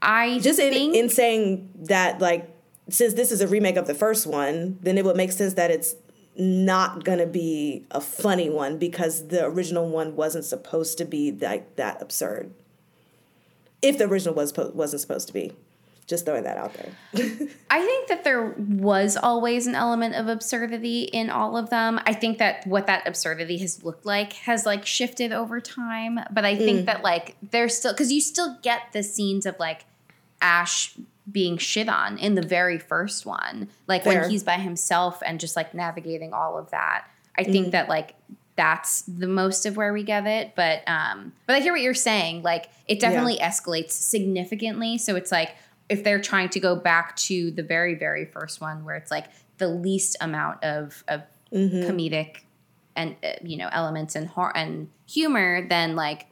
I 0.00 0.38
Just 0.40 0.58
in, 0.58 0.94
in 0.94 1.08
saying 1.08 1.68
that, 1.88 2.20
like, 2.20 2.48
since 2.88 3.14
this 3.14 3.30
is 3.32 3.40
a 3.40 3.46
remake 3.48 3.76
of 3.76 3.86
the 3.86 3.94
first 3.94 4.26
one, 4.26 4.78
then 4.82 4.98
it 4.98 5.04
would 5.04 5.16
make 5.16 5.32
sense 5.32 5.54
that 5.54 5.70
it's 5.70 5.94
not 6.36 7.04
gonna 7.04 7.26
be 7.26 7.84
a 7.90 8.00
funny 8.00 8.48
one 8.50 8.78
because 8.78 9.28
the 9.28 9.44
original 9.44 9.88
one 9.88 10.16
wasn't 10.16 10.44
supposed 10.44 10.98
to 10.98 11.04
be 11.04 11.30
like 11.32 11.76
that 11.76 12.00
absurd. 12.00 12.52
If 13.82 13.98
the 13.98 14.04
original 14.04 14.34
was 14.34 14.52
po- 14.52 14.70
wasn't 14.74 15.00
supposed 15.00 15.26
to 15.28 15.34
be, 15.34 15.52
just 16.06 16.24
throwing 16.24 16.44
that 16.44 16.56
out 16.56 16.72
there. 16.74 16.92
I 17.70 17.80
think 17.84 18.08
that 18.08 18.24
there 18.24 18.54
was 18.58 19.16
always 19.16 19.66
an 19.66 19.74
element 19.74 20.14
of 20.14 20.28
absurdity 20.28 21.02
in 21.04 21.30
all 21.30 21.56
of 21.56 21.70
them. 21.70 22.00
I 22.06 22.12
think 22.14 22.38
that 22.38 22.66
what 22.66 22.86
that 22.86 23.06
absurdity 23.06 23.58
has 23.58 23.82
looked 23.84 24.06
like 24.06 24.32
has 24.34 24.64
like 24.66 24.86
shifted 24.86 25.32
over 25.32 25.60
time, 25.60 26.18
but 26.30 26.44
I 26.44 26.54
Mm. 26.54 26.58
think 26.58 26.86
that 26.86 27.02
like 27.02 27.36
there's 27.50 27.76
still 27.76 27.94
cuz 27.94 28.10
you 28.12 28.20
still 28.20 28.58
get 28.62 28.92
the 28.92 29.02
scenes 29.02 29.46
of 29.46 29.58
like 29.58 29.84
Ash 30.40 30.94
being 31.30 31.56
shit 31.58 31.88
on 31.88 32.18
in 32.18 32.34
the 32.34 32.42
very 32.42 32.78
first 32.78 33.24
one. 33.26 33.68
Like 33.86 34.04
Fair. 34.04 34.22
when 34.22 34.30
he's 34.30 34.42
by 34.42 34.54
himself 34.58 35.22
and 35.24 35.38
just 35.38 35.54
like 35.56 35.72
navigating 35.74 36.32
all 36.32 36.58
of 36.58 36.70
that. 36.70 37.06
I 37.38 37.44
think 37.44 37.68
Mm. 37.68 37.70
that 37.72 37.88
like 37.88 38.14
that's 38.56 39.02
the 39.02 39.26
most 39.28 39.64
of 39.64 39.76
where 39.76 39.92
we 39.94 40.02
get 40.02 40.26
it, 40.26 40.54
but 40.54 40.82
um 40.86 41.32
but 41.46 41.56
I 41.56 41.60
hear 41.60 41.72
what 41.72 41.80
you're 41.80 41.94
saying. 41.94 42.42
Like 42.42 42.68
it 42.86 43.00
definitely 43.00 43.38
escalates 43.38 43.92
significantly, 43.92 44.98
so 44.98 45.16
it's 45.16 45.32
like 45.32 45.54
if 45.88 46.04
they're 46.04 46.20
trying 46.20 46.48
to 46.50 46.60
go 46.60 46.74
back 46.76 47.16
to 47.16 47.50
the 47.52 47.62
very 47.62 47.94
very 47.94 48.24
first 48.24 48.60
one 48.60 48.84
where 48.84 48.96
it's 48.96 49.10
like 49.10 49.26
the 49.58 49.68
least 49.68 50.16
amount 50.20 50.62
of 50.64 51.04
of 51.08 51.22
Mm-hmm. 51.52 51.82
comedic 51.90 52.36
and 52.96 53.14
uh, 53.22 53.32
you 53.42 53.58
know 53.58 53.68
elements 53.72 54.14
and 54.16 54.26
hor- 54.26 54.56
and 54.56 54.88
humor 55.06 55.66
then 55.68 55.94
like 55.96 56.26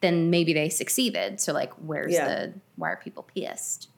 then 0.00 0.30
maybe 0.30 0.52
they 0.52 0.68
succeeded 0.68 1.40
so 1.40 1.52
like 1.52 1.72
where's 1.74 2.12
Yeah. 2.12 2.26
the 2.28 2.52
why 2.76 2.90
are 2.90 2.96
people 2.96 3.24
pissed 3.34 3.88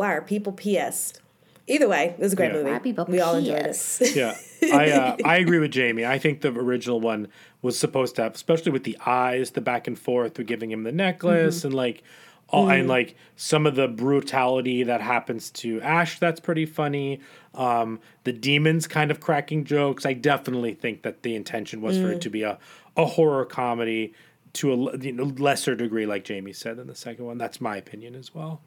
Why 0.00 0.14
are 0.14 0.22
people 0.22 0.54
pissed? 0.54 1.20
Either 1.66 1.86
way, 1.86 2.14
it 2.18 2.18
was 2.18 2.32
a 2.32 2.36
great 2.36 2.46
Yeah. 2.46 2.52
movie. 2.54 2.70
Why 2.70 2.76
are 2.78 2.80
people 2.80 3.04
we 3.06 3.20
all 3.20 3.34
enjoyed 3.34 3.64
pissed? 3.66 4.00
it. 4.00 4.16
Yeah, 4.16 4.34
I 4.72 4.90
uh, 4.92 5.16
I 5.26 5.36
agree 5.36 5.58
with 5.58 5.72
Jamie. 5.72 6.06
I 6.06 6.18
think 6.18 6.40
the 6.40 6.48
original 6.48 7.02
one 7.02 7.28
was 7.60 7.78
supposed 7.78 8.16
to 8.16 8.22
have, 8.22 8.34
especially 8.34 8.72
with 8.72 8.84
the 8.84 8.96
eyes, 9.04 9.50
the 9.50 9.60
back 9.60 9.86
and 9.86 9.98
forth, 9.98 10.38
with 10.38 10.46
giving 10.46 10.70
him 10.70 10.84
the 10.84 10.90
necklace, 10.90 11.66
and 11.66 11.74
like, 11.74 12.02
all, 12.48 12.70
and 12.70 12.88
like 12.88 13.14
some 13.36 13.66
of 13.66 13.74
the 13.76 13.88
brutality 13.88 14.84
that 14.84 15.02
happens 15.02 15.50
to 15.50 15.82
Ash. 15.82 16.18
That's 16.18 16.40
pretty 16.40 16.64
funny. 16.64 17.20
Um, 17.54 18.00
the 18.24 18.32
demons 18.32 18.86
kind 18.86 19.10
of 19.10 19.20
cracking 19.20 19.64
jokes. 19.64 20.06
I 20.06 20.14
definitely 20.14 20.72
think 20.72 21.02
that 21.02 21.24
the 21.24 21.34
intention 21.36 21.82
was 21.82 21.98
for 21.98 22.10
it 22.10 22.22
to 22.22 22.30
be 22.30 22.42
a 22.42 22.58
a 22.96 23.04
horror 23.04 23.44
comedy 23.44 24.14
to 24.54 24.72
a 24.72 24.96
you 24.96 25.12
know, 25.12 25.24
lesser 25.24 25.74
degree, 25.74 26.06
like 26.06 26.24
Jamie 26.24 26.54
said 26.54 26.78
in 26.78 26.86
the 26.86 26.96
second 26.96 27.26
one. 27.26 27.36
That's 27.36 27.60
my 27.60 27.76
opinion 27.76 28.14
as 28.14 28.34
well. 28.34 28.62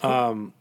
Um, 0.00 0.52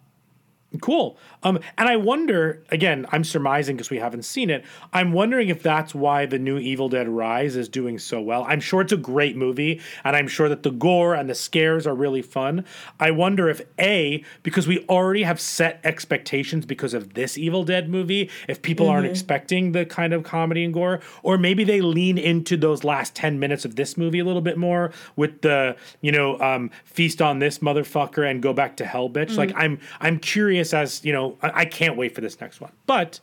Cool. 0.79 1.17
Um, 1.43 1.59
and 1.77 1.89
I 1.89 1.97
wonder 1.97 2.63
again. 2.69 3.05
I'm 3.11 3.25
surmising 3.25 3.75
because 3.75 3.89
we 3.89 3.97
haven't 3.97 4.23
seen 4.23 4.49
it. 4.49 4.63
I'm 4.93 5.11
wondering 5.11 5.49
if 5.49 5.61
that's 5.61 5.93
why 5.93 6.25
the 6.25 6.39
new 6.39 6.57
Evil 6.57 6.87
Dead 6.87 7.09
Rise 7.09 7.57
is 7.57 7.67
doing 7.67 7.99
so 7.99 8.21
well. 8.21 8.45
I'm 8.47 8.61
sure 8.61 8.79
it's 8.79 8.93
a 8.93 8.97
great 8.97 9.35
movie, 9.35 9.81
and 10.05 10.15
I'm 10.15 10.29
sure 10.29 10.47
that 10.47 10.63
the 10.63 10.71
gore 10.71 11.13
and 11.13 11.29
the 11.29 11.35
scares 11.35 11.85
are 11.85 11.93
really 11.93 12.21
fun. 12.21 12.63
I 13.01 13.11
wonder 13.11 13.49
if 13.49 13.61
a 13.77 14.23
because 14.43 14.65
we 14.65 14.85
already 14.87 15.23
have 15.23 15.41
set 15.41 15.81
expectations 15.83 16.65
because 16.65 16.93
of 16.93 17.15
this 17.15 17.37
Evil 17.37 17.65
Dead 17.65 17.89
movie. 17.89 18.29
If 18.47 18.61
people 18.61 18.87
aren't 18.87 19.07
expecting 19.07 19.73
the 19.73 19.85
kind 19.85 20.13
of 20.13 20.23
comedy 20.23 20.63
and 20.63 20.73
gore, 20.73 21.01
or 21.21 21.37
maybe 21.37 21.65
they 21.65 21.81
lean 21.81 22.17
into 22.17 22.55
those 22.55 22.85
last 22.85 23.13
ten 23.13 23.39
minutes 23.39 23.65
of 23.65 23.75
this 23.75 23.97
movie 23.97 24.19
a 24.19 24.25
little 24.25 24.41
bit 24.41 24.57
more 24.57 24.93
with 25.17 25.41
the 25.41 25.75
you 25.99 26.13
know 26.13 26.39
um, 26.39 26.71
feast 26.85 27.21
on 27.21 27.39
this 27.39 27.59
motherfucker 27.59 28.29
and 28.29 28.41
go 28.41 28.53
back 28.53 28.77
to 28.77 28.85
hell, 28.85 29.09
bitch. 29.09 29.35
Like 29.35 29.51
I'm 29.57 29.77
I'm 29.99 30.17
curious 30.17 30.60
as 30.73 31.03
you 31.03 31.11
know 31.11 31.37
I, 31.41 31.51
I 31.61 31.65
can't 31.65 31.97
wait 31.97 32.15
for 32.15 32.21
this 32.21 32.39
next 32.39 32.61
one. 32.61 32.71
But 32.85 33.19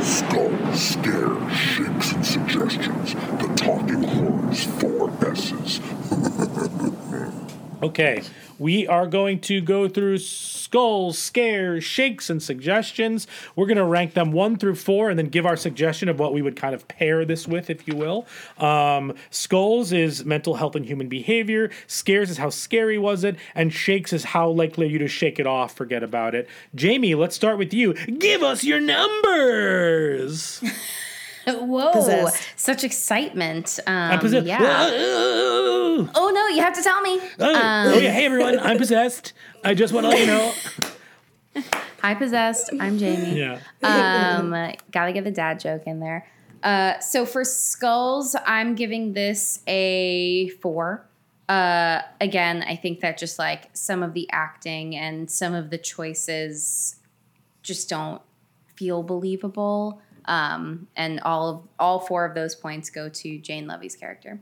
Skull, 0.00 0.74
scare, 0.74 1.50
shakes, 1.50 2.12
and 2.12 2.24
suggestions. 2.24 3.14
The 3.14 3.52
Talking 3.56 4.02
Horns 4.02 4.64
Four 4.80 5.10
S's. 5.26 5.80
Okay, 7.80 8.22
we 8.58 8.86
are 8.86 9.06
going 9.06 9.40
to 9.40 9.60
go 9.60 9.88
through 9.88 10.18
skulls, 10.18 11.18
scares, 11.18 11.84
shakes, 11.84 12.30
and 12.30 12.42
suggestions. 12.42 13.26
We're 13.56 13.66
going 13.66 13.78
to 13.78 13.84
rank 13.84 14.14
them 14.14 14.32
one 14.32 14.56
through 14.56 14.76
four 14.76 15.10
and 15.10 15.18
then 15.18 15.28
give 15.28 15.46
our 15.46 15.56
suggestion 15.56 16.08
of 16.08 16.18
what 16.18 16.32
we 16.32 16.42
would 16.42 16.56
kind 16.56 16.74
of 16.74 16.86
pair 16.88 17.24
this 17.24 17.46
with, 17.46 17.70
if 17.70 17.86
you 17.86 17.96
will. 17.96 18.26
Um, 18.58 19.14
skulls 19.30 19.92
is 19.92 20.24
mental 20.24 20.54
health 20.54 20.76
and 20.76 20.84
human 20.84 21.08
behavior, 21.08 21.70
scares 21.86 22.30
is 22.30 22.38
how 22.38 22.50
scary 22.50 22.98
was 22.98 23.24
it, 23.24 23.36
and 23.54 23.72
shakes 23.72 24.12
is 24.12 24.24
how 24.24 24.48
likely 24.48 24.86
are 24.86 24.90
you 24.90 24.98
to 24.98 25.08
shake 25.08 25.38
it 25.38 25.46
off, 25.46 25.74
forget 25.74 26.02
about 26.02 26.34
it. 26.34 26.48
Jamie, 26.74 27.14
let's 27.14 27.36
start 27.36 27.58
with 27.58 27.72
you. 27.72 27.94
Give 27.94 28.42
us 28.42 28.64
your 28.64 28.80
numbers. 28.80 30.62
whoa 31.60 31.92
Possessed. 31.92 32.42
such 32.56 32.84
excitement 32.84 33.78
um, 33.86 33.94
I'm 34.12 34.18
possessed. 34.20 34.46
yeah 34.46 34.88
Oh, 36.14 36.30
no 36.32 36.46
you 36.48 36.62
have 36.62 36.74
to 36.74 36.82
tell 36.82 37.00
me 37.00 37.20
oh, 37.40 37.54
um, 37.54 37.92
oh, 37.94 37.98
yeah, 37.98 38.10
hey 38.12 38.26
everyone, 38.26 38.58
I'm 38.60 38.78
possessed. 38.78 39.32
I 39.64 39.74
just 39.74 39.92
want 39.92 40.04
to 40.04 40.10
let 40.10 40.20
you 40.20 40.26
know. 40.26 40.52
hi 42.00 42.14
possessed 42.14 42.70
i'm 42.78 42.98
jamie 42.98 43.36
Yeah. 43.36 43.58
um 43.82 44.50
gotta 44.92 45.12
get 45.12 45.24
the 45.24 45.32
dad 45.32 45.58
joke 45.58 45.82
in 45.86 45.98
there 45.98 46.24
uh 46.62 47.00
so 47.00 47.26
for 47.26 47.42
skulls 47.44 48.36
i'm 48.46 48.76
giving 48.76 49.12
this 49.14 49.60
a 49.66 50.48
four 50.62 51.04
uh 51.48 52.02
again 52.20 52.62
i 52.68 52.76
think 52.76 53.00
that 53.00 53.18
just 53.18 53.40
like 53.40 53.70
some 53.72 54.04
of 54.04 54.14
the 54.14 54.28
acting 54.30 54.94
and 54.94 55.28
some 55.28 55.52
of 55.54 55.70
the 55.70 55.78
choices 55.78 56.96
just 57.64 57.88
don't 57.88 58.22
feel 58.76 59.02
believable 59.02 60.00
um 60.28 60.86
and 60.94 61.18
all 61.20 61.48
of 61.50 61.62
all 61.78 61.98
four 61.98 62.24
of 62.24 62.34
those 62.34 62.54
points 62.54 62.90
go 62.90 63.08
to 63.08 63.38
jane 63.38 63.66
levy's 63.66 63.96
character. 63.96 64.38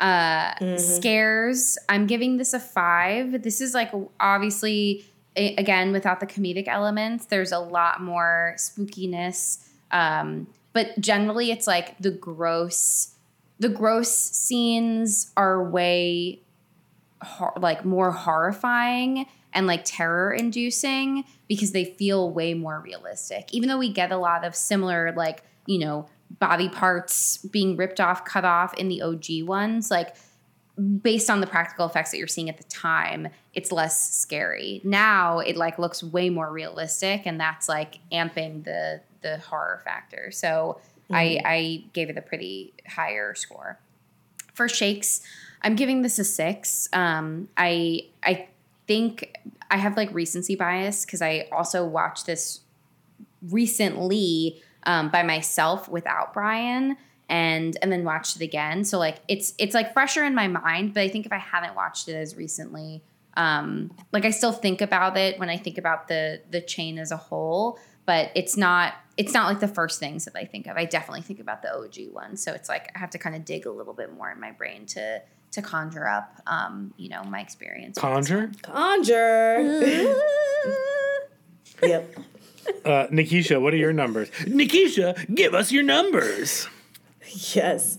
Uh 0.00 0.76
scares 0.76 1.78
i'm 1.88 2.06
giving 2.06 2.36
this 2.36 2.52
a 2.52 2.60
five. 2.60 3.42
This 3.42 3.60
is 3.60 3.72
like 3.74 3.92
obviously 4.18 5.04
again 5.36 5.92
without 5.92 6.18
the 6.20 6.26
comedic 6.26 6.66
elements 6.66 7.26
there's 7.26 7.52
a 7.52 7.58
lot 7.58 8.02
more 8.02 8.54
spookiness 8.56 9.58
um 9.90 10.46
but 10.72 10.98
generally 10.98 11.50
it's 11.50 11.66
like 11.66 11.96
the 11.98 12.10
gross 12.10 13.14
the 13.58 13.68
gross 13.68 14.10
scenes 14.10 15.32
are 15.36 15.62
way 15.62 16.40
hor- 17.22 17.52
like 17.58 17.84
more 17.84 18.10
horrifying 18.12 19.26
and 19.52 19.66
like 19.66 19.82
terror 19.84 20.32
inducing 20.32 21.24
because 21.48 21.72
they 21.72 21.84
feel 21.84 22.30
way 22.30 22.54
more 22.54 22.80
realistic. 22.80 23.48
Even 23.52 23.68
though 23.68 23.78
we 23.78 23.92
get 23.92 24.12
a 24.12 24.18
lot 24.18 24.44
of 24.44 24.54
similar 24.54 25.12
like 25.16 25.42
you 25.66 25.78
know 25.78 26.06
body 26.38 26.68
parts 26.68 27.38
being 27.38 27.76
ripped 27.76 28.00
off 28.00 28.24
cut 28.24 28.44
off 28.44 28.74
in 28.74 28.88
the 28.88 29.00
og 29.02 29.24
ones 29.46 29.90
like 29.90 30.16
based 31.00 31.30
on 31.30 31.40
the 31.40 31.46
practical 31.46 31.86
effects 31.86 32.10
that 32.10 32.18
you're 32.18 32.26
seeing 32.26 32.50
at 32.50 32.58
the 32.58 32.64
time 32.64 33.28
it's 33.54 33.72
less 33.72 34.14
scary. 34.14 34.82
Now 34.84 35.38
it 35.38 35.56
like 35.56 35.78
looks 35.78 36.02
way 36.02 36.28
more 36.28 36.52
realistic 36.52 37.22
and 37.24 37.40
that's 37.40 37.68
like 37.68 37.98
amping 38.12 38.64
the 38.64 39.00
the 39.22 39.38
horror 39.38 39.80
factor. 39.84 40.30
So 40.30 40.80
i 41.10 41.40
i 41.44 41.84
gave 41.92 42.10
it 42.10 42.18
a 42.18 42.22
pretty 42.22 42.74
higher 42.86 43.34
score. 43.34 43.78
For 44.54 44.68
shakes 44.68 45.22
i'm 45.62 45.76
giving 45.76 46.02
this 46.02 46.18
a 46.18 46.24
six. 46.24 46.88
Um 46.92 47.48
i 47.56 48.02
i 48.22 48.48
think 48.86 49.36
i 49.70 49.76
have 49.76 49.96
like 49.96 50.12
recency 50.12 50.54
bias 50.54 51.04
because 51.04 51.22
i 51.22 51.46
also 51.52 51.84
watched 51.84 52.26
this 52.26 52.60
recently 53.50 54.60
um, 54.84 55.08
by 55.10 55.22
myself 55.22 55.88
without 55.88 56.32
bryan 56.32 56.96
and 57.28 57.76
and 57.82 57.90
then 57.90 58.04
watched 58.04 58.36
it 58.36 58.42
again. 58.42 58.84
So 58.84 58.98
like 58.98 59.18
it's 59.28 59.54
it's 59.58 59.74
like 59.74 59.92
fresher 59.92 60.24
in 60.24 60.34
my 60.34 60.48
mind 60.48 60.94
but 60.94 61.02
i 61.02 61.08
think 61.08 61.26
if 61.26 61.32
i 61.32 61.38
haven't 61.38 61.74
watched 61.74 62.08
it 62.08 62.14
as 62.14 62.36
recently 62.36 63.02
um 63.36 63.90
like 64.12 64.24
i 64.24 64.30
still 64.30 64.52
think 64.52 64.80
about 64.80 65.16
it 65.16 65.38
when 65.38 65.48
i 65.48 65.56
think 65.56 65.78
about 65.78 66.08
the 66.08 66.40
the 66.50 66.60
chain 66.60 66.98
as 66.98 67.10
a 67.10 67.16
whole 67.16 67.78
but 68.06 68.30
it's 68.34 68.56
not 68.56 68.94
it's 69.16 69.32
not 69.34 69.48
like 69.48 69.60
the 69.60 69.68
first 69.68 69.98
things 69.98 70.24
that 70.26 70.36
i 70.36 70.44
think 70.44 70.66
of. 70.66 70.76
I 70.76 70.84
definitely 70.84 71.22
think 71.22 71.40
about 71.40 71.62
the 71.62 71.74
og 71.74 71.96
one. 72.12 72.36
So 72.36 72.52
it's 72.52 72.68
like 72.68 72.90
i 72.94 72.98
have 72.98 73.10
to 73.10 73.18
kind 73.18 73.34
of 73.34 73.44
dig 73.44 73.66
a 73.66 73.70
little 73.70 73.94
bit 73.94 74.12
more 74.12 74.30
in 74.30 74.40
my 74.40 74.52
brain 74.52 74.86
to 74.86 75.22
to 75.52 75.62
conjure 75.62 76.06
up 76.06 76.40
um 76.46 76.92
you 76.96 77.08
know 77.08 77.22
my 77.24 77.40
experience 77.40 77.98
Conjure? 77.98 78.50
Conjure. 78.62 79.60
yep. 81.82 82.14
Uh, 82.84 83.06
Nikisha, 83.08 83.60
what 83.60 83.72
are 83.72 83.78
your 83.78 83.92
numbers? 83.92 84.28
Nikisha, 84.40 85.34
give 85.34 85.54
us 85.54 85.70
your 85.70 85.84
numbers. 85.84 86.68
Yes. 87.54 87.98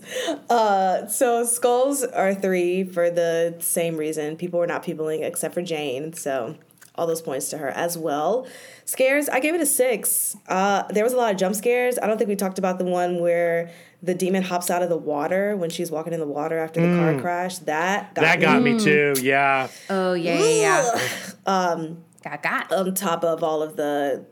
Uh, 0.50 1.06
so 1.06 1.44
skulls 1.44 2.02
are 2.02 2.34
three 2.34 2.84
for 2.84 3.10
the 3.10 3.54
same 3.60 3.96
reason. 3.96 4.36
People 4.36 4.58
were 4.58 4.66
not 4.66 4.82
peopling 4.82 5.22
except 5.22 5.54
for 5.54 5.62
Jane. 5.62 6.12
So 6.12 6.56
all 6.94 7.06
those 7.06 7.22
points 7.22 7.48
to 7.50 7.58
her 7.58 7.68
as 7.68 7.96
well. 7.96 8.46
Scares, 8.84 9.28
I 9.28 9.40
gave 9.40 9.54
it 9.54 9.60
a 9.60 9.66
six. 9.66 10.36
Uh, 10.48 10.82
there 10.90 11.04
was 11.04 11.12
a 11.12 11.16
lot 11.16 11.32
of 11.32 11.38
jump 11.38 11.54
scares. 11.54 11.98
I 11.98 12.06
don't 12.06 12.18
think 12.18 12.28
we 12.28 12.36
talked 12.36 12.58
about 12.58 12.78
the 12.78 12.84
one 12.84 13.20
where 13.20 13.70
the 14.02 14.14
demon 14.14 14.42
hops 14.44 14.70
out 14.70 14.82
of 14.82 14.88
the 14.88 14.96
water 14.96 15.56
when 15.56 15.70
she's 15.70 15.90
walking 15.90 16.12
in 16.12 16.20
the 16.20 16.26
water 16.26 16.58
after 16.58 16.80
the 16.80 16.96
car 16.98 17.20
crash. 17.20 17.58
That 17.58 18.14
got 18.14 18.22
Mm. 18.22 18.26
That 18.26 18.38
me. 18.38 18.44
got 18.44 18.62
me 18.62 18.78
too. 18.78 19.14
Yeah. 19.22 19.68
Oh 19.90 20.12
yeah, 20.14 20.38
yeah, 20.40 20.94
yeah. 20.94 21.00
um, 21.46 22.04
got 22.22 22.42
got. 22.42 22.72
on 22.72 22.94
top 22.94 23.24
of 23.24 23.42
all 23.42 23.62
of 23.62 23.76
the 23.76 24.24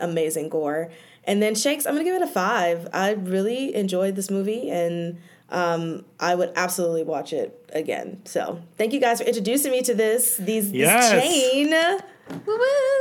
amazing 0.00 0.48
gore. 0.48 0.90
And 1.26 1.40
then 1.42 1.54
Shakes, 1.54 1.86
I'm 1.86 1.94
gonna 1.94 2.04
give 2.04 2.16
it 2.16 2.22
a 2.22 2.26
five. 2.26 2.88
I 2.92 3.12
really 3.12 3.74
enjoyed 3.74 4.16
this 4.16 4.30
movie 4.30 4.68
and 4.70 5.18
um, 5.50 6.04
I 6.18 6.34
would 6.34 6.52
absolutely 6.56 7.04
watch 7.04 7.32
it 7.32 7.70
again. 7.72 8.20
So 8.24 8.60
thank 8.76 8.92
you 8.92 9.00
guys 9.00 9.20
for 9.20 9.26
introducing 9.26 9.70
me 9.70 9.82
to 9.82 9.94
this 9.94 10.36
these 10.38 10.72
Yes. 10.72 11.10
this 11.12 11.22
chain. 11.22 12.00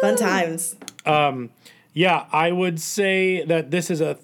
Fun 0.01 0.15
times. 0.15 0.75
Um, 1.05 1.49
yeah, 1.93 2.25
I 2.31 2.51
would 2.51 2.79
say 2.79 3.43
that 3.45 3.71
this 3.71 3.89
is 3.89 3.99
a 4.01 4.17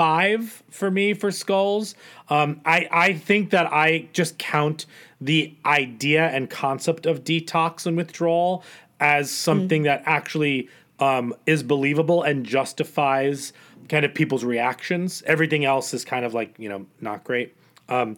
five 0.00 0.62
for 0.70 0.90
me 0.90 1.12
for 1.12 1.30
skulls. 1.30 1.94
Um, 2.30 2.62
I 2.64 2.88
I 2.90 3.12
think 3.12 3.50
that 3.50 3.70
I 3.70 4.08
just 4.14 4.38
count 4.38 4.86
the 5.20 5.54
idea 5.66 6.26
and 6.28 6.48
concept 6.48 7.04
of 7.04 7.22
detox 7.22 7.84
and 7.84 7.98
withdrawal 7.98 8.64
as 8.98 9.30
something 9.30 9.82
that 9.82 10.02
actually 10.06 10.70
um, 11.00 11.34
is 11.44 11.62
believable 11.62 12.22
and 12.22 12.46
justifies 12.46 13.52
kind 13.90 14.06
of 14.06 14.14
people's 14.14 14.42
reactions. 14.42 15.22
Everything 15.26 15.66
else 15.66 15.92
is 15.92 16.02
kind 16.02 16.24
of 16.24 16.32
like 16.32 16.54
you 16.56 16.70
know 16.70 16.86
not 17.02 17.22
great. 17.22 17.54
Um, 17.90 18.16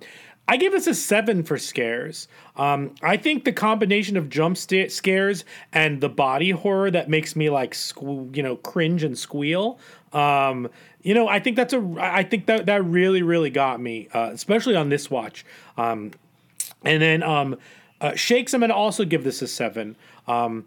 I 0.49 0.57
give 0.57 0.73
this 0.73 0.87
a 0.87 0.95
seven 0.95 1.45
for 1.45 1.57
scares. 1.57 2.29
Um, 2.57 2.95
I 3.01 3.17
think 3.17 3.45
the 3.45 3.53
combination 3.53 4.17
of 4.17 4.29
jump 4.29 4.57
sta- 4.57 4.89
scares 4.89 5.45
and 5.73 6.01
the 6.01 6.09
body 6.09 6.51
horror 6.51 6.91
that 6.91 7.09
makes 7.09 7.37
me 7.37 7.49
like 7.49 7.77
you 8.01 8.43
know 8.43 8.57
cringe 8.57 9.03
and 9.03 9.17
squeal. 9.17 9.79
Um, 10.13 10.69
you 11.03 11.15
know, 11.15 11.29
I 11.29 11.39
think 11.39 11.57
that's 11.57 11.73
a. 11.73 11.97
I 11.99 12.23
think 12.23 12.47
that 12.47 12.67
that 12.67 12.85
really 12.85 13.23
really 13.23 13.51
got 13.51 13.81
me, 13.81 14.09
uh, 14.13 14.31
especially 14.33 14.77
on 14.77 14.89
this 14.89 15.11
watch. 15.11 15.45
Um, 15.77 16.11
and 16.85 17.01
then 17.01 17.23
um, 17.23 17.57
uh, 18.01 18.15
Shakes, 18.15 18.53
I'm 18.53 18.61
to 18.61 18.75
also 18.75 19.05
give 19.05 19.25
this 19.25 19.43
a 19.43 19.49
seven. 19.49 19.97
Um, 20.27 20.67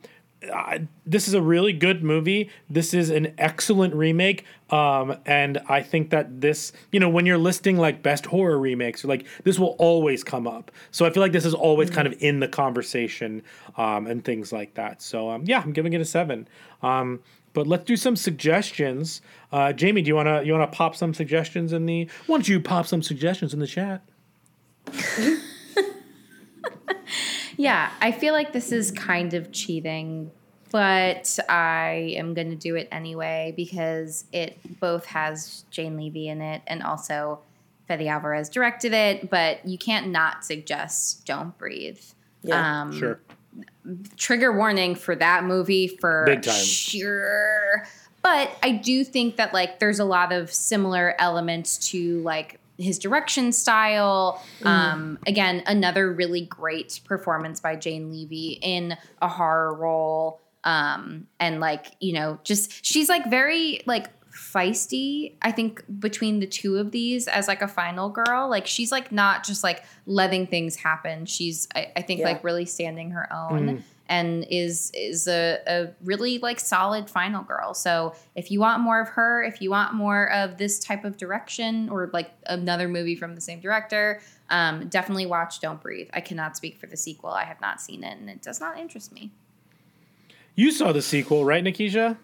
I, 0.54 0.88
this 1.06 1.28
is 1.28 1.34
a 1.34 1.42
really 1.42 1.74
good 1.74 2.04
movie. 2.04 2.50
This 2.70 2.94
is 2.94 3.10
an 3.10 3.34
excellent 3.38 3.96
remake. 3.96 4.46
Um, 4.70 5.18
and 5.26 5.60
I 5.70 5.82
think 5.82 6.10
that 6.10 6.42
this, 6.42 6.74
you 6.92 7.00
know, 7.00 7.10
when 7.10 7.26
you're 7.26 7.38
listing 7.38 7.78
like 7.78 8.04
best 8.04 8.26
horror 8.26 8.60
remakes, 8.60 9.04
like 9.04 9.26
this 9.44 9.60
will 9.60 9.76
always 9.80 10.24
come 10.24 10.48
up. 10.48 10.72
So 10.92 11.06
I 11.06 11.10
feel 11.10 11.22
like 11.22 11.32
this 11.32 11.46
is 11.46 11.54
always 11.54 11.90
kind 11.90 12.08
of 12.08 12.16
in 12.20 12.40
the 12.40 12.48
conversation 12.48 13.44
um, 13.78 14.08
and 14.08 14.24
things 14.24 14.52
like 14.52 14.74
that. 14.76 15.02
So 15.02 15.30
um, 15.30 15.44
yeah, 15.46 15.62
I'm 15.62 15.74
giving 15.74 15.94
it 15.94 16.02
a 16.02 16.06
seven. 16.06 16.48
Um, 16.82 17.22
but 17.54 17.68
let's 17.68 17.86
do 17.86 17.96
some 17.96 18.16
suggestions. 18.16 19.22
Uh, 19.52 19.72
Jamie, 19.72 20.02
do 20.02 20.10
you 20.10 20.16
wanna 20.16 20.44
you 20.44 20.52
wanna 20.52 20.68
pop 20.68 20.96
some 20.96 21.14
suggestions 21.14 21.72
in 21.72 21.86
the? 21.86 22.10
Why 22.28 22.36
don't 22.36 22.48
you 22.48 22.60
pop 22.60 22.86
some 22.86 23.02
suggestions 23.02 23.54
in 23.54 23.60
the 23.60 23.68
chat? 23.68 24.02
Yeah, 27.58 27.90
I 28.02 28.12
feel 28.12 28.34
like 28.34 28.54
this 28.54 28.72
is 28.72 28.92
kind 28.92 29.34
of 29.34 29.52
cheating, 29.52 30.32
but 30.72 31.38
I 31.48 32.14
am 32.18 32.34
going 32.34 32.50
to 32.50 32.56
do 32.56 32.76
it 32.76 32.88
anyway 32.92 33.54
because 33.56 34.26
it 34.34 34.58
both 34.80 35.06
has 35.06 35.64
Jane 35.72 35.96
Levy 35.98 36.28
in 36.28 36.42
it 36.42 36.62
and 36.68 36.84
also 36.84 37.40
Fede 37.88 38.08
Alvarez 38.08 38.50
directed 38.50 38.94
it, 38.94 39.30
but 39.30 39.66
you 39.66 39.78
can't 39.78 40.08
not 40.10 40.44
suggest 40.44 41.26
Don't 41.26 41.58
Breathe. 41.58 42.00
Yeah. 42.42 42.82
Um, 42.82 42.98
Sure. 42.98 43.20
trigger 44.18 44.52
warning 44.52 44.96
for 44.96 45.16
that 45.16 45.44
movie 45.44 45.88
for 45.88 46.24
Big 46.26 46.42
time. 46.42 46.56
sure. 46.64 47.88
But 48.22 48.52
I 48.64 48.72
do 48.72 49.04
think 49.04 49.36
that 49.38 49.54
like 49.54 49.80
there's 49.80 50.00
a 50.00 50.06
lot 50.06 50.32
of 50.34 50.52
similar 50.52 51.16
elements 51.20 51.78
to 51.92 52.22
like 52.22 52.60
his 52.78 53.00
direction 53.00 53.52
style. 53.52 54.44
Um, 54.64 55.18
again, 55.28 55.64
another 55.66 56.12
really 56.12 56.42
great 56.42 57.00
performance 57.06 57.60
by 57.60 57.76
Jane 57.76 58.12
Levy 58.12 58.60
in 58.62 58.98
a 59.22 59.28
horror 59.28 59.74
role. 59.74 60.42
Um, 60.64 61.28
and 61.40 61.60
like, 61.60 61.88
you 62.00 62.14
know, 62.14 62.40
just 62.44 62.84
she's 62.86 63.08
like 63.08 63.30
very 63.30 63.82
like 63.86 64.08
feisty, 64.32 65.36
I 65.42 65.52
think, 65.52 65.84
between 66.00 66.40
the 66.40 66.48
two 66.48 66.78
of 66.78 66.92
these 66.92 67.28
as 67.28 67.48
like 67.48 67.62
a 67.62 67.68
final 67.68 68.10
girl. 68.10 68.50
Like 68.50 68.68
she's 68.68 68.92
like 68.92 69.12
not 69.12 69.44
just 69.46 69.64
like 69.64 69.84
letting 70.06 70.48
things 70.48 70.76
happen. 70.76 71.26
She's 71.26 71.68
I, 71.76 71.92
I 71.96 72.02
think 72.02 72.20
Yeah. 72.20 72.28
like 72.28 72.44
really 72.44 72.66
standing 72.66 73.12
her 73.12 73.32
own 73.32 73.84
and 74.08 74.46
is 74.50 74.92
is 74.94 75.28
a, 75.28 75.60
a 75.68 75.88
really 76.04 76.38
like 76.38 76.60
solid 76.60 77.10
final 77.10 77.44
girl. 77.44 77.74
So 77.74 78.16
if 78.36 78.52
you 78.52 78.60
want 78.60 78.82
more 78.82 79.00
of 79.02 79.10
her, 79.10 79.44
if 79.44 79.62
you 79.62 79.70
want 79.72 79.94
more 79.94 80.32
of 80.32 80.58
this 80.58 80.80
type 80.80 81.04
of 81.06 81.18
direction 81.18 81.90
or 81.90 82.10
like 82.14 82.32
another 82.48 82.88
movie 82.88 83.16
from 83.16 83.36
the 83.36 83.42
same 83.42 83.60
director, 83.60 84.22
um, 84.50 84.88
definitely 84.90 85.26
watch 85.26 85.60
Don't 85.60 85.82
Breathe. 85.82 86.10
I 86.14 86.22
cannot 86.22 86.56
speak 86.56 86.78
for 86.78 86.86
the 86.88 86.98
sequel. 86.98 87.32
I 87.32 87.44
have 87.46 87.60
not 87.62 87.82
seen 87.82 88.04
it 88.04 88.18
and 88.20 88.30
it 88.30 88.42
does 88.42 88.60
not 88.60 88.78
interest 88.78 89.12
me. 89.12 89.32
You 90.56 90.72
saw 90.72 90.92
the 90.94 91.02
sequel, 91.02 91.44
right, 91.44 91.64
Nikisha? 91.64 92.18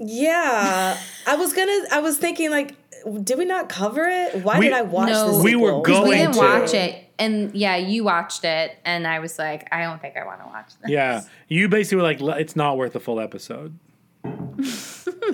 Yeah. 0.00 0.98
I 1.26 1.36
was 1.36 1.52
gonna 1.52 1.78
I 1.92 2.00
was 2.00 2.18
thinking 2.18 2.50
like 2.50 2.74
did 3.22 3.38
we 3.38 3.44
not 3.44 3.68
cover 3.68 4.04
it? 4.08 4.42
Why 4.42 4.58
We- 4.58 4.66
did 4.66 4.74
I 4.74 4.82
watch 4.82 5.08
No. 5.08 5.32
this? 5.34 5.42
We 5.44 5.54
were 5.56 5.80
going 5.82 6.08
we 6.10 6.16
didn't 6.16 6.34
to. 6.34 6.38
watch 6.40 6.74
it. 6.74 7.04
And 7.18 7.54
yeah, 7.54 7.76
you 7.76 8.04
watched 8.04 8.44
it 8.44 8.76
and 8.84 9.06
I 9.06 9.18
was 9.18 9.38
like, 9.38 9.66
I 9.72 9.82
don't 9.82 10.00
think 10.00 10.16
I 10.16 10.24
want 10.24 10.40
to 10.40 10.46
watch 10.46 10.68
this. 10.80 10.90
Yeah. 10.90 11.22
You 11.48 11.68
basically 11.68 11.96
were 11.96 12.02
like, 12.04 12.20
it's 12.40 12.54
not 12.54 12.76
worth 12.76 12.94
a 12.94 13.00
full 13.00 13.20
episode. 13.20 13.78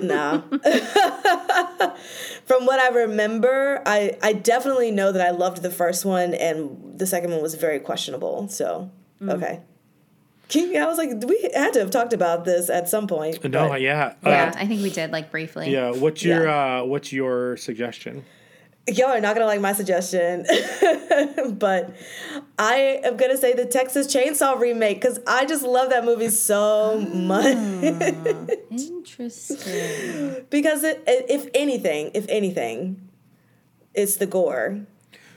No. 0.01 0.43
From 2.45 2.65
what 2.65 2.79
I 2.79 2.89
remember, 2.89 3.81
I, 3.85 4.17
I 4.21 4.33
definitely 4.33 4.91
know 4.91 5.11
that 5.11 5.25
I 5.25 5.31
loved 5.31 5.61
the 5.61 5.71
first 5.71 6.03
one 6.05 6.33
and 6.33 6.99
the 6.99 7.07
second 7.07 7.31
one 7.31 7.41
was 7.41 7.55
very 7.55 7.79
questionable. 7.79 8.47
So, 8.49 8.91
Mm. 9.21 9.31
okay. 9.35 9.61
Yeah, 10.49 10.83
I 10.83 10.87
was 10.87 10.97
like, 10.97 11.09
we 11.25 11.49
had 11.55 11.71
to 11.73 11.79
have 11.79 11.89
talked 11.91 12.11
about 12.11 12.43
this 12.43 12.69
at 12.69 12.89
some 12.89 13.07
point. 13.07 13.41
No, 13.45 13.69
but 13.69 13.79
yeah. 13.81 14.13
Yeah, 14.23 14.51
Uh, 14.53 14.59
I 14.59 14.67
think 14.67 14.81
we 14.83 14.89
did 14.89 15.11
like 15.11 15.31
briefly. 15.31 15.71
yeah. 15.71 15.91
What's 15.91 16.23
your 16.23 16.47
uh, 16.49 16.83
what's 16.83 17.13
your 17.13 17.55
suggestion? 17.57 18.25
Y'all 18.87 19.07
are 19.07 19.19
not 19.19 19.33
gonna 19.33 19.47
like 19.47 19.61
my 19.61 19.73
suggestion, 19.73 20.45
but 21.57 21.95
I 22.59 22.99
am 23.03 23.17
gonna 23.17 23.35
say 23.37 23.53
the 23.53 23.65
Texas 23.65 24.05
Chainsaw 24.13 24.59
remake 24.59 25.01
because 25.01 25.19
I 25.25 25.45
just 25.45 25.63
love 25.63 25.89
that 25.89 26.05
movie 26.05 26.29
so 26.29 26.99
much. 26.99 27.55
Ah, 27.57 28.45
interesting. 28.69 30.45
because 30.51 30.83
it, 30.83 31.03
it- 31.07 31.25
if 31.29 31.47
anything, 31.55 32.11
if 32.13 32.25
anything, 32.29 33.09
it's 33.95 34.17
the 34.17 34.27
gore. 34.27 34.81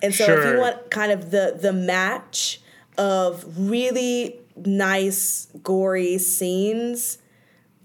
And 0.03 0.15
so 0.15 0.25
if 0.25 0.45
you 0.55 0.61
want 0.61 0.91
kind 0.91 1.11
of 1.11 1.31
the 1.31 1.59
the 1.61 1.73
match 1.73 2.61
of 2.99 3.45
really 3.59 4.41
nice 4.57 5.49
gory 5.63 6.19
scenes 6.19 7.19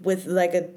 with 0.00 0.26
like 0.26 0.52
a 0.54 0.68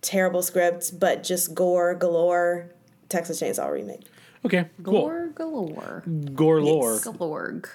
terrible 0.00 0.42
script 0.42 0.98
but 0.98 1.22
just 1.24 1.54
gore 1.54 1.94
galore, 1.94 2.70
Texas 3.10 3.40
Chainsaw 3.42 3.70
remake. 3.70 4.06
Okay, 4.44 4.66
cool. 4.82 5.02
Gore 5.02 5.26
galore. 5.34 6.02
Gore 6.34 6.62
lore. 6.62 6.98
Galorg. 6.98 7.68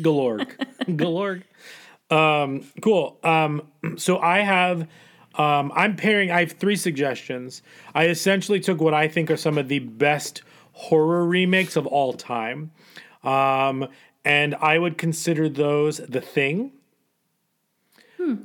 Galorg. 0.00 0.56
Galorg. 0.86 1.42
Um, 2.10 2.64
cool. 2.82 3.18
Um, 3.22 3.68
so 3.96 4.18
I 4.18 4.40
have, 4.40 4.82
um, 5.36 5.72
I'm 5.74 5.96
pairing, 5.96 6.30
I 6.30 6.40
have 6.40 6.52
three 6.52 6.76
suggestions. 6.76 7.62
I 7.94 8.08
essentially 8.08 8.58
took 8.58 8.80
what 8.80 8.94
I 8.94 9.06
think 9.06 9.30
are 9.30 9.36
some 9.36 9.58
of 9.58 9.68
the 9.68 9.78
best 9.78 10.42
horror 10.72 11.24
remakes 11.24 11.76
of 11.76 11.86
all 11.86 12.14
time. 12.14 12.72
Um, 13.22 13.86
and 14.24 14.54
I 14.56 14.78
would 14.78 14.98
consider 14.98 15.48
those 15.48 15.98
The 15.98 16.20
Thing. 16.20 16.72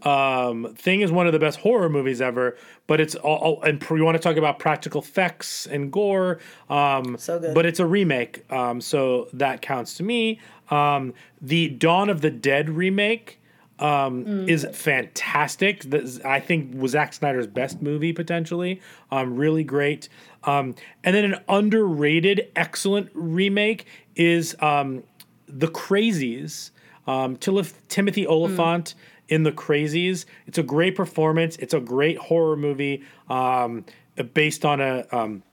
Um, 0.03 0.73
Thing 0.76 1.02
is 1.02 1.11
one 1.11 1.27
of 1.27 1.34
the 1.34 1.39
best 1.39 1.60
horror 1.60 1.89
movies 1.89 2.22
ever, 2.22 2.57
but 2.88 2.99
it's 3.02 3.15
all, 3.15 3.38
all- 3.38 3.61
and 3.64 3.80
pr- 3.80 3.97
you 3.97 4.03
want 4.06 4.15
to 4.15 4.22
talk 4.23 4.38
about 4.38 4.60
practical 4.60 5.02
effects 5.02 5.65
and 5.68 5.91
gore. 5.91 6.39
Um, 6.69 7.18
So 7.18 7.39
good. 7.39 7.53
But 7.53 7.65
it's 7.65 7.80
a 7.80 7.85
remake, 7.85 8.49
um, 8.52 8.81
so 8.81 9.27
that 9.34 9.61
counts 9.61 9.95
to 9.95 10.03
me. 10.03 10.39
Um, 10.69 11.14
the 11.41 11.69
Dawn 11.69 12.10
of 12.10 12.22
the 12.22 12.31
Dead 12.31 12.69
remake 12.69 13.39
um, 13.80 14.47
is 14.47 14.65
fantastic. 14.72 15.84
This, 15.84 16.19
I 16.23 16.39
think 16.39 16.73
was 16.80 16.91
Zack 16.91 17.14
Snyder's 17.14 17.47
best 17.47 17.81
movie 17.81 18.14
potentially. 18.14 18.80
Um, 19.11 19.35
really 19.35 19.64
great. 19.65 20.07
Um, 20.45 20.76
and 21.03 21.15
then 21.15 21.26
an 21.26 21.39
underrated, 21.49 22.49
excellent 22.56 23.10
remake 23.14 23.85
is 24.15 24.56
um, 24.61 25.03
The 25.47 25.68
Crazies. 25.68 26.72
Um, 27.07 27.35
Tilif- 27.38 27.73
Timothy 27.88 28.26
Olyphant 28.26 28.95
in 29.30 29.43
The 29.43 29.52
Crazies. 29.52 30.26
It's 30.47 30.57
a 30.57 30.64
great 30.64 30.95
performance. 30.95 31.56
It's 31.57 31.73
a 31.73 31.80
great 31.80 32.18
horror 32.18 32.56
movie 32.56 33.03
um, 33.30 33.85
based 34.34 34.65
on 34.65 34.81
a 34.81 35.06
um, 35.11 35.43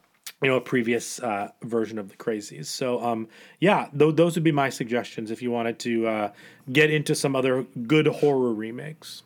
you 0.42 0.48
know 0.48 0.56
a 0.56 0.60
previous 0.60 1.20
uh, 1.20 1.48
version 1.62 1.98
of 1.98 2.08
The 2.08 2.16
Crazies. 2.16 2.66
So 2.66 3.02
um, 3.02 3.28
yeah, 3.60 3.88
th- 3.98 4.16
those 4.16 4.34
would 4.34 4.44
be 4.44 4.52
my 4.52 4.68
suggestions 4.70 5.30
if 5.30 5.40
you 5.42 5.50
wanted 5.50 5.78
to 5.80 6.06
uh, 6.06 6.32
get 6.72 6.90
into 6.90 7.14
some 7.14 7.34
other 7.36 7.64
good 7.86 8.06
horror 8.06 8.52
remakes. 8.52 9.22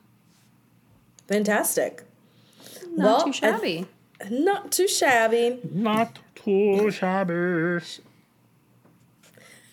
Fantastic. 1.29 2.05
Not 2.93 3.05
Well, 3.05 3.21
too 3.25 3.29
I- 3.29 3.33
shabby. 3.33 3.87
Not 4.31 4.73
too 4.73 4.89
shabby. 4.89 5.61
Not 5.71 6.19
too 6.35 6.91
shabby. 6.91 7.81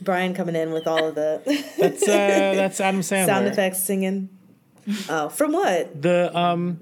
Bryan 0.01 0.33
coming 0.33 0.55
in 0.55 0.71
with 0.73 0.85
all 0.85 1.07
of 1.07 1.15
the 1.15 1.41
That's 1.79 2.03
uh, 2.03 2.07
that's 2.55 2.81
Adam 2.81 2.99
Sandler. 3.01 3.25
sound 3.25 3.47
effects 3.47 3.81
singing. 3.83 4.27
Oh, 5.09 5.29
from 5.29 5.51
what? 5.53 6.01
The 6.01 6.35
um, 6.37 6.79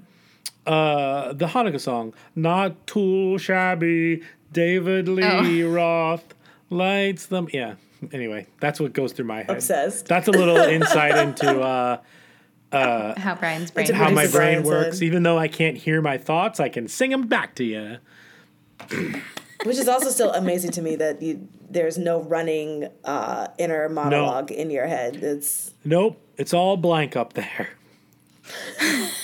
uh, 0.66 1.32
the 1.32 1.46
Hanukkah 1.46 1.80
song. 1.80 2.14
Not 2.34 2.86
too 2.86 3.38
shabby. 3.38 4.22
David 4.52 5.08
Lee 5.08 5.64
Oh. 5.64 5.68
Roth 5.70 6.34
lights 6.70 7.26
them. 7.26 7.48
Yeah. 7.52 7.74
Anyway, 8.12 8.46
that's 8.60 8.80
what 8.80 8.92
goes 8.92 9.12
through 9.12 9.26
my 9.26 9.38
head. 9.44 9.50
Obsessed. 9.50 10.06
That's 10.06 10.28
a 10.28 10.32
little 10.32 10.56
insight 10.56 11.16
into 11.16 11.60
uh, 11.60 11.98
How 13.18 13.34
Bryan's 13.36 13.70
brain. 13.70 13.86
Into 13.86 13.96
how 13.96 14.10
my 14.10 14.22
Producer 14.22 14.38
brain 14.38 14.62
works. 14.64 14.98
head. 14.98 15.06
Even 15.06 15.22
though 15.22 15.38
I 15.38 15.48
can't 15.48 15.76
hear 15.76 16.02
my 16.02 16.18
thoughts, 16.18 16.58
I 16.60 16.68
can 16.68 16.88
sing 16.88 17.10
them 17.10 17.28
back 17.28 17.54
to 17.56 17.64
you. 17.64 17.98
Which 19.64 19.76
is 19.78 19.86
also 19.88 20.10
still 20.10 20.32
amazing 20.32 20.72
to 20.72 20.82
me 20.82 20.96
that 20.96 21.22
you 21.22 21.46
there's 21.70 21.96
no 21.96 22.20
running 22.22 22.88
uh, 23.04 23.46
inner 23.58 23.88
monologue 23.88 24.50
in 24.50 24.70
your 24.70 24.86
head. 24.88 25.16
It's 25.16 25.72
Nope, 25.84 26.20
it's 26.36 26.52
all 26.52 26.76
blank 26.76 27.14
up 27.16 27.34
there. 27.34 27.68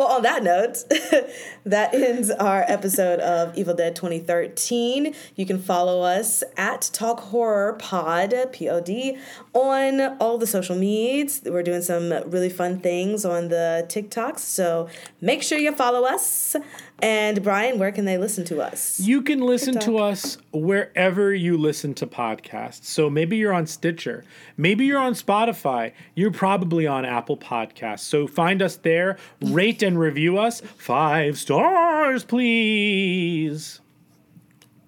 Well, 0.00 0.08
on 0.08 0.22
that 0.22 0.42
note, 0.42 0.78
that 1.66 1.92
ends 1.92 2.30
our 2.30 2.64
episode 2.66 3.20
of 3.20 3.54
Evil 3.58 3.74
Dead 3.74 3.94
2013. 3.94 5.14
You 5.36 5.44
can 5.44 5.60
follow 5.60 6.00
us 6.00 6.42
at 6.56 6.88
Talk 6.94 7.20
Horror 7.20 7.74
Pod, 7.74 8.34
P 8.50 8.70
O 8.70 8.80
D, 8.80 9.18
on 9.52 10.16
all 10.16 10.38
the 10.38 10.46
social 10.46 10.74
medias. 10.74 11.42
We're 11.44 11.62
doing 11.62 11.82
some 11.82 12.14
really 12.30 12.48
fun 12.48 12.80
things 12.80 13.26
on 13.26 13.48
the 13.48 13.84
TikToks, 13.90 14.38
so 14.38 14.88
make 15.20 15.42
sure 15.42 15.58
you 15.58 15.70
follow 15.72 16.06
us. 16.06 16.56
And 17.02 17.42
Bryan, 17.42 17.78
where 17.78 17.92
can 17.92 18.04
they 18.04 18.18
listen 18.18 18.44
to 18.46 18.60
us? 18.60 19.00
You 19.00 19.22
can 19.22 19.40
listen 19.40 19.78
to 19.80 19.98
us 19.98 20.36
wherever 20.52 21.34
you 21.34 21.56
listen 21.56 21.94
to 21.94 22.06
podcasts. 22.06 22.84
So 22.84 23.08
maybe 23.08 23.36
you're 23.36 23.52
on 23.52 23.66
Stitcher, 23.66 24.24
maybe 24.56 24.84
you're 24.84 24.98
on 24.98 25.14
Spotify, 25.14 25.92
you're 26.14 26.30
probably 26.30 26.86
on 26.86 27.04
Apple 27.04 27.36
Podcasts. 27.36 28.00
So 28.00 28.26
find 28.26 28.60
us 28.62 28.76
there, 28.76 29.16
rate 29.40 29.82
and 29.82 29.98
review 29.98 30.38
us. 30.38 30.60
Five 30.60 31.38
stars, 31.38 32.24
please. 32.24 33.80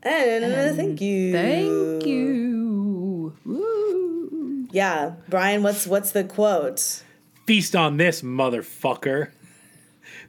And 0.03 0.77
thank 0.77 1.01
you. 1.01 1.33
Thank 1.33 2.07
you. 2.07 3.37
Woo. 3.45 4.69
Yeah, 4.73 5.13
Bryan, 5.29 5.63
what's 5.63 5.87
what's 5.87 6.11
the 6.11 6.25
quote? 6.25 7.03
Feast 7.47 7.77
on 7.77 7.97
this, 7.97 8.23
motherfucker. 8.23 9.31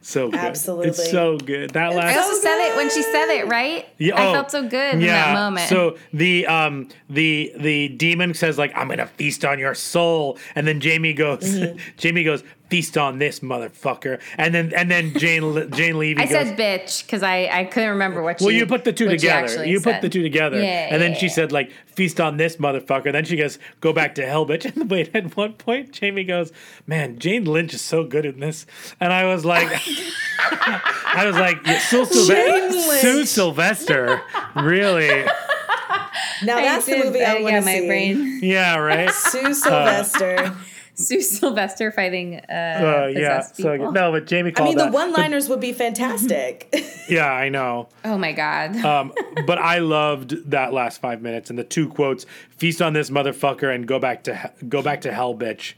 So 0.04 0.30
good. 0.30 0.38
Absolutely. 0.38 0.88
It's 0.88 1.10
so 1.10 1.38
good. 1.38 1.70
That 1.70 1.94
last 1.94 2.14
I 2.14 2.20
also 2.20 2.38
said 2.38 2.58
it 2.68 2.76
when 2.76 2.90
she 2.90 3.02
said 3.02 3.30
it, 3.30 3.48
right? 3.48 3.88
Yeah, 3.96 4.16
I 4.16 4.26
oh, 4.26 4.32
felt 4.34 4.50
so 4.50 4.68
good 4.68 4.94
in 4.94 5.00
that 5.00 5.32
moment. 5.32 5.66
So 5.68 5.96
the 6.12 6.46
um 6.46 6.90
the 7.08 7.52
the 7.56 7.88
demon 7.88 8.34
says 8.34 8.58
like 8.58 8.76
I'm 8.76 8.88
gonna 8.88 9.06
feast 9.06 9.46
on 9.46 9.58
your 9.58 9.74
soul, 9.74 10.38
and 10.54 10.68
then 10.68 10.80
Jamie 10.80 11.14
goes 11.14 11.34
Mm-hmm. 11.34 11.78
Jamie 11.96 12.24
goes 12.24 12.44
feast 12.70 12.96
on 12.96 13.18
this 13.18 13.40
motherfucker, 13.40 14.20
and 14.38 14.54
then 14.54 14.72
and 14.74 14.90
then 14.90 15.12
Jane 15.18 15.70
Jane 15.72 15.98
Levy 15.98 16.20
I 16.20 16.24
goes. 16.24 16.32
said 16.32 16.58
bitch 16.58 17.04
because 17.04 17.22
I, 17.22 17.46
I 17.52 17.64
couldn't 17.64 17.90
remember 17.90 18.22
what 18.22 18.38
she 18.38 18.44
well, 18.46 18.54
you 18.54 18.66
put 18.66 18.84
the 18.84 18.92
two 18.92 19.08
together. 19.08 19.44
actually 19.44 19.70
You 19.70 19.80
put 19.80 20.00
the 20.00 20.08
two 20.08 20.22
together, 20.22 20.60
Yeah, 20.60 20.88
and 20.90 21.00
then 21.00 21.12
yeah, 21.12 21.18
she 21.18 21.28
said 21.28 21.52
like 21.52 21.70
feast 21.86 22.20
on 22.20 22.36
this 22.38 22.56
motherfucker. 22.56 23.12
Then 23.12 23.24
she 23.24 23.36
goes 23.36 23.58
go 23.80 23.92
back 23.92 24.14
to 24.16 24.26
hell, 24.26 24.46
bitch. 24.46 24.64
And 24.74 24.90
wait, 24.90 25.14
at 25.14 25.36
one 25.36 25.52
point 25.52 25.92
Jamie 25.92 26.24
goes, 26.24 26.52
man, 26.86 27.18
Jane 27.18 27.44
Lynch 27.44 27.74
is 27.74 27.82
so 27.82 28.02
good 28.04 28.24
in 28.26 28.40
this, 28.40 28.66
and 28.98 29.12
I 29.12 29.24
was 29.26 29.44
like, 29.44 29.68
I 30.40 31.24
was 31.26 31.36
like, 31.36 31.58
yeah, 31.66 31.78
Sue, 31.78 32.04
Sylve- 32.06 33.00
Sue 33.00 33.24
Sylvester, 33.26 34.20
really. 34.56 35.24
Now 36.42 36.56
I 36.58 36.62
that's 36.62 36.86
the 36.86 36.96
movie 36.98 37.22
I 37.22 37.36
uh, 37.36 37.42
want 37.42 37.52
yeah, 37.54 37.60
to 37.60 37.66
my 37.66 37.78
see. 37.78 37.86
brain. 37.86 38.40
Yeah, 38.42 38.76
right. 38.76 39.10
Sue 39.10 39.54
Sylvester. 39.54 40.56
Sue 41.06 41.20
Sylvester 41.20 41.90
fighting 41.90 42.36
uh, 42.48 42.52
Uh, 42.52 43.10
yeah, 43.12 43.38
possessed 43.38 43.56
so 43.56 43.72
people. 43.72 43.92
no, 43.92 44.12
but 44.12 44.26
Jamie 44.26 44.50
I 44.50 44.52
called 44.52 44.76
mean, 44.76 44.78
the 44.86 44.92
one-liners 44.92 45.48
would 45.48 45.60
be 45.60 45.72
fantastic. 45.72 46.72
yeah, 47.08 47.30
I 47.30 47.48
know. 47.48 47.88
Oh 48.04 48.16
my 48.16 48.32
god. 48.32 48.76
Um, 48.76 49.12
but 49.46 49.58
I 49.58 49.78
loved 49.78 50.50
that 50.50 50.72
last 50.72 51.00
five 51.00 51.20
minutes 51.22 51.50
and 51.50 51.58
the 51.58 51.64
two 51.64 51.88
quotes: 51.88 52.26
"Feast 52.50 52.80
on 52.80 52.92
this 52.92 53.10
motherfucker" 53.10 53.74
and 53.74 53.86
"Go 53.86 53.98
back 53.98 54.24
to 54.24 54.36
he- 54.36 54.66
go 54.68 54.82
back 54.82 55.00
to 55.02 55.12
hell, 55.12 55.34
bitch," 55.34 55.74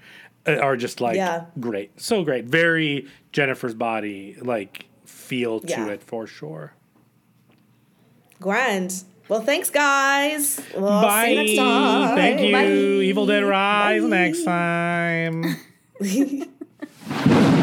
uh, 0.46 0.56
are 0.56 0.76
just 0.76 1.00
like 1.00 1.16
Yeah. 1.16 1.46
great, 1.60 1.98
so 2.00 2.22
great. 2.22 2.44
Very 2.44 3.06
Jennifer's 3.32 3.74
body 3.74 4.36
like 4.40 4.84
feel 5.06 5.60
to 5.60 5.68
Yeah. 5.68 5.88
it 5.88 6.02
for 6.02 6.26
sure. 6.26 6.72
Grand. 8.40 9.02
Well, 9.28 9.40
thanks, 9.42 9.70
guys. 9.70 10.60
We'll 10.74 11.02
Bye. 11.02 11.34
next 11.34 11.56
time. 11.56 12.16
Thank 12.16 12.40
you. 12.40 12.52
Bye. 12.52 12.66
Evil 13.06 13.26
Dead 13.26 13.42
Rise 13.42 14.02
Bye. 14.02 14.08
next 14.08 14.44
time. 14.44 15.56